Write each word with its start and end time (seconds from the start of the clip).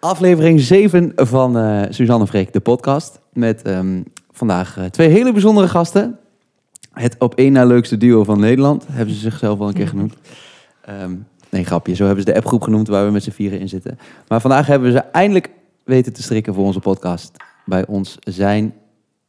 Aflevering 0.00 0.60
7 0.60 1.12
van 1.16 1.58
eh 1.58 1.82
Suzanne 1.88 2.26
Freek, 2.26 2.52
de 2.52 2.60
podcast. 2.60 3.20
Met 3.32 3.62
ehm, 3.62 4.02
vandaag 4.30 4.76
eh, 4.76 4.84
twee 4.84 5.08
hele 5.08 5.32
bijzondere 5.32 5.68
gasten. 5.68 6.18
Het 6.92 7.16
op 7.18 7.34
één 7.34 7.52
na 7.52 7.64
leukste 7.64 7.96
duo 7.96 8.24
van 8.24 8.40
Nederland, 8.40 8.84
hebben 8.90 9.14
ze 9.14 9.20
zichzelf 9.20 9.60
al 9.60 9.68
een 9.68 9.74
keer 9.74 9.88
genoemd. 9.88 10.14
Ehm, 10.84 11.14
nee, 11.50 11.64
grapje, 11.64 11.94
zo 11.94 12.06
hebben 12.06 12.24
ze 12.24 12.30
de 12.32 12.36
appgroep 12.36 12.62
genoemd 12.62 12.88
waar 12.88 13.04
we 13.04 13.10
met 13.12 13.22
z'n 13.22 13.30
vieren 13.30 13.60
in 13.60 13.68
zitten. 13.68 13.98
Maar 14.28 14.40
vandaag 14.40 14.66
hebben 14.66 14.88
we 14.92 14.94
ze 14.94 15.04
eindelijk 15.04 15.50
weten 15.84 16.12
te 16.12 16.22
strikken 16.22 16.54
voor 16.54 16.64
onze 16.64 16.80
podcast. 16.80 17.36
Bij 17.64 17.86
ons 17.86 18.16
zijn 18.20 18.74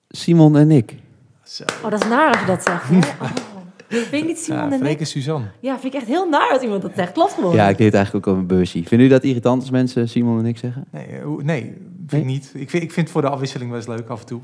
Simon 0.09 0.57
en 0.57 0.71
ik. 0.71 0.95
Zo. 1.43 1.63
Oh, 1.83 1.91
dat 1.91 2.03
is 2.03 2.09
naar 2.09 2.31
als 2.31 2.39
je 2.39 2.45
dat 2.45 2.63
zegt. 2.63 2.89
hè? 2.89 2.97
Oh. 3.91 3.97
Vind 3.97 4.21
je 4.21 4.23
niet 4.23 4.39
Simon 4.39 4.59
Ja, 4.59 4.71
en 4.71 4.79
Freek 4.79 4.99
en 4.99 5.05
Suzanne. 5.05 5.45
Ja, 5.59 5.79
vind 5.79 5.93
ik 5.93 5.99
echt 5.99 6.09
heel 6.09 6.29
naar 6.29 6.49
als 6.51 6.61
iemand 6.61 6.81
dat 6.81 6.91
zegt. 6.95 7.11
Klopt 7.11 7.33
gewoon. 7.33 7.55
Ja, 7.55 7.69
ik 7.69 7.77
deed 7.77 7.85
het 7.85 7.95
eigenlijk 7.95 8.27
ook 8.27 8.33
al 8.33 8.39
een 8.39 8.47
bewustzijn. 8.47 8.85
Vinden 8.85 9.07
jullie 9.07 9.21
dat 9.21 9.29
irritant 9.29 9.61
als 9.61 9.71
mensen 9.71 10.09
Simon 10.09 10.39
en 10.39 10.45
ik 10.45 10.57
zeggen? 10.57 10.85
Nee, 10.91 11.05
eh, 11.05 11.27
nee 11.43 11.73
vind 12.07 12.21
ik 12.21 12.27
niet. 12.27 12.51
Ik 12.53 12.69
vind, 12.69 12.83
ik 12.83 12.91
vind 12.91 13.05
het 13.05 13.09
voor 13.09 13.21
de 13.21 13.29
afwisseling 13.29 13.69
wel 13.69 13.79
eens 13.79 13.87
leuk 13.87 14.09
af 14.09 14.19
en 14.19 14.25
toe. 14.25 14.41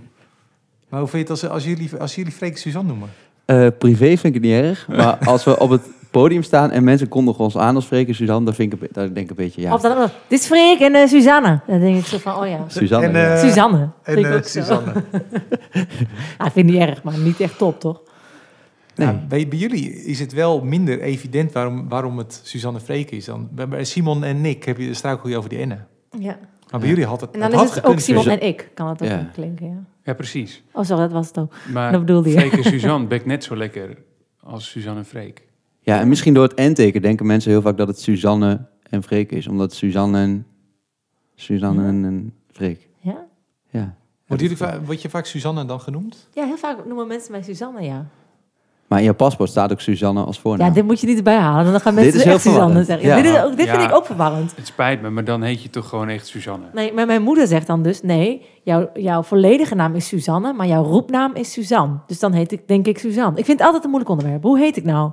Maar 0.90 1.00
hoe 1.00 1.10
vind 1.10 1.28
je 1.28 1.34
het 1.34 1.44
als, 1.44 1.52
als, 1.52 1.64
jullie, 1.64 1.90
als 2.00 2.16
jullie 2.16 2.32
Freek 2.32 2.52
en 2.52 2.60
Suzanne 2.60 2.88
noemen? 2.88 3.10
Eh, 3.46 3.68
privé 3.78 4.06
vind 4.06 4.24
ik 4.24 4.34
het 4.34 4.42
niet 4.42 4.54
erg, 4.54 4.88
maar 4.88 5.18
als 5.34 5.44
we 5.44 5.60
op 5.60 5.70
het 5.70 5.82
podium 6.12 6.44
staan 6.44 6.72
en 6.72 6.84
mensen 6.84 7.08
kondigen 7.08 7.44
ons 7.44 7.58
aan 7.58 7.76
als 7.76 7.86
Freek 7.86 8.08
en 8.08 8.16
Suzanne, 8.16 8.46
dan, 8.46 8.54
vind 8.54 8.74
ik, 8.74 8.94
dan 8.94 9.14
denk 9.14 9.18
ik 9.18 9.30
een 9.30 9.36
beetje, 9.36 9.62
ja, 9.62 9.74
Of 9.74 9.82
dan 9.82 9.98
nog, 9.98 10.12
dit 10.28 10.40
is 10.40 10.46
Freek 10.46 10.80
en 10.80 10.96
eh, 10.96 11.08
Suzanne. 11.08 11.60
Dan 11.68 11.80
denk 11.80 11.98
ik 11.98 12.06
zo 12.06 12.18
van, 12.18 12.36
oh 12.36 12.48
ja. 12.48 12.66
Suzanne. 12.68 13.20
En, 13.20 13.40
Suzanne. 13.40 13.90
En 14.04 14.14
Vind 14.14 14.26
ik 14.26 14.34
ook 14.34 14.44
zo. 14.44 14.60
Suzanne. 14.60 14.92
Ja, 16.38 16.46
ik 16.46 16.52
vind 16.52 16.70
het 16.70 16.80
niet 16.80 16.90
erg, 16.90 17.04
maar 17.04 17.18
niet 17.18 17.40
echt 17.40 17.58
top, 17.58 17.80
toch? 17.80 18.02
Nee. 18.96 19.08
Ja, 19.08 19.14
bij, 19.28 19.48
bij 19.48 19.58
jullie 19.58 19.92
is 20.04 20.20
het 20.20 20.34
wel 20.34 20.64
minder 20.64 21.02
evident 21.02 21.52
waarom, 21.52 21.90
waarom 21.90 22.18
het 22.18 22.40
Suzanne 22.44 22.80
en 22.80 22.86
Freek 22.86 23.12
is. 23.12 23.26
Dan, 23.26 23.50
bij- 23.52 23.84
Simon 23.84 24.24
en 24.24 24.42
Nick 24.42 24.64
heb 24.64 24.78
je, 24.78 24.94
struikel 24.94 25.30
je 25.30 25.38
over 25.38 25.50
die 25.50 25.66
N'en. 25.66 25.88
Ja. 26.20 26.38
Maar 26.72 26.80
bij 26.80 26.90
jullie 26.90 27.06
had 27.06 27.22
het 27.22 27.32
En 27.32 27.40
dan 27.40 27.50
het 27.50 27.60
had 27.60 27.70
is 27.70 27.76
het 27.76 27.86
ook. 27.86 28.00
Simon 28.00 28.24
dus- 28.24 28.34
en 28.34 28.42
ik. 28.48 28.72
Kan 28.74 28.88
dat 28.88 29.02
ook 29.02 29.08
Ja. 29.08 29.30
klinken, 29.34 29.66
ja. 29.68 29.84
Ja, 30.04 30.14
precies. 30.14 30.64
Oh, 30.72 30.84
sorry, 30.84 31.02
dat 31.02 31.12
was 31.12 31.28
het 31.28 31.38
ook. 31.40 31.54
Maar 31.74 31.92
Dat 31.92 32.00
bedoelde 32.02 32.30
je. 32.30 32.40
Freek 32.40 32.52
en 32.54 32.64
Suzanne 32.74 33.08
bekt 33.08 33.26
net 33.26 33.44
zo 33.44 33.56
lekker 33.56 33.98
als 34.40 34.70
Suzanne 34.70 35.00
en 35.00 35.06
Freek. 35.06 35.44
Ja, 35.80 36.00
en 36.00 36.08
misschien 36.08 36.34
door 36.34 36.44
het 36.44 36.56
N-teken 36.58 37.02
denken 37.02 37.26
mensen 37.26 37.52
heel 37.52 37.62
vaak 37.62 37.78
dat 37.78 37.88
het 37.88 38.00
Suzanne 38.00 38.66
en 38.90 39.04
Freek 39.04 39.32
is, 39.32 39.48
omdat 39.48 39.74
Suzanne 39.74 40.18
en 40.22 40.46
Suzanne 41.36 41.82
Ja. 41.82 41.88
en, 41.88 42.34
Freek. 42.52 42.88
Ja? 43.00 43.26
Ja. 43.70 43.96
Wordt 44.28 44.44
jullie 44.44 44.58
word 44.86 45.02
je 45.02 45.10
vaak 45.10 45.26
Suzanne 45.26 45.66
dan 45.66 45.80
genoemd? 45.82 46.28
Ja, 46.34 46.46
heel 46.46 46.58
vaak 46.58 46.86
noemen 46.86 47.08
mensen 47.08 47.32
mij 47.32 47.42
Suzanne, 47.42 47.82
ja. 47.82 48.06
Maar 48.88 49.00
in 49.00 49.06
je 49.06 49.14
paspoort 49.14 49.50
staat 49.50 49.72
ook 49.72 49.82
Suzanne 49.82 50.24
als 50.24 50.40
voornaam. 50.40 50.68
Ja, 50.68 50.74
dit 50.74 50.84
moet 50.86 51.00
je 51.00 51.08
niet 51.08 51.18
erbij 51.18 51.38
halen. 51.38 51.72
Dan 51.72 51.82
gaan 51.82 51.96
Dit 51.96 52.04
mensen 52.04 52.20
is 52.20 52.26
heel 52.26 52.34
echt 52.34 52.44
Suzanne 52.44 52.84
zeggen. 52.84 53.08
Ja. 53.08 53.16
Dit 53.16 53.26
is 53.26 53.42
ook, 53.42 53.58
dit 53.58 53.66
Ja. 53.66 53.72
vind 53.80 53.90
ik 53.90 53.96
ook 53.96 54.06
verwarrend. 54.06 54.54
Het 54.56 54.68
spijt 54.68 55.02
me, 55.02 55.10
maar 55.10 55.24
dan 55.24 55.42
heet 55.42 55.64
je 55.64 55.70
toch 55.70 55.90
gewoon 55.90 56.10
echt 56.10 56.28
Suzanne. 56.28 56.66
Nee, 56.74 56.94
maar 56.94 57.06
mijn 57.06 57.22
moeder 57.22 57.48
zegt 57.48 57.68
dan 57.68 57.82
dus... 57.84 58.02
Nee, 58.02 58.46
jouw, 58.64 58.90
jouw 58.94 59.24
volledige 59.24 59.76
naam 59.76 59.96
is 59.96 60.08
Suzanne, 60.08 60.54
maar 60.54 60.68
jouw 60.68 60.84
roepnaam 60.84 61.36
is 61.36 61.52
Suzanne. 61.52 61.96
Dus 62.08 62.20
dan 62.20 62.32
heet 62.34 62.52
ik, 62.52 62.68
denk 62.68 62.88
ik, 62.88 62.98
Suzanne. 62.98 63.38
Ik 63.40 63.46
vind 63.46 63.58
het 63.58 63.66
altijd 63.68 63.84
een 63.84 63.90
moeilijk 63.90 64.12
onderwerp. 64.12 64.44
Hoe 64.44 64.60
heet 64.60 64.78
ik 64.78 64.84
nou? 64.84 65.12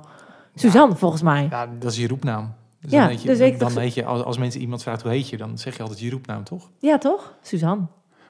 Suzanne, 0.55 0.95
volgens 0.95 1.21
mij. 1.21 1.47
Ja, 1.49 1.67
dat 1.79 1.91
is 1.91 1.97
je 1.97 2.07
roepnaam. 2.07 2.53
Dus 2.81 2.91
Ja, 2.91 2.99
dan 3.01 3.09
heet 3.09 3.21
je, 3.21 3.27
dus 3.27 3.39
ik- 3.39 3.59
dan 3.59 3.77
heet 3.79 3.93
je 3.93 4.05
als, 4.05 4.23
als 4.23 4.37
mensen 4.37 4.61
iemand 4.61 4.83
vraagt 4.83 5.01
hoe 5.01 5.11
heet 5.11 5.29
je, 5.29 5.37
dan 5.37 5.57
zeg 5.57 5.75
je 5.75 5.81
altijd 5.81 5.99
je 5.99 6.09
roepnaam, 6.09 6.43
toch? 6.43 6.69
Ja, 6.79 6.97
toch? 6.97 7.33
Suzanne. 7.41 7.83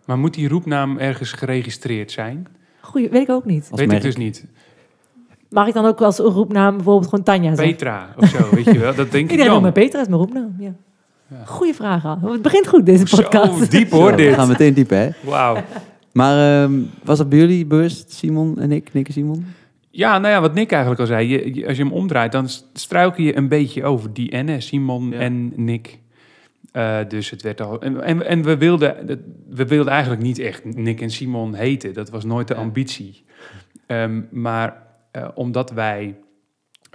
Maar 0.05 0.17
moet 0.17 0.33
die 0.33 0.47
roepnaam 0.47 0.97
ergens 0.97 1.31
geregistreerd 1.31 2.11
zijn? 2.11 2.47
Goeie, 2.81 3.09
weet 3.09 3.22
ik 3.22 3.30
ook 3.30 3.45
niet. 3.45 3.67
Als 3.72 3.80
Weet 3.80 3.88
merk. 3.89 4.00
ik 4.03 4.05
dus 4.05 4.16
niet. 4.16 4.45
Mag 5.53 5.67
ik 5.67 5.73
dan 5.73 5.85
ook 5.85 6.01
als 6.01 6.17
roepnaam 6.17 6.75
bijvoorbeeld 6.75 7.09
gewoon 7.09 7.25
Tanja 7.25 7.55
zeggen? 7.55 7.75
Petra 7.75 8.13
of 8.17 8.27
zo, 8.29 8.49
weet 8.55 8.65
je 8.65 8.79
wel. 8.79 8.95
Dat 8.95 9.11
denk 9.11 9.25
ik 9.25 9.31
Iedereen 9.31 9.51
noemt 9.51 9.63
me 9.63 9.71
Petra, 9.71 10.01
is 10.01 10.07
mijn 10.07 10.19
roepnaam. 10.21 10.55
Ja. 10.59 10.73
Ja. 11.27 11.45
Goeie 11.45 11.73
vraag 11.73 12.05
al. 12.05 12.17
Het 12.31 12.41
begint 12.41 12.67
goed, 12.67 12.85
deze 12.85 13.15
podcast. 13.15 13.57
Zo 13.59 13.65
diep 13.69 13.91
hoor 13.91 14.09
we 14.11 14.15
dit. 14.17 14.33
gaan 14.33 14.47
meteen 14.47 14.73
diepen, 14.73 14.97
hè? 14.97 15.09
Wauw. 15.23 15.57
Maar 16.11 16.63
ehm, 16.63 16.73
was 17.03 17.17
dat 17.17 17.29
bij 17.29 17.37
jullie 17.39 17.65
bewust, 17.65 18.11
Simon 18.13 18.59
en 18.59 18.71
ik, 18.71 18.93
Nick 18.93 19.07
en 19.07 19.13
Simon? 19.13 19.45
Ja, 19.89 20.17
nou 20.17 20.33
ja, 20.33 20.41
wat 20.41 20.53
Nick 20.53 20.71
eigenlijk 20.71 21.01
al 21.01 21.07
zei. 21.07 21.28
Je, 21.29 21.53
je- 21.53 21.67
als 21.67 21.78
je 21.78 21.83
hem 21.83 21.91
omdraait, 21.91 22.31
dan 22.31 22.47
struikel 22.73 23.23
je 23.23 23.38
een 23.38 23.47
beetje 23.47 23.83
over 23.83 24.13
die 24.13 24.38
N, 24.38 24.47
hè, 24.47 24.59
Simon 24.59 25.09
Ja. 25.09 25.17
en 25.19 25.53
Nick. 25.55 25.99
Eh, 26.72 26.97
dus 27.07 27.29
het 27.29 27.41
werd 27.41 27.61
al... 27.61 27.81
En, 27.81 28.03
en, 28.03 28.25
en 28.28 28.44
we, 28.44 28.57
wilden, 28.57 29.07
dat- 29.07 29.17
we 29.49 29.66
wilden 29.66 29.91
eigenlijk 29.94 30.22
niet 30.22 30.39
echt 30.39 30.75
Nick 30.75 31.01
en 31.01 31.09
Simon 31.09 31.53
heten. 31.53 31.94
Dat 31.94 32.09
was 32.09 32.23
nooit 32.23 32.47
de 32.47 32.53
Ja. 32.53 32.59
ambitie. 32.59 33.23
Ehm, 33.85 34.22
maar 34.31 34.82
eh, 35.13 35.28
omdat 35.34 35.72
wij... 35.72 36.16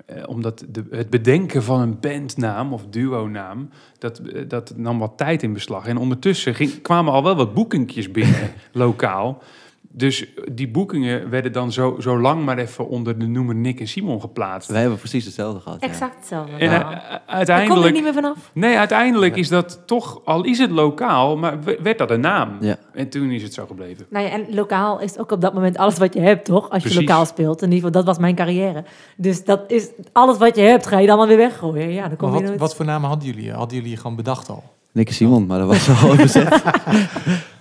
eh, 0.06 0.22
omdat 0.26 0.64
de, 0.68 0.84
het 0.90 1.10
bedenken 1.10 1.62
van 1.62 1.80
een 1.80 2.00
bandnaam 2.00 2.72
of 2.72 2.86
duonaam, 2.86 3.68
dat, 3.98 4.18
eh, 4.18 4.48
dat 4.48 4.72
nam 4.76 4.98
wat 4.98 5.12
tijd 5.16 5.42
in 5.42 5.52
beslag. 5.52 5.86
En 5.86 5.96
ondertussen 5.96 6.82
kwamen 6.82 7.12
al 7.12 7.22
wel 7.22 7.36
wat 7.36 7.54
boekingjes 7.54 8.10
binnen, 8.10 8.52
lokaal. 8.72 9.42
Dus 9.90 10.24
die 10.52 10.68
boekingen 10.68 11.30
werden 11.30 11.52
dan 11.52 11.72
zo, 11.72 11.96
zo 12.00 12.20
lang 12.20 12.44
maar 12.44 12.58
even 12.58 12.88
onder 12.88 13.18
de 13.18 13.26
noemer 13.26 13.54
Nick 13.54 13.80
en 13.80 13.88
Simon 13.88 14.20
geplaatst. 14.20 14.70
Wij 14.70 14.80
hebben 14.80 14.98
precies 14.98 15.24
hetzelfde 15.24 15.60
gehad. 15.60 15.78
Exact 15.82 16.14
hetzelfde. 16.18 16.52
En 16.56 16.70
Nou, 16.70 16.82
u- 16.84 16.86
u- 16.86 16.90
Daar 16.96 17.06
kom 17.06 17.26
ik 17.26 17.28
uiteindelijk, 17.28 17.94
niet 17.94 18.02
meer 18.02 18.12
vanaf. 18.12 18.50
nee, 18.52 18.76
uiteindelijk 18.78 19.36
is 19.36 19.48
dat 19.48 19.82
toch, 19.86 20.20
al 20.24 20.44
is 20.44 20.58
het 20.58 20.70
lokaal, 20.70 21.36
maar 21.36 21.60
we- 21.62 21.78
werd 21.82 21.98
dat 21.98 22.10
een 22.10 22.20
naam. 22.20 22.56
Ja. 22.60 22.76
En 22.92 23.08
toen 23.08 23.30
is 23.30 23.42
het 23.42 23.54
zo 23.54 23.66
gebleven. 23.66 24.06
Nou 24.10 24.24
ja, 24.26 24.30
en 24.30 24.46
lokaal 24.54 25.00
is 25.00 25.18
ook 25.18 25.30
op 25.32 25.40
dat 25.40 25.54
moment 25.54 25.76
alles 25.78 25.98
wat 25.98 26.14
je 26.14 26.20
hebt, 26.20 26.44
toch? 26.44 26.70
Als 26.70 26.82
je 26.82 26.94
lokaal 26.94 27.26
speelt. 27.26 27.62
In 27.62 27.72
ieder 27.72 27.76
geval, 27.86 27.90
dat 27.90 28.04
was 28.04 28.18
mijn 28.18 28.34
carrière. 28.34 28.84
Dus 29.16 29.44
dat 29.44 29.70
is 29.70 29.88
alles 30.12 30.38
wat 30.38 30.56
je 30.56 30.62
hebt, 30.62 30.86
ga 30.86 30.98
je 30.98 31.06
dan 31.06 31.18
maar 31.18 31.26
weer 31.28 31.36
weggooien. 31.36 31.92
Ja, 31.92 32.08
dan 32.08 32.16
kom 32.16 32.28
je 32.28 32.34
wat, 32.34 32.42
nooit... 32.42 32.58
wat 32.60 32.74
voor 32.76 32.84
namen 32.84 33.08
hadden 33.08 33.28
jullie? 33.28 33.52
Hadden 33.52 33.78
jullie 33.78 33.96
gewoon 33.96 34.16
bedacht 34.16 34.48
al? 34.48 34.62
Nick 34.92 35.08
en 35.08 35.14
Simon, 35.14 35.46
maar 35.46 35.58
dat 35.58 35.68
was 35.68 36.02
al 36.02 36.16
bezet. 36.26 36.62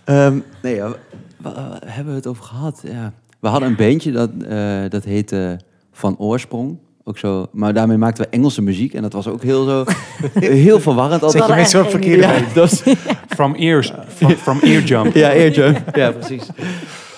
Ehm 0.05 0.39
nee, 0.61 0.75
ja, 0.75 0.93
wa- 1.41 1.79
hebben 1.85 2.13
we 2.13 2.19
het 2.19 2.27
over 2.27 2.43
gehad? 2.43 2.81
Ja. 2.83 3.13
We 3.39 3.47
hadden 3.47 3.69
een 3.69 3.75
bandje 3.75 4.11
dat, 4.11 4.29
eh, 4.47 4.79
dat 4.89 5.03
heette 5.03 5.59
Van 5.91 6.17
Oorsprong. 6.17 6.77
Ook 7.03 7.17
zo, 7.17 7.47
maar 7.51 7.73
daarmee 7.73 7.97
maakten 7.97 8.23
we 8.23 8.29
Engelse 8.29 8.61
muziek 8.61 8.93
en 8.93 9.01
dat 9.01 9.13
was 9.13 9.27
ook 9.27 9.43
heel, 9.43 9.63
zo, 9.65 9.83
heel 10.39 10.79
verwarrend. 10.79 11.31
Zet 11.31 11.47
je 11.47 11.53
mensen 11.53 11.81
op 11.83 11.89
verkeerde 11.89 12.21
ja, 12.21 12.39
dat 12.53 12.83
From 13.37 13.55
ears, 13.55 13.93
from, 14.07 14.31
from 14.31 14.59
earjump. 14.59 15.13
ja, 15.15 15.31
earjump. 15.31 15.83
Ja, 15.97 16.11
precies. 16.11 16.43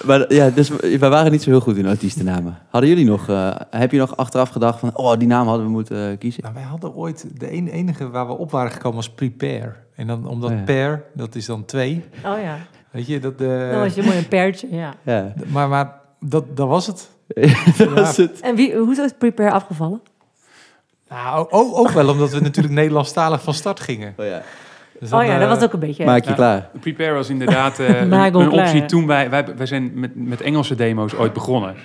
Maar 0.05 0.33
ja, 0.33 0.49
dus 0.49 0.69
we 0.69 0.97
we 0.99 1.07
waren 1.07 1.31
niet 1.31 1.43
zo 1.43 1.49
heel 1.49 1.59
goed 1.61 1.77
in 1.77 1.85
artiestennamen. 1.87 2.57
Hadden 2.69 2.89
jullie 2.89 3.05
nog, 3.05 3.29
eh, 3.29 3.55
heb 3.69 3.91
je 3.91 3.97
nog 3.97 4.17
achteraf 4.17 4.49
gedacht 4.49 4.79
van, 4.79 4.97
oh, 4.97 5.17
die 5.17 5.27
naam 5.27 5.47
hadden 5.47 5.65
we 5.65 5.71
moeten 5.71 6.11
eh, 6.11 6.17
kiezen? 6.17 6.41
Nou, 6.43 6.53
wij 6.55 6.63
hadden 6.63 6.95
ooit, 6.95 7.25
de 7.39 7.49
enige 7.71 8.09
waar 8.09 8.27
we 8.27 8.33
op 8.37 8.51
waren 8.51 8.71
gekomen 8.71 8.97
was 8.97 9.09
prepare. 9.09 9.73
En 9.95 10.07
dan, 10.07 10.27
omdat 10.27 10.49
Oh 10.51 10.55
ja. 10.57 10.63
pair, 10.63 11.03
dat 11.13 11.35
is 11.35 11.45
dan 11.45 11.65
twee. 11.65 12.03
Oh 12.25 12.41
ja, 12.41 12.57
Weet 12.91 13.07
je, 13.07 13.19
dat... 13.19 13.41
eh, 13.41 13.47
dan 13.71 13.79
was 13.79 13.93
je 13.95 14.03
mooi 14.03 14.17
een 14.17 14.27
peertje, 14.27 14.67
ja. 14.71 14.93
Ja, 15.03 15.33
Maar, 15.47 15.69
maar 15.69 15.93
dat, 16.19 16.57
dat 16.57 16.67
was 16.67 16.87
het. 16.87 17.09
dat 17.77 17.89
was 17.89 18.17
het. 18.17 18.39
En 18.39 18.55
wie, 18.55 18.75
hoezo 18.75 19.03
is 19.03 19.11
Prepare 19.17 19.51
afgevallen? 19.51 20.01
Nou, 21.09 21.47
ook, 21.49 21.77
ook 21.77 21.89
wel 21.89 22.09
omdat 22.09 22.31
we 22.31 22.39
natuurlijk 22.39 22.73
Nederlandstalig 22.75 23.43
van 23.43 23.53
start 23.53 23.79
gingen. 23.79 24.13
Oh, 24.17 24.25
ja. 24.25 24.41
Dus 24.99 25.11
Oh 25.13 25.23
ja, 25.23 25.33
eh, 25.33 25.39
dat 25.39 25.49
was 25.49 25.63
ook 25.63 25.73
een 25.73 25.79
beetje... 25.79 26.05
Maak 26.05 26.25
je 26.25 26.33
klaar. 26.33 26.69
Prepare 26.79 27.13
was 27.13 27.29
inderdaad 27.29 27.79
eh, 27.79 27.87
een, 28.01 28.07
Nagel 28.09 28.41
een 28.41 28.49
klaar, 28.49 28.65
optie 28.65 28.85
toen 28.85 29.07
wij, 29.07 29.29
wij, 29.29 29.55
wij 29.55 29.65
zijn 29.65 29.99
met, 29.99 30.15
met 30.15 30.41
Engelse 30.41 30.75
demo's 30.75 31.13
ooit 31.13 31.33
begonnen. 31.33 31.75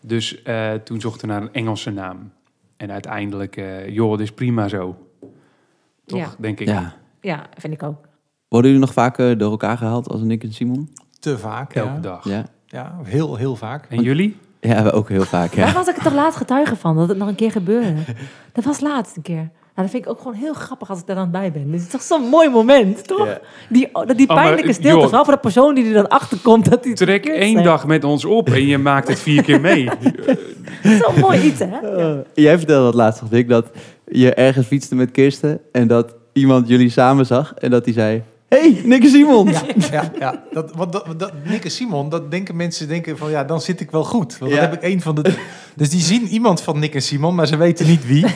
Dus 0.00 0.42
eh, 0.42 0.72
toen 0.72 1.00
zochten 1.00 1.28
we 1.28 1.34
naar 1.34 1.42
een 1.42 1.52
Engelse 1.52 1.90
naam. 1.90 2.32
En 2.76 2.92
uiteindelijk, 2.92 3.56
eh 3.56 3.88
joh, 3.88 4.10
dit 4.10 4.20
is 4.20 4.32
prima 4.32 4.68
zo. 4.68 4.96
Toch, 6.06 6.18
Ja. 6.18 6.28
denk 6.38 6.60
ik. 6.60 6.68
Ja. 6.68 6.94
Ja, 7.20 7.46
vind 7.56 7.72
ik 7.72 7.82
ook. 7.82 8.07
Worden 8.48 8.70
jullie 8.70 8.86
nog 8.86 8.94
vaker 8.94 9.38
door 9.38 9.50
elkaar 9.50 9.76
gehaald 9.76 10.08
als 10.08 10.20
Nick 10.20 10.42
en 10.42 10.52
Simon? 10.52 10.88
te 11.20 11.38
vaak. 11.38 11.74
Elke 11.74 11.90
ja. 11.90 12.00
dag. 12.00 12.24
Ja. 12.24 12.44
Ja, 12.66 12.98
heel, 13.02 13.36
heel 13.36 13.56
vaak. 13.56 13.86
En 13.88 14.02
jullie? 14.02 14.36
Ja, 14.60 14.82
we 14.82 14.92
ook 14.92 15.08
heel 15.08 15.24
vaak, 15.24 15.56
Daar 15.56 15.66
ja. 15.68 15.72
was 15.72 15.88
ik 15.88 15.96
er 15.96 16.02
toch 16.02 16.14
laatst 16.14 16.38
getuige 16.38 16.76
van, 16.76 16.96
dat 16.96 17.08
het 17.08 17.18
nog 17.18 17.28
een 17.28 17.34
keer 17.34 17.50
gebeurde. 17.50 17.94
Dat 18.52 18.64
was 18.64 18.80
laatst 18.80 19.16
een 19.16 19.22
keer. 19.22 19.50
Nou, 19.74 19.90
dat 19.90 19.90
vind 19.90 20.04
ik 20.04 20.10
ook 20.10 20.18
gewoon 20.18 20.34
heel 20.34 20.52
grappig 20.52 20.90
als 20.90 20.98
ik 20.98 21.06
daar 21.06 21.16
dan 21.16 21.30
bij 21.30 21.52
ben. 21.52 21.72
Het 21.72 21.80
is 21.80 21.88
toch 21.88 22.02
zo'n 22.02 22.22
mooi 22.22 22.48
moment, 22.48 23.06
toch? 23.06 23.26
Ja. 23.26 23.40
Die, 23.68 23.88
dat 23.92 24.16
die 24.16 24.28
Oh, 24.28 24.34
maar, 24.34 24.44
pijnlijke 24.44 24.68
eh, 24.68 24.74
stilte, 24.74 24.96
joh. 24.96 25.04
vooral 25.04 25.24
voor 25.24 25.34
de 25.34 25.40
persoon 25.40 25.74
die 25.74 25.86
er 25.86 25.92
dan 25.92 26.08
achter 26.08 26.38
komt. 26.38 26.70
Dat 26.70 26.82
die 26.82 26.92
het 26.92 27.00
Trek 27.00 27.26
één 27.26 27.62
dag 27.62 27.86
met 27.86 28.04
ons 28.04 28.24
op 28.24 28.48
en 28.48 28.66
je 28.66 28.78
maakt 28.78 29.08
het 29.08 29.18
vier 29.18 29.42
keer 29.42 29.60
mee. 29.60 29.88
Zo'n 31.02 31.20
mooi 31.20 31.40
iets, 31.40 31.58
hè? 31.58 31.96
Eh, 31.96 32.18
jij 32.34 32.58
vertelde 32.58 32.84
dat 32.84 32.94
laatst 32.94 33.20
nog, 33.20 33.30
Dick, 33.30 33.48
dat 33.48 33.70
je 34.06 34.34
ergens 34.34 34.66
fietste 34.66 34.94
met 34.94 35.10
Kirsten 35.10 35.60
en 35.72 35.86
dat 35.86 36.14
iemand 36.32 36.68
jullie 36.68 36.90
samen 36.90 37.26
zag 37.26 37.54
en 37.54 37.70
dat 37.70 37.84
hij 37.84 37.94
zei... 37.94 38.22
hey, 38.48 38.80
Nick 38.84 39.02
en 39.02 39.10
Simon! 39.10 39.48
Ja, 39.48 39.62
ja, 39.90 40.10
ja. 40.18 40.42
Dat, 40.52 40.72
wat, 40.74 40.92
dat, 40.92 41.18
dat, 41.18 41.32
Nick 41.44 41.64
en 41.64 41.70
Simon, 41.70 42.08
dat 42.08 42.30
denken 42.30 42.56
mensen 42.56 42.88
denken 42.88 43.18
van 43.18 43.30
ja, 43.30 43.44
dan 43.44 43.60
zit 43.60 43.80
ik 43.80 43.90
wel 43.90 44.04
goed. 44.04 44.38
Want 44.38 44.50
dan 44.52 44.60
heb 44.60 44.72
ik 44.72 44.82
een 44.82 45.02
van 45.02 45.14
de. 45.14 45.34
Dus 45.76 45.90
die 45.90 46.00
zien 46.00 46.26
iemand 46.26 46.60
van 46.60 46.78
Nick 46.78 46.94
en 46.94 47.02
Simon, 47.02 47.34
maar 47.34 47.46
ze 47.46 47.56
weten 47.56 47.86
niet 47.86 48.06
wie. 48.06 48.26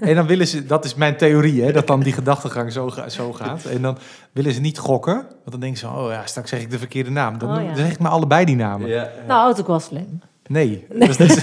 En 0.00 0.14
dan 0.14 0.26
willen 0.26 0.46
ze, 0.48 0.66
dat 0.66 0.84
is 0.84 0.94
mijn 0.94 1.16
theorie, 1.16 1.62
hè, 1.62 1.72
dat 1.72 1.86
dan 1.86 2.00
die 2.00 2.12
gedachtegang 2.12 2.72
zo, 2.72 2.90
zo 3.08 3.32
gaat. 3.32 3.64
En 3.64 3.82
dan 3.82 3.98
willen 4.32 4.52
ze 4.52 4.60
niet 4.60 4.78
gokken, 4.78 5.14
want 5.14 5.50
dan 5.50 5.60
denken 5.60 5.78
ze, 5.78 5.86
oh 5.88 6.10
ja, 6.10 6.26
straks 6.26 6.50
zeg 6.50 6.60
ik 6.60 6.70
de 6.70 6.78
verkeerde 6.78 7.10
naam. 7.10 7.38
Dan, 7.38 7.48
Oh, 7.48 7.54
noem- 7.54 7.64
ja. 7.64 7.68
dan 7.72 7.78
zeg 7.84 7.92
ik 7.92 7.98
maar 7.98 8.10
allebei 8.10 8.44
die 8.44 8.56
namen. 8.56 8.88
Ja. 8.88 9.08
Nou, 9.26 9.54
dat 9.54 9.66
wel 9.66 9.80
slim. 9.80 10.20
Nee. 10.48 10.86
Dus 10.98 11.16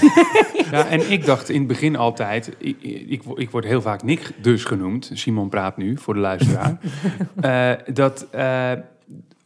Ja, 0.70 0.86
en 0.86 1.10
ik 1.10 1.24
dacht 1.24 1.48
in 1.48 1.58
het 1.58 1.66
begin 1.66 1.96
altijd, 1.96 2.50
ik, 2.58 2.76
ik, 3.08 3.22
wo- 3.22 3.36
ik 3.36 3.50
word 3.50 3.64
heel 3.64 3.80
vaak 3.82 4.02
Nick 4.02 4.30
dus 4.42 4.64
genoemd. 4.64 5.10
Simon 5.14 5.48
praat 5.48 5.76
nu 5.76 5.96
voor 5.98 6.14
de 6.14 6.20
luisteraar. 6.20 6.78
Eh, 7.40 7.70
dat, 7.94 8.26
eh, 8.30 8.72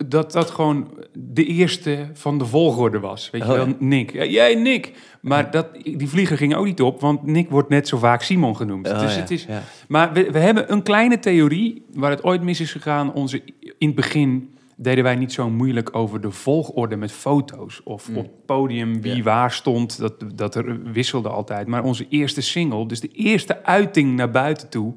dat 0.07 0.33
dat 0.33 0.51
gewoon 0.51 0.89
de 1.13 1.45
eerste 1.45 2.07
van 2.13 2.39
de 2.39 2.47
volgorde 2.47 3.01
was. 3.01 3.31
Weet 3.31 3.43
je 3.43 3.49
Oh, 3.49 3.55
wel, 3.55 3.67
ja. 3.67 3.75
Nick. 3.79 4.13
Ja, 4.13 4.25
jij 4.25 4.55
Nick. 4.55 4.93
Maar 5.21 5.51
dat, 5.51 5.67
die 5.83 6.09
vlieger 6.09 6.37
ging 6.37 6.55
ook 6.55 6.65
niet 6.65 6.81
op, 6.81 7.01
want 7.01 7.27
Nick 7.27 7.51
wordt 7.51 7.69
net 7.69 7.89
zo 7.89 7.99
vaak 7.99 8.23
Simon 8.23 8.57
genoemd. 8.57 8.89
Oh, 8.91 9.01
dus 9.01 9.17
het 9.17 9.31
is, 9.31 9.47
maar 9.89 10.13
we, 10.13 10.31
we 10.31 10.39
hebben 10.39 10.73
een 10.73 10.83
kleine 10.83 11.19
theorie 11.19 11.85
waar 11.95 12.11
het 12.11 12.25
ooit 12.25 12.43
mis 12.43 12.61
is 12.61 12.73
gegaan. 12.73 13.13
Onze, 13.13 13.43
in 13.79 13.87
het 13.87 13.95
begin 13.97 14.51
deden 14.83 15.05
wij 15.05 15.15
niet 15.17 15.33
zo 15.33 15.51
moeilijk 15.51 15.97
over 15.97 16.21
de 16.21 16.31
volgorde 16.31 16.97
met 16.97 17.13
foto's. 17.13 17.81
Of 17.85 18.09
Mm. 18.09 18.17
op 18.17 18.25
het 18.25 18.47
podium 18.47 19.01
wie 19.01 19.23
waar 19.25 19.53
stond. 19.53 19.99
Dat, 19.99 20.15
dat 20.35 20.55
er 20.55 20.83
wisselde 20.83 21.29
altijd. 21.29 21.67
Maar 21.67 21.85
onze 21.85 22.07
eerste 22.09 22.41
single, 22.41 22.87
dus 22.87 23.01
de 23.01 23.09
eerste 23.09 23.65
uiting 23.65 24.17
naar 24.17 24.31
buiten 24.31 24.69
toe... 24.69 24.95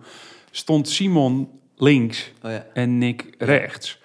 stond 0.52 0.90
Simon 0.90 1.50
links 1.76 2.32
Oh, 2.44 2.52
ja. 2.52 2.66
en 2.74 2.98
Nick 2.98 3.36
rechts. 3.38 4.02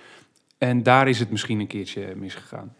En 0.58 0.82
daar 0.82 1.08
is 1.08 1.18
het 1.18 1.30
misschien 1.30 1.60
een 1.60 1.66
keertje 1.66 2.12
misgegaan. 2.16 2.74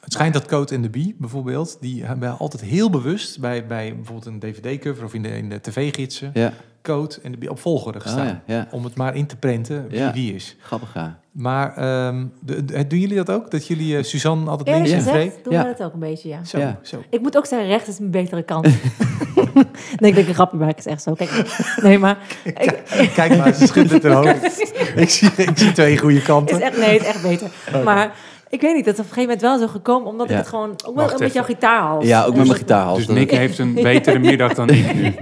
Het 0.00 0.12
schijnt 0.12 0.34
dat 0.34 0.46
Code 0.46 0.74
en 0.74 0.82
de 0.82 0.90
Bee 0.90 1.14
bijvoorbeeld, 1.18 1.76
die 1.80 2.04
hebben 2.04 2.38
altijd 2.38 2.62
heel 2.62 2.90
bewust 2.90 3.40
bij, 3.40 3.66
bij 3.66 3.94
bijvoorbeeld 3.94 4.26
een 4.26 4.38
dvd-cover 4.38 5.04
of 5.04 5.14
in 5.14 5.22
de, 5.22 5.28
in 5.36 5.48
de 5.48 5.60
tv-gidsen, 5.60 6.30
Ja. 6.34 6.52
Code 6.84 7.14
en 7.22 7.34
de 7.38 7.50
op 7.50 7.58
volgorde 7.58 7.98
Oh, 7.98 8.04
gestaan. 8.04 8.26
ja, 8.26 8.42
ja. 8.46 8.68
Om 8.70 8.84
het 8.84 8.94
maar 8.94 9.14
in 9.16 9.26
te 9.26 9.36
prenten 9.36 9.88
wie 9.88 9.98
Ja. 9.98 10.12
wie 10.12 10.34
is. 10.34 10.56
Grappig, 10.60 10.94
ja. 10.94 11.18
Maar 11.32 11.76
ehm, 11.76 12.26
de- 12.40 12.64
de- 12.64 12.86
doen 12.86 12.98
jullie 12.98 13.16
dat 13.16 13.30
ook? 13.30 13.50
Dat 13.50 13.66
jullie 13.66 13.96
eh, 13.96 14.02
Suzanne 14.04 14.50
altijd 14.50 14.68
Eerlijk 14.68 14.86
links 14.88 15.06
en 15.06 15.12
Freek? 15.12 15.44
doen 15.44 15.52
Ja. 15.52 15.62
we 15.62 15.68
dat 15.76 15.86
ook 15.86 15.92
een 15.92 15.98
beetje, 15.98 16.28
ja. 16.28 16.44
Zo, 16.44 16.58
Ja. 16.58 16.78
zo. 16.82 17.02
Ik 17.10 17.20
moet 17.20 17.36
ook 17.36 17.46
zeggen, 17.46 17.68
rechts 17.68 17.88
is 17.88 17.98
mijn 17.98 18.10
betere 18.10 18.42
kant. 18.42 18.66
nee, 20.00 20.10
ik 20.10 20.14
denk 20.14 20.28
een 20.28 20.34
grapje, 20.34 20.56
maar 20.56 20.68
het 20.68 20.78
is 20.78 20.86
echt 20.86 21.02
zo. 21.02 21.12
Kijk, 21.14 21.30
nee, 21.82 21.98
maar... 21.98 22.18
Ik, 22.44 22.82
Kijk 23.14 23.36
maar, 23.36 23.52
ze 23.54 23.66
schudt 23.66 24.02
haar 24.02 24.12
hoofd. 24.26 24.60
ik, 24.96 25.08
zie, 25.10 25.30
ik 25.36 25.58
zie 25.58 25.72
twee 25.72 25.98
goede 25.98 26.14
het 26.16 26.24
kanten. 26.24 26.56
is 26.56 26.62
echt, 26.62 26.78
nee, 26.78 26.92
het 26.92 27.00
is 27.00 27.06
echt 27.08 27.22
beter. 27.22 27.50
Maar 27.84 28.14
ik 28.54 28.60
weet 28.60 28.74
niet, 28.74 28.84
dat 28.84 28.94
is 28.94 29.00
op 29.00 29.06
een 29.06 29.12
gegeven 29.14 29.22
moment 29.22 29.40
wel 29.40 29.58
zo 29.58 29.72
gekomen, 29.72 30.08
omdat 30.08 30.26
Ja. 30.28 30.32
ik 30.32 30.38
het 30.38 30.48
gewoon... 30.48 30.70
Ook 30.70 30.84
wel 30.84 30.94
Wacht 30.94 31.18
beetje 31.18 31.34
jouw 31.34 31.44
gitaarhals. 31.44 32.04
Ja, 32.06 32.20
ook 32.20 32.26
met 32.26 32.36
Dus 32.36 32.46
mijn 32.46 32.58
gitaarhals. 32.58 33.06
Dus 33.06 33.16
Nick 33.16 33.30
heeft 33.30 33.58
een 33.58 33.74
betere 33.74 34.18
middag 34.30 34.54
dan 34.54 34.68
ik 34.68 34.94
nu. 34.94 35.14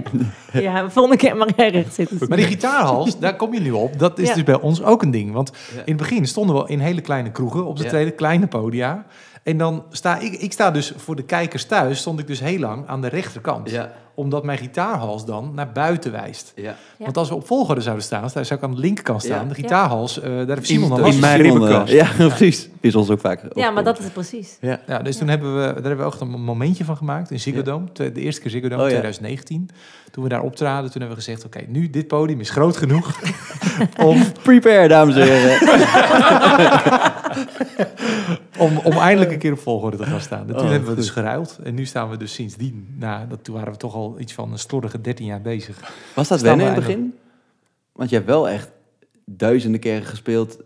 Ja, 0.61 0.89
volgende 0.89 1.17
keer 1.17 1.37
mag 1.37 1.47
jij 1.55 1.69
rechts 1.69 1.95
zitten. 1.95 2.17
Maar 2.27 2.37
die 2.37 2.45
gitaarhals, 2.45 3.19
daar 3.19 3.35
kom 3.35 3.53
je 3.53 3.59
nu 3.59 3.71
op. 3.71 3.99
Dat 3.99 4.19
is 4.19 4.27
Ja. 4.27 4.33
dus 4.33 4.43
bij 4.43 4.59
ons 4.61 4.83
ook 4.83 5.01
een 5.01 5.11
ding. 5.11 5.33
Want 5.33 5.51
Ja. 5.75 5.77
in 5.77 5.83
het 5.85 5.97
begin 5.97 6.27
stonden 6.27 6.55
we 6.55 6.63
in 6.67 6.79
hele 6.79 7.01
kleine 7.01 7.31
kroegen 7.31 7.65
op 7.65 7.77
de 7.77 7.83
Ja. 7.83 7.89
tweede 7.89 8.11
kleine 8.11 8.47
podia. 8.47 9.05
En 9.43 9.57
dan 9.57 9.83
sta 9.91 10.19
ik, 10.19 10.33
ik 10.33 10.51
sta 10.51 10.71
dus 10.71 10.93
voor 10.97 11.15
de 11.15 11.23
kijkers 11.23 11.65
thuis, 11.65 11.99
stond 11.99 12.19
ik 12.19 12.27
dus 12.27 12.39
heel 12.39 12.59
lang 12.59 12.87
aan 12.87 13.01
de 13.01 13.07
rechterkant. 13.07 13.69
Ja, 13.69 13.91
Omdat 14.15 14.43
mijn 14.43 14.57
gitaarhals 14.57 15.25
dan 15.25 15.51
naar 15.55 15.71
buiten 15.71 16.11
wijst. 16.11 16.53
ja. 16.55 16.75
Want 16.97 17.17
als 17.17 17.29
we 17.29 17.35
op 17.35 17.47
volgorde 17.47 17.81
zouden 17.81 18.03
staan, 18.05 18.21
daar 18.33 18.45
zou 18.45 18.59
ik 18.59 18.65
aan 18.65 18.75
de 18.75 18.79
linkerkant 18.81 19.21
staan. 19.23 19.41
Ja. 19.41 19.47
De 19.47 19.53
gitaarhals, 19.55 20.19
eh, 20.21 20.29
daar 20.37 20.55
heeft 20.55 20.67
Simon 20.67 20.89
dan 20.89 20.97
in 20.97 21.03
last 21.03 21.17
van. 21.19 21.59
mijn 21.69 21.85
Ja, 21.87 22.07
precies. 22.17 22.69
Is 22.79 22.95
ons 22.95 23.09
ook 23.09 23.19
vaak. 23.19 23.41
Ja, 23.53 23.69
maar 23.69 23.83
dat 23.83 23.97
is 23.97 24.03
het 24.03 24.13
precies. 24.13 24.57
Ja. 24.61 24.79
Ja, 24.87 24.99
dus 24.99 25.17
toen 25.17 25.27
hebben 25.27 25.55
we, 25.55 25.61
daar 25.65 25.73
hebben 25.73 25.97
we 25.97 26.03
ook 26.03 26.19
een 26.21 26.29
momentje 26.41 26.85
van 26.85 26.97
gemaakt 26.97 27.31
in 27.31 27.39
Ziggo 27.39 27.57
Ja. 27.59 27.63
Dome. 27.65 27.85
De 27.93 28.11
eerste 28.13 28.41
keer 28.41 28.51
Ziggo 28.51 28.67
Dome, 28.67 28.81
Oh, 28.83 28.89
ja. 28.89 28.93
2019. 28.99 29.69
Toen 30.11 30.23
we 30.23 30.29
daar 30.29 30.41
optraden, 30.41 30.91
toen 30.91 31.01
hebben 31.01 31.17
we 31.17 31.23
gezegd... 31.23 31.45
oké, 31.45 31.61
nu 31.67 31.89
dit 31.89 32.07
podium 32.07 32.39
is 32.39 32.49
groot 32.49 32.77
genoeg 32.77 33.19
om, 34.05 34.23
Prepare, 34.43 34.87
dames 34.87 35.15
en 35.15 35.21
heren. 35.27 35.59
om, 38.65 38.77
om 38.77 38.91
eindelijk 38.91 39.31
een 39.31 39.37
keer 39.39 39.51
op 39.51 39.59
volgorde 39.59 39.97
te 39.97 40.03
gaan 40.05 40.19
staan. 40.21 40.39
En 40.39 40.47
toen 40.47 40.55
Oh, 40.55 40.61
hebben 40.61 40.81
we 40.81 40.87
goed. 40.87 40.95
dus 40.95 41.09
geruild. 41.09 41.59
En 41.63 41.73
nu 41.75 41.85
staan 41.85 42.09
we 42.09 42.17
dus 42.17 42.33
sindsdien... 42.33 42.95
Nou, 42.99 43.27
dat, 43.27 43.43
toen 43.43 43.55
waren 43.55 43.71
we 43.71 43.77
toch 43.77 43.93
al 43.95 44.15
iets 44.19 44.33
van 44.33 44.51
een 44.51 44.59
slordige 44.59 45.01
13 45.01 45.25
jaar 45.25 45.41
bezig. 45.41 45.93
Was 46.15 46.27
dat 46.27 46.41
wennen 46.41 46.65
in 46.67 46.71
het 46.73 46.81
begin? 46.83 47.13
Want 47.91 48.09
je 48.09 48.15
hebt 48.15 48.27
wel 48.27 48.49
echt 48.49 48.69
duizenden 49.25 49.79
keren 49.79 50.05
gespeeld 50.05 50.57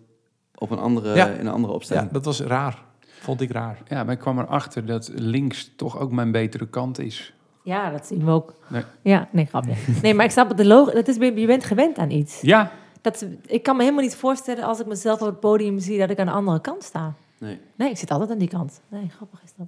op 0.56 0.72
een 0.72 0.80
andere, 0.80 1.16
Ja. 1.16 1.28
in 1.28 1.40
een 1.46 1.52
andere 1.52 1.68
Ja, 1.72 1.75
opstelling. 1.75 2.12
dat 2.12 2.25
was 2.25 2.40
raar. 2.42 2.86
Vond 3.19 3.42
ik 3.42 3.52
raar. 3.52 3.78
Ja, 3.88 4.04
maar 4.04 4.14
ik 4.14 4.19
kwam 4.19 4.40
erachter 4.40 4.86
dat 4.86 5.12
links 5.16 5.72
toch 5.75 6.00
ook 6.00 6.12
mijn 6.12 6.31
betere 6.31 6.68
kant 6.68 7.00
is. 7.00 7.34
Ja, 7.64 7.92
dat 7.92 8.06
zien 8.08 8.25
we 8.25 8.31
ook. 8.31 8.54
Nee. 8.68 8.84
Ja, 9.02 9.28
nee, 9.31 9.46
grapje. 9.46 9.74
Nee, 10.02 10.14
maar 10.14 10.25
ik 10.25 10.31
snap 10.31 10.48
het, 10.48 10.58
de 10.58 10.66
logo, 10.66 10.92
dat 10.92 11.08
is, 11.08 11.16
je 11.16 11.46
bent 11.46 11.64
gewend 11.66 11.98
aan 11.98 12.10
iets. 12.12 12.42
Ja, 12.42 12.72
Dat, 13.01 13.25
ik 13.45 13.63
kan 13.63 13.75
me 13.75 13.81
helemaal 13.83 14.03
niet 14.03 14.15
voorstellen 14.15 14.63
als 14.63 14.79
ik 14.79 14.85
mezelf 14.85 15.21
op 15.21 15.27
het 15.27 15.39
podium 15.39 15.79
zie 15.79 15.99
dat 15.99 16.09
ik 16.09 16.19
aan 16.19 16.25
de 16.25 16.31
andere 16.31 16.61
kant 16.61 16.83
sta. 16.83 17.13
Nee. 17.39 17.59
Nee, 17.75 17.89
ik 17.89 17.97
zit 17.97 18.11
altijd 18.11 18.29
aan 18.31 18.38
die 18.38 18.47
kant. 18.47 18.81
Nee, 18.88 19.09
grappig 19.15 19.39
is 19.44 19.51
dat. 19.57 19.67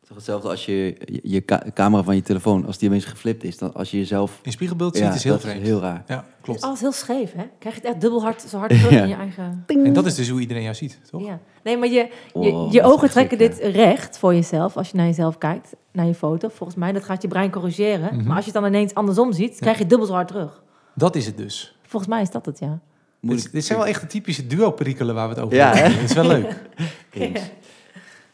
Het 0.00 0.10
is 0.10 0.16
hetzelfde 0.16 0.48
als 0.48 0.66
je, 0.66 0.96
je, 1.04 1.20
je 1.22 1.40
ka- 1.40 1.62
camera 1.74 2.02
van 2.02 2.14
je 2.14 2.22
telefoon, 2.22 2.66
als 2.66 2.78
die 2.78 2.88
opeens 2.88 3.04
geflipt 3.04 3.44
is, 3.44 3.58
dan 3.58 3.74
als 3.74 3.90
je 3.90 3.96
jezelf... 3.98 4.38
In 4.42 4.52
spiegelbeeld 4.52 4.98
Ja, 4.98 5.06
ziet 5.06 5.14
is 5.14 5.22
heel 5.24 5.32
dat 5.32 5.40
vreemd. 5.40 5.60
is 5.60 5.66
heel 5.66 5.80
raar. 5.80 6.04
Ja, 6.06 6.14
Het 6.16 6.24
is 6.36 6.42
klopt. 6.42 6.62
alles 6.62 6.80
heel 6.80 6.92
scheef, 6.92 7.32
hè? 7.32 7.44
Krijg 7.58 7.74
je 7.74 7.80
het 7.80 7.90
echt 7.90 8.00
dubbel 8.00 8.22
hard, 8.22 8.42
zo 8.42 8.58
hard 8.58 8.70
terug 8.78 8.90
Ja. 8.90 9.02
in 9.02 9.08
je 9.08 9.14
eigen... 9.14 9.64
En 9.66 9.92
dat 9.92 10.06
is 10.06 10.14
dus 10.14 10.28
hoe 10.28 10.40
iedereen 10.40 10.62
jou 10.62 10.74
ziet, 10.74 11.00
toch? 11.10 11.26
Ja. 11.26 11.38
Nee, 11.62 11.76
maar 11.76 11.88
je, 11.88 12.08
je, 12.34 12.52
Oh, 12.52 12.72
je 12.72 12.82
ogen 12.82 13.10
trekken 13.10 13.38
dit 13.38 13.58
recht 13.58 14.18
voor 14.18 14.34
jezelf 14.34 14.76
als 14.76 14.90
je 14.90 14.96
naar 14.96 15.06
jezelf 15.06 15.38
kijkt, 15.38 15.74
naar 15.92 16.06
je 16.06 16.14
foto. 16.14 16.48
Volgens 16.48 16.78
mij, 16.78 16.92
dat 16.92 17.04
gaat 17.04 17.22
je 17.22 17.28
brein 17.28 17.50
corrigeren. 17.50 18.14
Mhm. 18.16 18.26
Maar 18.26 18.36
als 18.36 18.44
je 18.44 18.50
het 18.52 18.60
dan 18.60 18.70
ineens 18.70 18.94
andersom 18.94 19.32
ziet, 19.32 19.56
krijg 19.58 19.74
je 19.76 19.80
het 19.80 19.90
dubbel 19.90 20.08
zo 20.08 20.14
hard 20.14 20.28
terug. 20.28 20.62
Dat 20.94 21.16
is 21.16 21.26
het 21.26 21.36
dus. 21.36 21.76
Volgens 21.94 22.12
mij 22.14 22.22
is 22.22 22.30
dat 22.30 22.46
het, 22.46 22.58
ja. 22.58 22.78
Moet 23.20 23.36
Dit, 23.36 23.44
ik- 23.46 23.52
dit 23.52 23.64
zijn 23.64 23.78
wel 23.78 23.86
echt 23.88 24.00
de 24.00 24.06
typische 24.06 24.46
duo-perikelen 24.46 25.14
waar 25.14 25.28
we 25.28 25.34
het 25.34 25.42
over 25.44 25.56
Ja, 25.56 25.74
hebben. 25.74 26.00
Het 26.00 26.10
is 26.10 26.16
wel 26.16 26.26
leuk. 26.26 26.60
Eens. 27.10 27.40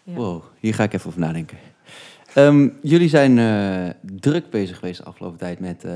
Ja. 0.02 0.14
Wow, 0.14 0.42
hier 0.58 0.74
ga 0.74 0.82
ik 0.82 0.92
even 0.92 1.06
over 1.06 1.20
nadenken. 1.20 1.58
Ehm, 2.34 2.68
jullie 2.82 3.08
zijn 3.08 3.38
eh, 3.38 3.90
druk 4.20 4.50
bezig 4.50 4.78
geweest 4.78 4.98
de 4.98 5.04
afgelopen 5.04 5.38
tijd 5.38 5.60
met 5.60 5.84
eh, 5.84 5.92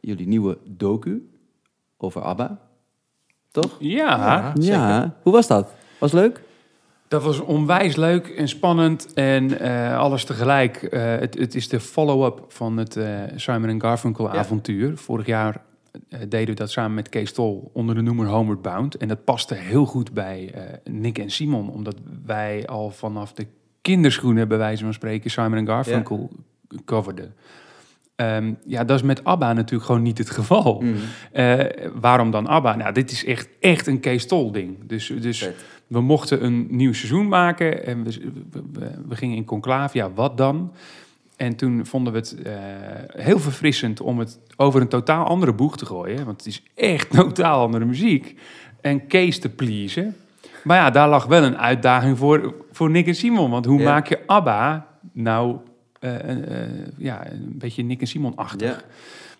jullie 0.00 0.26
nieuwe 0.28 0.58
docu 0.64 1.28
over 1.96 2.22
ABBA. 2.22 2.58
Toch? 3.50 3.76
ja. 3.78 4.52
Ja. 4.60 5.14
Hoe 5.22 5.32
was 5.32 5.46
dat? 5.46 5.74
Was 6.00 6.12
leuk? 6.12 6.42
Dat 7.08 7.22
was 7.22 7.40
onwijs 7.40 7.96
leuk 7.96 8.28
en 8.28 8.48
spannend 8.48 9.12
en 9.14 9.60
eh, 9.60 9.98
alles 9.98 10.24
tegelijk. 10.24 10.76
Eh, 10.82 11.02
het, 11.02 11.38
het 11.38 11.54
is 11.54 11.68
de 11.68 11.80
follow-up 11.80 12.44
van 12.48 12.76
het 12.76 12.96
eh, 12.96 13.08
Simon 13.36 13.80
Garfunkel 13.80 14.24
Ja. 14.32 14.38
avontuur. 14.38 14.96
Vorig 14.98 15.26
jaar 15.26 15.60
deden 16.28 16.46
we 16.46 16.54
dat 16.54 16.70
samen 16.70 16.94
met 16.94 17.08
Kees 17.08 17.32
Tol 17.32 17.70
onder 17.72 17.94
de 17.94 18.00
noemer 18.00 18.26
Homeward 18.26 18.62
Bound. 18.62 18.94
En 18.96 19.08
dat 19.08 19.24
paste 19.24 19.54
heel 19.54 19.84
goed 19.84 20.12
bij 20.12 20.50
eh, 20.54 20.62
Nick 20.92 21.18
en 21.18 21.30
Simon, 21.30 21.70
omdat 21.70 21.96
wij 22.24 22.66
al 22.66 22.90
vanaf 22.90 23.32
de 23.32 23.46
kinderschoenen, 23.82 24.48
bij 24.48 24.58
wijze 24.58 24.84
van 24.84 24.92
spreken, 24.94 25.30
Simon 25.30 25.66
Garfunkel 25.66 26.30
coverden. 26.84 27.34
Ehm, 28.16 28.52
ja, 28.66 28.84
dat 28.84 28.96
is 28.96 29.02
met 29.02 29.24
ABBA 29.24 29.52
natuurlijk 29.52 29.84
gewoon 29.84 30.02
niet 30.02 30.18
het 30.18 30.30
geval. 30.30 30.80
Mhm. 30.80 30.94
Eh, 31.32 31.64
waarom 31.94 32.30
dan 32.30 32.46
ABBA? 32.46 32.76
Nou, 32.76 32.92
dit 32.92 33.10
is 33.10 33.24
echt, 33.24 33.48
echt 33.60 33.86
een 33.86 34.00
Kees 34.00 34.26
Tol 34.26 34.52
ding. 34.52 34.76
Dus, 34.86 35.12
dus 35.20 35.38
we 35.86 36.00
mochten 36.00 36.44
een 36.44 36.66
nieuw 36.70 36.92
seizoen 36.92 37.28
maken 37.28 37.86
en 37.86 38.04
we, 38.04 38.10
we, 38.50 38.62
we- 38.72 38.90
we 39.08 39.16
gingen 39.16 39.36
in 39.36 39.44
conclave. 39.44 39.96
Ja, 39.96 40.12
wat 40.12 40.36
dan? 40.36 40.72
En 41.38 41.56
toen 41.56 41.86
vonden 41.86 42.12
we 42.12 42.18
het 42.18 42.42
eh, 42.42 42.54
heel 43.22 43.38
verfrissend 43.38 44.00
om 44.00 44.18
het 44.18 44.38
over 44.56 44.80
een 44.80 44.88
totaal 44.88 45.24
andere 45.26 45.52
boeg 45.52 45.76
te 45.76 45.86
gooien. 45.86 46.24
Want 46.24 46.36
het 46.36 46.46
is 46.46 46.62
echt 46.74 47.10
totaal 47.20 47.62
andere 47.62 47.84
muziek. 47.84 48.40
En 48.80 49.06
Kees 49.06 49.38
te 49.38 49.48
pleasen. 49.48 50.16
Maar 50.64 50.76
ja, 50.76 50.90
daar 50.90 51.08
lag 51.08 51.26
wel 51.26 51.42
een 51.42 51.58
uitdaging 51.58 52.18
voor, 52.18 52.54
voor 52.72 52.90
Nick 52.90 53.06
en 53.06 53.14
Simon. 53.14 53.50
Want 53.50 53.64
hoe 53.64 53.78
Ja. 53.80 53.84
maak 53.92 54.06
je 54.08 54.26
ABBA 54.26 54.86
nou 55.12 55.56
eh, 56.00 56.62
eh, 56.62 56.70
ja, 56.96 57.30
een 57.30 57.52
beetje 57.58 57.82
Nick 57.82 58.00
en 58.00 58.06
Simon-achtig? 58.06 58.68
Ja. 58.70 58.82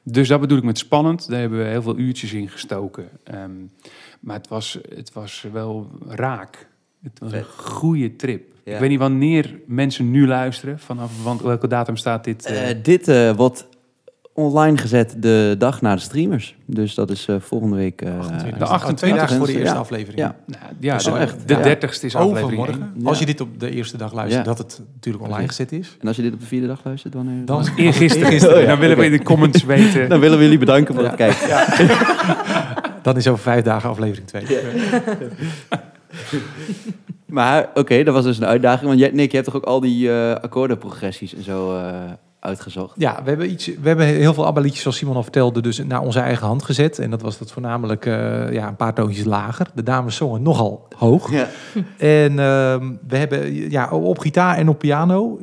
Dus 0.03 0.29
dat 0.29 0.41
bedoel 0.41 0.59
ik 0.59 0.65
met 0.65 0.79
spannend. 0.79 1.29
Daar 1.29 1.41
hebben 1.41 1.59
we 1.59 1.65
heel 1.65 1.83
veel 1.83 1.99
uurtjes 1.99 2.33
in 2.33 2.49
gestoken. 2.49 3.09
Ehm, 3.25 3.51
maar 4.21 4.37
het 4.37 4.49
was, 4.49 4.79
het 4.95 5.13
was 5.13 5.47
wel 5.53 5.91
raak. 6.09 6.69
Het 7.03 7.19
was 7.19 7.31
Vet. 7.31 7.41
een 7.41 7.65
goede 7.65 8.17
trip. 8.17 8.53
Ja. 8.69 8.75
Ik 8.75 8.81
weet 8.81 8.91
niet 8.91 8.99
wanneer 8.99 9.59
mensen 9.67 10.11
nu 10.11 10.27
luisteren. 10.27 10.79
Vanaf 10.79 11.11
want 11.23 11.43
welke 11.43 11.69
datum 11.69 11.97
staat 11.97 12.25
dit? 12.25 12.47
eh? 12.47 12.71
Eh, 12.71 12.77
dit 12.83 13.09
eh, 13.09 13.31
wordt 13.37 13.67
online 14.33 14.77
gezet 14.77 15.15
de 15.19 15.55
dag 15.59 15.81
na 15.81 15.95
de 15.95 16.01
streamers. 16.01 16.57
Dus 16.67 16.95
dat 16.95 17.11
is 17.11 17.27
eh, 17.27 17.37
volgende 17.39 17.77
week. 17.77 18.03
eh, 18.03 18.19
28. 18.19 18.59
de 18.59 18.65
Oh, 18.65 18.71
28 18.71 18.97
twee 18.97 19.13
dagen 19.13 19.37
voor 19.37 19.47
de 19.47 19.53
ja. 19.53 19.59
eerste 19.59 19.77
aflevering. 19.77 20.19
Ja. 20.19 20.37
nou, 20.47 20.63
ja, 20.81 20.95
Dus 20.95 21.05
de, 21.05 21.11
wel 21.11 21.21
echt, 21.21 21.49
de 21.49 21.55
ja. 21.55 21.77
30ste 21.77 22.05
is 22.05 22.15
aflevering 22.15 22.61
Overmorgen. 22.61 22.93
Als 23.05 23.19
je 23.19 23.27
dit 23.27 23.41
op 23.41 23.61
de 23.61 23.71
eerste 23.71 23.97
dag 23.97 24.13
luistert, 24.13 24.45
Ja. 24.45 24.51
dat 24.55 24.59
het 24.59 24.81
natuurlijk 24.95 25.25
online 25.25 25.49
gezet 25.49 25.73
is. 25.73 25.97
En 26.01 26.07
als 26.09 26.17
je 26.17 26.23
dit 26.23 26.33
op 26.33 26.41
de 26.41 26.47
vierde 26.47 26.67
dag 26.67 26.81
luistert, 26.85 27.15
wanneer? 27.15 27.45
Dan 27.45 27.67
Eergisteren. 27.77 28.55
Oh 28.57 28.61
ja, 28.61 28.67
Dan 28.67 28.79
willen 28.79 28.97
we 28.97 29.05
in 29.05 29.11
de 29.13 29.23
comments 29.23 29.65
weten. 29.75 30.09
Dan 30.09 30.21
willen 30.21 30.39
we 30.39 30.45
jullie 30.45 30.59
bedanken 30.59 30.95
voor 30.95 31.03
Ja. 31.03 31.09
het 31.11 31.19
kijken. 31.19 31.97
Dan 33.03 33.17
is 33.17 33.29
over 33.29 33.43
vijf 33.43 33.65
dagen 33.65 33.91
aflevering 33.91 34.27
2. 34.27 34.45
Maar 37.29 37.71
oké, 37.75 38.03
dat 38.03 38.15
was 38.15 38.25
dus 38.25 38.39
een 38.39 38.47
uitdaging. 38.47 38.89
Want 38.89 39.01
jij, 39.01 39.11
Nick, 39.11 39.31
je 39.31 39.37
hebt 39.37 39.49
toch 39.53 39.57
ook 39.59 39.65
al 39.69 39.81
die 39.81 40.13
eh, 40.13 40.35
akkoordenprogressies 40.43 41.35
en 41.35 41.43
zo 41.43 41.77
eh, 41.77 41.93
uitgezocht. 42.41 42.95
Ja, 42.97 43.21
we 43.23 43.29
hebben, 43.29 43.51
iets, 43.51 43.67
we 43.67 43.89
hebben 43.89 44.07
heel 44.07 44.35
veel 44.35 44.47
ABBA-liedjes, 44.47 44.83
zoals 44.83 44.97
Simon 44.97 45.17
al 45.17 45.23
vertelde, 45.23 45.61
dus 45.61 45.85
naar 45.85 46.01
onze 46.01 46.21
eigen 46.21 46.47
hand 46.47 46.63
gezet. 46.63 46.99
En 46.99 47.11
dat 47.11 47.23
was 47.23 47.39
dat 47.39 47.53
voornamelijk 47.53 48.07
eh, 48.07 48.53
ja, 48.53 48.69
een 48.69 48.77
paar 48.77 48.95
toontjes 48.95 49.25
lager. 49.25 49.67
De 49.75 49.83
dames 49.83 50.17
zongen 50.17 50.43
nogal 50.43 50.87
hoog. 50.97 51.31
Ja. 51.31 51.49
En 51.97 52.39
ehm, 52.39 52.93
we 53.09 53.17
hebben 53.17 53.71
ja, 53.71 53.91
op 53.91 54.19
gitaar 54.19 54.57
en 54.57 54.69
op 54.69 54.79
piano 54.79 55.39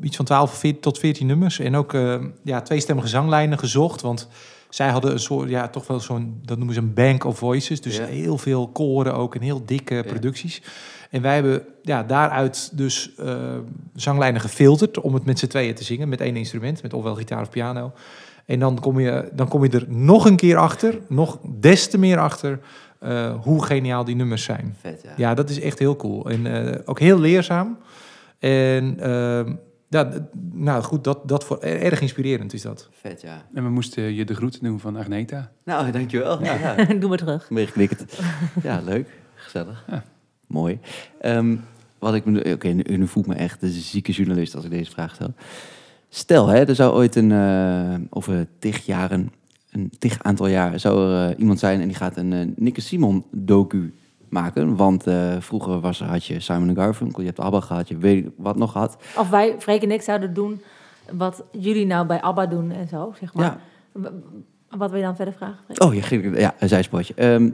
iets 0.00 0.16
van 0.16 0.24
12 0.24 0.54
veer- 0.54 0.80
tot 0.80 0.98
14 0.98 1.26
nummers. 1.26 1.58
En 1.58 1.76
ook 1.76 1.94
eh, 1.94 2.14
ja, 2.44 2.60
tweestemmige 2.60 3.08
zanglijnen 3.08 3.58
gezocht. 3.58 4.00
Want 4.00 4.28
zij 4.68 4.88
hadden 4.88 5.12
een 5.12 5.18
soort, 5.18 5.48
ja, 5.48 5.68
toch 5.68 5.86
wel 5.86 6.00
zo'n, 6.00 6.40
dat 6.44 6.56
noemen 6.56 6.74
ze 6.74 6.80
een 6.80 6.94
bank 6.94 7.24
of 7.24 7.38
voices. 7.38 7.80
Dus 7.80 7.96
Ja. 7.96 8.04
heel 8.04 8.38
veel 8.38 8.68
koren 8.68 9.14
ook 9.14 9.34
en 9.34 9.40
heel 9.40 9.62
dikke 9.66 10.04
producties. 10.06 10.62
En 11.10 11.22
wij 11.22 11.34
hebben 11.34 11.64
ja, 11.82 12.02
daaruit 12.02 12.70
dus 12.76 13.14
eh, 13.14 13.36
zanglijnen 13.94 14.40
gefilterd 14.40 15.00
om 15.00 15.14
het 15.14 15.24
met 15.24 15.38
z'n 15.38 15.46
tweeën 15.46 15.74
te 15.74 15.84
zingen. 15.84 16.08
Met 16.08 16.20
één 16.20 16.36
instrument, 16.36 16.82
met 16.82 16.92
ofwel 16.92 17.14
gitaar 17.14 17.40
of 17.40 17.50
piano. 17.50 17.92
En 18.46 18.58
dan 18.58 18.80
kom 18.80 19.00
je, 19.00 19.28
dan 19.32 19.48
kom 19.48 19.64
je 19.64 19.70
er 19.70 19.84
nog 19.88 20.24
een 20.24 20.36
keer 20.36 20.56
achter, 20.56 20.98
nog 21.08 21.38
des 21.58 21.88
te 21.88 21.98
meer 21.98 22.18
achter, 22.18 22.60
eh, 22.98 23.34
hoe 23.42 23.64
geniaal 23.64 24.04
die 24.04 24.16
nummers 24.16 24.42
zijn. 24.44 24.76
Vet, 24.80 25.02
ja. 25.02 25.12
Ja, 25.16 25.34
dat 25.34 25.50
is 25.50 25.60
echt 25.60 25.78
heel 25.78 25.96
cool. 25.96 26.30
En 26.30 26.46
eh, 26.46 26.78
ook 26.84 26.98
heel 26.98 27.18
leerzaam. 27.18 27.78
En 28.38 29.00
ehm, 29.00 29.54
ja, 29.88 30.08
nou 30.52 30.82
goed, 30.82 31.04
dat, 31.04 31.28
dat 31.28 31.44
voor, 31.44 31.58
erg 31.58 32.00
inspirerend 32.00 32.52
is 32.52 32.62
dat. 32.62 32.88
Vet, 32.92 33.20
ja. 33.20 33.46
En 33.54 33.64
we 33.64 33.70
moesten 33.70 34.14
je 34.14 34.24
de 34.24 34.34
groeten 34.34 34.62
doen 34.62 34.80
van 34.80 34.96
Agneta. 34.96 35.50
Nou, 35.64 35.90
dankjewel. 35.90 36.44
Ja, 36.44 36.54
ja. 36.54 36.84
Doe 37.00 37.08
maar 37.08 37.18
terug. 37.18 37.50
Meegeknikt. 37.50 38.20
Ja, 38.62 38.80
leuk. 38.84 39.08
Gezellig. 39.34 39.84
Ja. 39.88 40.04
Mooi. 40.48 40.78
Ehm, 41.20 41.56
wat 41.98 42.14
ik 42.14 42.24
me... 42.24 42.52
Oké, 42.52 42.68
nu, 42.68 42.96
nu 42.96 43.06
voel 43.06 43.22
ik 43.22 43.28
me 43.28 43.34
echt 43.34 43.60
de 43.60 43.68
zieke 43.68 44.12
journalist 44.12 44.54
als 44.54 44.64
ik 44.64 44.70
deze 44.70 44.90
vraag 44.90 45.14
stel. 45.14 45.32
Stel, 46.08 46.46
hè, 46.46 46.64
er 46.64 46.74
zou 46.74 46.94
ooit 46.94 47.16
een... 47.16 47.32
eh, 47.32 47.94
over 48.10 48.46
tig 48.58 48.86
jaren... 48.86 49.32
Een 49.70 49.92
tig 49.98 50.22
aantal 50.22 50.46
jaar 50.46 50.80
zou 50.80 51.12
er 51.12 51.30
eh, 51.30 51.38
iemand 51.38 51.58
zijn... 51.58 51.80
en 51.80 51.86
die 51.88 51.96
gaat 51.96 52.16
een 52.16 52.32
eh 52.32 52.46
Nikke 52.56 52.80
Simon 52.80 53.24
docu 53.30 53.94
maken. 54.28 54.76
Want 54.76 55.04
vroeger 55.38 55.80
was 55.80 56.00
er, 56.00 56.06
had 56.06 56.24
je 56.24 56.40
Simon 56.40 56.74
Garfunkel, 56.74 57.20
je 57.20 57.26
hebt 57.26 57.40
ABBA 57.40 57.60
gehad, 57.60 57.88
je 57.88 57.96
weet 57.96 58.26
wat 58.36 58.56
nog 58.56 58.72
gehad. 58.72 58.96
Of 59.16 59.30
wij, 59.30 59.54
Freek 59.58 59.82
en 59.82 59.90
ik, 59.90 60.02
zouden 60.02 60.34
doen 60.34 60.60
wat 61.12 61.44
jullie 61.52 61.86
nou 61.86 62.06
bij 62.06 62.20
ABBA 62.20 62.46
doen 62.46 62.70
en 62.70 62.88
zo, 62.88 63.14
zeg 63.20 63.34
maar. 63.34 63.58
Ja. 63.94 64.10
Wat 64.70 64.90
wil 64.90 64.98
je 64.98 65.04
dan 65.04 65.16
verder 65.16 65.34
vragen? 65.34 65.80
Oh, 65.80 65.94
ja, 65.94 66.38
ja 66.40 66.54
een 66.58 66.68
zijspoortje. 66.68 67.14
Ehm, 67.14 67.50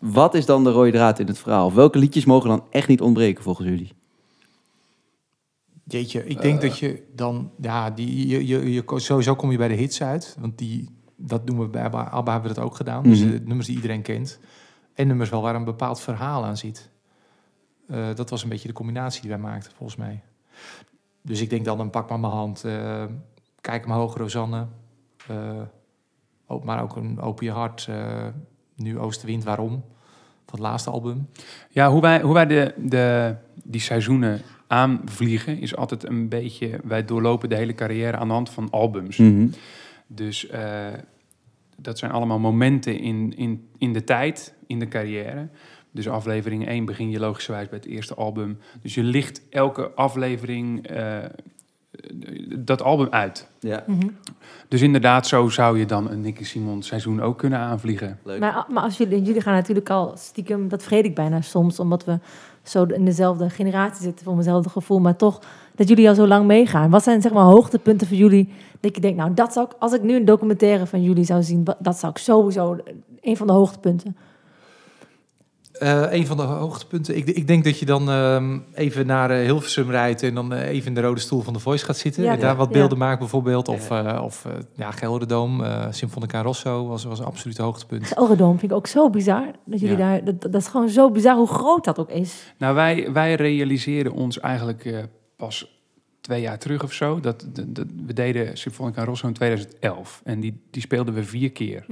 wat 0.00 0.34
is 0.34 0.46
dan 0.46 0.64
de 0.64 0.70
rode 0.70 0.90
draad 0.90 1.18
in 1.18 1.26
het 1.26 1.38
verhaal? 1.38 1.72
Welke 1.74 1.98
liedjes 1.98 2.24
mogen 2.24 2.48
dan 2.48 2.64
echt 2.70 2.88
niet 2.88 3.00
ontbreken 3.00 3.42
volgens 3.42 3.68
jullie? 3.68 3.92
Jeetje, 5.84 6.26
ik 6.26 6.40
denk 6.40 6.60
dat 6.60 6.78
je 6.78 7.02
dan, 7.14 7.50
ja, 7.60 7.90
die, 7.90 8.28
je, 8.28 8.46
je, 8.46 8.72
je, 8.72 8.82
sowieso 8.96 9.34
kom 9.34 9.50
je 9.50 9.56
bij 9.58 9.68
de 9.68 9.74
hits 9.74 10.02
uit. 10.02 10.36
Want 10.40 10.58
die, 10.58 10.88
dat 11.16 11.46
doen 11.46 11.58
we 11.58 11.66
bij 11.68 11.82
ABBA, 11.82 12.08
ABBA 12.10 12.32
hebben 12.32 12.50
we 12.50 12.56
dat 12.56 12.64
ook 12.64 12.76
gedaan. 12.76 13.02
Dus 13.02 13.20
Mhm. 13.20 13.30
de 13.30 13.40
nummers 13.44 13.66
die 13.66 13.76
iedereen 13.76 14.02
kent. 14.02 14.38
En 14.94 15.06
nummers 15.06 15.30
wel 15.30 15.42
waar 15.42 15.54
een 15.54 15.64
bepaald 15.64 16.00
verhaal 16.00 16.44
aan 16.44 16.56
zit. 16.56 16.90
Eh, 17.88 18.06
dat 18.14 18.30
was 18.30 18.42
een 18.42 18.48
beetje 18.48 18.68
de 18.68 18.74
combinatie 18.74 19.20
die 19.20 19.30
wij 19.30 19.38
maakten, 19.38 19.72
volgens 19.76 19.98
mij. 19.98 20.22
Dus 21.22 21.40
ik 21.40 21.50
denk 21.50 21.64
dan, 21.64 21.76
dan 21.76 21.90
pak 21.90 22.08
maar 22.08 22.20
mijn 22.20 22.32
hand. 22.32 22.64
eh, 22.64 23.04
kijk 23.60 23.86
maar 23.86 23.96
hoog, 23.96 24.16
Rosanne. 24.16 24.66
Maar 26.64 26.82
ook 26.82 26.96
een 26.96 27.20
open 27.20 27.44
je 27.44 27.52
hart. 27.52 27.86
eh, 27.88 28.26
nu 28.76 28.98
Oostenwind, 28.98 29.44
waarom? 29.44 29.70
Van 30.46 30.58
het 30.58 30.68
laatste 30.68 30.90
album. 30.90 31.28
Ja, 31.70 31.90
hoe 31.90 32.00
wij, 32.00 32.20
hoe 32.20 32.34
wij 32.34 32.46
de, 32.46 32.74
de, 32.76 33.34
die 33.64 33.80
seizoenen 33.80 34.40
aanvliegen 34.66 35.58
is 35.58 35.76
altijd 35.76 36.04
een 36.04 36.28
beetje... 36.28 36.80
Wij 36.84 37.04
doorlopen 37.04 37.48
de 37.48 37.56
hele 37.56 37.74
carrière 37.74 38.16
aan 38.16 38.28
de 38.28 38.34
hand 38.34 38.50
van 38.50 38.70
albums. 38.70 39.16
Mhm. 39.16 39.48
Dus 40.06 40.48
eh, 40.48 40.86
dat 41.76 41.98
zijn 41.98 42.10
allemaal 42.10 42.38
momenten 42.38 42.98
in, 42.98 43.36
in, 43.36 43.68
in 43.78 43.92
de 43.92 44.04
tijd, 44.04 44.54
in 44.66 44.78
de 44.78 44.88
carrière. 44.88 45.48
Dus 45.90 46.08
aflevering 46.08 46.66
1 46.66 46.84
begin 46.84 47.10
je 47.10 47.18
logischerwijs 47.18 47.68
bij 47.68 47.78
het 47.78 47.86
eerste 47.86 48.14
album. 48.14 48.58
Dus 48.82 48.94
je 48.94 49.02
licht 49.02 49.42
elke 49.50 49.90
aflevering 49.90 50.86
eh, 50.86 51.18
dat 52.58 52.82
album 52.82 53.06
uit. 53.10 53.48
Ja, 53.60 53.84
Mhm. 53.86 54.08
Dus 54.68 54.80
inderdaad, 54.82 55.26
zo 55.26 55.48
zou 55.48 55.78
je 55.78 55.86
dan 55.86 56.10
een 56.10 56.20
Nicky 56.20 56.44
Simon 56.44 56.82
seizoen 56.82 57.22
ook 57.22 57.38
kunnen 57.38 57.58
aanvliegen. 57.58 58.18
leuk. 58.24 58.40
Maar, 58.40 58.66
maar 58.68 58.82
als 58.82 58.96
jullie, 58.96 59.22
jullie 59.22 59.40
gaan 59.40 59.54
natuurlijk 59.54 59.90
al 59.90 60.12
stiekem, 60.16 60.68
dat 60.68 60.82
vergeet 60.82 61.04
ik 61.04 61.14
bijna 61.14 61.40
soms, 61.40 61.78
omdat 61.80 62.04
we 62.04 62.18
zo 62.62 62.84
in 62.84 63.04
dezelfde 63.04 63.50
generatie 63.50 64.02
zitten, 64.02 64.24
voor 64.24 64.36
mezelfde 64.36 64.70
gevoel, 64.70 64.98
maar 64.98 65.16
toch 65.16 65.40
dat 65.74 65.88
jullie 65.88 66.08
al 66.08 66.14
zo 66.14 66.26
lang 66.26 66.46
meegaan. 66.46 66.90
Wat 66.90 67.02
zijn 67.02 67.22
zeg 67.22 67.32
maar 67.32 67.44
hoogtepunten 67.44 68.06
voor 68.06 68.16
jullie? 68.16 68.52
Dat 68.80 68.94
je 68.94 69.00
denkt, 69.00 69.16
nou, 69.18 69.34
dat 69.34 69.52
zou 69.52 69.66
ik, 69.66 69.72
als 69.78 69.92
ik 69.92 70.02
nu 70.02 70.16
een 70.16 70.24
documentaire 70.24 70.86
van 70.86 71.02
jullie 71.02 71.24
zou 71.24 71.42
zien, 71.42 71.64
dat 71.78 71.98
zou 71.98 72.12
ik 72.12 72.18
sowieso 72.18 72.78
een 73.20 73.36
van 73.36 73.46
de 73.46 73.52
hoogtepunten. 73.52 74.16
Eh, 75.78 76.02
een 76.12 76.26
van 76.26 76.36
de 76.36 76.42
hoogtepunten. 76.42 77.16
Ik, 77.16 77.26
ik 77.26 77.46
denk 77.46 77.64
dat 77.64 77.78
je 77.78 77.86
dan 77.86 78.10
ehm, 78.10 78.58
even 78.74 79.06
naar 79.06 79.30
eh, 79.30 79.44
Hilversum 79.44 79.90
rijdt 79.90 80.22
en 80.22 80.34
dan 80.34 80.52
eh, 80.52 80.68
even 80.68 80.86
in 80.88 80.94
de 80.94 81.00
rode 81.00 81.20
stoel 81.20 81.40
van 81.42 81.52
de 81.52 81.58
Voice 81.58 81.84
gaat 81.84 81.96
zitten. 81.96 82.22
Ja, 82.22 82.32
en 82.32 82.40
daar 82.40 82.50
ja. 82.50 82.56
wat 82.56 82.66
Ja. 82.68 82.72
beelden 82.72 82.98
maakt 82.98 83.18
bijvoorbeeld. 83.18 83.68
Of, 83.68 83.90
eh, 83.90 84.20
of 84.24 84.46
ja, 84.76 84.90
Gelderdoom, 84.90 85.62
Symfonica 85.90 86.42
Rosso 86.42 86.86
was, 86.86 87.04
was 87.04 87.18
een 87.18 87.24
absoluut 87.24 87.58
hoogtepunt. 87.58 88.14
Elredome 88.16 88.58
vind 88.58 88.70
ik 88.70 88.76
ook 88.76 88.86
zo 88.86 89.10
bizar. 89.10 89.44
Dat 89.64 89.80
jullie 89.80 89.96
Ja. 89.96 90.08
daar, 90.10 90.24
dat, 90.24 90.40
dat 90.40 90.54
is 90.54 90.66
gewoon 90.66 90.88
zo 90.88 91.10
bizar 91.10 91.36
hoe 91.36 91.48
groot 91.48 91.84
dat 91.84 91.98
ook 91.98 92.10
is. 92.10 92.52
Nou, 92.58 92.74
wij, 92.74 93.12
wij 93.12 93.34
realiseren 93.34 94.12
ons 94.12 94.40
eigenlijk 94.40 94.84
eh, 94.84 94.98
pas 95.36 95.80
twee 96.20 96.40
jaar 96.40 96.58
terug 96.58 96.82
of 96.82 96.92
zo. 96.92 97.20
Dat, 97.20 97.46
dat, 97.52 97.64
dat- 97.74 97.86
we 98.06 98.12
deden 98.12 98.56
Symfonica 98.56 99.04
Rosso 99.04 99.26
in 99.26 99.32
2011 99.34 100.20
en 100.24 100.40
die, 100.40 100.60
die 100.70 100.82
speelden 100.82 101.14
we 101.14 101.24
vier 101.24 101.50
keer. 101.50 101.86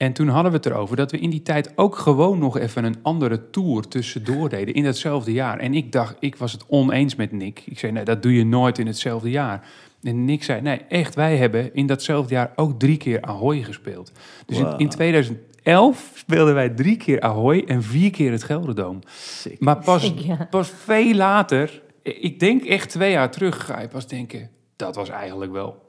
En 0.00 0.12
toen 0.12 0.28
hadden 0.28 0.50
we 0.52 0.56
het 0.56 0.66
erover 0.66 0.96
dat 0.96 1.10
we 1.10 1.18
in 1.18 1.30
die 1.30 1.42
tijd 1.42 1.72
ook 1.76 1.96
gewoon 1.96 2.38
nog 2.38 2.58
even 2.58 2.84
een 2.84 2.96
andere 3.02 3.50
tour 3.50 3.88
tussendoor 3.88 4.48
deden 4.48 4.74
in 4.74 4.84
datzelfde 4.84 5.32
jaar. 5.32 5.58
En 5.58 5.74
ik 5.74 5.92
dacht, 5.92 6.16
ik 6.20 6.36
was 6.36 6.52
het 6.52 6.64
oneens 6.68 7.14
met 7.16 7.32
Nick. 7.32 7.62
Ik 7.66 7.78
zei, 7.78 7.92
nee, 7.92 8.04
dat 8.04 8.22
doe 8.22 8.34
je 8.34 8.44
nooit 8.44 8.78
in 8.78 8.86
hetzelfde 8.86 9.30
jaar. 9.30 9.68
En 10.02 10.24
Nick 10.24 10.42
zei, 10.44 10.60
nee, 10.60 10.80
echt, 10.88 11.14
wij 11.14 11.36
hebben 11.36 11.74
in 11.74 11.86
datzelfde 11.86 12.34
jaar 12.34 12.52
ook 12.56 12.78
drie 12.78 12.96
keer 12.96 13.20
Ahoy 13.22 13.62
gespeeld. 13.62 14.12
Dus 14.46 14.58
in, 14.58 14.64
Wow. 14.64 14.80
in 14.80 14.88
2011 14.88 16.12
speelden 16.14 16.54
wij 16.54 16.68
drie 16.68 16.96
keer 16.96 17.20
Ahoy 17.20 17.64
en 17.66 17.82
vier 17.82 18.10
keer 18.10 18.30
het 18.32 18.42
Gelderdoom. 18.42 18.98
Sick. 19.16 19.60
Maar 19.60 19.78
pas, 19.78 20.12
Ja. 20.26 20.46
pas 20.50 20.70
veel 20.70 21.14
later, 21.14 21.82
ik 22.02 22.40
denk 22.40 22.64
echt 22.64 22.90
twee 22.90 23.10
jaar 23.10 23.30
terug, 23.30 23.64
ga 23.66 23.80
je 23.80 23.88
pas 23.88 24.06
denken, 24.06 24.50
dat 24.76 24.96
was 24.96 25.08
eigenlijk 25.08 25.52
wel 25.52 25.82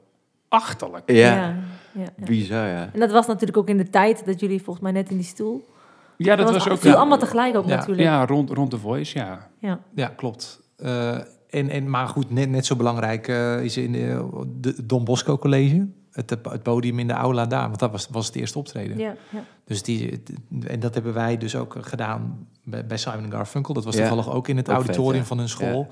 achterlijk. 0.48 1.10
Ja, 1.12 1.34
ja, 1.34 1.56
ja. 1.92 2.24
bizar 2.24 2.66
ja. 2.66 2.90
En 2.92 3.00
dat 3.00 3.10
was 3.10 3.26
natuurlijk 3.26 3.56
ook 3.56 3.68
in 3.68 3.76
de 3.76 3.90
tijd 3.90 4.26
dat 4.26 4.40
jullie 4.40 4.62
volgens 4.62 4.84
mij 4.84 4.92
net 4.92 5.10
in 5.10 5.16
die 5.16 5.26
stoel. 5.26 5.64
Ja, 6.16 6.36
dat 6.36 6.46
Dat 6.46 6.54
was 6.54 6.64
was- 6.64 6.72
ook... 6.72 6.80
viel 6.80 6.90
ja, 6.90 6.96
allemaal 6.96 7.18
tegelijk 7.18 7.56
ook 7.56 7.66
Ja. 7.68 7.74
natuurlijk. 7.76 8.00
Ja, 8.02 8.26
rond, 8.26 8.50
rond 8.50 8.70
de 8.70 8.78
voice, 8.78 9.18
ja. 9.18 9.48
Ja. 9.58 9.80
Ja, 9.94 10.06
klopt. 10.08 10.60
Eh, 10.76 11.14
en, 11.50 11.68
en, 11.68 11.90
maar 11.90 12.08
goed, 12.08 12.30
net, 12.30 12.48
net 12.50 12.66
zo 12.66 12.76
belangrijk 12.76 13.28
eh, 13.28 13.64
is 13.64 13.76
in 13.76 13.92
de, 13.92 14.28
de 14.60 14.86
Don 14.86 15.04
Bosco 15.04 15.38
College. 15.38 15.86
Het, 16.10 16.30
het 16.30 16.62
podium 16.62 16.98
in 16.98 17.06
de 17.06 17.12
aula 17.12 17.46
daar, 17.46 17.66
want 17.66 17.78
dat 17.78 17.90
was, 17.90 18.08
was 18.10 18.26
het 18.26 18.34
eerste 18.36 18.58
optreden. 18.58 18.98
Ja, 18.98 19.14
ja. 19.30 19.44
Dus 19.64 19.82
die, 19.82 20.22
en 20.66 20.80
dat 20.80 20.94
hebben 20.94 21.14
wij 21.14 21.38
dus 21.38 21.56
ook 21.56 21.76
gedaan 21.80 22.46
bij, 22.64 22.86
bij 22.86 22.96
Simon 22.96 23.30
Garfunkel. 23.30 23.74
Dat 23.74 23.84
was 23.84 23.94
Ja. 23.94 24.00
toevallig 24.00 24.30
ook 24.34 24.48
in 24.48 24.56
het 24.56 24.68
Ook 24.68 24.74
vet, 24.76 24.84
auditorium 24.84 25.20
ja. 25.20 25.26
van 25.26 25.38
hun 25.38 25.48
school. 25.48 25.88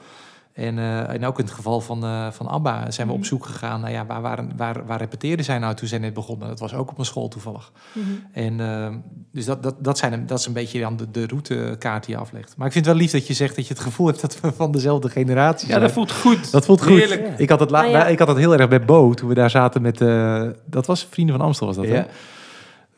En, 0.61 0.79
eh, 0.79 1.09
en 1.15 1.25
ook 1.27 1.39
in 1.39 1.45
het 1.45 1.55
geval 1.55 1.81
van, 1.81 2.05
eh, 2.05 2.27
van 2.31 2.47
ABBA 2.49 2.91
zijn 2.91 3.07
we 3.07 3.13
op 3.13 3.19
Mhm. 3.19 3.29
zoek 3.29 3.47
gegaan. 3.47 3.81
Nou 3.81 3.93
ja, 3.93 4.07
waar, 4.07 4.21
waren, 4.21 4.53
waar, 4.57 4.87
waar 4.87 4.99
repeteerden 4.99 5.45
zij 5.45 5.59
nou 5.59 5.75
toen 5.75 5.89
zij 5.89 5.99
net 5.99 6.15
begonnen? 6.15 6.49
Dat 6.49 6.61
was 6.61 6.75
ook 6.75 6.91
op 6.91 6.99
een 6.99 7.05
school 7.05 7.29
toevallig. 7.29 7.73
Mhm. 7.93 8.07
En 8.33 8.61
eh, 8.61 8.89
dus 9.33 9.45
dat, 9.45 9.63
dat, 9.63 9.75
dat, 9.85 9.99
zijn, 9.99 10.27
dat 10.27 10.39
is 10.39 10.47
een 10.47 10.53
beetje 10.53 10.81
dan 10.81 10.97
de, 10.97 11.11
de 11.11 11.27
routekaart 11.27 12.05
die 12.07 12.15
je 12.15 12.21
aflegt. 12.21 12.55
Maar 12.57 12.67
ik 12.67 12.73
vind 12.73 12.85
het 12.87 12.95
wel 12.95 13.03
lief 13.05 13.13
dat 13.13 13.27
je 13.27 13.35
zegt 13.35 13.57
dat 13.57 13.67
je 13.67 13.75
het 13.75 13.83
gevoel 13.83 14.07
hebt 14.07 14.21
dat 14.21 14.41
we 14.41 14.53
van 14.53 14.73
dezelfde 14.73 15.09
generatie 15.09 15.67
Ja, 15.67 15.73
zijn. 15.73 15.85
dat 15.85 15.93
voelt 15.93 16.13
goed. 16.13 16.51
Dat 16.51 16.65
voelt 16.65 16.83
goed. 16.83 16.99
Heerlijk. 16.99 17.27
Ja. 17.27 17.33
Ik, 17.37 17.49
had 17.51 17.61
het 17.61 17.71
la- 17.71 17.81
Nou 17.81 17.93
ja. 17.93 18.07
ik 18.07 18.19
had 18.19 18.29
het 18.29 18.37
heel 18.37 18.53
erg 18.57 18.69
bij 18.69 18.85
Bo 18.85 19.15
toen 19.15 19.29
we 19.29 19.35
daar 19.35 19.51
zaten 19.51 19.83
met... 19.83 20.01
eh, 20.01 20.43
dat 20.67 20.87
was 20.87 21.07
Vrienden 21.11 21.37
van 21.37 21.45
Amstel 21.45 21.67
was 21.67 21.77
dat, 21.77 21.87
hè? 21.87 22.03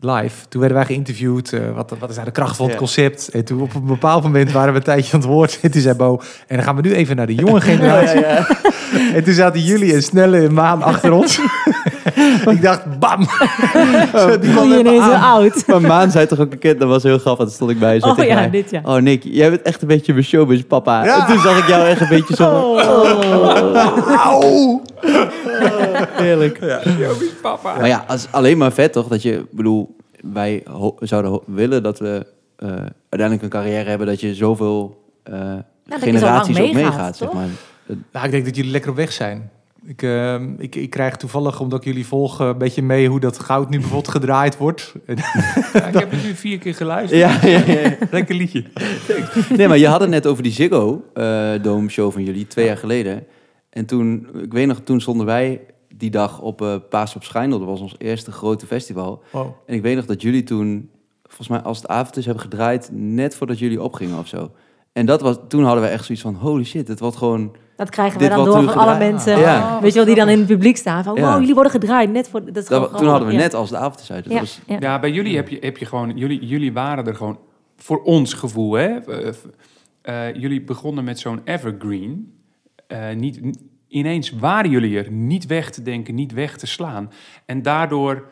Live. 0.04 0.34
Toen 0.48 0.60
werden 0.60 0.78
wij 0.78 0.86
geïnterviewd. 0.86 1.52
eh, 1.52 1.60
wat, 1.74 1.94
wat 1.98 2.08
is 2.08 2.14
nou 2.14 2.26
de 2.26 2.32
kracht 2.32 2.56
van 2.56 2.68
het 2.68 2.76
concept? 2.76 3.28
En 3.28 3.44
toen 3.44 3.60
op 3.60 3.74
een 3.74 3.84
bepaald 3.84 4.22
moment 4.22 4.52
waren 4.52 4.72
we 4.72 4.78
een 4.78 4.84
tijdje 4.84 5.12
aan 5.12 5.20
het 5.20 5.28
woord. 5.28 5.58
En 5.62 5.70
toen 5.70 5.80
zei 5.80 5.94
Bo, 5.96 6.20
en 6.46 6.56
dan 6.56 6.64
gaan 6.64 6.76
we 6.76 6.82
nu 6.82 6.94
even 6.94 7.16
naar 7.16 7.26
de 7.26 7.34
jonge 7.34 7.60
generatie. 7.70 8.24
En 9.14 9.24
toen 9.24 9.34
zaten 9.34 9.60
jullie 9.60 9.92
en 9.94 10.02
Snelle 10.02 10.48
Maan 10.50 10.82
achter 10.82 11.12
ons. 11.12 11.40
ik 12.46 12.62
dacht, 12.62 12.98
bam! 12.98 13.26
Zo, 14.16 14.38
die 14.38 14.50
kwam 14.52 14.68
je 14.68 14.78
ineens 14.78 15.04
zo 15.04 15.10
oud. 15.12 15.66
Maar 15.66 15.80
Maan 15.80 16.10
zei 16.10 16.26
toch 16.26 16.38
ook 16.38 16.52
een 16.52 16.58
keer, 16.58 16.78
dat 16.78 16.88
was 16.88 17.02
heel 17.02 17.18
grappig, 17.18 17.44
dat 17.44 17.54
stond 17.54 17.70
ik 17.70 17.78
bij. 17.78 18.00
Zo 18.00 18.08
Oh 18.08 18.24
ja, 18.24 18.34
mij, 18.34 18.50
dit 18.50 18.70
ja. 18.70 18.80
Oh 18.84 18.96
Nick, 18.96 19.22
jij 19.24 19.50
bent 19.50 19.62
echt 19.62 19.82
een 19.82 19.88
beetje 19.88 20.12
mijn 20.12 20.24
showbiz 20.24 20.62
papa. 20.62 21.04
Ja. 21.04 21.20
En 21.20 21.26
toen 21.34 21.42
zag 21.42 21.58
ik 21.58 21.66
jou 21.68 21.86
echt 21.86 22.00
een 22.00 22.08
beetje 22.08 22.34
zo... 22.34 22.48
Oh. 22.50 24.16
Auw! 24.24 24.82
Heerlijk. 26.10 26.58
papa. 27.42 27.76
Maar 27.76 27.88
ja, 27.88 28.04
als, 28.06 28.28
alleen 28.30 28.58
maar 28.58 28.72
vet 28.72 28.92
toch? 28.92 29.08
Dat 29.08 29.22
je, 29.22 29.46
bedoel, 29.50 29.96
wij 30.32 30.62
zouden 31.00 31.40
willen 31.46 31.82
dat 31.82 31.98
we 31.98 32.26
eh, 32.56 32.68
uiteindelijk 33.08 33.42
een 33.42 33.48
carrière 33.48 33.88
hebben 33.88 34.06
dat 34.06 34.20
je 34.20 34.34
zoveel 34.34 35.02
eh, 35.22 35.32
Nou, 35.32 35.62
dat 35.84 36.04
je 36.04 36.18
zo 36.18 36.24
lang 36.24 36.44
generaties 36.44 36.58
ook 36.60 36.72
meegaat, 36.72 36.82
meegaat, 36.82 37.16
zeg 37.16 37.28
toch? 37.28 37.36
maar. 37.36 37.48
Nou, 38.12 38.24
ik 38.26 38.30
denk 38.30 38.44
dat 38.44 38.56
jullie 38.56 38.70
lekker 38.70 38.90
op 38.90 38.96
weg 38.96 39.12
zijn. 39.12 39.50
Ik, 39.86 40.02
ehm, 40.02 40.50
ik, 40.58 40.74
ik 40.74 40.90
krijg 40.90 41.16
toevallig, 41.16 41.60
omdat 41.60 41.78
ik 41.78 41.84
jullie 41.84 42.06
volg, 42.06 42.40
eh, 42.40 42.46
een 42.46 42.58
beetje 42.58 42.82
mee 42.82 43.08
hoe 43.08 43.20
dat 43.20 43.38
goud 43.38 43.70
nu 43.70 43.76
bijvoorbeeld 43.76 44.08
gedraaid 44.08 44.56
wordt. 44.56 44.92
Ja, 45.72 45.86
ik 45.86 45.94
heb 45.94 46.10
het 46.10 46.24
nu 46.24 46.34
vier 46.34 46.58
keer 46.58 46.74
geluisterd. 46.74 47.20
Ja, 47.20 47.48
ja, 47.48 47.72
ja. 47.72 47.96
Lekker 48.10 48.34
liedje. 48.34 48.64
Nee, 49.56 49.68
maar 49.68 49.78
je 49.78 49.86
had 49.86 50.00
het 50.00 50.10
net 50.10 50.26
over 50.26 50.42
die 50.42 50.52
Ziggo 50.52 51.04
eh 51.14 51.52
Dome 51.62 51.88
show 51.88 52.12
van 52.12 52.24
jullie, 52.24 52.46
twee 52.46 52.66
jaar 52.66 52.76
geleden. 52.76 53.26
En 53.70 53.86
toen, 53.86 54.28
ik 54.42 54.52
weet 54.52 54.66
nog, 54.66 54.80
toen 54.84 55.00
stonden 55.00 55.26
wij 55.26 55.60
die 56.02 56.10
dag 56.10 56.40
op 56.40 56.62
eh 56.62 56.74
Paas 56.88 57.16
op 57.16 57.24
Schijndel. 57.24 57.58
Dat 57.58 57.68
was 57.68 57.80
ons 57.80 57.94
eerste 57.98 58.32
grote 58.32 58.66
festival. 58.66 59.22
Oh. 59.30 59.46
En 59.66 59.74
ik 59.74 59.82
weet 59.82 59.96
nog 59.96 60.06
dat 60.06 60.22
jullie 60.22 60.42
toen, 60.42 60.90
volgens 61.22 61.48
mij 61.48 61.60
als 61.60 61.76
het 61.76 61.88
avond 61.88 62.16
is, 62.16 62.24
hebben 62.24 62.42
gedraaid 62.42 62.88
net 62.92 63.34
voordat 63.34 63.58
jullie 63.58 63.82
opgingen 63.82 64.18
of 64.18 64.26
zo. 64.26 64.50
En 64.92 65.06
dat 65.06 65.20
was, 65.20 65.36
toen 65.48 65.64
hadden 65.64 65.82
we 65.82 65.88
echt 65.88 66.04
zoiets 66.04 66.24
van, 66.24 66.34
holy 66.34 66.64
shit, 66.64 66.88
het 66.88 67.00
wordt 67.00 67.16
gewoon... 67.16 67.56
Dat 67.76 67.90
krijgen 67.90 68.20
we 68.20 68.28
dan 68.28 68.44
door 68.44 68.62
van 68.62 68.74
alle 68.74 68.98
mensen. 68.98 69.38
Ja. 69.38 69.80
Weet 69.80 69.90
je 69.90 69.96
wel, 69.96 70.06
die 70.06 70.14
dan 70.14 70.28
in 70.28 70.38
het 70.38 70.46
publiek 70.46 70.76
staan. 70.76 71.04
Van, 71.04 71.14
Ja. 71.14 71.30
wow, 71.30 71.38
jullie 71.40 71.54
worden 71.54 71.72
gedraaid. 71.72 72.10
Net 72.10 72.28
voor... 72.28 72.44
Dat 72.44 72.56
is 72.56 72.66
gewoon 72.66 72.82
Dat, 72.82 72.98
toen 72.98 73.08
hadden 73.08 73.28
we 73.28 73.34
ja. 73.34 73.40
net 73.40 73.54
als 73.54 73.70
de 73.70 73.76
avond 73.76 74.00
is 74.00 74.12
uit. 74.12 74.24
Dus 74.24 74.32
Ja, 74.32 74.38
dat 74.38 74.48
was, 74.48 74.60
ja. 74.66 74.76
Ja, 74.80 75.00
bij 75.00 75.10
jullie 75.10 75.36
heb 75.36 75.48
je, 75.48 75.58
heb 75.60 75.76
je 75.76 75.84
gewoon, 75.84 76.16
jullie, 76.16 76.46
jullie 76.46 76.72
waren 76.72 77.06
er 77.06 77.14
gewoon 77.14 77.38
voor 77.76 78.02
ons 78.02 78.34
gevoel, 78.34 78.72
hè? 78.72 78.86
Eh, 78.86 79.32
eh, 80.02 80.34
jullie 80.34 80.62
begonnen 80.62 81.04
met 81.04 81.18
zo'n 81.18 81.40
evergreen. 81.44 82.32
Eh, 82.86 83.14
niet, 83.14 83.40
ineens 83.92 84.30
waren 84.30 84.70
jullie 84.70 84.98
er, 84.98 85.10
niet 85.10 85.46
weg 85.46 85.70
te 85.70 85.82
denken, 85.82 86.14
niet 86.14 86.32
weg 86.32 86.58
te 86.58 86.66
slaan. 86.66 87.10
En 87.46 87.62
daardoor 87.62 88.30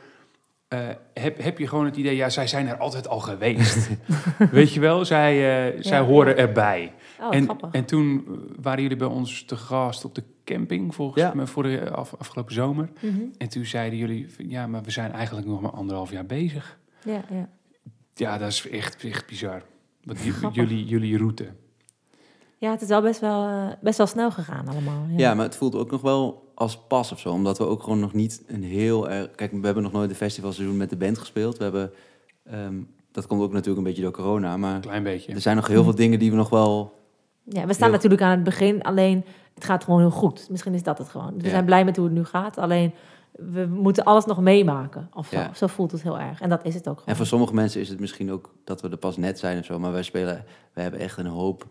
eh, 0.69 0.89
heb, 1.15 1.43
heb 1.43 1.59
je 1.59 1.67
gewoon 1.67 1.85
het 1.85 1.97
idee, 1.97 2.17
ja, 2.17 2.29
zij 2.29 2.47
zijn 2.47 2.67
er 2.69 2.77
altijd 2.77 3.09
al 3.09 3.21
geweest. 3.21 3.89
Weet 4.53 4.73
je 4.73 4.81
wel, 4.81 5.05
zij, 5.05 5.33
eh, 5.73 5.83
zij 5.83 5.99
Ja, 6.01 6.05
horen 6.05 6.37
ja. 6.37 6.41
erbij. 6.43 6.93
Oh, 7.21 7.35
en, 7.35 7.45
grappig. 7.45 7.71
en 7.73 7.85
toen 7.85 8.25
waren 8.61 8.83
jullie 8.83 8.97
bij 8.97 9.07
ons 9.09 9.45
te 9.45 9.57
gast 9.57 10.05
op 10.05 10.15
de 10.15 10.23
camping, 10.45 10.95
volgens 10.95 11.23
Ja. 11.23 11.33
mij, 11.35 11.47
voor 11.47 11.63
de 11.63 11.91
af, 11.91 12.15
afgelopen 12.19 12.55
zomer. 12.55 12.89
Mhm. 13.01 13.21
En 13.39 13.49
toen 13.49 13.65
zeiden 13.65 13.99
jullie, 13.99 14.27
ja, 14.39 14.67
maar 14.67 14.83
we 14.83 14.91
zijn 14.91 15.13
eigenlijk 15.13 15.47
nog 15.47 15.61
maar 15.61 15.71
anderhalf 15.71 16.11
jaar 16.11 16.27
bezig. 16.27 16.79
Ja, 17.05 17.25
ja. 17.31 17.49
Ja, 18.15 18.39
dat 18.39 18.49
is 18.49 18.69
echt, 18.69 19.05
echt 19.05 19.27
bizar. 19.27 19.63
Wat 20.05 20.19
jullie, 20.53 20.85
jullie 20.85 21.17
route. 21.19 21.49
Ja, 22.61 22.71
het 22.71 22.83
is 22.83 22.89
wel 22.89 23.03
best 23.03 23.21
wel, 23.21 23.47
eh, 23.47 23.67
best 23.81 23.99
wel 23.99 24.07
snel 24.07 24.31
gegaan 24.31 24.69
allemaal. 24.69 25.05
Ja, 25.09 25.19
ja, 25.19 25.35
maar 25.35 25.45
het 25.45 25.57
voelt 25.57 25.75
ook 25.75 25.91
nog 25.91 26.01
wel 26.01 26.53
als 26.55 26.79
pas 26.79 27.13
of 27.13 27.19
zo. 27.19 27.31
Omdat 27.33 27.59
we 27.59 27.67
ook 27.67 27.83
gewoon 27.83 28.01
nog 28.01 28.13
niet 28.13 28.43
een 28.47 28.63
heel 28.63 29.11
erg... 29.11 29.31
Kijk, 29.35 29.53
we 29.53 29.65
hebben 29.65 29.83
nog 29.83 29.93
nooit 29.93 30.11
een 30.11 30.17
festivalseizoen 30.17 30.77
met 30.77 30.91
de 30.91 30.97
band 30.97 31.19
gespeeld. 31.19 31.57
We 31.57 31.63
hebben... 31.63 31.91
ehm, 32.45 32.75
dat 33.13 33.27
komt 33.27 33.43
ook 33.43 33.53
natuurlijk 33.53 33.79
een 33.79 33.85
beetje 33.85 34.03
door 34.03 34.13
corona. 34.13 34.57
Maar 34.57 34.75
Een 34.75 34.81
klein 34.81 35.03
beetje. 35.03 35.33
er 35.33 35.41
zijn 35.41 35.57
nog 35.57 35.67
heel 35.67 35.83
veel 35.83 35.95
dingen 35.95 36.19
die 36.19 36.31
we 36.31 36.37
nog 36.37 36.49
wel... 36.49 36.93
Ja, 37.45 37.67
we 37.67 37.73
staan 37.73 37.87
Heel- 37.89 37.97
natuurlijk 37.97 38.23
aan 38.23 38.31
het 38.31 38.45
begin, 38.45 38.83
alleen 38.83 39.25
het 39.55 39.65
gaat 39.65 39.85
gewoon 39.85 40.01
heel 40.01 40.11
goed. 40.11 40.47
Misschien 40.51 40.75
is 40.75 40.83
dat 40.83 40.99
het 40.99 41.09
gewoon. 41.09 41.35
We 41.37 41.45
Ja. 41.45 41.51
zijn 41.51 41.65
blij 41.65 41.85
met 41.85 41.97
hoe 41.97 42.05
het 42.05 42.15
nu 42.15 42.25
gaat, 42.25 42.59
alleen 42.59 42.93
we 43.33 43.67
moeten 43.67 44.05
alles 44.05 44.25
nog 44.25 44.41
meemaken. 44.41 45.11
Of 45.15 45.27
zo. 45.29 45.37
Ja. 45.37 45.51
zo 45.55 45.67
voelt 45.67 45.93
het 45.93 46.03
heel 46.03 46.19
erg. 46.19 46.41
En 46.41 46.49
dat 46.49 46.65
is 46.65 46.75
het 46.75 46.89
ook 46.89 46.95
En 46.97 47.01
gewoon. 47.03 47.17
voor 47.17 47.27
sommige 47.27 47.55
mensen 47.55 47.81
is 47.81 47.89
het 47.89 48.01
misschien 48.01 48.33
ook 48.33 48.55
dat 48.65 48.81
we 48.81 48.89
er 48.89 48.97
pas 48.97 49.17
net 49.17 49.39
zijn 49.39 49.59
of 49.59 49.65
zo. 49.65 49.79
Maar 49.79 49.93
wij 49.93 50.03
spelen... 50.03 50.45
We 50.73 50.81
hebben 50.83 51.01
echt 51.01 51.19
een 51.19 51.27
hoop... 51.27 51.67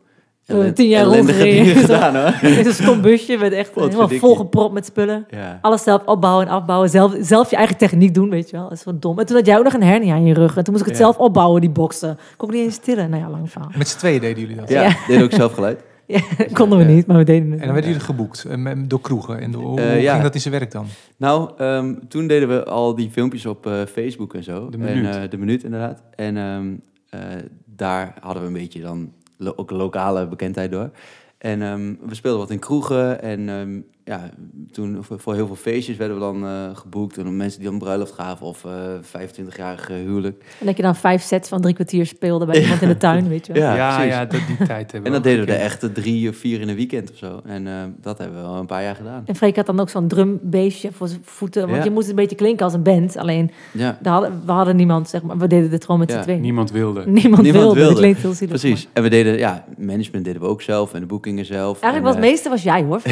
Hebben 0.56 0.74
tien 0.74 0.88
jaar 0.88 1.04
rondgereden. 1.06 1.76
gedaan, 1.86 2.16
hoor. 2.16 2.26
Het 2.26 2.58
is 2.58 2.66
een 2.66 2.84
stom 2.84 3.02
busje 3.02 3.38
met 3.38 3.52
echt 3.54 3.76
helemaal 3.76 4.08
volgepropt 4.10 4.74
met 4.74 4.86
spullen. 4.86 5.26
Ja. 5.30 5.60
Alles 5.62 5.84
zelf 5.84 6.02
opbouwen 6.06 6.46
en 6.48 6.52
afbouwen. 6.52 6.90
Zelf, 6.90 7.16
zelf 7.22 7.50
je 7.50 7.56
eigen 7.56 7.78
techniek 7.78 8.14
doen, 8.14 8.30
weet 8.30 8.50
je 8.50 8.56
wel. 8.58 8.64
Dat 8.70 8.78
is 8.78 8.82
zo 8.84 8.92
dom. 9.00 9.20
En 9.20 9.26
toen 9.26 9.36
had 9.36 9.46
jij 9.46 9.58
ook 9.58 9.64
nog 9.64 9.74
een 9.74 9.84
hernia 9.84 10.14
aan 10.14 10.26
je 10.26 10.34
rug. 10.34 10.58
En 10.58 10.64
toen 10.64 10.74
moest 10.74 10.86
ik 10.86 10.90
het 10.92 11.00
Ja. 11.00 11.04
zelf 11.06 11.18
opbouwen, 11.18 11.62
die 11.62 11.70
boksen. 11.70 12.18
Kon 12.38 12.48
ik 12.50 12.56
niet 12.56 12.64
eens 12.64 12.78
tillen. 12.78 13.10
Nou 13.10 13.24
ja, 13.24 13.30
lang 13.30 13.52
verhaal. 13.52 13.70
Met 13.78 13.88
z'n 13.88 13.98
tweeën 13.98 14.20
deden 14.22 14.40
jullie 14.42 14.56
dat. 14.56 14.70
Ja, 14.70 14.82
Ja. 14.82 14.96
deed 15.08 15.22
ook 15.24 15.32
zelf 15.32 15.54
geluid. 15.54 15.80
Ja, 16.12 16.20
konden 16.54 16.78
we 16.78 16.84
niet, 16.84 17.06
maar 17.08 17.18
we 17.18 17.24
deden 17.24 17.52
het. 17.52 17.60
En 17.60 17.66
dan 17.66 17.74
werden 17.74 17.92
jullie 17.92 18.06
geboekt 18.06 18.44
eh, 18.50 18.58
met- 18.58 18.90
door 18.90 19.02
kroegen. 19.02 19.40
En 19.40 19.54
hoe 19.54 19.80
Eh, 19.82 19.92
hoe 19.92 20.02
ja. 20.02 20.12
ging 20.12 20.24
dat 20.24 20.34
in 20.34 20.42
zijn 20.42 20.54
werk 20.54 20.72
dan? 20.72 20.86
Nou, 21.18 21.50
ehm, 21.58 21.94
toen 22.08 22.28
deden 22.28 22.48
we 22.50 22.64
al 22.66 22.96
die 22.96 23.10
filmpjes 23.12 23.46
op 23.46 23.66
eh, 23.66 23.74
Facebook 23.92 24.34
en 24.34 24.44
zo. 24.44 24.70
De 24.70 24.78
En, 24.78 24.84
Minuut. 24.84 25.16
eh, 25.16 25.22
de 25.30 25.38
minuut, 25.38 25.64
inderdaad. 25.64 26.02
En 26.16 26.38
ehm, 26.38 26.68
eh, 27.10 27.20
daar 27.66 28.14
hadden 28.20 28.42
we 28.42 28.48
een 28.48 28.54
beetje 28.54 28.82
dan 28.82 29.12
ook 29.56 29.72
lokale 29.72 30.28
bekendheid 30.28 30.72
door. 30.72 30.90
En 31.38 31.62
ehm, 31.62 31.96
we 32.02 32.16
speelden 32.16 32.40
wat 32.40 32.50
in 32.50 32.60
kroegen. 32.60 33.22
En 33.22 33.50
ehm, 33.50 33.82
ja, 34.10 34.30
toen 34.72 34.98
voor, 35.04 35.20
voor 35.20 35.34
heel 35.34 35.48
veel 35.48 35.56
feestjes 35.56 35.98
werden 35.98 36.16
we 36.18 36.22
dan 36.24 36.46
eh, 36.46 36.78
geboekt. 36.78 37.18
En 37.18 37.38
mensen 37.38 37.60
die 37.60 37.70
een 37.70 37.78
bruiloft 37.78 38.14
gaven 38.14 38.46
of 38.46 38.66
eh 38.66 38.72
25-jarig 39.02 39.88
huwelijk. 39.88 40.44
En 40.60 40.66
dat 40.66 40.76
je 40.78 40.84
dan 40.84 40.96
vijf 40.96 41.22
sets 41.22 41.50
van 41.50 41.62
drie 41.62 41.74
kwartier 41.74 42.06
speelde 42.06 42.46
bij 42.46 42.62
iemand 42.62 42.82
in 42.82 42.88
de 42.88 42.98
tuin, 42.98 43.28
weet 43.34 43.46
je 43.48 43.54
wel. 43.54 43.62
Ja, 43.62 43.76
Ja, 43.76 44.02
ja, 44.02 44.26
dat, 44.26 44.40
die 44.48 44.68
tijd 44.68 44.92
hebben 44.92 45.12
En 45.12 45.18
ook 45.18 45.24
deden 45.24 45.46
we 45.46 45.52
er 45.52 45.60
gekend. 45.60 45.72
echt 45.82 45.84
eh, 45.98 46.04
drie 46.04 46.30
of 46.30 46.36
vier 46.36 46.62
in 46.62 46.70
een 46.70 46.76
weekend 46.76 47.12
of 47.12 47.18
zo. 47.18 47.42
En 47.46 47.68
eh, 47.68 47.74
dat 48.02 48.18
hebben 48.18 48.42
we 48.42 48.48
al 48.48 48.56
een 48.60 48.66
paar 48.66 48.84
jaar 48.84 48.96
gedaan. 48.96 49.24
En 49.26 49.36
Freek 49.36 49.56
had 49.56 49.66
dan 49.66 49.80
ook 49.80 49.90
zo'n 49.90 50.08
drumbeestje 50.08 50.92
voor 50.92 51.08
zijn 51.08 51.22
voeten. 51.24 51.62
Want 51.62 51.78
Ja. 51.78 51.84
je 51.84 51.92
moest 51.92 52.10
een 52.10 52.16
beetje 52.16 52.36
klinken 52.36 52.66
als 52.66 52.74
een 52.74 52.84
band. 52.84 53.18
Alleen, 53.18 53.52
Ja, 53.74 53.98
daar 54.02 54.14
hadden, 54.14 54.42
we 54.46 54.52
hadden 54.52 54.76
niemand, 54.76 55.10
zeg 55.10 55.22
maar. 55.22 55.38
We 55.38 55.48
deden 55.48 55.70
dit 55.70 55.86
gewoon 55.86 56.00
met 56.00 56.10
Ja, 56.12 56.18
z'n 56.18 56.24
tweeën. 56.24 56.42
Niemand 56.42 56.72
wilde. 56.72 57.00
Niemand, 57.08 57.42
Niemand 57.44 57.44
wilde. 57.44 57.74
wilde. 57.74 57.90
Dat 57.90 58.00
klinkt 58.00 58.22
heel 58.22 58.34
zielig. 58.34 58.60
precies. 58.60 58.88
En 58.94 59.04
we 59.04 59.10
deden, 59.10 59.38
ja, 59.38 59.66
management 59.78 60.26
deden 60.26 60.42
we 60.42 60.48
ook 60.48 60.62
zelf 60.62 60.94
en 60.94 61.00
de 61.00 61.06
boekingen 61.06 61.46
zelf. 61.46 61.82
Eigenlijk 61.82 61.96
En, 61.98 62.04
was 62.04 62.14
het 62.14 62.24
meeste 62.24 62.50
was 62.50 62.64
jij, 62.64 62.84
hoor. 62.84 63.02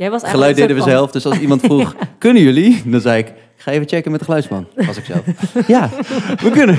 Jij 0.00 0.10
was 0.10 0.22
Geluid 0.24 0.56
deden 0.56 0.76
we 0.76 0.82
zelf. 0.82 1.10
Dus 1.10 1.26
als 1.26 1.38
iemand 1.38 1.60
vroeg, 1.60 1.94
kunnen 2.18 2.42
jullie? 2.42 2.82
Dan 2.84 3.00
zei 3.00 3.18
ik, 3.18 3.32
ik 3.60 3.66
ga 3.66 3.72
even 3.72 3.88
checken 3.88 4.10
met 4.10 4.20
de 4.20 4.26
geluidsman. 4.26 4.66
Was 4.86 4.96
ik 4.96 5.04
zelf. 5.04 5.20
ja, 5.66 5.88
we 6.42 6.50
kunnen. 6.50 6.78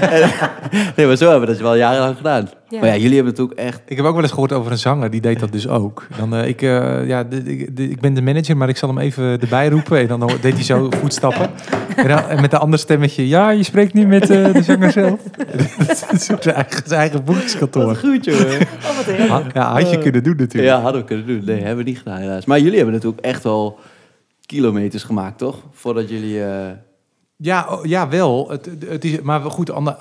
En, 0.00 0.30
nee, 0.96 1.06
maar 1.06 1.16
zo 1.16 1.30
hebben 1.30 1.40
we 1.48 1.54
dat 1.54 1.62
wel 1.62 1.76
jarenlang 1.76 2.16
gedaan. 2.16 2.48
Ja. 2.68 2.78
Maar 2.78 2.88
ja, 2.88 2.96
jullie 2.96 3.14
hebben 3.14 3.32
het 3.32 3.42
ook 3.42 3.52
echt... 3.52 3.80
Ik 3.86 3.96
heb 3.96 4.06
ook 4.06 4.12
wel 4.14 4.22
eens 4.22 4.32
gehoord 4.32 4.52
over 4.52 4.72
een 4.72 4.78
zanger, 4.78 5.10
die 5.10 5.20
deed 5.20 5.40
dat 5.40 5.52
dus 5.52 5.68
ook. 5.68 6.06
Dan, 6.18 6.34
eh, 6.36 6.48
ik, 6.48 6.62
eh, 6.62 7.06
ja, 7.06 7.24
de, 7.24 7.42
de- 7.42 7.72
de- 7.72 7.88
ik 7.90 8.00
ben 8.00 8.14
de 8.14 8.22
manager, 8.22 8.56
maar 8.56 8.68
ik 8.68 8.76
zal 8.76 8.88
hem 8.88 8.98
even 8.98 9.40
erbij 9.40 9.68
roepen. 9.68 9.98
En 9.98 10.06
dan 10.06 10.30
deed 10.40 10.54
hij 10.54 10.62
zo 10.62 10.88
voetstappen. 11.00 11.50
En, 11.96 12.08
dan, 12.08 12.18
en 12.28 12.40
met 12.40 12.52
een 12.52 12.58
ander 12.58 12.78
stemmetje, 12.78 13.28
ja, 13.28 13.50
je 13.50 13.62
spreekt 13.62 13.94
nu 13.94 14.06
met 14.06 14.30
eh, 14.30 14.52
de 14.52 14.62
zanger 14.62 14.92
zelf. 14.92 15.20
dat 15.86 16.12
is 16.12 16.24
zijn 16.24 16.38
eigen, 16.54 16.82
zijn 16.86 17.00
eigen 17.00 17.24
boekingskantoor. 17.24 17.96
goed, 17.96 18.24
jongen. 18.24 18.50
van- 18.78 18.90
Oh, 18.90 19.30
wat 19.44 19.52
Ja, 19.54 19.72
had 19.72 19.90
je 19.90 19.98
kunnen 19.98 20.22
doen 20.22 20.36
natuurlijk. 20.36 20.72
Ja, 20.74 20.80
hadden 20.80 21.00
we 21.00 21.06
kunnen 21.06 21.26
doen. 21.26 21.42
Nee, 21.44 21.58
hebben 21.58 21.84
we 21.84 21.90
niet 21.90 21.98
gedaan 21.98 22.18
helaas. 22.20 22.44
Maar 22.44 22.58
jullie 22.58 22.76
hebben 22.76 22.94
natuurlijk 22.94 23.22
echt 23.24 23.42
wel 23.42 23.78
kilometers 24.52 25.02
gemaakt, 25.02 25.38
toch? 25.38 25.56
Voordat 25.70 26.08
jullie... 26.08 26.44
eh, 26.44 26.70
Ja, 27.36 27.66
oh, 27.70 27.84
ja 27.84 28.08
wel. 28.08 28.50
Het, 28.50 28.68
het 28.86 29.04
is, 29.04 29.20
maar 29.20 29.40
goed, 29.40 29.70
ander, 29.70 29.96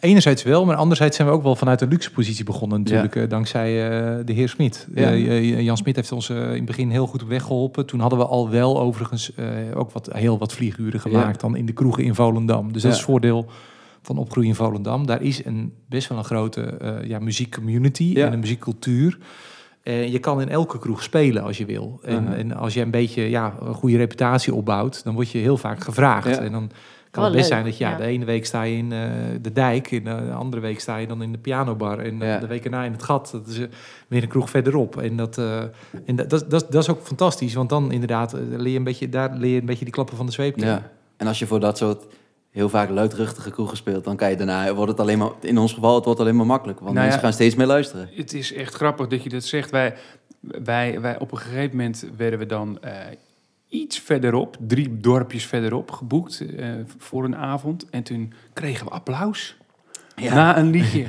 enerzijds 0.00 0.42
wel, 0.42 0.64
maar 0.64 0.76
anderzijds 0.76 1.16
zijn 1.16 1.28
we 1.28 1.34
ook 1.34 1.42
wel 1.42 1.56
vanuit 1.56 1.80
een 1.80 1.88
luxe 1.88 2.12
positie 2.12 2.44
begonnen 2.44 2.82
natuurlijk, 2.82 3.16
eh, 3.16 3.28
dankzij 3.28 3.68
eh, 3.84 4.24
de 4.24 4.32
heer 4.32 4.48
Smit. 4.48 4.86
Ja. 4.94 5.14
Jan 5.14 5.76
Smit 5.76 5.96
heeft 5.96 6.12
ons 6.12 6.30
in 6.30 6.36
het 6.36 6.64
begin 6.64 6.90
heel 6.90 7.06
goed 7.06 7.22
op 7.22 7.28
weg 7.28 7.42
geholpen. 7.42 7.86
Toen 7.86 8.00
hadden 8.00 8.18
we 8.18 8.26
al 8.26 8.50
wel 8.50 8.80
overigens 8.80 9.32
ook 9.74 9.90
wat, 9.90 10.08
heel 10.12 10.38
wat 10.38 10.52
vlieguren 10.52 11.00
gemaakt 11.00 11.40
dan 11.40 11.56
in 11.56 11.66
de 11.66 11.72
kroegen 11.72 12.04
in 12.04 12.14
Volendam. 12.14 12.72
Dus 12.72 12.82
dat 12.82 12.90
is 12.90 12.96
het 12.96 13.06
voordeel 13.06 13.46
van 14.02 14.18
opgroeien 14.18 14.48
in 14.48 14.54
Volendam. 14.54 15.06
Daar 15.06 15.22
is 15.22 15.44
een, 15.44 15.72
best 15.88 16.08
wel 16.08 16.18
een 16.18 16.24
grote 16.24 16.78
ja, 17.04 17.18
muziekcommunity 17.18 18.12
en 18.16 18.32
een 18.32 18.40
muziekcultuur. 18.40 19.18
Eh, 19.86 20.12
je 20.12 20.18
kan 20.18 20.40
in 20.40 20.48
elke 20.48 20.78
kroeg 20.78 21.02
spelen 21.02 21.42
als 21.42 21.58
je 21.58 21.64
wil. 21.64 22.00
En, 22.04 22.22
Uh-huh. 22.22 22.38
en 22.38 22.52
als 22.56 22.74
je 22.74 22.80
een 22.80 22.90
beetje 22.90 23.22
ja, 23.30 23.54
een 23.60 23.74
goede 23.74 23.96
reputatie 23.96 24.54
opbouwt, 24.54 25.04
dan 25.04 25.14
word 25.14 25.30
je 25.30 25.38
heel 25.38 25.56
vaak 25.56 25.80
gevraagd. 25.84 26.28
Ja. 26.28 26.38
En 26.38 26.52
dan 26.52 26.70
kan 27.10 27.24
het 27.24 27.32
best 27.32 27.44
leuk, 27.44 27.52
zijn 27.58 27.64
dat 27.70 27.78
ja, 27.78 27.90
ja. 27.90 27.96
de 27.96 28.04
ene 28.04 28.24
week 28.24 28.46
sta 28.46 28.62
je 28.62 28.76
in 28.76 28.92
eh, 28.92 29.00
de 29.40 29.52
dijk, 29.52 29.90
in 29.90 30.04
de 30.04 30.32
andere 30.32 30.62
week 30.62 30.80
sta 30.80 30.96
je 30.96 31.06
dan 31.06 31.22
in 31.22 31.32
de 31.32 31.38
pianobar 31.38 31.98
en 31.98 32.22
eh, 32.22 32.28
Ja. 32.28 32.38
de 32.38 32.46
week 32.46 32.64
erna 32.64 32.84
in 32.84 32.92
het 32.92 33.02
gat. 33.02 33.28
Dat 33.32 33.46
is 33.46 33.58
eh, 33.58 33.66
weer 34.08 34.22
een 34.22 34.28
kroeg 34.28 34.50
verderop. 34.50 34.96
En 35.00 35.16
dat, 35.16 35.38
eh, 35.38 35.58
en 36.06 36.16
dat, 36.16 36.30
dat, 36.30 36.50
dat, 36.50 36.66
dat 36.70 36.82
is 36.82 36.88
ook 36.90 37.00
fantastisch, 37.02 37.54
want 37.54 37.68
dan 37.68 37.92
inderdaad 37.92 38.32
eh, 38.32 38.40
leer 38.48 38.72
je 38.72 38.78
een 38.78 38.84
beetje, 38.84 39.08
daar 39.08 39.36
leer 39.36 39.52
je 39.54 39.60
een 39.60 39.66
beetje 39.66 39.84
die 39.84 39.94
klappen 39.94 40.16
van 40.16 40.26
de 40.26 40.32
zweep. 40.32 40.58
ja. 40.58 40.90
En 41.16 41.26
als 41.26 41.38
je 41.38 41.46
voor 41.46 41.60
dat 41.60 41.78
soort 41.78 42.04
heel 42.56 42.68
vaak 42.68 42.90
luidruchtige 42.90 43.50
kroegen 43.50 43.76
speelt... 43.76 44.04
dan 44.04 44.16
kan 44.16 44.30
je 44.30 44.36
daarna... 44.36 44.74
Wordt 44.74 44.90
het 44.90 45.00
alleen 45.00 45.18
maar, 45.18 45.30
in 45.40 45.58
ons 45.58 45.72
geval, 45.72 45.94
het 45.94 46.04
wordt 46.04 46.20
alleen 46.20 46.36
maar 46.36 46.46
makkelijk. 46.46 46.80
Want 46.80 46.94
Nou 46.94 47.06
mensen 47.06 47.20
ja. 47.22 47.26
gaan 47.26 47.36
steeds 47.36 47.54
meer 47.54 47.66
luisteren. 47.66 48.08
Het 48.14 48.32
is 48.32 48.52
echt 48.52 48.74
grappig 48.74 49.06
dat 49.06 49.22
je 49.22 49.28
dat 49.28 49.44
zegt. 49.44 49.70
Wij, 49.70 49.94
wij, 50.40 51.00
wij 51.00 51.18
op 51.18 51.32
een 51.32 51.38
gegeven 51.38 51.76
moment 51.76 52.06
werden 52.16 52.38
we 52.38 52.46
dan 52.46 52.82
eh, 52.82 52.92
iets 53.68 53.98
verderop, 53.98 54.56
drie 54.60 54.96
dorpjes 55.00 55.46
verderop, 55.46 55.90
geboekt 55.90 56.40
eh, 56.40 56.68
voor 56.98 57.24
een 57.24 57.36
avond. 57.36 57.90
En 57.90 58.02
toen 58.02 58.32
kregen 58.52 58.86
we 58.86 58.92
applaus. 58.92 59.56
Ja. 60.16 60.34
Na 60.34 60.58
een 60.58 60.70
liedje. 60.70 61.04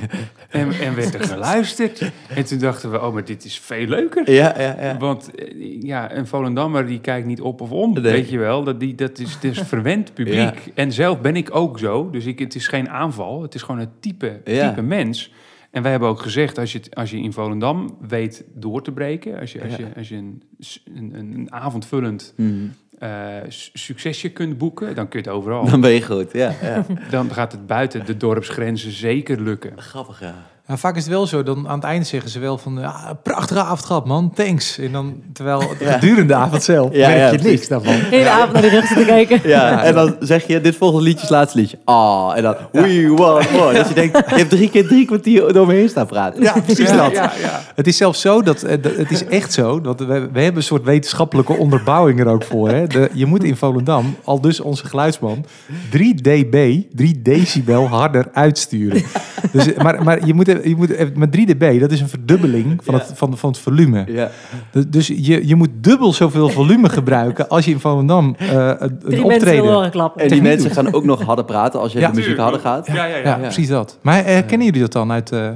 en, 0.49 0.71
en 0.71 0.95
werd 0.95 1.13
er 1.13 1.23
geluisterd. 1.23 2.11
En 2.35 2.45
toen 2.45 2.57
dachten 2.59 2.91
we, 2.91 3.01
oh, 3.01 3.13
maar 3.13 3.25
dit 3.25 3.45
is 3.45 3.59
veel 3.59 3.85
leuker. 3.85 4.31
Ja, 4.31 4.53
ja, 4.59 4.75
ja. 4.81 4.97
Want 4.97 5.35
eh, 5.35 5.81
ja, 5.81 6.15
een 6.15 6.27
Volendammer 6.27 6.85
die 6.85 6.99
kijkt 6.99 7.27
niet 7.27 7.41
op 7.41 7.61
of 7.61 7.71
om, 7.71 7.93
Nee. 7.93 8.01
weet 8.01 8.29
je 8.29 8.37
wel. 8.37 8.63
Dat, 8.63 8.79
die, 8.79 8.95
dat 8.95 9.19
is, 9.19 9.33
het 9.33 9.43
is 9.43 9.59
verwend 9.59 10.13
publiek. 10.13 10.35
Ja. 10.35 10.53
En 10.73 10.91
zelf 10.91 11.21
ben 11.21 11.35
ik 11.35 11.55
ook 11.55 11.79
zo. 11.79 12.09
Dus 12.09 12.25
ik, 12.25 12.39
het 12.39 12.55
is 12.55 12.67
geen 12.67 12.89
aanval. 12.89 13.41
Het 13.41 13.55
is 13.55 13.61
gewoon 13.61 13.81
een 13.81 13.91
type, 13.99 14.41
type 14.43 14.81
mens. 14.81 15.31
En 15.71 15.81
wij 15.81 15.91
hebben 15.91 16.09
ook 16.09 16.21
gezegd, 16.21 16.57
als 16.57 16.71
je, 16.71 16.81
als 16.93 17.11
je 17.11 17.17
in 17.17 17.33
Volendam 17.33 17.97
weet 18.07 18.43
door 18.53 18.81
te 18.83 18.91
breken... 18.91 19.39
als 19.39 19.51
je, 19.51 19.63
als 19.63 19.75
je, 19.75 19.87
als 19.97 20.09
je 20.09 20.15
een, 20.15 20.41
een, 20.95 21.13
een, 21.33 21.51
avondvullend 21.53 22.33
Mhm. 22.37 22.53
eh, 22.99 23.09
su- 23.47 23.69
succesje 23.73 24.29
kunt 24.29 24.57
boeken... 24.57 24.95
dan 24.95 25.07
kun 25.07 25.19
je 25.23 25.25
het 25.29 25.35
overal. 25.37 25.65
Dan 25.69 25.81
ben 25.81 25.91
je 25.91 26.01
groot, 26.01 26.33
ja. 26.33 26.53
ja. 26.61 26.85
Dan 27.09 27.31
gaat 27.33 27.51
het 27.51 27.65
buiten 27.67 28.05
de 28.05 28.17
dorpsgrenzen 28.17 28.91
zeker 28.91 29.41
lukken. 29.41 29.81
Grappig, 29.81 30.19
ja. 30.19 30.35
Nou, 30.67 30.79
vaak 30.79 30.95
is 30.95 31.01
het 31.03 31.11
wel 31.11 31.27
zo, 31.27 31.43
dan 31.43 31.67
aan 31.67 31.75
het 31.75 31.83
eind 31.83 32.07
zeggen 32.07 32.29
ze 32.29 32.39
wel 32.39 32.57
van... 32.57 32.77
Ja, 32.79 33.19
prachtige 33.23 33.59
avond 33.61 33.85
gehad, 33.85 34.05
man, 34.05 34.31
thanks. 34.35 34.77
En 34.77 34.91
dan, 34.91 35.21
terwijl 35.33 35.61
Ja. 35.79 35.91
gedurende 35.91 36.25
de 36.25 36.33
avond 36.35 36.63
zelf 36.63 36.93
Ja, 36.93 37.07
merk 37.07 37.19
ja, 37.19 37.31
je 37.43 37.49
niks 37.49 37.67
daarvan. 37.67 37.93
De 37.95 37.99
hele 38.09 38.29
avond 38.29 38.51
naar 38.53 38.61
de 38.61 38.69
rug 38.69 38.85
zitten 38.87 39.05
kijken. 39.05 39.39
Ja, 39.43 39.83
en 39.83 39.93
dan 39.93 40.15
zeg 40.19 40.47
je, 40.47 40.61
dit 40.61 40.75
volgende 40.75 41.03
liedje 41.03 41.15
is 41.17 41.21
het 41.29 41.37
laatste 41.37 41.59
liedje. 41.59 41.77
Ah, 41.85 42.31
en 42.35 42.43
dan, 42.43 42.55
we 42.71 43.13
want 43.15 43.51
more. 43.51 43.73
Je 43.73 43.93
denkt, 43.93 44.17
je 44.29 44.35
hebt 44.35 44.49
drie 44.49 44.69
keer 44.69 44.87
drie 44.87 45.05
kwartier 45.05 45.53
door 45.53 45.67
me 45.67 45.73
heen 45.73 45.89
staan 45.89 46.07
praten. 46.07 46.41
Ja, 46.43 46.51
precies 46.65 46.89
Ja, 46.89 46.95
dat. 46.95 47.11
ja, 47.11 47.31
ja. 47.41 47.61
Het 47.75 47.87
is 47.87 47.97
zelfs 47.97 48.21
zo 48.21 48.41
dat, 48.41 48.63
eh, 48.63 48.81
dat- 48.81 48.95
het 48.95 49.11
is 49.11 49.25
echt 49.25 49.53
zo 49.53 49.81
dat 49.81 49.99
we, 49.99 50.05
we 50.05 50.41
hebben 50.41 50.55
een 50.55 50.63
soort 50.63 50.83
wetenschappelijke 50.83 51.53
onderbouwing 51.53 52.19
er 52.19 52.27
ook 52.27 52.43
voor. 52.43 52.69
Hè? 52.69 52.87
De, 52.87 53.09
je 53.13 53.25
moet 53.25 53.43
in 53.43 53.55
Volendam, 53.55 54.15
al 54.23 54.41
dus 54.41 54.59
onze 54.59 54.85
geluidsman, 54.85 55.45
3 55.89 56.15
dB, 56.21 56.81
3 56.95 57.21
decibel 57.21 57.87
harder 57.87 58.25
uitsturen. 58.33 59.03
Dus, 59.51 59.73
eh, 59.73 59.83
maar 59.83 60.03
maar 60.03 60.25
je 60.25 60.33
moet, 60.33 60.56
je 60.63 60.75
moet, 60.75 60.93
eh, 60.95 61.07
met 61.15 61.31
3 61.31 61.45
dB, 61.45 61.79
dat 61.79 61.91
is 61.91 62.01
een 62.01 62.09
verdubbeling 62.09 62.79
van, 62.83 62.95
Ja. 62.95 62.99
het, 63.01 63.11
van, 63.15 63.37
van 63.37 63.49
het 63.49 63.59
volume. 63.59 64.03
Ja. 64.07 64.29
Dus- 64.71 64.85
Dus 64.87 65.07
je, 65.07 65.47
je 65.47 65.55
moet 65.55 65.69
dubbel 65.81 66.13
zoveel 66.13 66.49
volume 66.49 66.89
gebruiken 66.89 67.49
als 67.49 67.65
je 67.65 67.71
in 67.71 67.79
Volendam 67.79 68.35
eh, 68.39 68.47
een, 68.77 68.99
Drie 68.99 69.25
mensen 69.25 69.61
optreden... 69.61 69.91
klappen. 69.91 70.21
En 70.21 70.27
die 70.27 70.41
mensen 70.41 70.71
gaan 70.71 70.93
ook 70.93 71.03
nog 71.03 71.21
harder 71.21 71.45
praten 71.45 71.79
als 71.79 71.91
je 71.93 71.99
Ja. 71.99 72.09
de 72.09 72.15
muziek 72.15 72.37
harder 72.37 72.59
gaat. 72.59 72.87
Ja, 72.87 72.93
ja, 73.05 73.15
ja. 73.15 73.23
Ja, 73.23 73.35
precies 73.35 73.67
dat. 73.67 73.97
Maar 74.01 74.25
eh, 74.25 74.37
kennen 74.47 74.65
jullie 74.65 74.81
dat 74.81 74.91
dan 74.91 75.11
uit... 75.11 75.31
eh 75.31 75.49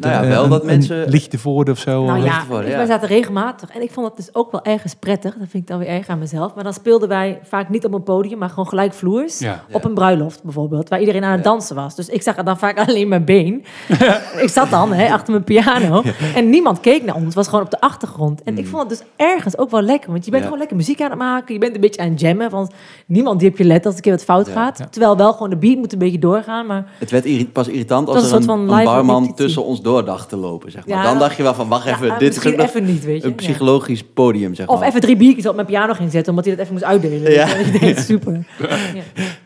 Nou 0.00 0.14
ja, 0.14 0.22
een- 0.22 0.28
wel 0.28 0.44
een- 0.44 0.50
dat 0.50 0.60
een 0.60 0.66
mensen- 0.66 1.08
liedje 1.08 1.28
te 1.28 1.38
woorden 1.42 1.74
of 1.74 1.80
zo? 1.80 2.04
Nou 2.04 2.18
eh? 2.18 2.24
ja, 2.24 2.40
ik- 2.60 2.68
ja. 2.68 2.76
wij 2.76 2.86
zaten 2.86 3.08
regelmatig. 3.08 3.70
En 3.70 3.82
ik 3.82 3.90
vond 3.92 4.06
het 4.06 4.16
dus 4.16 4.28
ook 4.34 4.52
wel 4.52 4.64
ergens 4.64 4.94
prettig. 4.94 5.30
Dat 5.38 5.48
vind 5.48 5.62
ik 5.62 5.68
dan 5.68 5.78
weer 5.78 5.88
erg 5.88 6.08
aan 6.08 6.18
mezelf. 6.18 6.54
Maar 6.54 6.64
dan 6.64 6.72
speelden 6.72 7.08
wij 7.08 7.38
vaak 7.42 7.68
niet 7.68 7.84
op 7.84 7.92
een 7.94 8.02
podium, 8.02 8.38
maar 8.38 8.48
gewoon 8.48 8.68
gelijk 8.68 8.92
vloers. 8.94 9.38
Ja. 9.38 9.64
Op 9.72 9.84
een 9.84 9.94
bruiloft 9.94 10.42
bijvoorbeeld, 10.42 10.88
waar 10.88 11.00
iedereen 11.00 11.24
aan 11.24 11.32
het 11.32 11.44
dansen 11.44 11.76
was. 11.76 11.94
Dus 11.94 12.08
ik 12.08 12.22
zag 12.22 12.34
dan 12.34 12.58
vaak 12.58 12.78
alleen 12.88 13.08
mijn 13.08 13.24
been. 13.24 13.64
ik 14.44 14.48
zat 14.48 14.70
dan 14.70 14.92
hè, 14.92 15.12
achter 15.12 15.32
mijn 15.32 15.44
piano. 15.44 16.02
En 16.34 16.50
niemand 16.50 16.80
keek 16.80 17.04
naar 17.04 17.14
ons. 17.14 17.24
Het 17.24 17.34
was 17.34 17.48
gewoon 17.48 17.64
op 17.64 17.70
de 17.70 17.80
achtergrond. 17.80 18.42
En 18.42 18.58
ik 18.58 18.64
Mm. 18.64 18.70
vond 18.70 18.82
het 18.82 18.98
dus 18.98 19.08
ergens 19.16 19.58
ook 19.58 19.70
wel 19.70 19.82
lekker. 19.82 20.10
Want 20.10 20.24
je 20.24 20.30
bent 20.30 20.42
Ja. 20.42 20.48
gewoon 20.48 20.58
lekker 20.58 20.76
muziek 20.76 21.00
aan 21.00 21.10
het 21.10 21.18
maken. 21.18 21.54
Je 21.54 21.60
bent 21.60 21.74
een 21.74 21.80
beetje 21.80 22.00
aan 22.02 22.10
het 22.10 22.20
jammen. 22.20 22.50
Want 22.50 22.72
niemand 23.06 23.40
die 23.40 23.48
op 23.50 23.56
je 23.56 23.64
let 23.64 23.86
als 23.86 23.94
een 23.94 24.00
keer 24.00 24.12
wat 24.12 24.24
fout 24.24 24.46
Ja. 24.46 24.52
gaat. 24.52 24.78
Ja. 24.78 24.86
Terwijl 24.90 25.16
wel 25.16 25.32
gewoon 25.32 25.50
de 25.50 25.56
beat 25.56 25.76
moet 25.76 25.92
een 25.92 25.98
beetje 25.98 26.18
doorgaan. 26.18 26.66
Maar 26.66 26.86
Het 26.98 27.10
werd 27.10 27.52
pas 27.52 27.68
irritant 27.68 28.08
als 28.08 28.16
een 28.16 28.22
er 28.28 28.36
een, 28.36 28.42
soort 28.42 28.44
van 28.58 28.60
een 28.68 28.74
live 28.74 28.84
barman 28.84 29.34
tussen 29.34 29.64
ons 29.64 29.80
door 29.86 30.04
dacht 30.04 30.28
te 30.28 30.36
lopen. 30.36 30.70
Zeg 30.70 30.86
maar. 30.86 30.96
Ja, 30.96 31.02
dan 31.04 31.18
dacht 31.18 31.36
je 31.36 31.42
wel 31.42 31.54
van, 31.54 31.68
wacht 31.68 31.86
even, 31.86 32.06
ja, 32.06 32.18
dit 32.18 32.36
is 32.36 32.42
nog 32.42 32.54
even 32.66 32.84
niet, 32.84 33.04
weet 33.04 33.22
je. 33.22 33.28
een 33.28 33.34
psychologisch 33.34 34.04
podium, 34.04 34.54
zeg 34.54 34.66
maar. 34.66 34.76
Of 34.76 34.82
even 34.82 35.00
drie 35.00 35.16
biertjes 35.16 35.46
op 35.46 35.54
mijn 35.54 35.66
piano 35.66 35.92
ging 35.94 36.10
zetten, 36.10 36.30
omdat 36.30 36.44
hij 36.44 36.54
dat 36.54 36.62
even 36.64 36.76
moest 36.76 36.86
uitdelen. 36.86 37.32
Ja. 37.32 37.46
Ja. 37.80 38.00
Super. 38.00 38.46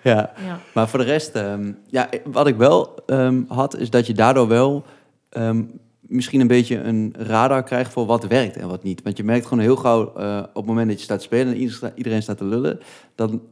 Ja. 0.02 0.32
Maar 0.74 0.88
voor 0.88 0.98
de 0.98 1.04
rest, 1.04 1.34
ehm, 1.34 1.72
ja, 1.86 2.08
wat 2.24 2.46
ik 2.46 2.56
wel 2.56 2.94
ehm, 3.06 3.42
had, 3.48 3.76
is 3.78 3.90
dat 3.90 4.06
je 4.06 4.12
daardoor 4.12 4.48
wel 4.48 4.84
ehm, 5.30 5.62
misschien 6.00 6.40
een 6.40 6.46
beetje 6.46 6.76
een 6.80 7.14
radar 7.18 7.62
krijgt 7.62 7.92
voor 7.92 8.06
wat 8.06 8.24
werkt 8.26 8.56
en 8.56 8.68
wat 8.68 8.82
niet. 8.82 9.02
Want 9.02 9.16
je 9.16 9.24
merkt 9.24 9.46
gewoon 9.46 9.64
heel 9.64 9.76
gauw 9.76 10.12
eh, 10.16 10.38
op 10.38 10.54
het 10.54 10.66
moment 10.66 10.88
dat 10.88 10.98
je 10.98 11.04
staat 11.04 11.18
te 11.18 11.24
spelen 11.24 11.46
en 11.46 11.52
iedereen 11.54 11.76
sta- 11.76 11.92
iedereen 11.94 12.22
staat 12.22 12.38
te 12.38 12.44
lullen, 12.44 12.80
dan 13.14 13.42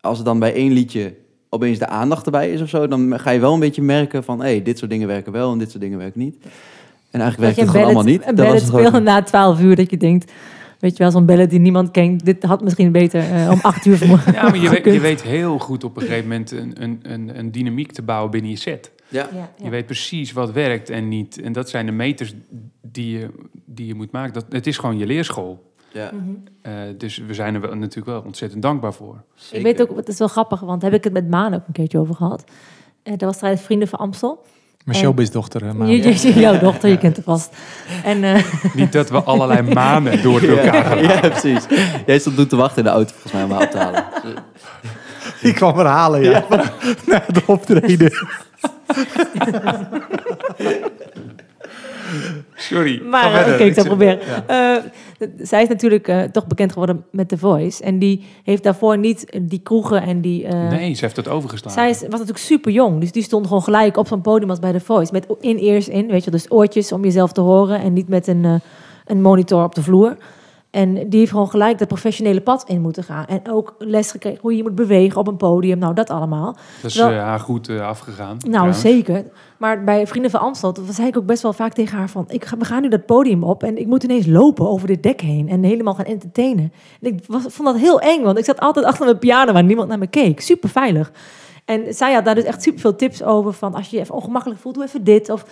als 0.00 0.18
er 0.18 0.24
dan 0.24 0.38
bij 0.38 0.54
één 0.54 0.72
liedje 0.72 1.14
opeens 1.48 1.78
de 1.78 1.86
aandacht 1.88 2.24
erbij 2.26 2.50
is 2.52 2.60
of 2.60 2.68
zo, 2.68 2.88
dan 2.88 3.20
ga 3.20 3.30
je 3.30 3.40
wel 3.40 3.54
een 3.54 3.60
beetje 3.60 3.82
merken 3.82 4.24
van, 4.24 4.38
hé, 4.40 4.46
hey, 4.46 4.62
dit 4.62 4.78
soort 4.78 4.90
dingen 4.90 5.08
werken 5.08 5.32
wel 5.32 5.52
en 5.52 5.58
dit 5.58 5.70
soort 5.70 5.82
dingen 5.82 5.98
werken 5.98 6.20
niet. 6.20 6.36
En 7.10 7.20
eigenlijk 7.20 7.40
werkt 7.40 7.56
het 7.60 7.68
gewoon 7.68 7.84
allemaal 7.84 8.12
niet. 8.12 8.26
een 8.26 8.34
Dat 8.34 8.46
was 8.46 8.54
het 8.54 8.64
gewoon- 8.70 8.86
speelde 8.86 9.00
na 9.04 9.22
12 9.22 9.60
uur, 9.60 9.76
dat 9.76 9.90
je 9.90 9.96
denkt, 9.96 10.32
weet 10.78 10.96
je 10.96 11.02
wel, 11.02 11.10
zo'n 11.12 11.26
ballad 11.26 11.50
die 11.50 11.58
niemand 11.58 11.90
kent. 11.90 12.24
Dit 12.24 12.42
had 12.42 12.62
misschien 12.62 12.92
beter 12.92 13.20
eh, 13.32 13.50
om 13.50 13.58
8 13.62 13.86
uur 13.86 13.96
vanmorgen 13.98 14.32
Ja, 14.32 14.42
maar 14.42 14.58
je 14.58 14.70
weet, 14.70 14.84
je 14.84 15.00
weet 15.00 15.22
heel 15.22 15.58
goed 15.58 15.84
op 15.84 15.96
een 15.96 16.02
gegeven 16.02 16.22
moment 16.28 16.50
een, 16.50 16.74
een, 16.82 16.98
een, 17.02 17.38
een 17.38 17.50
dynamiek 17.52 17.92
te 17.92 18.02
bouwen 18.02 18.30
binnen 18.30 18.50
je 18.50 18.56
set. 18.56 18.90
Ja. 19.08 19.28
Ja, 19.32 19.38
ja. 19.38 19.64
Je 19.64 19.70
weet 19.70 19.86
precies 19.86 20.32
wat 20.32 20.52
werkt 20.52 20.90
en 20.90 21.08
niet. 21.08 21.40
En 21.40 21.52
dat 21.52 21.68
zijn 21.68 21.86
de 21.86 21.92
meters 21.92 22.34
die 22.82 23.18
je, 23.18 23.28
die 23.64 23.86
je 23.86 23.94
moet 23.94 24.10
maken. 24.12 24.32
Dat, 24.32 24.44
het 24.50 24.66
is 24.66 24.78
gewoon 24.78 24.98
je 24.98 25.06
leerschool. 25.06 25.67
Ja, 25.92 26.10
Mhm. 26.12 26.30
Eh, 26.62 26.72
dus 26.98 27.16
we 27.26 27.34
zijn 27.34 27.54
er 27.54 27.60
wel, 27.60 27.70
natuurlijk 27.74 28.06
wel 28.06 28.22
ontzettend 28.26 28.62
dankbaar 28.62 28.92
voor. 28.94 29.22
Ik 29.50 29.62
weet 29.62 29.80
ook, 29.82 29.96
het 29.96 30.08
is 30.08 30.18
wel 30.18 30.28
grappig, 30.28 30.60
want 30.60 30.80
daar 30.80 30.90
heb 30.90 30.98
ik 30.98 31.04
het 31.04 31.12
met 31.12 31.28
Maan 31.30 31.54
ook 31.54 31.62
een 31.66 31.72
keertje 31.72 31.98
over 31.98 32.14
gehad. 32.14 32.44
Eh 33.02 33.12
dat 33.12 33.20
was 33.28 33.38
tijdens 33.38 33.62
Vrienden 33.62 33.88
van 33.88 33.98
Amstel. 33.98 34.42
Mijn 34.84 34.98
showbiz-dochter. 35.00 35.74
jouw 36.40 36.58
dochter, 36.58 36.88
je 36.90 36.98
kent 36.98 37.16
haar 37.16 37.24
vast. 37.24 37.56
En 38.04 38.24
eh, 38.24 38.44
Niet 38.74 38.92
dat 38.92 39.10
we 39.10 39.22
allerlei 39.22 39.62
maanden 39.74 40.22
door 40.22 40.40
elkaar 40.42 40.84
gaan. 40.84 41.02
Ja, 41.02 41.12
ja, 41.12 41.20
precies. 41.20 41.66
Jij 42.06 42.18
stond 42.18 42.36
toen 42.36 42.46
te 42.46 42.56
wachten 42.56 42.78
in 42.78 42.84
de 42.84 42.90
auto, 42.90 43.10
volgens 43.12 43.32
mij, 43.32 43.42
om 43.44 43.50
haar 43.50 43.62
op 43.62 43.70
te 43.70 43.78
halen. 43.78 44.04
Ik 45.40 45.54
kwam 45.54 45.76
haar 45.76 45.86
halen, 45.86 46.22
ja. 46.22 46.44
Na 47.06 47.22
het 47.26 47.44
optreden. 47.44 48.12
Sorry. 52.54 53.02
Maar 53.02 53.32
eh, 53.46 53.52
oké, 53.52 53.62
ik 53.62 53.66
Ik 53.68 53.74
zal 53.74 53.84
proberen. 53.84 54.18
Eh, 54.46 54.74
d- 55.18 55.48
zij 55.48 55.62
is 55.62 55.68
natuurlijk 55.68 56.08
eh, 56.08 56.22
toch 56.22 56.46
bekend 56.46 56.72
geworden 56.72 57.04
met 57.10 57.28
The 57.28 57.38
Voice. 57.38 57.82
En 57.82 57.98
die 57.98 58.24
heeft 58.44 58.62
daarvoor 58.62 58.98
niet 58.98 59.30
eh, 59.30 59.40
die 59.44 59.60
kroegen 59.62 60.02
en 60.02 60.20
die... 60.20 60.44
eh, 60.46 60.68
Nee, 60.70 60.94
ze 60.94 61.04
heeft 61.04 61.16
het 61.16 61.28
overgeslagen. 61.28 61.80
Zij 61.80 61.90
is, 61.90 62.00
was 62.00 62.10
natuurlijk 62.10 62.38
super 62.38 62.72
jong, 62.72 63.00
dus 63.00 63.12
die 63.12 63.22
stond 63.22 63.46
gewoon 63.46 63.62
gelijk 63.62 63.96
op 63.96 64.06
zo'n 64.06 64.20
podium 64.20 64.50
als 64.50 64.58
bij 64.58 64.72
The 64.72 64.80
Voice. 64.80 65.12
Met 65.12 65.26
in-ears 65.40 65.88
in, 65.88 66.06
weet 66.06 66.24
je, 66.24 66.30
wel, 66.30 66.40
dus 66.40 66.50
oortjes 66.50 66.92
om 66.92 67.02
jezelf 67.04 67.32
te 67.32 67.40
horen 67.40 67.80
en 67.80 67.92
niet 67.92 68.08
met 68.08 68.26
een, 68.26 68.44
eh, 68.44 68.54
een 69.06 69.22
monitor 69.22 69.64
op 69.64 69.74
de 69.74 69.82
vloer. 69.82 70.16
En 70.70 71.08
die 71.08 71.18
heeft 71.18 71.30
gewoon 71.30 71.50
gelijk 71.50 71.78
dat 71.78 71.88
professionele 71.88 72.40
pad 72.40 72.64
in 72.66 72.80
moeten 72.80 73.04
gaan. 73.04 73.26
En 73.26 73.40
ook 73.50 73.74
les 73.78 74.10
gekregen 74.10 74.38
hoe 74.40 74.56
je 74.56 74.62
moet 74.62 74.74
bewegen 74.74 75.20
op 75.20 75.28
een 75.28 75.36
podium. 75.36 75.78
Nou, 75.78 75.94
dat 75.94 76.10
allemaal. 76.10 76.56
Dat 76.82 76.90
is 76.90 76.96
eh, 76.96 77.06
haar 77.06 77.40
goed 77.40 77.68
eh, 77.68 77.86
afgegaan. 77.86 78.36
Nou, 78.38 78.50
trouwens. 78.50 78.80
zeker. 78.80 79.24
Maar 79.58 79.84
bij 79.84 80.06
Vrienden 80.06 80.30
van 80.30 80.40
Amstel 80.40 80.76
zei 80.90 81.08
ik 81.08 81.16
ook 81.16 81.26
best 81.26 81.42
wel 81.42 81.52
vaak 81.52 81.72
tegen 81.72 81.98
haar 81.98 82.08
van... 82.08 82.24
Ik 82.28 82.44
ga, 82.44 82.56
we 82.56 82.64
gaan 82.64 82.82
nu 82.82 82.88
dat 82.88 83.06
podium 83.06 83.44
op 83.44 83.62
en 83.62 83.78
ik 83.78 83.86
moet 83.86 84.02
ineens 84.02 84.26
lopen 84.26 84.68
over 84.68 84.86
dit 84.86 85.02
dek 85.02 85.20
heen... 85.20 85.48
en 85.48 85.62
helemaal 85.62 85.94
gaan 85.94 86.04
entertainen. 86.04 86.72
En 87.00 87.12
ik 87.12 87.24
was, 87.26 87.42
vond 87.48 87.68
dat 87.68 87.78
heel 87.78 88.00
eng, 88.00 88.22
want 88.22 88.38
ik 88.38 88.44
zat 88.44 88.60
altijd 88.60 88.86
achter 88.86 89.04
mijn 89.04 89.18
piano... 89.18 89.52
waar 89.52 89.64
niemand 89.64 89.88
naar 89.88 89.98
me 89.98 90.06
keek. 90.06 90.40
Super 90.40 90.68
veilig. 90.68 91.12
En 91.64 91.94
zij 91.94 92.12
had 92.12 92.24
daar 92.24 92.34
dus 92.34 92.44
echt 92.44 92.62
super 92.62 92.80
veel 92.80 92.96
tips 92.96 93.22
over... 93.22 93.52
van 93.52 93.74
als 93.74 93.88
je 93.90 93.96
je 93.96 94.02
even 94.02 94.14
ongemakkelijk 94.14 94.60
voelt, 94.60 94.74
doe 94.74 94.84
even 94.84 95.04
dit. 95.04 95.30
Of, 95.30 95.42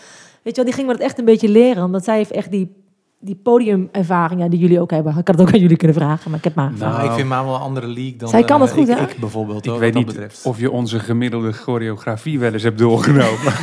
weet 0.43 0.57
je 0.57 0.63
wel, 0.63 0.65
die 0.65 0.75
ging 0.75 0.87
me 0.87 0.93
dat 0.93 1.03
echt 1.03 1.19
een 1.19 1.25
beetje 1.25 1.49
leren... 1.49 1.85
omdat 1.85 2.05
zij 2.05 2.17
heeft 2.17 2.31
echt 2.31 2.51
die, 2.51 2.86
die 3.19 3.35
podiumervaring 3.43 4.41
ja, 4.41 4.49
die 4.49 4.59
jullie 4.59 4.81
ook 4.81 4.91
hebben. 4.91 5.11
Ik 5.19 5.27
had 5.27 5.39
het 5.39 5.49
ook 5.49 5.55
aan 5.55 5.61
jullie 5.61 5.77
kunnen 5.77 5.97
vragen, 5.97 6.31
maar 6.31 6.39
ik 6.39 6.45
heb 6.45 6.55
maar 6.55 6.73
Nou, 6.79 6.93
Nou, 6.93 7.05
ik 7.09 7.13
vind 7.13 7.29
Maan 7.29 7.45
wel 7.45 7.55
een 7.55 7.61
andere 7.61 7.87
league 7.87 8.17
dan 8.17 8.29
Zij 8.29 8.45
kan 8.45 8.61
het 8.61 8.71
eh, 8.71 8.77
goed, 8.77 8.89
ik, 8.89 8.97
hè? 8.97 9.03
ik 9.03 9.17
bijvoorbeeld. 9.21 9.67
Ik 9.67 9.79
weet 9.79 9.95
niet 9.95 10.07
dat 10.07 10.15
betreft. 10.15 10.45
of 10.45 10.59
je 10.59 10.71
onze 10.71 10.99
gemiddelde 10.99 11.53
choreografie 11.53 12.39
wel 12.39 12.53
eens 12.53 12.63
hebt 12.63 12.79
doorgenomen. 12.79 13.53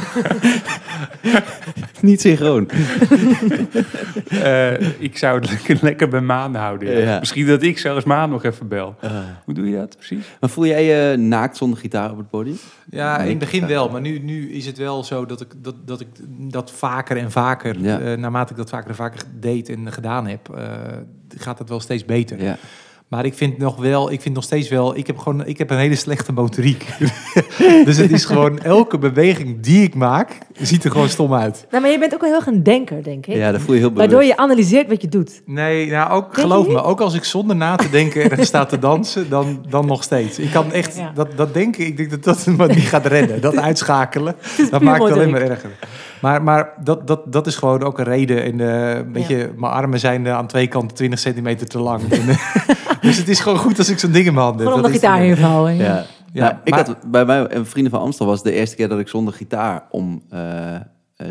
Niet 2.04 2.22
synchroon. 2.22 2.70
Eh, 4.44 5.02
ik 5.02 5.18
zou 5.18 5.39
het 5.39 5.50
lekker, 5.50 5.78
lekker 5.82 6.08
bij 6.10 6.22
Maan 6.22 6.56
houden. 6.56 6.92
ja. 6.92 6.98
Ja. 6.98 7.20
Misschien 7.20 7.48
dat 7.48 7.62
ik 7.62 7.78
zelfs 7.78 8.06
Maan 8.06 8.30
nog 8.30 8.44
even 8.44 8.68
bel. 8.68 8.96
Hoe 9.46 9.54
doe 9.54 9.70
je 9.70 9.76
dat 9.76 9.96
precies? 9.98 10.26
maar 10.39 10.50
voel 10.50 10.66
jij 10.66 10.84
je 10.84 11.18
naakt 11.18 11.58
zonder 11.58 11.80
gitaar 11.80 12.12
op 12.12 12.18
het 12.18 12.30
podium? 12.30 12.58
Ja, 12.89 13.18
Nee, 13.18 13.24
in 13.26 13.30
het 13.30 13.39
begin 13.39 13.68
wel. 13.68 13.89
Maar 13.89 14.02
nu, 14.02 14.20
nu 14.20 14.52
is 14.52 14.66
het 14.66 14.78
wel 14.78 15.04
zo 15.04 15.26
dat 15.26 15.42
ik 15.42 15.54
dat, 15.58 15.76
dat, 15.86 16.00
ik 16.02 16.08
dat 16.52 16.72
vaker 16.72 17.18
en 17.18 17.32
vaker... 17.32 17.80
Ja. 17.80 18.00
eh, 18.00 18.18
naarmate 18.18 18.52
ik 18.52 18.58
dat 18.58 18.70
vaker 18.70 18.89
en 18.89 18.96
vaker 18.96 19.22
deed 19.39 19.70
en 19.70 19.92
gedaan 19.92 20.28
heb... 20.28 20.50
eh, 20.56 20.66
gaat 21.38 21.60
het 21.60 21.70
wel 21.70 21.80
steeds 21.80 22.06
beter. 22.06 22.44
Ja. 22.44 22.58
Maar 23.13 23.26
ik 23.26 23.34
vind 23.34 23.58
nog 23.58 23.76
wel, 23.76 24.12
ik 24.12 24.21
vind 24.21 24.36
nog 24.36 24.43
steeds 24.43 24.69
wel, 24.69 24.97
ik 24.97 25.08
heb 25.08 25.17
gewoon, 25.17 25.45
ik 25.45 25.58
heb 25.58 25.69
een 25.69 25.78
hele 25.78 25.95
slechte 25.95 26.32
motoriek. 26.32 26.86
dus 27.86 27.97
het 27.97 28.12
is 28.12 28.26
gewoon 28.26 28.60
elke 28.60 28.97
beweging 28.97 29.60
die 29.62 29.84
ik 29.84 29.95
maak, 29.95 30.38
ziet 30.58 30.84
er 30.84 30.91
gewoon 30.91 31.10
stom 31.10 31.34
uit. 31.34 31.65
Nou, 31.69 31.82
maar 31.84 31.91
je 31.91 31.99
bent 31.99 32.13
ook 32.13 32.21
wel 32.21 32.30
heel 32.30 32.39
erg 32.39 32.47
een 32.47 32.63
denker, 32.63 33.04
denk 33.04 33.26
ik. 33.26 33.36
ja, 33.36 33.52
dat 33.52 33.62
voel 33.62 33.73
je 33.73 33.80
heel 33.80 33.91
bewust. 33.91 34.12
Waardoor 34.12 34.30
je 34.30 34.38
analyseert 34.38 34.88
wat 34.88 35.02
je 35.02 35.08
doet. 35.08 35.41
Nee, 35.45 35.89
nou 35.91 36.12
ook 36.12 36.34
geloof 36.34 36.67
me, 36.67 36.84
ook 36.84 37.02
als 37.02 37.13
ik 37.13 37.23
zonder 37.23 37.56
na 37.56 37.76
te 37.76 37.89
denken 37.89 38.23
ergens 38.23 38.47
sta 38.54 38.65
te 38.65 38.80
dansen, 38.80 39.30
dan, 39.30 39.65
dan 39.69 39.86
nog 39.86 40.04
steeds. 40.04 40.39
Ik 40.39 40.52
kan 40.52 40.71
echt 40.71 40.97
Ja. 40.97 41.12
dat, 41.15 41.28
dat 41.38 41.54
denken, 41.54 41.86
ik 41.86 41.97
denk 41.97 42.10
dat 42.10 42.23
dat 42.23 42.45
me 42.45 42.67
niet 42.67 42.88
gaat 42.88 43.06
redden. 43.06 43.41
Dat 43.41 43.58
uitschakelen, 43.69 44.36
dat 44.69 44.82
maakt 44.82 45.04
het 45.04 45.12
alleen 45.12 45.32
maar 45.32 45.41
erger. 45.41 45.71
Maar, 46.23 46.43
maar 46.43 46.73
dat, 46.83 47.07
dat, 47.07 47.31
dat 47.31 47.47
is 47.47 47.55
gewoon 47.55 47.83
ook 47.83 47.99
een 47.99 48.05
reden. 48.05 48.43
En, 48.43 48.59
eh, 48.59 48.95
een 48.97 49.12
beetje, 49.12 49.51
Mijn 49.55 49.71
armen 49.71 49.99
zijn 49.99 50.25
eh, 50.25 50.33
aan 50.33 50.47
twee 50.47 50.67
kanten 50.67 50.95
20 50.95 51.19
centimeter 51.19 51.67
te 51.67 51.79
lang. 51.79 52.12
En, 52.12 52.29
eh, 52.29 52.38
dus 53.01 53.17
het 53.23 53.27
is 53.29 53.39
gewoon 53.39 53.57
goed 53.57 53.77
als 53.77 53.89
ik 53.89 53.99
zo'n 53.99 54.12
ding 54.12 54.25
in 54.25 54.33
mijn 54.33 54.45
hand 54.45 54.59
heb. 54.59 54.67
Gewoon 54.67 54.83
om 54.83 54.89
de 54.91 54.95
is 54.95 55.01
gitaar 55.01 55.25
invouwen. 55.25 55.75
Ja. 55.75 55.83
Ja. 55.83 56.05
Ja, 56.33 56.43
Nou, 56.43 56.55
ik 56.63 56.73
maar- 56.75 56.86
had, 56.86 56.97
bij 57.12 57.25
mij 57.25 57.47
en 57.47 57.65
Vrienden 57.65 57.91
van 57.91 58.01
Amstel 58.01 58.25
was 58.25 58.36
het 58.36 58.45
de 58.45 58.53
eerste 58.53 58.75
keer 58.75 58.89
dat 58.89 58.99
ik 58.99 59.07
zonder 59.07 59.33
gitaar 59.33 59.83
om 59.89 60.23
eh, 60.29 60.75
eh, 60.75 60.81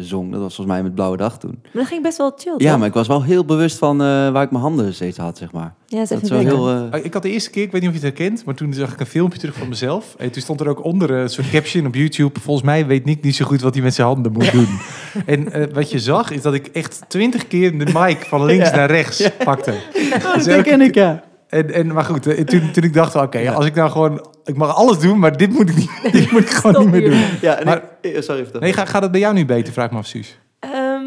zong. 0.01 0.33
Dat 0.33 0.41
was 0.41 0.55
volgens 0.55 0.77
mij 0.77 0.83
met 0.85 0.95
Blauwe 0.95 1.17
Dag 1.17 1.39
toen. 1.39 1.59
Maar 1.63 1.71
dat 1.73 1.87
ging 1.87 2.03
best 2.03 2.19
wel 2.19 2.33
chill, 2.37 2.55
Ja, 2.57 2.71
toch? 2.71 2.79
maar 2.79 2.89
ik 2.89 2.95
was 2.95 3.07
wel 3.07 3.23
heel 3.23 3.45
bewust 3.45 3.79
van 3.79 4.01
eh, 4.01 4.07
waar 4.07 4.43
ik 4.43 4.51
mijn 4.51 4.63
handen 4.63 4.95
steeds 4.95 5.19
had, 5.19 5.39
zeg 5.39 5.53
maar. 5.53 5.75
Ja, 5.87 5.99
dat 5.99 6.09
Dat 6.09 6.23
is 6.23 6.29
heel... 6.31 6.69
eh, 6.71 6.83
Oh, 6.93 7.05
Ik 7.05 7.13
had 7.13 7.23
de 7.23 7.31
eerste 7.31 7.51
keer, 7.51 7.63
ik 7.63 7.73
weet 7.73 7.81
niet 7.81 7.91
of 7.91 7.97
je 8.01 8.07
het 8.07 8.17
herkent, 8.19 8.45
maar 8.45 8.55
toen 8.55 8.73
zag 8.75 8.93
ik 8.93 9.01
een 9.01 9.07
filmpje 9.07 9.39
terug 9.39 9.55
van 9.55 9.69
mezelf. 9.69 10.15
En 10.19 10.31
toen 10.31 10.43
stond 10.43 10.61
er 10.61 10.69
ook 10.69 10.85
onder 10.85 11.11
een 11.11 11.29
soort 11.29 11.51
caption 11.51 11.87
op 11.87 11.95
YouTube. 11.95 12.41
Volgens 12.41 12.67
mij 12.67 12.87
weet 12.87 13.05
Nick 13.05 13.23
niet 13.23 13.37
zo 13.37 13.45
goed 13.45 13.61
wat 13.61 13.75
hij 13.75 13.83
met 13.83 13.95
zijn 13.95 14.07
handen 14.07 14.33
moet 14.33 14.53
doen. 14.53 14.69
En 15.27 15.53
eh, 15.53 15.67
wat 15.75 15.91
je 15.91 15.99
zag, 15.99 16.31
is 16.31 16.43
dat 16.43 16.55
ik 16.55 16.67
echt 16.67 17.01
twintig 17.09 17.47
keer 17.49 17.79
de 17.79 17.93
mic 17.99 18.25
van 18.29 18.45
links 18.45 18.69
Ja. 18.71 18.77
naar 18.77 18.91
rechts 18.91 19.31
pakte. 19.45 19.75
dat 20.23 20.35
Dus 20.35 20.45
herken 20.47 20.73
elke- 20.73 20.85
ik, 20.85 20.95
ja. 20.95 21.23
En, 21.53 21.71
en, 21.71 21.87
maar 21.87 22.05
goed, 22.05 22.27
eh, 22.27 22.45
toen, 22.45 22.71
toen 22.73 22.83
ik 22.83 22.93
dacht, 22.93 23.15
oké, 23.17 23.51
als 23.51 23.67
ik 23.67 23.75
nou 23.75 23.91
gewoon... 23.91 24.27
Ik 24.45 24.57
mag 24.57 24.75
alles 24.75 24.99
doen, 24.99 25.19
maar 25.19 25.37
dit 25.37 25.51
moet 25.53 25.69
ik, 25.69 25.77
niet, 25.77 25.91
dit 26.13 26.31
moet 26.31 26.41
ik 26.41 26.51
gewoon 26.51 26.73
Stop 26.75 26.85
niet 26.85 27.01
meer 27.03 27.11
doen. 27.11 27.21
Ja, 27.41 27.55
en 27.59 27.65
Maar- 27.65 27.83
ik- 28.01 28.13
eh, 28.15 28.23
sorry. 28.23 28.43
vertel. 28.43 28.61
Nee, 28.61 28.73
gaat, 28.73 28.89
gaat 28.89 29.03
het 29.03 29.11
bij 29.11 29.21
jou 29.21 29.35
nu 29.35 29.45
beter, 29.45 29.73
vraag 29.73 29.91
me 29.91 29.99
af, 29.99 30.07
Suus. 30.07 30.39
Ehm, 30.59 31.03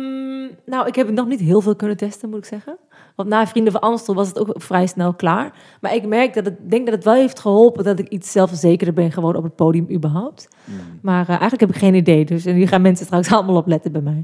nou, 0.66 0.88
ik 0.88 0.96
heb 0.96 1.06
het 1.08 1.16
nog 1.16 1.28
niet 1.28 1.40
heel 1.40 1.62
veel 1.62 1.76
kunnen 1.76 1.98
testen, 1.98 2.30
moet 2.30 2.38
ik 2.38 2.46
zeggen. 2.46 2.78
Want 3.16 3.30
na 3.30 3.48
Vrienden 3.48 3.72
van 3.74 3.82
Amstel 3.82 4.16
was 4.16 4.28
het 4.28 4.40
ook 4.40 4.54
vrij 4.58 4.88
snel 4.88 5.14
klaar. 5.14 5.52
Maar 5.82 5.96
ik 5.96 6.06
merk 6.06 6.34
dat 6.34 6.46
het, 6.46 6.70
denk 6.70 6.86
dat 6.86 6.96
het 6.96 7.04
wel 7.04 7.14
heeft 7.14 7.40
geholpen 7.40 7.84
dat 7.84 8.00
ik 8.00 8.08
iets 8.08 8.32
zelfverzekerder 8.32 8.94
ben 8.96 9.12
geworden 9.12 9.42
op 9.42 9.48
het 9.48 9.56
podium 9.56 9.88
überhaupt. 9.92 10.48
Mm. 10.64 10.76
Maar 11.02 11.22
eh, 11.22 11.30
eigenlijk 11.30 11.60
heb 11.62 11.70
ik 11.70 11.76
geen 11.78 11.94
idee. 11.94 12.26
Dus 12.26 12.46
en 12.46 12.56
nu 12.56 12.68
gaan 12.68 12.82
mensen 12.82 13.06
straks 13.06 13.32
allemaal 13.32 13.56
op 13.56 13.68
letten 13.68 13.92
bij 13.92 14.02
mij. 14.02 14.24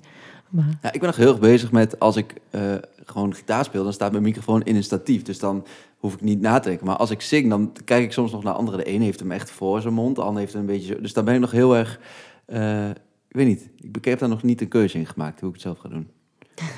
Maar, 0.50 0.66
Ja, 0.82 0.92
ik 0.92 1.00
ben 1.00 1.10
nog 1.10 1.18
heel 1.18 1.30
erg 1.30 1.40
bezig 1.40 1.72
met 1.72 2.00
als 2.00 2.16
ik 2.16 2.34
eh, 2.50 2.62
gewoon 3.06 3.34
gitaar 3.34 3.64
speel, 3.66 3.84
dan 3.84 3.94
staat 3.94 4.12
mijn 4.12 4.24
microfoon 4.24 4.62
in 4.64 4.76
een 4.76 4.84
statief. 4.84 5.22
Dus 5.24 5.40
dan 5.40 5.66
hoef 6.02 6.14
ik 6.14 6.22
niet 6.22 6.42
na 6.42 6.60
te 6.60 6.68
denken. 6.70 6.86
Maar 6.88 6.96
als 6.96 7.12
ik 7.12 7.22
zing, 7.22 7.50
dan 7.50 7.74
kijk 7.86 8.04
ik 8.04 8.12
soms 8.12 8.32
nog 8.32 8.44
naar 8.44 8.54
anderen. 8.54 8.80
De 8.80 8.90
een 8.92 9.02
heeft 9.02 9.20
hem 9.20 9.32
echt 9.32 9.52
voor 9.52 9.82
zijn 9.82 9.94
mond, 9.94 10.16
de 10.16 10.22
ander 10.22 10.40
heeft 10.40 10.54
hem 10.54 10.62
een 10.62 10.68
beetje 10.68 10.94
zo. 10.94 11.02
Dus 11.02 11.14
dan 11.14 11.26
ben 11.26 11.34
ik 11.34 11.40
nog 11.40 11.52
heel 11.52 11.76
erg. 11.76 12.00
eh, 12.46 12.90
ik 12.90 13.38
weet 13.38 13.48
niet. 13.48 13.70
Ik, 13.96 14.06
heb 14.06 14.20
daar 14.20 14.30
nog 14.30 14.44
niet 14.44 14.62
een 14.62 14.68
keuze 14.68 14.98
in 14.98 15.06
gemaakt 15.06 15.40
hoe 15.40 15.48
ik 15.50 15.54
het 15.56 15.64
zelf 15.64 15.78
ga 15.78 15.90
doen. 15.90 16.10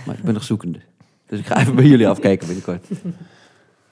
Maar 0.05 0.17
ik 0.17 0.23
ben 0.23 0.33
nog 0.33 0.43
zoekende. 0.43 0.79
Dus 1.25 1.39
ik 1.39 1.45
ga 1.45 1.59
even 1.59 1.75
bij 1.75 1.85
jullie 1.85 2.07
afkijken 2.07 2.45
binnenkort. 2.47 2.87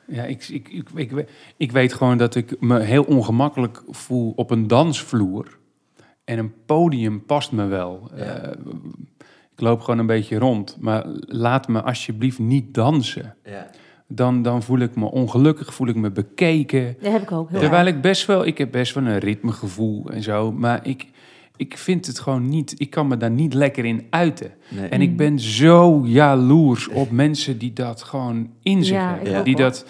Ja, 0.07 0.23
ik, 0.23 0.47
ik, 0.47 0.69
ik, 0.69 0.89
ik, 0.95 1.11
we- 1.11 1.25
ik 1.57 1.71
weet 1.71 1.93
gewoon 1.93 2.17
dat 2.17 2.35
ik 2.35 2.61
me 2.61 2.79
heel 2.79 3.03
ongemakkelijk 3.03 3.83
voel 3.89 4.33
op 4.35 4.51
een 4.51 4.67
dansvloer. 4.67 5.57
En 6.23 6.37
een 6.39 6.53
podium 6.65 7.25
past 7.25 7.51
me 7.51 7.65
wel. 7.65 8.09
Ja. 8.15 8.21
Eh, 8.23 8.51
ik 9.51 9.61
loop 9.61 9.81
gewoon 9.81 9.99
een 9.99 10.05
beetje 10.05 10.37
rond. 10.37 10.77
Maar 10.79 11.03
laat 11.19 11.67
me 11.67 11.81
alsjeblieft 11.81 12.39
niet 12.39 12.73
dansen. 12.73 13.35
Ja. 13.43 13.69
Dan, 14.15 14.41
dan 14.41 14.63
voel 14.63 14.79
ik 14.79 14.95
me 14.95 15.05
ongelukkig, 15.11 15.73
voel 15.73 15.87
ik 15.87 15.95
me 15.95 16.11
bekeken. 16.11 16.95
dat 17.01 17.11
heb 17.11 17.21
ik 17.21 17.31
ook 17.31 17.49
heel 17.49 17.59
Terwijl 17.59 17.85
erg. 17.85 17.95
ik 17.95 18.01
best 18.01 18.25
wel, 18.25 18.45
ik 18.45 18.57
heb 18.57 18.71
best 18.71 18.93
wel 18.93 19.05
een 19.05 19.19
ritmegevoel 19.19 20.09
en 20.09 20.23
zo. 20.23 20.51
Maar 20.51 20.79
ik, 20.87 21.07
ik 21.55 21.77
vind 21.77 22.05
het 22.07 22.19
gewoon 22.19 22.49
niet, 22.49 22.73
ik 22.77 22.89
kan 22.89 23.07
me 23.07 23.17
daar 23.17 23.31
niet 23.31 23.53
lekker 23.53 23.85
in 23.85 24.05
uiten. 24.09 24.51
Nee. 24.69 24.87
En 24.87 25.01
ik 25.01 25.17
ben 25.17 25.39
zo 25.39 26.01
jaloers 26.05 26.87
op 26.87 27.11
mensen 27.11 27.57
die 27.57 27.73
dat 27.73 28.03
gewoon 28.03 28.49
in 28.63 28.83
zich 28.83 28.95
Ja, 28.95 29.17
hebben. 29.23 29.43
die 29.43 29.55
dat, 29.55 29.85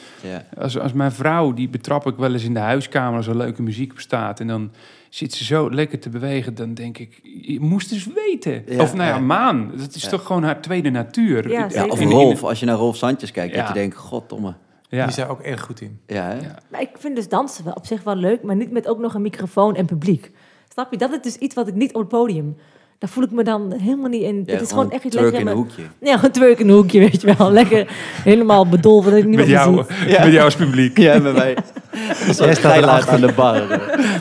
als, 0.58 0.80
als 0.80 0.94
mijn 0.94 1.12
vrouw, 1.12 1.54
die 1.54 1.70
betrap 1.70 2.08
ik 2.08 2.16
wel 2.16 2.34
eens 2.34 2.44
in 2.44 2.54
de 2.54 2.60
huiskamer 2.60 3.18
als 3.18 3.28
er 3.28 3.38
leuke 3.38 3.62
muziek 3.62 3.92
op 3.92 4.00
staat. 4.00 4.40
En 4.40 4.48
dan 4.48 4.72
zit 5.12 5.34
ze 5.34 5.44
zo 5.44 5.70
lekker 5.72 6.00
te 6.00 6.10
bewegen. 6.10 6.56
Dan 6.56 6.74
denk 6.74 6.98
ik, 6.98 7.20
je 7.42 7.60
moest 7.60 7.92
eens 7.92 8.08
weten. 8.16 8.64
Ja, 8.68 8.82
of 8.82 8.94
nou 8.94 9.10
ja, 9.10 9.16
ja. 9.16 9.20
Maan. 9.22 9.72
Dat 9.78 9.96
is 9.96 10.04
Ja. 10.04 10.10
toch 10.10 10.26
gewoon 10.26 10.44
haar 10.44 10.62
tweede 10.62 10.90
natuur. 10.90 11.50
Ja, 11.50 11.86
of 11.88 12.00
Rolf, 12.00 12.44
als 12.44 12.60
je 12.60 12.66
naar 12.66 12.76
Rolf 12.76 12.96
Sandjes 12.98 13.32
kijkt, 13.32 13.54
dat 13.56 13.62
Ja. 13.62 13.68
je 13.68 13.74
denkt, 13.80 13.96
goddomme. 13.96 14.54
Ja. 14.90 15.00
Die 15.00 15.10
is 15.10 15.16
daar 15.16 15.30
ook 15.30 15.42
erg 15.42 15.62
goed 15.62 15.82
in. 15.82 16.00
Ja, 16.08 16.24
hè? 16.24 16.34
Ja. 16.36 16.56
Maar 16.72 16.82
ik 16.82 16.90
vind 16.98 17.16
dus 17.16 17.30
dansen 17.30 17.64
wel 17.64 17.74
op 17.74 17.86
zich 17.86 18.04
wel 18.04 18.16
leuk, 18.16 18.44
maar 18.44 18.56
niet 18.56 18.72
met 18.72 18.88
ook 18.88 19.00
nog 19.00 19.14
een 19.14 19.22
microfoon 19.22 19.76
en 19.76 19.86
publiek. 19.86 20.32
Snap 20.74 20.92
je? 20.92 20.98
Dat 20.98 21.12
is 21.12 21.22
dus 21.22 21.36
iets 21.36 21.56
wat 21.56 21.68
ik 21.68 21.74
niet 21.74 21.94
op 21.94 22.00
het 22.00 22.10
podium. 22.10 22.56
Daar 23.02 23.10
voel 23.10 23.24
ik 23.24 23.32
me 23.32 23.44
dan 23.44 23.72
helemaal 23.72 24.10
niet 24.10 24.22
in. 24.22 24.44
Ja, 24.46 24.54
het 24.54 24.62
is 24.62 24.70
gewoon 24.70 24.92
echt 24.92 25.04
iets 25.04 25.16
lekker 25.16 25.34
in 25.34 25.40
in 25.40 25.48
een 25.48 25.54
hoekje. 25.54 25.82
Ja, 26.02 26.24
een 26.24 26.32
twerk 26.32 26.60
in 26.60 26.68
een 26.70 26.76
hoekje, 26.76 27.00
weet 27.00 27.22
je 27.22 27.36
wel. 27.38 27.52
Lekker 27.52 27.88
helemaal 28.24 28.68
bedolven 28.68 29.12
dat 29.12 29.20
ik 29.20 29.26
niet 29.26 29.36
Met, 29.36 29.48
jou. 29.48 29.86
Ja. 30.08 30.24
met 30.24 30.34
jou 30.34 30.44
als 30.46 30.56
publiek. 30.56 30.98
Ja, 30.98 31.20
bij 31.20 31.32
mij. 31.32 31.58
Zo'n 32.36 32.56
staat 32.56 32.78
erachter. 32.78 33.14
aan 33.14 33.22
de 33.22 33.32
bar. 33.32 33.68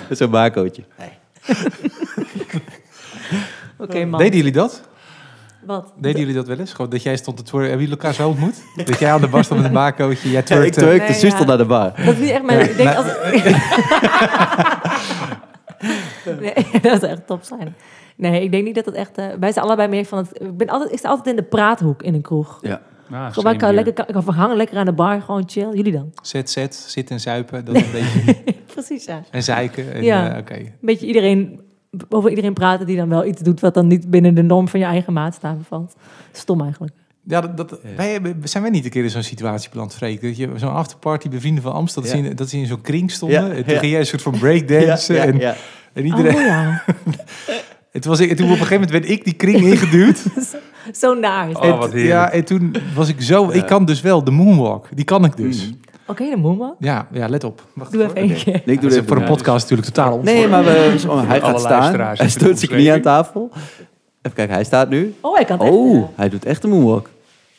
Met 0.08 0.18
zo'n 0.18 0.30
barcootje. 0.30 0.82
Oké, 3.78 4.04
man. 4.04 4.20
Deden 4.20 4.36
jullie 4.36 4.52
dat? 4.52 4.82
Wat? 5.66 5.92
Deden 5.96 6.20
jullie 6.20 6.34
dat 6.34 6.46
wel 6.46 6.58
eens? 6.58 6.72
Gewoon 6.72 6.90
dat 6.90 7.02
jij 7.02 7.16
stond 7.16 7.36
te 7.36 7.42
twerken. 7.42 7.68
Hebben 7.70 7.86
jullie 7.86 8.02
elkaar 8.02 8.14
zo 8.14 8.28
ontmoet? 8.28 8.62
dat 8.84 8.98
jij 8.98 9.12
aan 9.12 9.20
de 9.20 9.28
bar 9.28 9.44
stond 9.44 9.60
met 9.60 9.68
een 9.68 9.74
baarcootje, 9.74 10.30
jij 10.30 10.32
Ja, 10.34 10.38
ik 10.40 10.46
twerkte. 10.46 10.80
twerkte 10.80 11.10
Nee, 11.10 11.20
zuster 11.20 11.40
ja. 11.40 11.46
naar 11.46 11.58
de 11.58 11.64
bar. 11.64 11.92
Dat 11.96 12.14
is 12.14 12.18
niet 12.20 12.30
echt 12.30 12.42
mijn... 12.42 12.60
Ik 12.60 12.76
denk 12.76 12.96
als... 12.96 13.06
nee, 16.40 16.80
dat 16.82 17.00
zou 17.00 17.12
echt 17.12 17.26
top 17.26 17.42
zijn. 17.42 17.74
Nee, 18.20 18.42
ik 18.42 18.50
denk 18.50 18.64
niet 18.64 18.74
dat 18.74 18.84
het 18.84 18.94
echt... 18.94 19.18
eh, 19.18 19.26
wij 19.40 19.52
zijn 19.52 19.64
allebei 19.64 19.88
meer 19.88 20.04
van 20.04 20.18
het... 20.18 20.28
Ik, 20.42 20.56
ben 20.56 20.68
altijd, 20.68 20.92
ik 20.92 20.98
sta 20.98 21.08
altijd 21.08 21.26
in 21.26 21.36
de 21.36 21.48
praathoek 21.48 22.02
in 22.02 22.14
een 22.14 22.20
kroeg. 22.22 22.58
Ja. 22.62 22.80
Ah, 23.10 23.32
Gewoon, 23.32 23.56
kan 23.56 23.74
lekker, 23.74 23.92
kan, 23.92 24.06
ik 24.06 24.12
kan 24.12 24.22
verhangen, 24.22 24.56
lekker 24.56 24.76
aan 24.78 24.84
de 24.84 24.92
bar, 24.92 25.20
gewoon 25.22 25.42
chill. 25.46 25.68
Jullie 25.74 25.92
dan? 25.92 26.12
Zet, 26.22 26.50
zet, 26.50 26.74
zit 26.74 27.10
en 27.10 27.20
zuipen. 27.20 27.64
Dat 27.64 27.74
een 27.74 27.84
beetje... 27.92 28.36
Precies, 28.66 29.04
ja. 29.04 29.22
En 29.30 29.42
zeiken. 29.42 29.92
En, 29.92 30.02
Ja. 30.02 30.32
eh, 30.32 30.38
Oké. 30.38 30.54
Een 30.54 30.72
beetje 30.80 31.06
iedereen... 31.06 31.60
Over 32.08 32.30
iedereen 32.30 32.52
praten 32.54 32.86
die 32.86 32.96
dan 32.96 33.08
wel 33.08 33.24
iets 33.24 33.40
doet... 33.42 33.60
wat 33.60 33.74
dan 33.74 33.86
niet 33.86 34.10
binnen 34.10 34.34
de 34.34 34.42
norm 34.42 34.68
van 34.68 34.80
je 34.80 34.86
eigen 34.86 35.12
maatstaven 35.12 35.64
valt. 35.64 35.94
Stom 36.32 36.60
eigenlijk. 36.62 36.92
Ja, 37.24 37.40
dat, 37.40 37.56
dat, 37.56 37.80
Ja. 37.82 37.88
Wij 37.96 38.12
hebben, 38.12 38.36
zijn 38.44 38.62
wij 38.62 38.72
niet 38.72 38.84
een 38.84 38.90
keer 38.90 39.02
in 39.04 39.10
zo'n 39.10 39.22
situatie 39.22 39.70
beland, 39.70 39.94
Freek? 39.94 40.20
Dat 40.22 40.36
je 40.36 40.50
zo'n 40.56 40.72
afterparty 40.72 41.28
bij 41.28 41.40
Vrienden 41.40 41.62
van 41.62 41.72
Amstel, 41.72 42.02
dat, 42.02 42.10
Ja. 42.10 42.16
ze 42.18 42.24
in, 42.28 42.36
dat 42.36 42.48
ze 42.48 42.56
in 42.56 42.66
zo'n 42.66 42.80
kring 42.80 43.10
stonden. 43.10 43.46
Ja, 43.46 43.54
En 43.54 43.64
toen 43.64 43.76
ging 43.78 43.90
jij 43.90 44.00
een 44.00 44.06
soort 44.06 44.22
van 44.22 44.38
breakdance. 44.38 45.14
ja, 45.14 45.24
en, 45.24 45.38
ja. 45.38 45.54
en 45.92 46.04
iedereen... 46.04 46.34
Oh 46.34 46.40
ja, 46.40 46.84
Het 47.90 48.04
was, 48.04 48.20
ik- 48.20 48.30
en 48.30 48.36
toen 48.36 48.44
op 48.46 48.50
een 48.52 48.56
gegeven 48.66 48.80
moment 48.80 48.90
werd 48.90 49.08
ik 49.08 49.24
die 49.24 49.32
kring 49.34 49.60
ingeduwd. 49.60 50.22
zo 51.00 51.14
naar. 51.14 51.48
Oh, 51.48 51.78
wat 51.78 51.92
heerlijk. 51.92 52.04
ja, 52.06 52.30
en 52.30 52.44
toen 52.44 52.74
was 52.94 53.08
ik 53.08 53.20
zo... 53.20 53.46
Ja. 53.46 53.52
Ik 53.52 53.66
kan 53.66 53.84
dus 53.84 54.00
wel 54.00 54.24
de 54.24 54.30
moonwalk. 54.30 54.86
Die 54.94 55.04
kan 55.04 55.24
ik 55.24 55.36
dus. 55.36 55.66
Mm. 55.66 55.78
Oké, 56.06 56.30
de 56.30 56.36
moonwalk. 56.36 56.76
Ja, 56.78 57.06
ja, 57.12 57.28
let 57.28 57.44
op. 57.44 57.62
Wacht 57.74 57.92
Doe 57.92 58.02
even 58.02 58.14
één 58.16 58.34
keer. 58.34 58.44
Nee, 58.44 58.74
ik 58.74 58.80
doe 58.80 58.90
Dat 58.90 58.98
dit 58.98 59.06
voor 59.08 59.16
een 59.16 59.22
Ja, 59.22 59.28
podcast 59.28 59.60
natuurlijk 59.70 59.94
totaal 59.94 60.16
on. 60.18 60.24
Nee, 60.24 60.48
maar 60.48 60.64
we, 60.64 60.70
hij 61.26 61.40
gaat 61.40 61.60
staan. 61.60 62.00
Hij 62.00 62.28
stoot 62.28 62.50
de 62.50 62.56
zijn 62.56 62.70
knie 62.70 62.92
aan 62.92 63.00
tafel. 63.00 63.50
Even 64.22 64.36
kijken, 64.36 64.54
hij 64.54 64.64
staat 64.64 64.88
nu. 64.88 65.14
Oh, 65.20 65.34
hij 65.34 65.44
kan 65.44 65.58
het 65.58 65.66
echt. 65.66 65.76
Oh, 65.76 66.08
hij 66.16 66.28
doet 66.28 66.44
echt 66.44 66.64
een 66.64 66.70
moonwalk. 66.70 67.08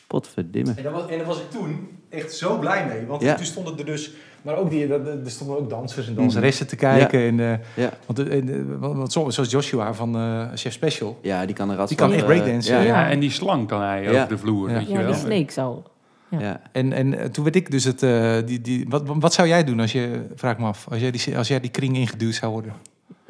Potverdimme. 0.08 0.74
En 0.76 0.84
daar, 0.84 0.91
was, 0.91 1.08
en 1.08 1.17
daar 1.17 1.28
was 1.28 1.38
ik 1.38 1.50
toen 1.52 1.88
echt 2.12 2.34
zo 2.34 2.58
blij 2.60 2.86
mee. 2.88 3.06
Want 3.06 3.21
Ja. 3.21 3.36
toen 3.36 3.45
stonden 3.45 3.78
er 3.78 3.86
dus... 3.86 4.12
Maar 4.41 4.56
ook 4.58 4.69
die, 4.69 4.88
dat- 4.88 5.08
er 5.08 5.19
stonden 5.26 5.58
ook 5.58 5.69
dansers 5.69 6.08
en 6.08 6.15
danseressen 6.15 6.67
te 6.67 6.76
kijken. 6.76 7.19
En, 7.19 7.39
eh, 7.39 7.58
Ja. 7.84 7.89
want, 8.06 8.19
eh, 8.19 8.38
en, 8.38 8.50
eh, 8.50 8.56
want- 8.80 8.97
want 8.97 9.12
zo- 9.12 9.30
zoals 9.30 9.52
Joshua 9.52 9.93
van 9.93 10.15
eh, 10.15 10.47
Chef 10.56 10.74
Special. 10.74 11.19
ja, 11.21 11.45
die 11.45 11.56
kan 11.56 11.69
een 11.69 11.76
rat 11.76 11.88
Die 11.88 11.97
kan 11.97 12.13
echt 12.13 12.26
breakdansen. 12.26 12.76
Ja, 12.76 12.82
Ja. 12.82 12.88
ja. 12.88 13.02
Ja, 13.02 13.10
en 13.10 13.19
die 13.19 13.32
slang 13.32 13.67
kan 13.67 13.82
hij 13.82 14.04
Ja. 14.04 14.10
over 14.10 14.28
de 14.28 14.38
vloer, 14.38 14.69
Ja. 14.69 14.76
weet 14.78 14.88
je 14.88 14.93
Ja, 14.93 15.00
wel. 15.00 15.08
die 15.12 15.19
snake 15.21 15.52
zo. 15.52 15.84
Ja. 16.30 16.39
Ja. 16.39 16.62
En, 16.71 16.93
en 16.93 17.32
toen 17.32 17.43
werd 17.43 17.56
ik 17.56 17.71
dus 17.71 17.84
het... 17.84 18.04
eh, 18.04 18.36
die, 18.45 18.62
die, 18.62 18.86
wat, 18.89 19.04
wat 19.06 19.34
zou 19.34 19.47
jij 19.47 19.63
doen 19.63 19.80
als 19.80 19.91
je... 19.91 20.21
Vraag 20.36 20.58
me 20.58 20.65
af. 20.65 20.86
Als 20.89 21.00
jij 21.00 21.12
die, 21.12 21.38
als 21.38 21.47
jij 21.47 21.60
die 21.60 21.71
kring 21.71 21.97
ingeduwd 21.97 22.34
zou 22.36 22.52
worden. 22.52 22.74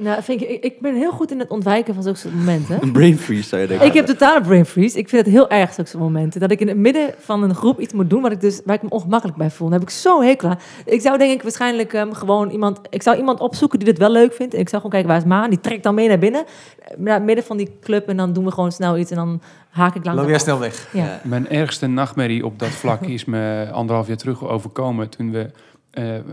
Nou, 0.02 0.24
vind 0.24 0.42
ik, 0.42 0.64
ik, 0.64 0.80
ben 0.80 0.96
heel 0.96 1.12
goed 1.12 1.32
in 1.32 1.40
het 1.40 1.50
ontwijken 1.50 1.94
van 1.94 2.04
zulke 2.04 2.18
soort 2.18 2.34
momenten. 2.34 2.78
Een 2.84 2.92
brain 2.92 3.18
freeze 3.18 3.48
zou 3.48 3.62
je 3.62 3.68
denken. 3.68 3.88
Ik 3.88 3.94
heb 3.94 4.06
totale 4.06 4.42
brain 4.42 4.66
freeze. 4.66 4.98
Ik 4.98 5.10
vind 5.10 5.26
het 5.26 5.34
heel 5.34 5.50
erg, 5.50 5.74
zulke 5.74 5.90
soort 5.90 6.04
momenten. 6.04 6.40
Dat 6.40 6.52
ik 6.52 6.60
in 6.60 6.68
het 6.68 6.78
midden 6.78 7.14
van 7.18 7.44
een 7.44 7.56
groep 7.56 7.80
iets 7.80 7.94
moet 7.94 8.10
doen 8.10 8.22
waar 8.22 8.32
ik, 8.32 8.42
dus, 8.42 8.62
waar 8.66 8.76
ik 8.76 8.82
me 8.82 8.90
ongemakkelijk 8.90 9.38
bij 9.38 9.50
voel. 9.50 9.70
Dan 9.70 9.80
heb 9.80 9.88
ik 9.88 9.94
zo 9.94 10.22
hekel 10.22 10.50
aan. 10.50 10.60
Ik 10.86 11.02
zou 11.02 11.18
denk 11.18 11.32
ik 11.32 11.42
waarschijnlijk 11.42 11.94
ehm, 11.94 12.12
gewoon 12.12 12.50
iemand... 12.50 12.80
Ik 12.90 13.02
zou 13.02 13.18
iemand 13.18 13.40
opzoeken 13.40 13.80
die 13.80 13.88
dit 13.88 13.98
wel 13.98 14.12
leuk 14.12 14.34
vindt. 14.34 14.54
En 14.54 14.60
ik 14.60 14.70
zou 14.70 14.82
gewoon 14.82 14.92
kijken, 14.92 15.10
waar 15.10 15.18
is 15.18 15.38
Maan? 15.38 15.50
Die 15.50 15.60
trekt 15.60 15.84
dan 15.84 15.96
mee 15.96 16.08
naar 16.08 16.20
binnen. 16.20 16.44
Naar 16.98 17.14
het 17.14 17.24
midden 17.24 17.44
van 17.44 17.58
die 17.58 17.70
club. 17.82 18.08
En 18.08 18.18
dan 18.18 18.34
doen 18.34 18.46
we 18.46 18.52
gewoon 18.52 18.72
snel 18.72 18.98
iets. 18.98 19.12
En 19.12 19.18
dan 19.18 19.42
haak 19.70 19.96
ik 19.96 20.06
langzaam 20.06 20.16
Loop 20.16 20.30
jij 20.30 20.40
snel 20.40 20.60
weg. 20.60 20.88
Ja. 20.94 21.04
Ja. 21.04 21.22
Mijn 21.24 21.50
ergste 21.50 21.88
nachtmerrie 21.88 22.46
op 22.46 22.60
dat 22.60 22.70
vlak 22.70 23.02
is 23.18 23.26
me 23.26 23.70
anderhalf 23.72 24.08
jaar 24.08 24.18
terug 24.18 24.48
overkomen 24.48 25.10
toen 25.10 25.32
we 25.32 25.50
eh, 25.92 26.16
eh, 26.16 26.24